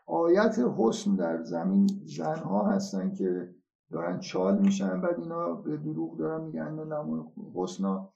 آیت 0.05 0.59
حسن 0.77 1.15
در 1.15 1.43
زمین 1.43 1.87
زنها 2.17 2.67
هستن 2.67 3.13
که 3.13 3.55
دارن 3.91 4.19
چال 4.19 4.59
میشن 4.59 5.01
بعد 5.01 5.19
اینا 5.19 5.53
به 5.53 5.77
دروغ 5.77 6.17
دارن 6.17 6.45
میگن 6.45 6.79
لهم 6.83 7.31
حسنا 7.55 8.13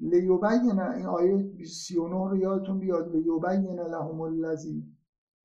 لیوبین 0.00 0.80
این 0.80 1.06
آیه 1.06 1.64
39 1.64 2.28
رو 2.28 2.36
یادتون 2.36 2.78
بیاد. 2.78 3.16
لیوبین 3.16 3.80
لهم 3.80 4.20
الذی 4.20 4.84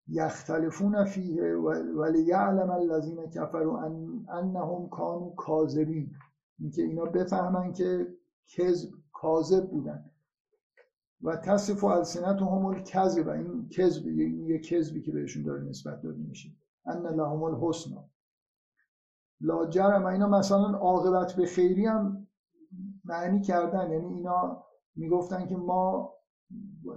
یختلفون 0.08 1.06
فیه 1.06 1.56
و 1.98 2.04
لیعلم 2.04 2.70
الذین 2.70 3.30
کفروا 3.30 3.82
انهم 4.30 4.90
کانوا 4.90 5.34
کاذبین. 5.38 6.12
اینکه 6.60 6.82
اینا 6.82 7.06
بفهمن 7.06 7.74
که 7.74 8.08
کذب 8.58 8.90
کاذب 9.22 9.70
بودن. 9.70 10.12
و 11.22 11.36
تصف 11.36 11.84
السنت 11.84 12.42
هم 12.42 12.66
الکذب 12.66 13.28
و 13.28 13.30
این 13.30 13.70
کذب 13.70 14.08
یه 14.08 14.60
کذبی 14.60 15.02
که 15.02 15.12
بهشون 15.12 15.44
داره 15.44 15.62
نسبت 15.62 16.02
داده 16.02 16.18
میشه. 16.18 16.50
ان 16.86 17.08
لهم 17.08 17.44
الحسن. 17.44 17.92
لا 19.42 19.66
جرم. 19.66 20.06
اینا 20.06 20.28
مثلا 20.28 20.78
عاقبت 20.78 21.34
به 21.34 21.46
خیری 21.46 21.86
هم 21.86 22.28
معنی 23.06 23.42
کردن. 23.42 23.92
یعنی 23.92 24.14
اینا 24.14 24.64
می‌گفتن 24.96 25.48
که 25.48 25.56
ما 25.56 26.14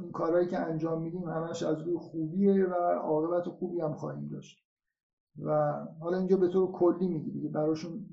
این 0.02 0.12
کارهایی 0.12 0.48
که 0.48 0.58
انجام 0.58 1.02
میدیم 1.02 1.28
همش 1.28 1.62
از 1.62 1.80
روی 1.80 1.98
خوبیه 1.98 2.66
و 2.66 2.74
عاقبت 2.98 3.48
خوبی 3.48 3.80
هم 3.80 3.94
خواهیم 3.94 4.28
داشت. 4.28 4.58
و 5.38 5.72
حالا 6.00 6.18
اینجا 6.18 6.36
به 6.36 6.48
طور 6.48 6.72
کلی 6.72 7.08
میگی 7.08 7.48
براشون 7.48 8.06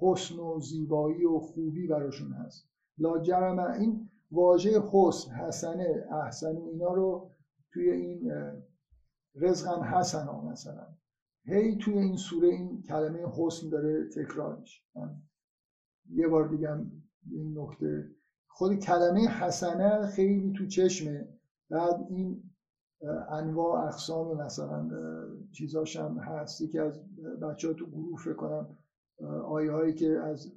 حسن 0.00 0.38
و 0.38 0.60
زیبایی 0.60 1.24
و 1.24 1.38
خوبی 1.38 1.86
براشون 1.86 2.32
هست. 2.32 2.71
لا 2.98 3.18
جرم 3.18 3.58
این 3.58 4.08
واژه 4.30 4.80
حسن 4.92 5.30
حسنه 5.30 6.06
احسن 6.24 6.56
اینا 6.56 6.94
رو 6.94 7.30
توی 7.72 7.90
این 7.90 8.32
رزقا 9.34 9.82
حسن 9.82 10.26
ها 10.26 10.44
مثلا. 10.44 10.86
هی 11.44 11.76
توی 11.76 11.98
این 11.98 12.16
سوره 12.16 12.48
این 12.48 12.82
کلمه 12.82 13.18
حسن 13.36 13.68
داره 13.68 14.08
تکرار 14.08 14.56
میشه. 14.56 14.82
یه 16.10 16.28
بار 16.28 16.48
دیگه 16.48 16.68
این 17.30 17.58
نکته 17.58 18.10
خود 18.48 18.74
کلمه 18.74 19.28
حسنه 19.28 20.06
خیلی 20.06 20.52
تو 20.52 20.66
چشمه. 20.66 21.28
بعد 21.70 22.06
این 22.10 22.50
انواع 23.28 23.86
اقسام 23.86 24.42
مثلا 24.42 24.88
چیزاش 25.52 25.96
هم 25.96 26.18
هست. 26.18 26.60
یکی 26.60 26.78
از 26.78 27.00
بچه 27.42 27.68
ها 27.68 27.74
تو 27.74 27.86
گروه 27.86 28.20
فکر 28.20 28.34
کنم 28.34 28.78
آیه 29.46 29.72
هایی 29.72 29.94
که 29.94 30.18
از 30.18 30.52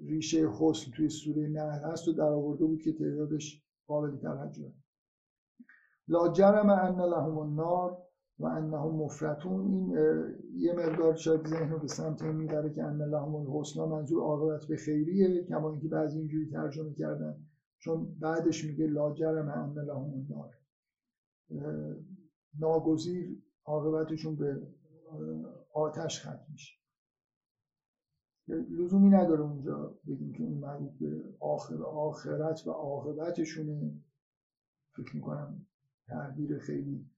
ریشه 0.00 0.50
حسن 0.58 0.90
توی 0.90 1.08
سوره 1.08 1.48
نحل 1.48 1.92
هست 1.92 2.08
و 2.08 2.12
در 2.12 2.22
آورده 2.22 2.64
بود 2.64 2.82
که 2.82 2.92
تعدادش 2.92 3.62
قابل 3.86 4.16
توجه 4.16 4.72
لا 6.08 6.32
جرم 6.32 6.70
ان 6.70 7.00
لهم 7.00 7.38
النار 7.38 7.98
و 8.38 8.46
انهم 8.46 8.94
مفرتون 8.94 9.60
این 9.60 9.94
یه 10.54 10.72
مقدار 10.72 11.14
شاید 11.14 11.46
ذهن 11.46 11.70
رو 11.70 11.78
به 11.78 11.86
سمت 11.86 12.22
این 12.22 12.36
می‌بره 12.36 12.74
که 12.74 12.84
ان 12.84 13.02
لهم 13.02 13.34
الحسنا 13.34 13.86
منظور 13.86 14.22
عاقبت 14.22 14.66
به 14.66 14.76
خیریه 14.76 15.44
کما 15.44 15.70
اینکه 15.70 15.88
بعضی 15.88 16.18
اینجوری 16.18 16.50
ترجمه 16.50 16.94
کردن 16.94 17.46
چون 17.78 18.18
بعدش 18.18 18.64
میگه 18.64 18.86
لا 18.86 19.14
جرم 19.14 19.48
ان 19.48 19.84
لهم 19.84 20.12
النار. 20.14 20.54
ناگزیر 22.58 23.42
عاقبتشون 23.64 24.36
به 24.36 24.62
آتش 25.74 26.26
ختم 26.26 26.46
میشه. 26.52 26.77
لزومی 28.48 29.08
نداره 29.08 29.40
اونجا 29.40 29.94
بگیم 30.06 30.32
که 30.32 30.42
این 30.42 30.58
مربوط 30.58 30.92
به 31.00 31.22
آخر 31.40 31.82
آخرت 31.82 32.66
و 32.66 32.70
عاقبتشونه. 32.70 33.92
فکر 34.96 35.16
می‌کنم 35.16 35.66
تعبیر 36.06 36.58
خیلی 36.58 37.10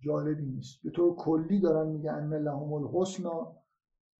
جالبی 0.00 0.46
نیست. 0.46 0.82
به 0.84 0.90
طور 0.90 1.16
کلی 1.16 1.60
دارن 1.60 1.88
میگن 1.88 2.10
ان 2.14 2.34
لهم 2.34 2.72
الحسنا. 2.72 3.56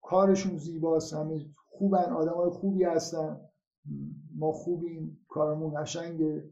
کارشون 0.02 0.56
زیباست. 0.56 1.14
همه 1.14 1.40
خوبن. 1.66 2.12
آدمای 2.12 2.50
خوبی 2.50 2.84
هستن. 2.84 3.40
ما 4.36 4.52
خوبیم. 4.52 5.26
کارمون 5.28 5.82
قشنگه. 5.82 6.50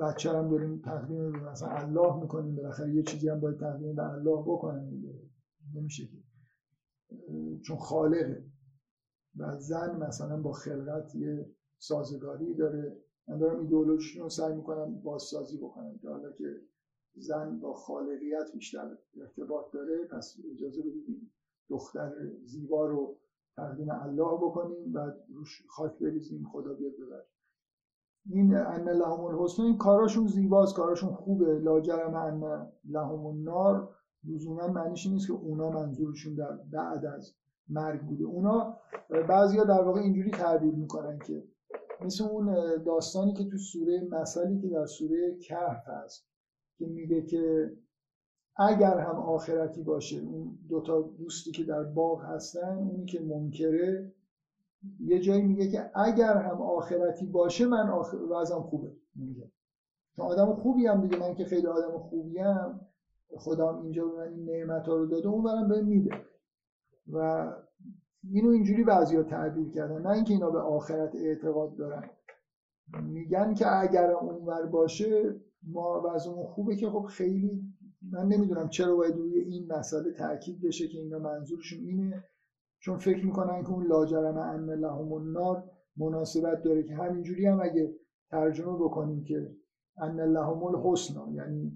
بچه 0.00 0.30
هم 0.30 0.50
داریم 0.50 0.80
تقدیم 0.84 1.30
مثلا 1.30 1.68
الله 1.68 2.20
می‌کنیم. 2.22 2.56
بالاخره 2.56 2.94
یه 2.94 3.02
چیزی 3.02 3.28
هم 3.28 3.40
باید 3.40 3.56
تقدیم 3.56 3.94
به 3.94 4.12
الله 4.12 4.42
بکنن 4.46 4.90
نمیشه 5.74 6.06
که. 6.06 6.16
چون 7.66 7.76
خالقه. 7.76 8.51
و 9.36 9.56
زن 9.58 9.96
مثلا 9.96 10.42
با 10.42 10.52
خلقت 10.52 11.14
یه 11.14 11.50
سازگاری 11.78 12.54
داره. 12.54 12.96
من 13.28 13.38
دارم 13.38 13.60
ایدئولوژیشون 13.60 14.22
رو 14.22 14.28
سعی 14.28 14.54
می‌کنم 14.54 15.00
بازسازی 15.02 15.58
بکنم 15.58 15.98
که 15.98 16.08
حالا 16.08 16.32
که 16.32 16.60
زن 17.16 17.58
با 17.60 17.74
خالقیت 17.74 18.52
بیشتر 18.54 18.98
ارتباط 19.20 19.72
داره 19.72 20.04
پس 20.04 20.36
اجازه 20.52 20.82
بدید 20.82 21.30
دختر 21.68 22.12
زیبا 22.44 22.86
رو 22.86 23.16
تقدیم 23.56 23.90
الله 23.90 24.36
بکنیم 24.36 24.94
و 24.94 25.12
روش 25.28 25.62
خاک 25.68 25.98
بریزیم 25.98 26.48
خدا 26.52 26.74
بیاد 26.74 26.92
ببر 26.92 27.22
این 28.26 28.56
ان 28.56 28.88
لهم 28.88 29.24
الحسن 29.24 29.62
این 29.62 29.78
کاراشون 29.78 30.26
زیباست 30.26 30.76
کاراشون 30.76 31.14
خوبه. 31.14 31.58
لا 31.58 31.80
جرم 31.80 32.14
ان 32.14 32.72
لهم 32.84 33.26
النار 33.26 33.96
لزوما 34.24 34.68
معنیش 34.68 35.06
نیست 35.06 35.26
که 35.26 35.32
اونا 35.32 35.70
منظورشون 35.70 36.34
در 36.34 36.52
بعد 36.72 37.04
از 37.04 37.34
مرگ 37.68 38.00
بوده. 38.00 38.24
اونا 38.24 38.76
بعضیا 39.28 39.64
در 39.64 39.82
واقع 39.82 40.00
اینجوری 40.00 40.30
تعبیر 40.30 40.74
می‌کنن 40.74 41.18
که 41.18 41.42
مثل 42.04 42.24
اون 42.24 42.54
داستانی 42.84 43.32
که 43.32 43.44
تو 43.44 43.56
سوره 43.56 44.08
مثلی 44.10 44.60
که 44.60 44.68
در 44.68 44.86
سوره 44.86 45.38
کهف 45.38 45.88
هست 45.88 46.26
که 46.78 46.86
میگه 46.86 47.22
که 47.22 47.72
اگر 48.56 48.98
هم 48.98 49.16
آخرتی 49.16 49.82
باشه 49.82 50.16
اون 50.16 50.58
دوتا 50.68 51.00
دوستی 51.02 51.50
که 51.50 51.64
در 51.64 51.82
باغ 51.82 52.24
هستن 52.24 52.78
اونی 52.78 53.04
که 53.04 53.20
منکره 53.20 54.12
یه 55.00 55.20
جایی 55.20 55.42
میگه 55.42 55.70
که 55.70 55.90
اگر 55.94 56.36
هم 56.36 56.62
آخرتی 56.62 57.26
باشه 57.26 57.66
من 57.66 57.88
آخر... 57.88 58.16
وضعم 58.16 58.62
خوبه. 58.62 58.92
میگه. 59.14 59.52
چون 60.16 60.26
آدم 60.26 60.54
خوبی 60.54 60.86
هم 60.86 61.00
دیگه 61.00 61.16
من 61.16 61.34
که 61.34 61.44
خیلی 61.44 61.66
آدم 61.66 61.98
خوبی 61.98 62.38
هم 62.38 62.80
خودم 63.36 63.82
اینجا 63.82 64.06
به 64.06 64.16
من 64.16 64.28
این 64.32 64.44
نعمت 64.44 64.86
ها 64.86 64.96
رو 64.96 65.06
داده 65.06 65.28
اون 65.28 65.42
برم 65.44 65.68
به 65.68 65.82
میده. 65.82 66.10
و 67.06 67.46
اینو 68.30 68.48
اینجوری 68.48 68.84
بعضی 68.84 69.22
تعبیر 69.22 69.70
کردن. 69.70 70.02
نه 70.02 70.10
اینکه 70.10 70.34
اینا 70.34 70.50
به 70.50 70.58
آخرت 70.58 71.14
اعتقاد 71.14 71.76
دارن. 71.76 72.10
میگن 73.02 73.54
که 73.54 73.80
اگر 73.80 74.10
اونور 74.10 74.66
باشه 74.66 75.40
ما 75.62 76.02
وضعمون 76.04 76.46
خوبه 76.46 76.76
که 76.76 76.90
خب 76.90 77.02
خیلی 77.02 77.62
من 78.12 78.26
نمی‌دونم 78.26 78.68
چرا 78.68 78.96
باید 78.96 79.16
روی 79.16 79.38
این 79.38 79.72
مسئله 79.72 80.12
تاکید 80.12 80.60
بشه 80.62 80.88
که 80.88 80.98
اینا 80.98 81.18
منظورشون 81.18 81.78
اینه. 81.78 82.24
چون 82.80 82.96
فکر 82.96 83.26
می‌کنن 83.26 83.62
که 83.62 83.70
اون 83.70 83.86
لاجرم 83.86 84.36
ان 84.36 84.70
لهم 84.70 85.12
النار 85.12 85.70
مناسبت 85.96 86.62
داره 86.62 86.82
که 86.82 86.94
همینجوری 86.94 87.46
هم 87.46 87.60
اگه 87.62 87.94
ترجمه 88.30 88.76
بکنیم 88.76 89.24
که 89.24 89.56
ان 89.96 90.20
لهم 90.20 90.62
الحسنا 90.62 91.32
یعنی 91.32 91.72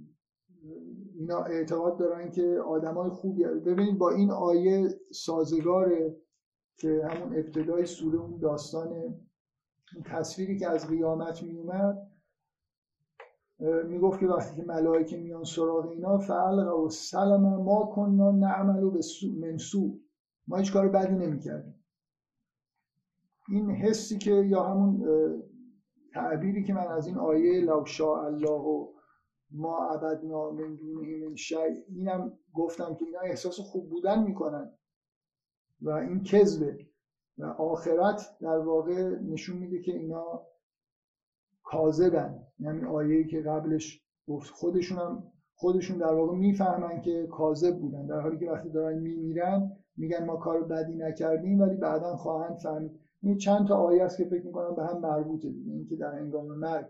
اینا 1.18 1.44
اعتقاد 1.44 1.98
دارن 1.98 2.30
که 2.30 2.60
آدمای 2.66 3.10
خوبی 3.10 3.44
ببینید 3.44 3.98
با 3.98 4.10
این 4.10 4.30
آیه 4.30 4.88
سازگاره 5.12 6.16
که 6.76 7.09
همون 7.10 7.36
ابتدای 7.36 7.86
سوره 7.86 8.18
اون 8.18 8.38
داستان 8.38 9.14
تصویری 10.05 10.59
که 10.59 10.68
از 10.68 10.88
قیامت 10.88 11.43
میومد 11.43 12.10
می‌گفت 13.84 14.20
که 14.20 14.26
وقتی 14.26 14.56
که 14.56 14.62
ملائکه 14.62 15.16
میان 15.16 15.44
سراغ 15.44 15.86
اینا 15.86 16.18
فعل 16.18 16.59
و 16.59 16.88
سلم 16.88 17.62
ما 17.62 17.84
کننا 17.94 18.30
نعمل 18.30 18.90
به 18.90 19.01
منسو 19.40 19.98
ما 20.48 20.56
هیچ 20.56 20.72
کار 20.72 20.88
بدی 20.88 21.14
نمی‌کردیم. 21.14 21.84
این 23.48 23.70
حسی 23.70 24.18
که 24.18 24.30
یا 24.30 24.62
همون 24.62 25.06
تعبیری 26.14 26.64
که 26.64 26.74
من 26.74 26.86
از 26.86 27.06
این 27.06 27.18
آیه 27.18 27.60
لو 27.60 27.84
شاء 27.84 28.24
الله 28.24 28.60
و 28.60 28.95
ما 29.51 29.89
عبدنا 29.90 30.51
من 30.51 30.74
دونه 30.74 31.28
من 31.28 31.35
شی 31.35 31.56
اینم 31.89 32.39
گفتم 32.55 32.94
که 32.94 33.05
اینا 33.05 33.20
احساس 33.20 33.60
خوب 33.60 33.90
بودن 33.90 34.23
می‌کنن. 34.23 34.73
و 35.81 35.90
این 35.90 36.23
کذبه 36.23 36.78
و 37.39 37.44
آخرت 37.44 38.36
در 38.40 38.59
واقع 38.59 39.09
نشون 39.09 39.56
میده 39.56 39.82
که 39.82 39.93
اینا 39.93 40.47
کاذبن. 41.62 42.43
یعنی 42.59 42.85
آیه‌ای 42.85 43.27
که 43.27 43.40
قبلش 43.40 44.02
گفت 44.28 44.51
خودشون 44.51 44.98
هم 44.98 45.32
خودشون 45.55 45.98
در 45.98 46.14
واقع 46.14 46.36
می‌فهمن 46.36 47.01
که 47.01 47.27
کاذب 47.27 47.78
بودن. 47.78 48.06
در 48.06 48.20
حالی 48.20 48.39
که 48.39 48.51
وقتی 48.51 48.70
دارن 48.70 48.98
میمیرن 48.98 49.77
میگن 49.97 50.24
ما 50.24 50.36
کار 50.36 50.62
بدی 50.62 50.94
نکردیم 50.94 51.60
ولی 51.60 51.77
بعدا 51.77 52.16
خواهند 52.16 52.56
فهمید. 52.56 53.01
این 53.23 53.36
چند 53.39 53.68
تا 53.68 53.77
آیه 53.77 54.02
است 54.02 54.16
که 54.16 54.24
فکر 54.24 54.47
می‌کنم 54.47 54.74
به 54.74 54.86
هم 54.86 55.01
مربوطه 55.01 55.51
دیگه. 55.51 55.73
اینکه 55.73 55.97
در 55.97 56.14
هنگام 56.14 56.47
مرگ. 56.47 56.86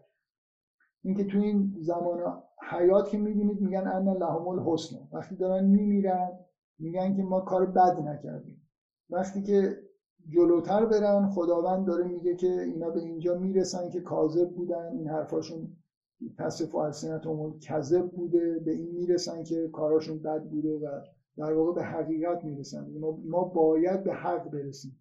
اینکه 1.03 1.25
تو 1.25 1.39
این 1.39 1.77
زمان 1.81 2.43
حیات 2.71 3.09
که 3.09 3.19
می‌بینید 3.19 3.61
میگن 3.61 3.87
ان 3.87 4.09
لهم 4.09 4.49
الحسن. 4.49 4.97
وقتی 5.13 5.37
دارن 5.37 5.65
میمیرن 5.65 6.39
میگن 6.79 7.15
که 7.15 7.23
ما 7.23 7.41
کار 7.41 7.67
بد 7.67 8.01
نکردیم. 8.01 8.63
وقتی 9.11 9.43
که 9.43 9.77
جلوتر 10.29 10.85
برن 10.85 11.27
خداوند 11.27 11.87
داره 11.87 12.05
میگه 12.05 12.35
که 12.35 12.61
اینا 12.61 12.91
به 12.91 13.01
اینجا 13.01 13.35
می‌رسن 13.35 13.89
که 13.89 14.01
کاذب 14.01 14.51
بودن. 14.55 14.93
این 14.93 15.09
حرفاشون 15.09 15.77
تصف 16.39 16.75
السنتهم 16.75 17.59
کذب 17.59 18.11
بوده. 18.11 18.59
به 18.59 18.73
این 18.73 18.95
می‌رسن 18.95 19.43
که 19.43 19.69
کاراشون 19.69 20.19
بد 20.23 20.43
بوده 20.43 20.79
و 20.79 21.01
در 21.37 21.53
واقع 21.53 21.73
به 21.73 21.83
حقیقت 21.83 22.45
می‌رسن. 22.45 22.87
ما 23.25 23.45
باید 23.45 24.05
به 24.05 24.13
حق 24.13 24.51
برسیم. 24.51 24.99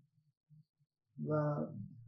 و 1.27 1.55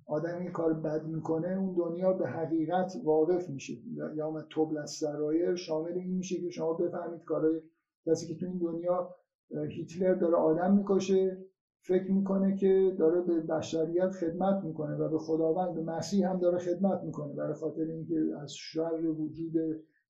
آدمی 0.08 0.52
کار 0.52 0.74
بد 0.74 1.06
می‌کنه 1.08 1.48
اون 1.48 1.74
دنیا 1.74 2.14
به 2.14 2.28
حقیقت 2.28 2.94
واقف 3.04 3.50
میشه. 3.50 3.74
یا 4.16 4.30
ما 4.30 4.42
توبل 4.42 4.78
از 4.78 4.90
سرایر 4.90 5.56
شامل 5.56 5.98
این 5.98 6.14
میشه 6.14 6.42
که 6.42 6.50
شما 6.50 6.74
بفهمید 6.74 7.24
کارای 7.24 7.62
کسی 8.06 8.28
که 8.28 8.36
تو 8.36 8.46
این 8.46 8.58
دنیا 8.58 9.10
هیتلر 9.70 10.14
داره 10.14 10.36
آدم 10.36 10.72
می‌کشه 10.74 11.38
فکر 11.82 12.12
می‌کنه 12.12 12.56
که 12.56 12.96
داره 12.98 13.22
به 13.22 13.40
بشریت 13.40 14.12
خدمت 14.12 14.64
می‌کنه 14.64 14.96
و 14.96 15.08
به 15.08 15.18
خداوند 15.18 15.74
به 15.74 15.82
مسیح 15.82 16.30
هم 16.30 16.40
داره 16.40 16.58
خدمت 16.58 17.04
می‌کنه. 17.04 17.34
برای 17.34 17.54
خاطر 17.54 17.82
اینکه 17.82 18.16
از 18.42 18.54
شر 18.54 19.06
وجود 19.06 19.54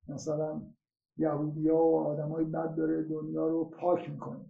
مثلا 0.07 0.61
یهودیا 1.17 1.75
و 1.77 1.95
آدمای 1.99 2.43
بد 2.43 2.75
داره 2.75 3.01
دنیا 3.01 3.47
رو 3.47 3.63
پاک 3.63 4.09
می‌کنه. 4.09 4.45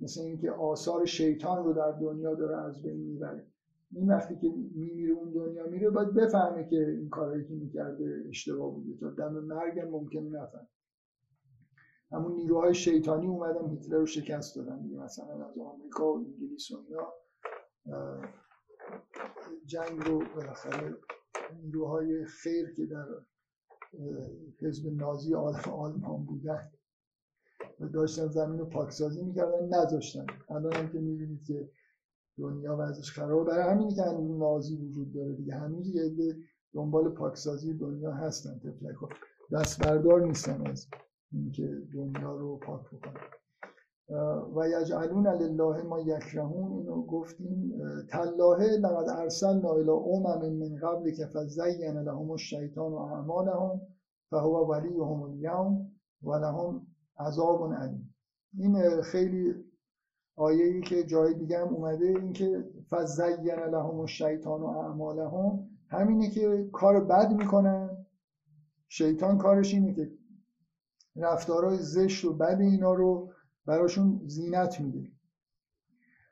مثل 0.00 0.20
اینکه 0.20 0.50
آثار 0.50 1.04
شیطان 1.04 1.64
رو 1.64 1.72
در 1.72 1.90
دنیا 1.90 2.34
داره 2.34 2.56
از 2.56 2.82
بین 2.82 3.00
می‌بره. 3.06 3.46
این 3.92 4.08
وقتی 4.08 4.36
که 4.36 4.48
میمیره 4.74 5.12
اون 5.12 5.32
دنیا 5.32 5.66
میره 5.66 5.90
باید 5.90 6.14
بفهمه 6.14 6.68
که 6.68 6.76
این 6.76 7.08
کارهایی 7.08 7.44
که 7.44 7.54
می‌کرده 7.54 8.24
اشتباه 8.28 8.74
بوده. 8.74 8.96
تا 9.00 9.10
دم 9.10 9.32
مرگ 9.32 9.78
ممکن 9.90 10.20
نفهم 10.20 10.68
همون 12.12 12.32
نیروهای 12.32 12.74
شیطانی 12.74 13.26
اومدن 13.26 13.68
هیتلر 13.68 13.98
رو 13.98 14.06
شکست 14.06 14.56
دادن 14.56 14.82
دیگه. 14.82 14.98
مثلا 14.98 15.46
از 15.46 15.58
آمریکا 15.58 16.12
و 16.12 16.16
انگلیس 16.16 16.70
و 16.70 16.84
اینا 16.88 17.12
جنگ 19.66 20.00
رو 20.06 20.22
بالاخره 20.36 20.96
نیروهای 21.62 22.24
خیر 22.24 22.74
که 22.74 22.86
در 22.86 23.06
حزب 24.60 24.92
نازی 24.92 25.34
آلمان 25.34 26.24
بودن 26.24 26.70
و 27.80 27.88
داشتن 27.88 28.28
زمین 28.28 28.58
رو 28.58 28.64
پاکسازی 28.66 29.24
می‌کردن 29.24 29.68
نذاشتن. 29.68 30.26
الان 30.48 30.72
هم 30.72 30.92
که 30.92 30.98
می‌بینید 30.98 31.44
که 31.44 31.70
دنیا 32.38 32.76
وضعش 32.76 33.12
خرابه 33.12 33.50
برای 33.50 33.70
همینی 33.70 33.94
که 33.94 34.02
نازی 34.38 34.76
وجود 34.76 35.14
داره 35.14 35.32
دیگه. 35.32 35.54
هنوز 35.54 35.94
یه 35.94 36.36
دنبال 36.74 37.08
پاکسازی 37.08 37.74
دنیا 37.74 38.12
هستن 38.12 38.58
تفلک 38.58 38.96
دست 39.52 39.82
بردار 39.82 40.20
نیستن 40.20 40.66
از 40.66 40.86
اینکه 41.32 41.78
دنیا 41.94 42.36
رو 42.36 42.56
پاک 42.56 42.86
بکنن. 42.86 43.20
و 44.56 44.68
یجعلون 44.68 45.26
لله 45.26 45.82
ما 45.82 46.00
یکرهون. 46.00 46.72
اینو 46.72 47.02
گفتیم. 47.02 47.72
تلاهه 48.10 48.66
لقد 48.66 49.08
ارسلنا 49.08 49.70
الى 49.72 49.90
امم 49.90 50.52
من 50.52 50.76
قبل 50.76 51.10
که 51.10 51.26
فزین 51.26 51.98
لهم 51.98 52.30
الشیطان 52.30 52.92
و 52.92 52.96
اعمالهم 52.96 53.80
فهو 54.30 54.66
ولیهم 54.72 55.22
اليوم 55.22 55.92
و 56.22 56.34
لهم 56.34 56.86
عذاب 57.18 57.72
علیم. 57.72 58.14
این 58.58 59.00
خیلی 59.00 59.54
آیه 60.38 60.64
ای 60.64 60.80
که 60.80 61.04
جای 61.04 61.34
دیگه 61.34 61.58
هم 61.58 61.68
اومده 61.68 62.06
این 62.06 62.32
که 62.32 62.64
فزین 62.90 63.50
لهم 63.50 64.00
الشیطان 64.00 64.60
و 64.60 64.66
اعمالهم 64.66 65.68
همینه 65.88 66.30
که 66.30 66.68
کار 66.72 67.04
بد 67.04 67.32
می‌کنن. 67.32 68.06
شیطان 68.88 69.38
کارش 69.38 69.74
اینه 69.74 69.94
که 69.94 70.10
رفتارهای 71.16 71.78
زشت 71.78 72.24
و 72.24 72.32
بد 72.32 72.60
اینا 72.60 72.94
رو 72.94 73.32
براشون 73.66 74.20
زینت 74.26 74.80
میده. 74.80 75.08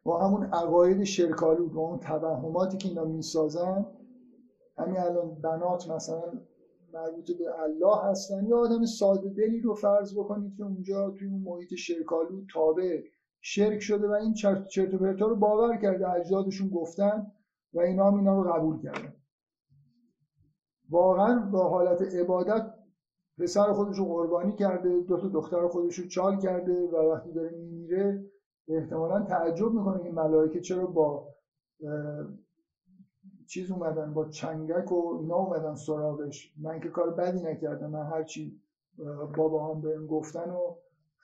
و 0.07 0.11
همون 0.11 0.45
عقاید 0.45 1.05
شرکالود 1.05 1.75
و 1.75 1.79
اون 1.79 1.99
توهماتی 1.99 2.77
که 2.77 2.89
اینا 2.89 3.05
می‌سازن 3.05 3.87
همین 4.79 4.99
الان 4.99 5.41
بنات 5.41 5.91
مثلا 5.91 6.33
مربوط 6.93 7.31
به 7.39 7.63
الله 7.63 8.05
هستن. 8.05 8.47
یا 8.47 8.59
آدم 8.59 8.85
ساده 8.85 9.29
دلی 9.29 9.61
رو 9.61 9.75
فرض 9.75 10.19
بکنید 10.19 10.57
که 10.57 10.65
اونجا 10.65 11.11
توی 11.11 11.29
اون 11.29 11.43
محیط 11.43 11.75
شرکالود 11.75 12.47
تابع. 12.55 13.03
شرک 13.49 13.81
شده 13.81 14.09
و 14.09 14.11
این 14.11 14.35
چرت 14.69 14.95
و 14.95 14.99
پرتا 14.99 15.27
رو 15.27 15.37
باور 15.37 15.77
کرده. 15.77 16.11
اجدادشون 16.11 16.69
گفتن 16.69 17.33
و 17.75 17.81
اینا 17.81 18.11
هم 18.11 18.19
اینا 18.19 18.43
رو 18.43 18.53
قبول 18.53 18.83
کردن. 18.83 19.13
واقعا 20.91 21.51
با 21.51 21.69
حالت 21.69 22.03
عبادت 22.03 22.75
پسر 23.39 23.73
خودش 23.73 23.99
رو 23.99 24.05
قربانی 24.05 24.57
کرده 24.57 25.01
دو 25.01 25.17
تا 25.17 25.29
دختر 25.29 25.69
خودش 25.69 25.99
رو 25.99 26.07
چال 26.07 26.39
کرده 26.39 26.87
و 26.87 26.97
وقتی 26.97 27.33
داره 27.33 27.51
میمیره 27.51 28.25
احتمالا 28.69 29.23
تعجب 29.23 29.73
می‌کنه 29.73 30.03
این 30.03 30.15
ملائکه 30.15 30.61
چرا 30.61 30.87
با 30.87 31.35
چیز 33.49 33.71
اومدن 33.71 34.15
با 34.15 34.29
چنگک 34.29 34.93
و 34.93 35.19
اینا 35.21 35.37
اومدن 35.37 35.75
سراغش. 35.75 36.53
من 36.63 36.81
که 36.81 36.89
کار 36.89 37.11
بدی 37.11 37.43
نکردم 37.43 37.91
من 37.91 38.07
هرچی 38.07 38.61
بابا 39.37 39.75
هم 39.75 39.81
بهم 39.81 40.07
گفتن 40.07 40.51
و 40.51 40.75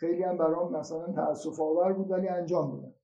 خیلی 0.02 0.22
هم 0.22 0.38
برام 0.38 0.76
مثلا 0.76 1.12
تاسف 1.12 1.60
آور 1.60 1.92
بود 1.92 2.10
ولی 2.10 2.28
انجام 2.28 2.70
دادم. 2.70 2.94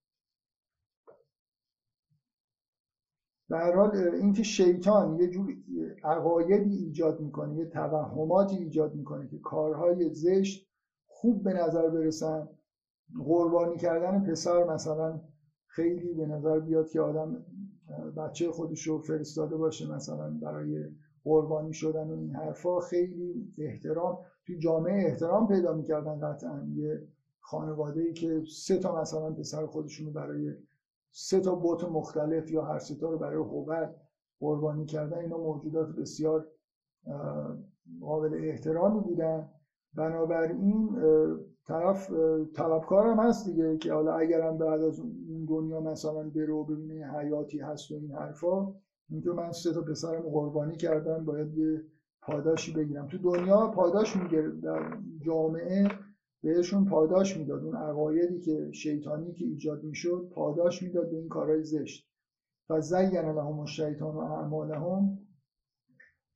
به 3.48 3.58
حال 3.58 3.96
اینکه 3.96 4.42
شیطان 4.42 5.20
یه 5.20 5.28
جور 5.28 5.54
عقایدی 6.04 6.76
ایجاد 6.76 7.20
می‌کنه 7.20 7.56
یه 7.56 7.64
توهماتی 7.64 8.56
ایجاد 8.56 8.94
می‌کنه 8.94 9.28
که 9.28 9.38
کارهای 9.38 10.14
زشت 10.14 10.68
خوب 11.06 11.42
به 11.42 11.52
نظر 11.52 11.88
برسن 11.88 12.48
قربانی 13.24 13.76
کردن 13.76 14.24
پسر 14.30 14.64
مثلا 14.64 15.20
خیلی 15.66 16.14
به 16.14 16.26
نظر 16.26 16.58
بیاد 16.58 16.88
که 16.88 17.00
آدم 17.00 17.44
بچه 18.16 18.50
خودش 18.50 18.86
رو 18.86 18.98
فرستاده 18.98 19.56
باشه 19.56 19.94
مثلا 19.94 20.30
برای 20.42 20.88
قربانی 21.28 21.72
شدن 21.72 22.10
و 22.10 22.14
این 22.14 22.34
حرفا 22.34 22.80
خیلی 22.80 23.52
احترام 23.58 24.18
توی 24.46 24.58
جامعه 24.58 25.06
احترام 25.06 25.48
پیدا 25.48 25.74
می‌کردن 25.74 26.20
قطعا. 26.20 26.68
یه 26.74 27.02
خانواده 27.40 28.00
ای 28.00 28.12
که 28.12 28.42
سه 28.50 28.78
تا 28.78 29.00
مثلا 29.00 29.30
پسر 29.30 29.66
خودشون 29.66 30.06
رو 30.06 30.12
برای 30.12 30.54
سه 31.12 31.40
تا 31.40 31.54
بوت 31.54 31.84
مختلف 31.84 32.50
یا 32.50 32.62
هر 32.62 32.78
سه 32.78 32.94
تا 32.94 33.10
رو 33.10 33.18
برای 33.18 33.36
هوبر 33.36 33.94
قربانی 34.40 34.86
کردن 34.86 35.18
اینا 35.18 35.38
موجودات 35.38 35.88
بسیار 35.88 36.46
قابل 38.00 38.34
احترامی 38.34 39.00
بودن. 39.00 39.48
بنابراین 39.94 40.96
طرف 41.66 42.10
طلبکار 42.54 43.06
هم 43.06 43.18
هست 43.18 43.46
دیگه 43.46 43.78
که 43.78 43.92
حالا 43.92 44.12
اگرم 44.12 44.58
بعد 44.58 44.82
از 44.82 45.00
اون 45.00 45.44
دنیا 45.48 45.80
مثلا 45.80 46.22
بره 46.22 46.52
و 46.52 46.64
ببینه 46.64 47.18
حیاتی 47.18 47.58
هست 47.58 47.90
و 47.90 47.94
این 47.94 48.12
حرفا 48.12 48.74
اینکه 49.10 49.30
من 49.30 49.52
سه 49.52 49.72
تا 49.72 49.82
پسرم 49.82 50.22
قربانی 50.22 50.76
کردم 50.76 51.24
باید 51.24 51.58
یه 51.58 51.84
پاداشی 52.22 52.72
بگیرم. 52.72 53.08
تو 53.08 53.18
دنیا 53.18 53.66
پاداش 53.66 54.16
می‌گیره 54.16 54.50
در 54.50 54.98
جامعه 55.20 55.88
بهشون 56.42 56.84
پاداش 56.84 57.36
می‌داد. 57.36 57.64
اون 57.64 57.76
عقایدی 57.76 58.40
که 58.40 58.72
شیطانی 58.72 59.32
که 59.32 59.44
ایجاد 59.44 59.84
می‌شد 59.84 60.30
پاداش 60.34 60.82
می‌داد 60.82 61.10
به 61.10 61.16
این 61.16 61.28
کارهای 61.28 61.64
زشت. 61.64 62.08
و 62.70 62.80
زین 62.80 63.10
لهم 63.10 63.58
الشیطان 63.58 64.14
و 64.14 64.18
اعمالهم 64.18 65.18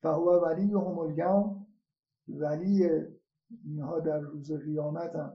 فهو 0.01 0.29
ولیهم 0.29 0.99
اليوم 0.99 1.67
ولی 2.27 2.89
اینها 3.65 3.99
در 3.99 4.19
روز 4.19 4.51
قیامت 4.51 5.15
هم 5.15 5.33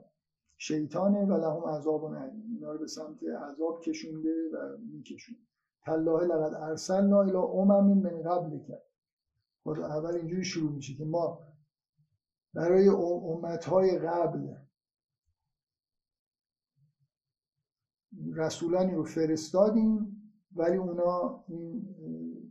شیطانه 0.56 1.27
و 1.27 1.32
لهم 1.32 1.77
عذاب 1.77 2.15
علیم. 2.15 2.51
اینا 2.55 2.73
رو 2.73 2.78
به 2.78 2.86
سمت 2.86 3.23
عذاب 3.23 3.81
کشونده 3.81 4.35
و 4.52 4.78
میکشونده. 4.93 5.48
تالله 5.89 6.24
لقد 6.24 6.55
ارسلنا 6.55 7.20
الى 7.23 7.36
امم 7.36 8.02
من 8.02 8.23
قبل 8.23 8.59
کرد 8.69 8.82
خود 9.62 9.81
اول 9.81 10.15
اینجوری 10.15 10.44
شروع 10.44 10.73
میشه 10.73 10.94
که 10.94 11.05
ما 11.05 11.48
برای 12.55 12.89
امتهای 12.89 13.98
قبل 13.98 14.55
رسولانی 18.35 18.94
رو 18.94 19.05
فرستادیم 19.05 20.19
ولی 20.56 20.77
اونا 20.77 21.44
این 21.48 21.97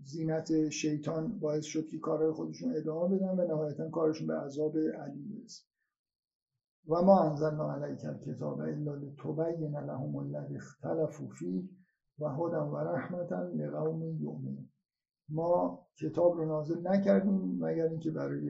زینت 0.03 0.69
شیطان 0.69 1.39
باعث 1.39 1.65
شد 1.65 1.87
که 1.87 1.99
کارهای 1.99 2.31
خودشون 2.31 2.75
ادامه 2.75 3.17
بدن 3.17 3.39
و 3.39 3.47
نهایتا 3.47 3.89
کارشون 3.89 4.27
به 4.27 4.33
عذاب 4.33 4.77
علی 4.77 5.23
برسه. 5.23 5.63
و 6.87 7.01
ما 7.01 7.23
انزلنا 7.23 7.73
علیک 7.73 8.05
الکتاب 8.05 8.59
الا 8.59 8.95
لتبین 8.95 9.77
لهم 9.77 10.15
الذی 10.15 10.55
اختلفوا 10.55 11.27
فیه. 11.27 11.69
و 12.19 12.29
هدى 12.29 12.55
و 12.55 12.77
رحمتا 12.77 13.41
لقوم 13.41 14.03
یؤمنون. 14.03 14.69
ما 15.29 15.79
کتاب 15.95 16.37
رو 16.37 16.45
نازل 16.45 16.87
نکردیم 16.87 17.65
مگر 17.65 17.87
اینکه 17.87 18.11
برای 18.11 18.49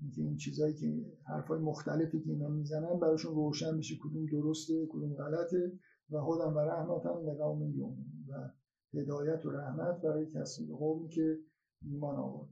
اینکه 0.00 0.22
این 0.22 0.36
چیزهایی 0.36 0.74
که 0.74 0.86
حرفای 1.26 1.58
مختلفی 1.58 2.20
که 2.20 2.30
اینا 2.30 2.48
می‌زنن 2.48 2.98
براشون 2.98 3.34
روشن 3.34 3.78
بشه 3.78 3.94
کدوم 4.02 4.26
درسته 4.26 4.86
کدوم 4.86 5.14
غلطه 5.14 5.72
و 6.10 6.18
هدى 6.18 6.54
و 6.54 6.58
رحمتا 6.58 7.20
لقوم 7.20 7.62
یؤمنون. 7.62 8.24
و 8.28 8.50
هدایت 8.94 9.46
و 9.46 9.50
رحمت 9.50 10.00
برای 10.00 10.26
کسی 10.26 10.66
قومی 10.66 11.08
که 11.08 11.38
ایمان 11.82 12.16
آورد. 12.16 12.48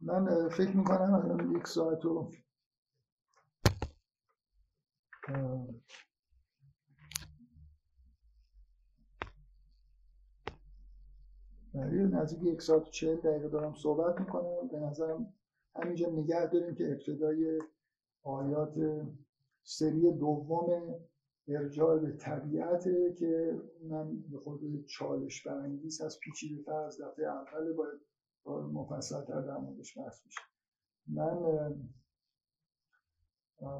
من 0.00 0.48
فکر 0.48 0.76
می‌کنم 0.76 1.14
الان 1.14 1.56
یک 1.56 1.66
ساعت 1.66 2.04
و 2.04 2.30
نزدیک 11.86 12.42
یک 12.42 12.62
ساعت 12.62 12.82
و 12.82 12.90
چهل 12.90 13.16
دقیقه 13.16 13.48
دارم 13.48 13.74
صحبت 13.74 14.20
می‌کنم. 14.20 14.68
به 14.68 14.78
نظرم 14.78 15.32
همینجا 15.76 16.08
نگه 16.08 16.46
داریم 16.46 16.74
که 16.74 16.92
ابتدای 16.92 17.58
آیات 18.22 18.74
سری 19.62 20.12
دوم 20.12 20.94
ارجاع 21.48 21.98
به 21.98 22.12
طبیعته 22.12 23.14
که 23.18 23.60
اونم 23.80 24.22
به 24.30 24.38
خود 24.38 24.60
چالش 24.86 25.46
برانگیز 25.46 26.00
هست 26.00 26.20
پیچیده 26.20 26.62
تر 26.62 26.72
از 26.72 27.00
دفعه 27.00 27.26
اول 27.26 27.72
باید 27.72 28.00
مفصل 28.72 29.22
تر 29.24 29.40
در 29.40 29.56
موردش 29.56 29.98
بحث 29.98 30.20
بشه 30.26 30.40
من 31.06 31.82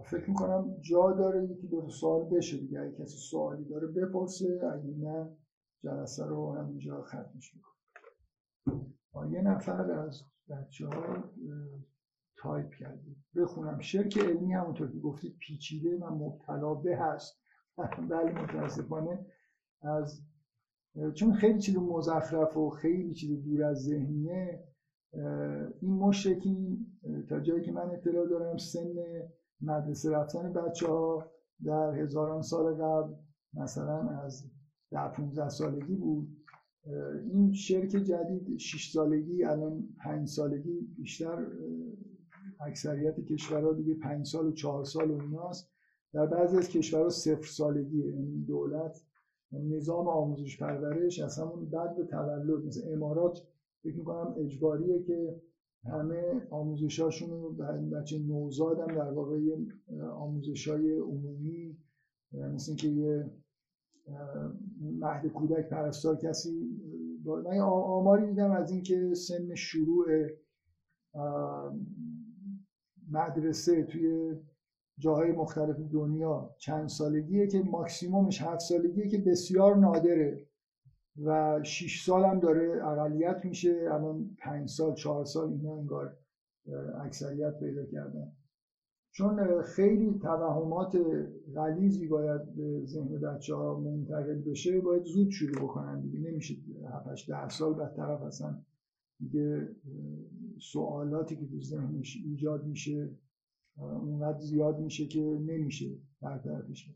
فکر 0.02 0.30
می‌کنم 0.30 0.76
جا 0.80 1.12
داره 1.12 1.44
یکی 1.44 1.66
دو 1.66 1.88
سوال 1.88 2.24
بشه 2.24 2.56
دیگه. 2.56 2.80
اگه 2.80 2.92
کسی 2.92 3.16
سوالی 3.16 3.64
داره 3.64 3.86
بپرسه. 3.86 4.60
اگه 4.74 4.94
نه 4.98 5.36
جلسه 5.82 6.24
رو 6.24 6.52
همینجا 6.52 7.02
ختمش 7.02 7.54
می‌کنم. 7.54 7.77
یه 9.30 9.42
نفر 9.42 9.90
از 9.90 10.22
بچه 10.48 10.86
ها 10.86 11.24
تایپ 12.36 12.74
کرده 12.74 13.16
بخونم. 13.36 13.80
شرک 13.80 14.18
علمی 14.18 14.52
همونطور 14.52 14.92
که 14.92 14.98
گفتید 14.98 15.36
پیچیده 15.38 15.96
و 15.96 16.10
مبتلا 16.10 16.74
به 16.74 16.96
هست. 16.96 17.40
بله 18.10 18.42
متاسفانه 18.42 19.26
از 19.82 20.22
چون 21.14 21.32
خیلی 21.32 21.58
چیز 21.58 21.76
مزخرف 21.76 22.56
و 22.56 22.70
خیلی 22.70 23.14
چیز 23.14 23.44
دور 23.44 23.64
از 23.64 23.84
ذهنیه 23.84 24.64
این 25.80 25.92
مشرکی 25.92 26.86
تا 27.28 27.40
جایی 27.40 27.62
که 27.64 27.72
من 27.72 27.90
اطلاع 27.90 28.28
دارم 28.28 28.56
سن 28.56 28.94
مدرسه 29.60 30.10
رفتن 30.10 30.52
بچه 30.52 30.86
ها 30.86 31.30
در 31.64 31.94
هزاران 31.94 32.42
سال 32.42 32.74
قبل 32.74 33.14
مثلا 33.54 34.08
از 34.08 34.50
ده 34.90 35.08
15 35.08 35.48
سالگی 35.48 35.94
بود. 35.94 36.37
این 37.32 37.52
شرک 37.52 37.88
جدید 37.88 38.56
6 38.56 38.92
سالگی 38.92 39.44
الان 39.44 39.88
5 40.04 40.28
سالگی 40.28 40.80
بیشتر 40.96 41.46
اکثریت 42.60 43.20
کشورها 43.20 43.72
دیگه 43.72 43.94
5 43.94 44.26
سال 44.26 44.46
و 44.46 44.52
4 44.52 44.84
سال 44.84 45.10
و 45.10 45.22
ایناست. 45.22 45.70
در 46.12 46.26
بعضی 46.26 46.56
از 46.56 46.68
کشورها 46.68 47.08
صفر 47.08 47.46
سالگی 47.46 48.02
این 48.02 48.44
دولت. 48.44 49.02
نظام 49.52 50.08
آموزش 50.08 50.58
پرورش 50.62 51.20
از 51.20 51.38
همون 51.38 51.70
بعد 51.70 51.96
به 51.96 52.04
تولد 52.04 52.66
مثل 52.66 52.92
امارات 52.92 53.42
فکر 53.82 53.96
می‌کنم 53.96 54.34
اجباریه 54.38 55.02
که 55.02 55.40
همه 55.84 56.46
آموزشاشون 56.50 57.30
رو 57.30 57.52
بچه 57.92 58.18
نوزاد 58.18 58.78
هم 58.78 58.94
در 58.94 59.12
واقع 59.12 59.38
آموزش 60.12 60.68
های 60.68 60.98
عمومی 60.98 61.78
مثل 62.32 62.74
که 62.74 62.88
یه 62.88 63.30
مهد 64.80 65.26
کودک 65.26 65.68
پرستار 65.68 66.16
کسی 66.16 66.68
من 67.24 67.58
آماری 67.58 68.26
دیدم 68.26 68.50
از 68.50 68.70
اینکه 68.70 69.14
سن 69.14 69.54
شروع 69.54 70.06
مدرسه 73.10 73.84
توی 73.84 74.36
جاهای 74.98 75.32
مختلف 75.32 75.76
دنیا 75.92 76.54
چند 76.58 76.88
سالگیه 76.88 77.46
که 77.46 77.62
ماکسیمومش 77.62 78.42
هفت 78.42 78.60
سالگیه 78.60 79.08
که 79.08 79.18
بسیار 79.18 79.76
نادره 79.76 80.48
و 81.24 81.60
شیش 81.62 82.04
سال 82.04 82.24
هم 82.24 82.40
داره 82.40 82.86
اقلیت 82.86 83.44
میشه 83.44 83.88
الان 83.92 84.36
پنج 84.38 84.68
سال 84.68 84.94
چهار 84.94 85.24
سال 85.24 85.52
اینا 85.52 85.76
انگار 85.76 86.16
اکثریت 87.04 87.58
پیدا 87.58 87.84
کردن. 87.84 88.32
چون 89.10 89.62
خیلی 89.62 90.18
توهمات 90.18 90.98
غلیزی 91.54 92.06
باید 92.06 92.54
به 92.54 92.84
ذهن 92.84 93.20
بچه 93.20 93.54
ها 93.54 93.80
منتقل 93.80 94.42
بشه 94.42 94.80
باید 94.80 95.02
زود 95.02 95.30
شروع 95.30 95.62
بکنن 95.62 96.00
دیگه. 96.00 96.18
نمیشه 96.18 96.54
7 96.92 97.26
ده 97.28 97.48
سال 97.48 97.74
بعد 97.74 97.96
طرف 97.96 98.22
اصلا 98.22 98.62
دیگه 99.20 99.68
سوالاتی 100.72 101.36
که 101.36 101.46
تو 101.46 101.60
ذهنش 101.60 102.16
ایجاد 102.24 102.66
میشه 102.66 103.10
اونقدر 103.76 104.40
زیاد 104.40 104.80
میشه 104.80 105.06
که 105.06 105.20
نمیشه 105.46 105.98
برطرفش 106.22 106.90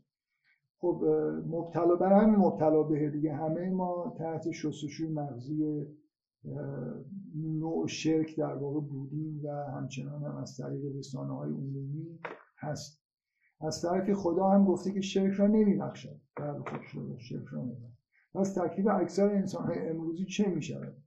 خب 0.77 1.03
مبتلا 1.47 1.95
برای 1.95 2.25
همین 2.25 2.35
مبتلا 2.35 2.83
به 2.83 3.09
دیگه. 3.09 3.33
همه 3.33 3.69
ما 3.69 4.15
تحت 4.17 4.51
شستشوی 4.51 5.07
مغزی 5.07 5.85
نوع 7.35 7.87
شرک 7.87 8.37
در 8.37 8.53
واقع 8.53 8.79
بودیم 8.79 9.41
و 9.45 9.49
همچنان 9.49 10.23
هم 10.23 10.35
از 10.35 10.57
طریق 10.57 10.97
رسانه 10.97 11.33
های 11.33 11.51
عمومی 11.51 12.19
هست. 12.57 13.03
از 13.61 13.81
طرف 13.81 14.13
خدا 14.13 14.49
هم 14.49 14.65
گفته 14.65 14.91
که 14.91 15.01
شرک 15.01 15.33
را 15.33 15.47
نمیبخشد. 15.47 16.21
در 16.37 16.59
خود 16.59 16.81
شده 16.81 17.19
شرک 17.19 17.45
را 17.45 17.61
نمیبخشد. 17.61 17.93
پس 18.33 18.53
تکلیف 18.53 18.87
اکثر 18.87 19.29
انسان 19.29 19.65
های 19.65 19.89
امروزی 19.89 20.25
چه 20.25 20.49
می‌شود؟ 20.49 21.03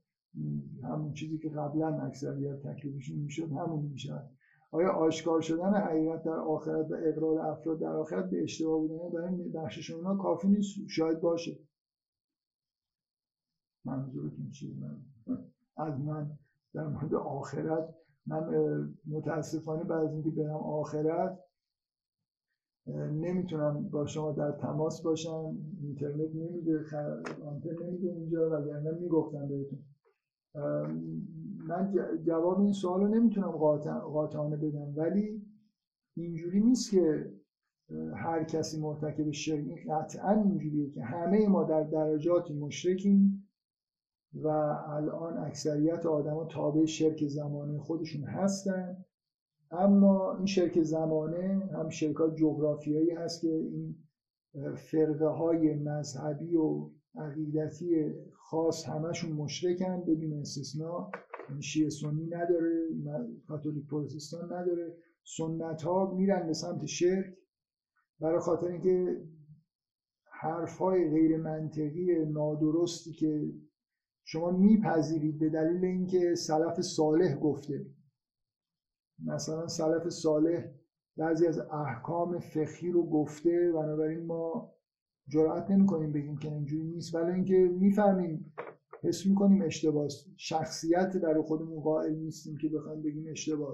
همون 0.83 1.13
چیزی 1.13 1.37
که 1.37 1.49
قبلا 1.49 2.01
اکثریت 2.01 2.67
تکلیفشون 2.67 3.17
می‌شد 3.17 3.51
همون 3.51 3.85
میشه 3.85 4.29
آیا 4.71 4.91
آشکار 4.91 5.41
شدن 5.41 5.73
حقیقت 5.73 6.23
در 6.23 6.31
آخرت 6.31 6.91
و 6.91 6.95
اقرار 7.05 7.39
افراد 7.39 7.79
در 7.79 7.95
آخرت 7.95 8.29
به 8.29 8.43
اشتباه 8.43 8.79
بودن 8.79 9.09
برای 9.09 9.49
بخشش 9.49 9.91
اونا 9.91 10.15
کافی 10.15 10.47
نیست؟ 10.47 10.87
شاید 10.87 11.21
باشه. 11.21 11.59
منظورتون 13.85 14.51
چیه؟ 14.51 14.75
من 14.75 15.01
از 15.77 15.99
من 15.99 16.31
در 16.73 16.87
مورد 16.87 17.13
آخرت 17.13 17.95
من 18.27 18.49
متاسفانه 19.07 19.83
بعد 19.83 20.03
از 20.05 20.13
اینکه 20.13 20.29
برم 20.29 20.55
آخرت 20.55 21.39
نمی‌تونم 23.11 23.89
با 23.89 24.05
شما 24.05 24.31
در 24.31 24.51
تماس 24.51 25.01
باشم. 25.01 25.57
اینترنت 25.81 26.35
نمیده 26.35 26.79
آنتن 27.45 27.83
نمیده 27.83 28.07
اونجا 28.07 28.49
وگرنه 28.49 28.91
می‌گفتم 28.91 29.47
بهتون. 29.47 29.79
من 31.67 31.93
جواب 32.23 32.59
این 32.59 32.71
سوال 32.71 33.01
رو 33.01 33.07
نمی‌تونم 33.07 33.51
قاطعانه 33.51 34.55
بدم 34.55 34.93
ولی 34.95 35.41
اینجوری 36.15 36.59
نیست 36.59 36.91
که 36.91 37.33
هر 38.13 38.43
کسی 38.43 38.81
مرتکب 38.81 39.31
شرک 39.31 39.87
قطعا 39.89 40.31
اینجوریه 40.31 40.89
که 40.89 41.03
همه 41.03 41.47
ما 41.47 41.63
در 41.63 41.83
درجاتی 41.83 42.53
مشرکیم. 42.53 43.46
و 44.33 44.47
الان 44.87 45.37
اکثریت 45.37 46.05
آدما 46.05 46.45
تابع 46.45 46.85
شرک 46.85 47.27
زمانه 47.27 47.79
خودشون 47.79 48.23
هستن. 48.23 49.05
اما 49.71 50.37
این 50.37 50.45
شرک 50.45 50.83
زمانه 50.83 51.69
هم 51.73 51.89
شرکات 51.89 52.35
جغرافیایی 52.35 53.11
هست 53.11 53.41
که 53.41 53.47
این 53.47 53.95
فرقه 54.75 55.27
های 55.27 55.73
مذهبی 55.73 56.55
و 56.55 56.89
عقیدتی 57.15 58.13
خاص 58.33 58.85
همشون 58.85 59.31
مشرکن 59.31 60.01
بدون 60.01 60.33
استثناء. 60.33 61.09
یعنی 61.49 61.61
شیعه 61.61 61.89
سنی 61.89 62.25
نداره 62.25 62.87
کاتولیک 63.47 63.87
پروتستان 63.87 64.53
نداره. 64.53 64.97
سنت 65.23 65.81
ها 65.81 66.13
میرن 66.13 66.47
به 66.47 66.53
سمت 66.53 66.85
شرک 66.85 67.25
برای 68.19 68.39
خاطر 68.39 68.67
اینکه 68.67 69.21
حرف 70.31 70.77
های 70.77 71.09
غیر 71.09 71.37
منطقی 71.37 72.25
نادرستی 72.25 73.11
که 73.13 73.53
شما 74.29 74.51
میپذیرید 74.51 75.39
به 75.39 75.49
دلیل 75.49 75.85
اینکه 75.85 76.35
سلف 76.35 76.81
صالح 76.81 77.39
گفته. 77.39 77.85
مثلا 79.25 79.67
سلف 79.67 80.09
صالح 80.09 80.65
بعضی 81.17 81.47
از 81.47 81.59
احکام 81.59 82.39
فقهی 82.39 82.91
رو 82.91 83.09
گفته 83.09 83.71
بنابراین 83.71 84.25
ما 84.25 84.73
جرأت 85.27 85.71
نمی‌کنیم 85.71 86.11
بگیم 86.11 86.37
که 86.37 86.51
اینجوری 86.51 86.83
نیست. 86.83 87.15
ولی 87.15 87.31
اینکه 87.31 87.53
می‌فهمیم 87.53 88.53
حس 89.03 89.25
می‌کنیم 89.25 89.61
اشتباه 89.61 90.07
شخصیت 90.37 91.17
در 91.17 91.41
خودمون 91.41 91.81
قائل 91.81 92.15
نیستیم 92.15 92.57
که 92.57 92.69
بخوایم 92.69 93.01
بگیم 93.01 93.25
اشتباه 93.31 93.73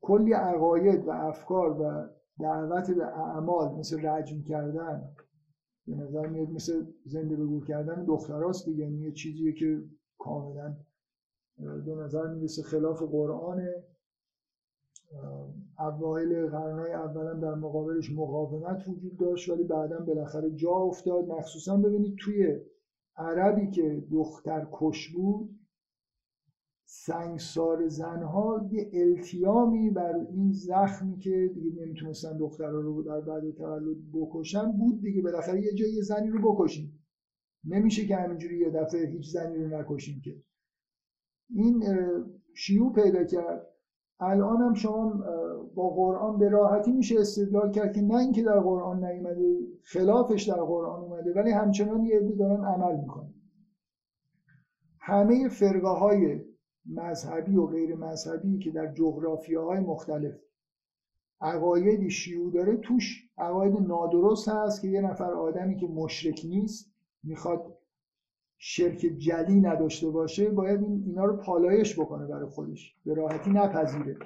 کلی 0.00 0.32
عقاید 0.32 1.06
و 1.06 1.10
افکار 1.10 1.80
و 1.80 2.08
دعوت 2.40 2.90
به 2.90 3.04
اعمال 3.04 3.78
مثل 3.78 4.06
رجم 4.06 4.42
کردن 4.42 5.14
به 5.90 5.96
نظر 5.96 6.26
میاد 6.26 6.50
مثل 6.50 6.84
زنده 7.04 7.36
به 7.36 7.46
گور 7.46 7.66
کردن 7.66 8.04
دختراست 8.04 8.64
دیگه. 8.66 8.84
یعنی 8.84 8.98
یه 8.98 9.12
چیزیه 9.12 9.52
که 9.52 9.84
کاملا 10.18 10.76
به 11.58 11.94
نظر 11.94 12.34
می‌رسه 12.34 12.62
خلاف 12.62 13.02
قرآنه. 13.02 13.84
اوایل 15.78 16.46
قرنهای 16.46 16.92
اولا 16.92 17.34
در 17.34 17.54
مقابلش 17.54 18.12
مقاومت 18.12 18.88
وجود 18.88 19.16
داشت 19.16 19.48
ولی 19.48 19.64
بعدا 19.64 20.00
بالاخره 20.00 20.50
جا 20.50 20.70
افتاد. 20.70 21.24
مخصوصا 21.24 21.76
ببینید 21.76 22.16
توی 22.18 22.60
عربی 23.16 23.70
که 23.70 24.06
دختر 24.10 24.68
کش 24.72 25.08
بود 25.08 25.59
سنگسار 26.92 27.88
زنها 27.88 28.68
یه 28.70 28.90
التیامی 28.92 29.90
بر 29.90 30.14
این 30.30 30.52
زخمی 30.52 31.18
که 31.18 31.50
دیگه 31.54 31.82
نمی‌تونستن 31.82 32.36
دخترها 32.38 32.80
رو 32.80 33.02
در 33.02 33.20
بعد 33.20 33.50
تولد 33.50 33.96
بکشن 34.12 34.72
بود 34.72 35.00
دیگه. 35.00 35.22
بالاخره 35.22 35.62
یه 35.62 35.74
جایی 35.74 36.02
زنی 36.02 36.30
رو 36.30 36.52
بکشیم. 36.52 37.06
نمیشه 37.64 38.06
که 38.06 38.16
همینجوری 38.16 38.58
یه 38.58 38.70
دفعه 38.70 39.06
هیچ 39.06 39.32
زنی 39.32 39.56
رو 39.56 39.80
نکشیم 39.80 40.20
که. 40.24 40.42
این 41.50 41.84
شیوع 42.54 42.92
پیدا 42.92 43.24
کرد. 43.24 43.66
الان 44.20 44.62
هم 44.62 44.74
شما 44.74 45.24
با 45.74 45.90
قرآن 45.90 46.38
به 46.38 46.48
راحتی 46.48 46.92
میشه 46.92 47.20
استدلال 47.20 47.72
کرد 47.72 47.92
که 47.92 48.00
نه 48.00 48.16
اینکه 48.16 48.42
در 48.42 48.60
قرآن 48.60 49.04
نیومده 49.04 49.58
خلافش 49.82 50.48
در 50.48 50.62
قرآن 50.62 51.00
اومده 51.00 51.32
ولی 51.34 51.50
همچنان 51.50 52.04
یه 52.04 52.20
دارن 52.38 52.64
عمل 52.64 53.00
می‌کنن. 53.00 53.34
همه 55.00 55.48
فرقه 55.48 55.88
های 55.88 56.49
مذهبی 56.86 57.56
و 57.56 57.66
غیر 57.66 57.96
مذهبی 57.96 58.58
که 58.58 58.70
در 58.70 58.94
های 59.56 59.80
مختلف 59.80 60.34
عقایدی 61.40 62.10
شیوع 62.10 62.52
داره 62.52 62.76
توش 62.76 63.28
عقاید 63.38 63.74
نادرست 63.80 64.48
هست 64.48 64.82
که 64.82 64.88
یه 64.88 65.00
نفر 65.00 65.32
آدمی 65.32 65.76
که 65.76 65.86
مشرک 65.86 66.42
نیست 66.44 66.92
می‌خواد 67.22 67.76
شرک 68.58 68.98
جلی 68.98 69.60
نداشته 69.60 70.10
باشه 70.10 70.50
باید 70.50 70.82
این 70.82 71.02
اینا 71.06 71.24
رو 71.24 71.36
پالایش 71.36 71.98
بکنه 71.98 72.26
برای 72.26 72.46
خودش 72.46 72.94
به 73.04 73.14
راحتی 73.14 73.50
نپذیره. 73.50 74.16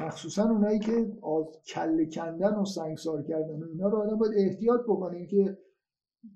مخصوصا 0.00 0.50
اونایی 0.50 0.78
که 0.78 0.92
از 0.92 1.62
کله 1.66 2.06
کندن 2.06 2.54
و 2.54 2.64
سنگسار 2.64 3.22
کردن 3.22 3.62
و 3.62 3.66
اینا 3.72 3.88
رو 3.88 3.98
آدم 3.98 4.18
باید 4.18 4.32
احتیاط 4.36 4.80
بکنه. 4.80 5.16
اینکه 5.16 5.58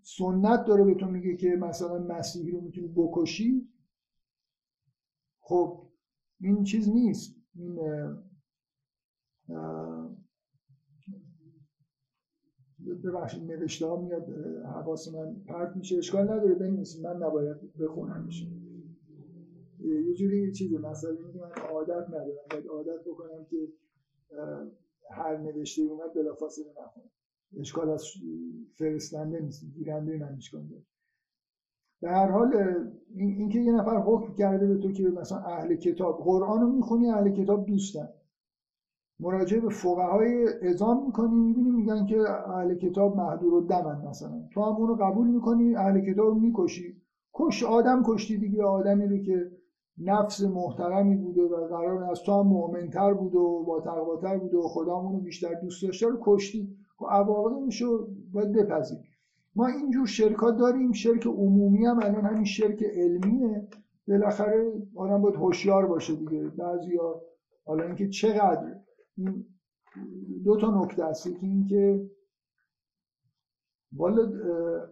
سنت 0.02 0.64
داره 0.64 0.84
به 0.84 0.94
تو 0.94 1.06
میگه 1.06 1.36
که 1.36 1.48
مثلا 1.48 1.98
مسیحی 1.98 2.50
رو 2.50 2.60
می‌تونی 2.60 2.88
بکشی 2.96 3.68
خب 5.44 5.88
این 6.40 6.64
چیز 6.64 6.88
نیست. 6.88 7.36
این 7.54 7.78
ببخشید 13.04 13.42
نوشته 13.42 13.86
ها 13.86 13.96
میاد 13.96 14.28
حواس 14.64 15.08
من 15.08 15.36
پرت 15.46 15.76
میشه. 15.76 15.96
اشکال 15.96 16.24
نداره 16.24 16.54
بنویسید. 16.54 17.06
من 17.06 17.16
نباید 17.16 17.78
بخونمش 17.78 18.46
یه 19.78 20.14
جوری 20.14 20.52
چیزه 20.52 20.78
مثلا 20.78 21.10
اینکه 21.10 21.38
من 21.38 21.50
عادت 21.70 22.08
ندارم. 22.08 22.46
باید 22.50 22.66
عادت 22.66 23.04
بکنم 23.06 23.46
که 23.50 23.68
هر 25.10 25.36
نوشته 25.36 25.82
اومد 25.82 26.14
بلافاصله 26.14 26.70
نخونم. 26.70 27.10
اشکال 27.56 27.90
از 27.90 28.04
فرستنده 28.78 29.40
نیست. 29.40 29.64
گیرنده 29.74 30.16
من 30.16 30.36
اشکال 30.36 30.66
داره. 30.66 30.82
به 32.02 32.10
هر 32.10 32.30
حال 32.30 32.54
اینکه 33.16 33.58
یه 33.58 33.72
نفر 33.72 34.00
حکم 34.00 34.34
کرده 34.34 34.66
به 34.66 34.76
تو 34.76 34.92
که 34.92 35.02
مثلا 35.02 35.38
اهل 35.38 35.74
کتاب 35.74 36.22
قرآن 36.24 36.60
رو 36.60 36.72
می‌خونی 36.72 37.10
اهل 37.10 37.30
کتاب 37.30 37.66
دوستن. 37.66 38.08
مراجعه 39.20 39.60
به 39.60 39.68
فقهای 39.68 40.46
ازام 40.62 41.06
می‌کنی 41.06 41.34
می‌بینی 41.34 41.70
میگن 41.70 42.06
که 42.06 42.20
اهل 42.46 42.74
کتاب 42.74 43.16
محدور 43.16 43.54
و 43.54 43.60
دمن 43.60 44.08
مثلا. 44.08 44.42
تو 44.54 44.62
هم 44.62 44.76
اونو 44.76 44.94
قبول 44.94 45.28
می‌کنی 45.28 45.76
اهل 45.76 46.12
کتاب 46.12 46.26
رو 46.26 46.34
می‌کشی. 46.34 47.02
کش 47.34 47.64
آدم 47.64 48.02
کشتی 48.06 48.38
دیگه 48.38 48.64
آدمی 48.64 49.06
رو 49.06 49.18
که 49.18 49.50
نفس 49.98 50.42
محترمی 50.42 51.16
بوده 51.16 51.42
و 51.42 51.68
قرار 51.68 52.04
از 52.04 52.22
تو 52.22 52.32
هم 52.32 52.46
مؤمنتر 52.46 53.14
بود 53.14 53.34
و 53.34 53.64
با 53.66 53.80
تقواتر 53.80 54.38
بود 54.38 54.54
و 54.54 54.62
خدامونو 54.62 55.20
بیشتر 55.20 55.54
دوست 55.54 55.82
داشته 55.82 56.06
رو 56.06 56.18
کشتی؟ 56.22 56.76
و 57.00 57.04
خب 57.04 57.06
عواقبش 57.10 57.82
رو 57.82 58.08
باید 58.32 58.52
بپذیر 58.52 58.98
ما 59.56 59.66
اینجور 59.66 60.06
شرکات 60.06 60.56
داریم 60.56 60.92
شرک 60.92 61.26
عمومی 61.26 61.86
هم 61.86 61.98
الان 62.02 62.24
همین 62.24 62.44
شرک 62.44 62.82
علمیه. 62.82 63.68
بالاخره 64.08 64.72
آدم 64.96 65.22
باید 65.22 65.34
هوشیار 65.34 65.86
باشه 65.86 66.14
دیگه. 66.14 66.42
بعضیا 66.48 67.22
حالا 67.64 67.84
اینکه 67.84 68.08
چقدر 68.08 68.74
این 69.16 69.44
دو 70.44 70.56
تا 70.56 70.82
نکته 70.82 71.04
است. 71.04 71.26
یکی 71.26 71.46
اینکه 71.46 72.08
والا 73.96 74.22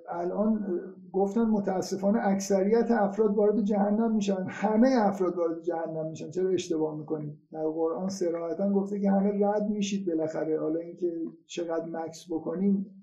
الان 0.09 0.66
گفتن 1.12 1.45
متاسفانه 1.45 2.19
اکثریت 2.23 2.91
افراد 2.91 3.35
وارد 3.35 3.62
جهنم 3.62 4.15
میشن. 4.15 4.47
همه 4.49 4.89
افراد 4.97 5.37
وارد 5.37 5.62
جهنم 5.62 6.07
میشن. 6.07 6.31
چرا 6.31 6.51
اشتباه 6.51 6.99
می‌کنید 6.99 7.39
در 7.53 7.65
قرآن 7.65 8.09
سراحتا 8.09 8.73
گفته 8.73 9.01
که 9.01 9.11
همه 9.11 9.47
رد 9.47 9.69
میشید 9.69 10.07
بالاخره. 10.07 10.61
حالا 10.61 10.81
اینکه 10.81 11.12
چقدر 11.47 11.85
مکس 11.85 12.27
بکنیم 12.31 12.99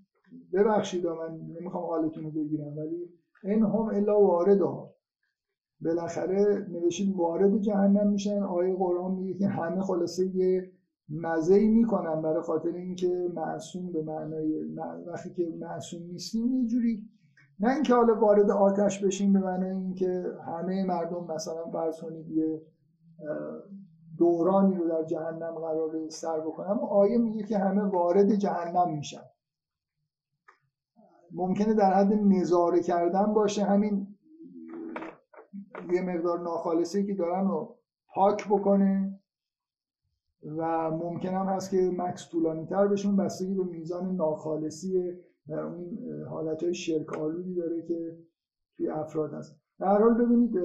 ببخشید 0.53 1.07
من 1.07 1.39
نمی‌خوام 1.59 1.85
حالتون 1.85 2.23
رو 2.23 2.31
بگیرم 2.31 2.77
ولی 2.77 3.09
این 3.43 3.63
هم 3.63 3.85
الا 3.85 4.21
وارد 4.21 4.61
ها 4.61 4.93
بالاخره 5.81 6.67
نوشید 6.69 7.15
وارد 7.15 7.57
جهنم 7.57 8.07
میشن. 8.07 8.43
آیه 8.43 8.75
قرآن 8.75 9.11
میگه 9.11 9.33
که 9.33 9.47
همه 9.47 9.81
خلاصه 9.81 10.35
یه 10.35 10.71
مزه 11.09 11.53
ای 11.53 11.67
می‌کنن 11.67 12.21
برای 12.21 12.41
خاطر 12.41 12.69
اینکه 12.69 13.31
معصوم 13.35 13.91
به 13.91 14.01
معنای 14.01 14.63
وقتی 15.07 15.33
که 15.33 15.43
معصوم 15.59 16.03
نیستیم 16.03 16.53
یه 16.53 16.67
جوری 16.67 17.01
نه 17.59 17.73
اینکه 17.73 17.93
حالا 17.93 18.19
وارد 18.19 18.51
آتش 18.51 19.05
بشیم 19.05 19.33
به 19.33 19.39
معنای 19.39 19.71
اینکه 19.71 20.23
همه 20.47 20.85
مردم 20.85 21.33
مثلا 21.33 21.65
فرض 21.71 21.99
کنید 22.01 22.29
یه 22.29 22.61
دورانی 24.17 24.75
رو 24.75 24.89
در 24.89 25.03
جهنم 25.03 25.55
قرار 25.55 26.09
سر 26.09 26.39
بکنن 26.39 26.79
آیه 26.89 27.17
میگه 27.17 27.43
که 27.43 27.57
همه 27.57 27.83
وارد 27.83 28.35
جهنم 28.35 28.97
میشن. 28.97 29.21
ممکنه 31.31 31.73
در 31.73 31.93
حد 31.93 32.13
نظاره 32.13 32.81
کردن 32.81 33.33
باشه 33.33 33.63
همین 33.63 34.07
یه 35.93 36.01
مقدار 36.01 36.39
ناخالصه 36.39 37.05
که 37.05 37.13
دارن 37.13 37.47
رو 37.47 37.77
پاک 38.13 38.47
بکنه 38.47 39.19
و 40.43 40.91
ممکن 40.91 41.29
هم 41.29 41.45
هست 41.45 41.71
که 41.71 41.91
مکس 41.97 42.29
طولانی 42.29 42.65
تر 42.65 42.87
بشون 42.87 43.15
بستگی 43.15 43.53
به 43.53 43.63
میزان 43.63 44.15
ناخالصی 44.15 45.13
و 45.47 45.53
اون 45.53 45.97
حالت 46.29 46.63
های 46.63 46.73
شرک 46.73 47.13
آلودی 47.13 47.55
داره 47.55 47.81
که 47.87 48.17
توی 48.77 48.89
افراد 48.89 49.33
هست. 49.33 49.59
در 49.79 50.01
حال 50.01 50.13
ببینید 50.13 50.55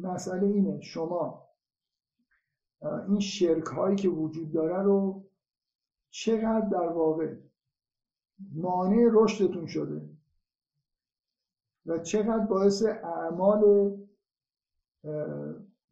مسئله 0.00 0.46
اینه. 0.46 0.80
شما 0.80 1.46
این 3.08 3.20
شرک 3.20 3.64
هایی 3.64 3.96
که 3.96 4.08
وجود 4.08 4.52
داره 4.52 4.82
رو 4.82 5.24
چقدر 6.10 6.68
در 6.72 6.88
واقع 6.88 7.34
مانع 8.52 9.08
رشدتون 9.12 9.66
شده. 9.66 10.10
و 11.86 11.98
چقدر 11.98 12.46
باعث 12.46 12.82
اعمال 12.82 13.96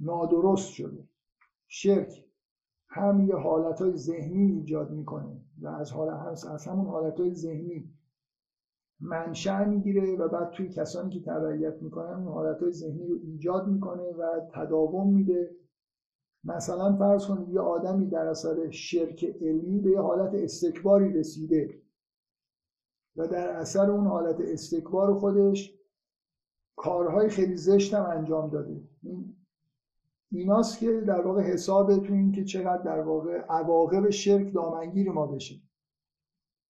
نادرست 0.01 0.73
شده. 0.73 1.09
شرک 1.69 2.25
هم 2.89 3.29
یه 3.29 3.37
حالت 3.37 3.81
های 3.81 3.97
ذهنی 3.97 4.53
ایجاد 4.53 4.91
می‌کنه 4.91 5.41
و 5.61 5.69
از 5.69 5.93
حالت 5.93 6.47
از 6.47 6.67
همون 6.67 6.87
حالت 6.87 7.21
های 7.21 7.35
ذهنی 7.35 7.95
منشأ 9.01 9.65
می‌گیره 9.65 10.17
و 10.17 10.29
بعد 10.29 10.51
توی 10.51 10.69
کسانی 10.69 11.11
که 11.11 11.21
تبعیت 11.21 11.83
می‌کنن 11.83 12.15
اون 12.15 12.33
حالت 12.33 12.63
های 12.63 12.73
ذهنی 12.73 13.07
رو 13.07 13.19
ایجاد 13.23 13.67
می‌کنه 13.67 14.03
و 14.03 14.41
تداوم 14.55 15.13
میده. 15.13 15.57
مثلا 16.45 16.97
فرض 16.97 17.27
کنید 17.27 17.49
یه 17.49 17.61
آدمی 17.61 18.07
در 18.07 18.27
اثر 18.27 18.71
شرک 18.71 19.25
علمی 19.25 19.81
به 19.81 19.91
یه 19.91 20.01
حالت 20.01 20.35
استکباری 20.35 21.13
رسیده. 21.13 21.83
و 23.19 23.27
در 23.27 23.49
اثر 23.49 23.91
اون 23.91 24.07
حالت 24.07 24.41
استکبار 24.41 25.15
خودش 25.15 25.75
کارهای 26.77 27.29
خیلی 27.29 27.57
زشت 27.57 27.95
هم 27.95 28.03
انجام 28.03 28.51
داده. 28.51 28.81
ایناست 30.31 30.79
که 30.79 31.01
در 31.01 31.21
واقع 31.21 31.43
حساب 31.43 32.07
تو 32.07 32.13
این 32.13 32.33
که 32.33 32.45
چقدر 32.45 32.83
در 32.83 33.01
واقع 33.01 33.39
عواقب 33.39 34.11
شرک 34.11 34.55
دامنگیر 34.55 35.11
ما 35.11 35.27
بشه. 35.27 35.55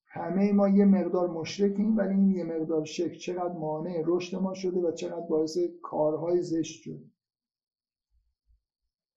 همه 0.07 0.53
ما 0.53 0.69
یه 0.69 0.85
مقدار 0.85 1.29
مشرکیم 1.29 1.97
ولی 1.97 2.15
این 2.15 2.31
یه 2.31 2.45
مقدار 2.45 2.85
شرک 2.85 3.19
چقدر 3.19 3.53
مانع 3.53 4.03
رشد 4.07 4.37
ما 4.37 4.55
شده 4.55 4.81
و 4.81 4.93
چقدر 4.93 5.27
باعث 5.27 5.59
کارهای 5.83 6.43
زشت 6.43 6.83
شده. 6.83 7.11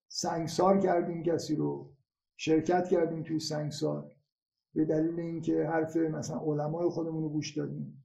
سنگسار 0.07 0.79
کردیم 0.79 1.23
کسی 1.23 1.55
رو 1.55 1.93
شرکت 2.37 2.87
کردیم 2.87 3.23
توی 3.23 3.39
سنگسار. 3.39 4.11
به 4.75 4.85
دلیل 4.85 5.19
اینکه 5.19 5.65
حرف 5.65 5.97
مثلا 5.97 6.39
علمای 6.39 6.89
خودمون 6.89 7.23
رو 7.23 7.29
گوش 7.29 7.57
دادیم. 7.57 8.03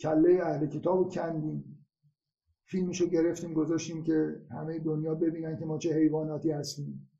کله 0.00 0.42
اهل 0.42 0.66
کتاب 0.66 0.98
رو 0.98 1.08
کندیم. 1.08 1.86
فیلمشو 2.64 3.06
گرفتیم 3.06 3.54
گذاشتیم 3.54 4.02
که 4.02 4.40
همه 4.50 4.78
دنیا 4.78 5.14
ببینن 5.14 5.56
که 5.56 5.64
ما 5.64 5.78
چه 5.78 5.94
حیواناتی 5.94 6.50
هستیم. 6.50 7.10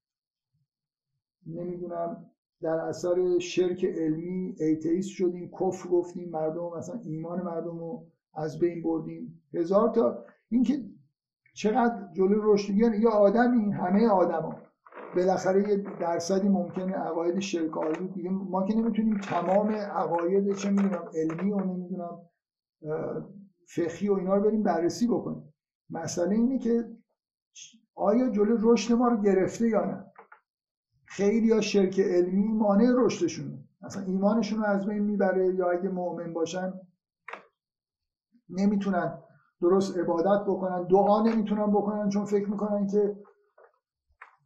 نمی‌دونم 1.47 2.31
در 2.61 2.79
اثر 2.79 3.39
شرک 3.39 3.85
علمی 3.85 4.55
ایتیست 4.61 5.09
شدیم 5.09 5.51
کفر 5.61 5.89
گفتیم 5.89 6.31
مردم 6.31 6.79
مثلا 6.79 7.01
ایمان 7.05 7.43
مردم 7.43 7.79
رو 7.79 8.07
از 8.35 8.59
بین 8.59 8.83
بردیم. 8.83 9.43
هزار 9.55 9.89
تا 9.89 10.25
اینکه 10.49 10.85
چقدر 11.55 12.13
جلو 12.13 12.53
رشد 12.53 12.75
یا 12.75 13.11
آدمی 13.11 13.73
همه 13.73 14.09
آدما. 14.09 14.68
بالاخره 15.17 15.69
یه 15.69 15.77
درصدی 16.01 16.49
ممکنه 16.49 16.97
عقاید 16.97 17.39
شرک 17.39 17.71
دیگه. 18.15 18.31
ما 18.31 18.67
که 18.67 18.75
نمی‌تونیم 18.75 19.19
تمام 19.19 19.71
عقاید 19.71 20.55
چه 20.55 20.71
می‌دونم 20.71 21.11
علمی 21.15 21.53
و 21.53 21.61
نمی‌دونم 21.61 22.19
فقهی 23.67 24.09
و 24.09 24.13
اینا 24.13 24.35
رو 24.35 24.43
بریم 24.43 24.63
بررسی 24.63 25.07
بکنیم. 25.07 25.55
مسئله 25.91 26.35
اینه 26.35 26.59
که 26.59 26.85
آیا 27.95 28.29
جلو 28.29 28.73
رشد 28.73 28.95
ما 28.95 29.09
رو 29.09 29.17
گرفته 29.17 29.69
یا 29.69 29.85
نه؟ 29.85 30.05
خیلی 31.07 31.47
یا 31.47 31.61
شرک 31.61 32.01
علمی 32.01 32.53
مانع 32.53 32.93
رشدشونه. 32.97 33.65
مثلا 33.83 34.03
ایمانشون 34.03 34.59
رو 34.59 34.65
از 34.65 34.87
بین 34.87 35.03
می‌بره 35.03 35.55
یا 35.55 35.71
اگه 35.71 35.89
مؤمن 35.89 36.33
باشن 36.33 36.73
نمی‌تونن 38.51 39.19
درست 39.61 39.99
عبادت 39.99 40.45
بکنن 40.47 40.87
دعا 40.87 41.23
نمی‌تونن 41.23 41.67
بکنن 41.67 42.09
چون 42.09 42.25
فکر 42.25 42.51
می‌کنن 42.51 42.87
که 42.87 43.17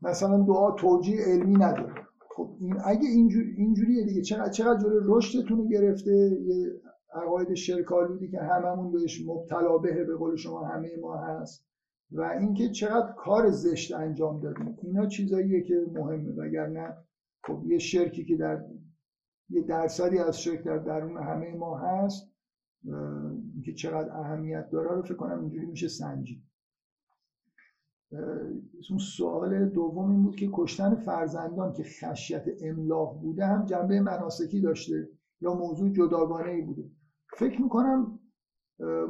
مثلا 0.03 0.43
دعا 0.43 0.71
توجیه 0.71 1.21
علمی 1.27 1.55
نداره. 1.55 1.95
خب 2.37 2.57
این 2.61 2.77
اگه 2.85 3.09
اینجور 3.09 3.45
اینجوریه 3.57 4.05
دیگه. 4.05 4.23
چقدر 4.23 4.51
چقدر 4.51 4.81
جلو 4.81 5.17
رشدتون 5.17 5.59
رو 5.59 5.69
گرفته؟ 5.69 6.39
یه 6.43 6.81
عقاید 7.15 7.55
شرکالودی 7.55 8.29
که 8.29 8.39
هممون 8.39 8.93
بهش 8.93 9.27
مبتلا 9.27 9.79
به 9.79 10.05
به 10.05 10.17
قول 10.17 10.37
شما 10.37 10.65
همه 10.65 10.89
ما 11.01 11.17
هست. 11.17 11.67
و 12.13 12.21
اینکه 12.23 12.69
چقدر 12.69 13.13
کار 13.17 13.51
زشت 13.51 13.95
انجام 13.95 14.41
دادیم. 14.41 14.77
اینا 14.83 15.07
چیزاییه 15.07 15.63
که 15.63 15.75
مهمه. 15.95 16.33
وگرنه 16.33 16.97
خب 17.45 17.63
یه 17.67 17.79
شرکی 17.79 18.25
که 18.25 18.37
در 18.37 18.65
یه 19.51 19.63
درصدی 19.63 20.19
از 20.19 20.41
شرک 20.43 20.65
در 20.65 20.79
درون 20.79 21.17
همه 21.17 21.55
ما 21.55 21.79
هست 21.79 22.33
اینکه 23.55 23.73
چقدر 23.73 24.17
اهمیت 24.17 24.71
داره 24.71 24.91
رو 24.91 25.03
فکر 25.03 25.15
کنم 25.15 25.41
اینجوری 25.41 25.67
میشه 25.67 25.89
سنجید. 25.89 26.43
اون 28.91 28.99
سوال 28.99 29.69
دوم 29.69 30.11
این 30.11 30.23
بود 30.23 30.37
که 30.37 30.49
کشتن 30.53 30.95
فرزندان 30.95 31.73
که 31.73 31.83
خشیت 31.83 32.45
املاق 32.63 33.21
بوده 33.21 33.47
هم 33.47 33.65
جنبه 33.65 34.01
مناسکی 34.01 34.61
داشته 34.61 35.09
یا 35.41 35.55
موضوع 35.55 35.91
جداگانه 35.91 36.51
ای 36.51 36.61
بوده. 36.61 36.91
فکر 37.39 37.63
می‌کنم 37.63 38.19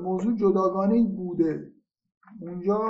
موضوع 0.02 0.36
جداگانه 0.36 0.94
ای 0.94 1.06
بوده. 1.06 1.72
اونجا 2.40 2.88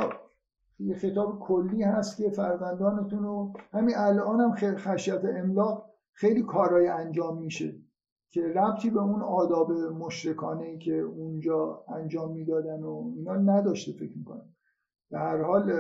یه 0.79 0.95
خطاب 0.95 1.39
کلی 1.39 1.83
هست 1.83 2.17
که 2.17 2.29
فرزندانتون 2.29 3.23
رو 3.23 3.53
همین 3.73 3.95
الان 3.97 4.41
هم 4.41 4.55
خشیت 4.77 5.25
املاق 5.25 5.91
خیلی 6.13 6.43
کارهای 6.43 6.87
انجام 6.87 7.39
میشه 7.39 7.75
که 8.31 8.43
ربطی 8.43 8.91
به 8.91 9.01
اون 9.01 9.23
آداب 9.23 9.73
مشرکانه 9.73 10.65
ای 10.65 10.79
که 10.79 10.95
اونجا 10.95 11.85
انجام 11.89 12.33
می‌دادن 12.33 12.83
و 12.83 13.13
اینا 13.17 13.37
نداشته 13.37 13.93
فکر 13.93 14.19
می‌کنم. 14.19 14.55
به 15.13 15.19
هر 15.19 15.43
حال 15.43 15.73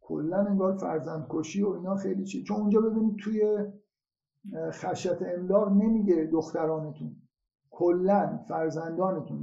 کلا 0.00 0.36
انگار 0.36 0.76
فرزند 0.76 1.26
کشی 1.30 1.62
و 1.62 1.68
اینا 1.68 1.94
خیلی 1.94 2.24
چی. 2.24 2.42
چون 2.42 2.56
اونجا 2.56 2.80
ببینید 2.80 3.16
توی 3.16 3.64
خشیت 4.70 5.22
املاق 5.22 5.72
نمیگه 5.72 6.28
دخترانتون. 6.32 7.16
کلا 7.70 8.40
فرزندانتون. 8.48 9.38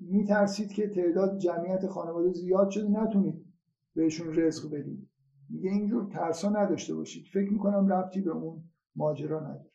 میترسید 0.00 0.68
که 0.68 0.88
تعداد 0.88 1.38
جمعیت 1.38 1.86
خانواده 1.86 2.32
زیاد 2.32 2.70
شده 2.70 2.88
نتونید 2.88 3.46
بهشون 3.94 4.34
رزق 4.36 4.70
بدید. 4.70 5.08
میگه 5.50 5.70
اینجور 5.70 6.08
ترسا 6.12 6.50
نداشته 6.50 6.94
باشید. 6.94 7.24
فکر 7.32 7.52
می‌کنم 7.52 7.92
ربطی 7.92 8.20
به 8.20 8.30
اون 8.30 8.62
ماجرا 8.96 9.40
نداره. 9.40 9.71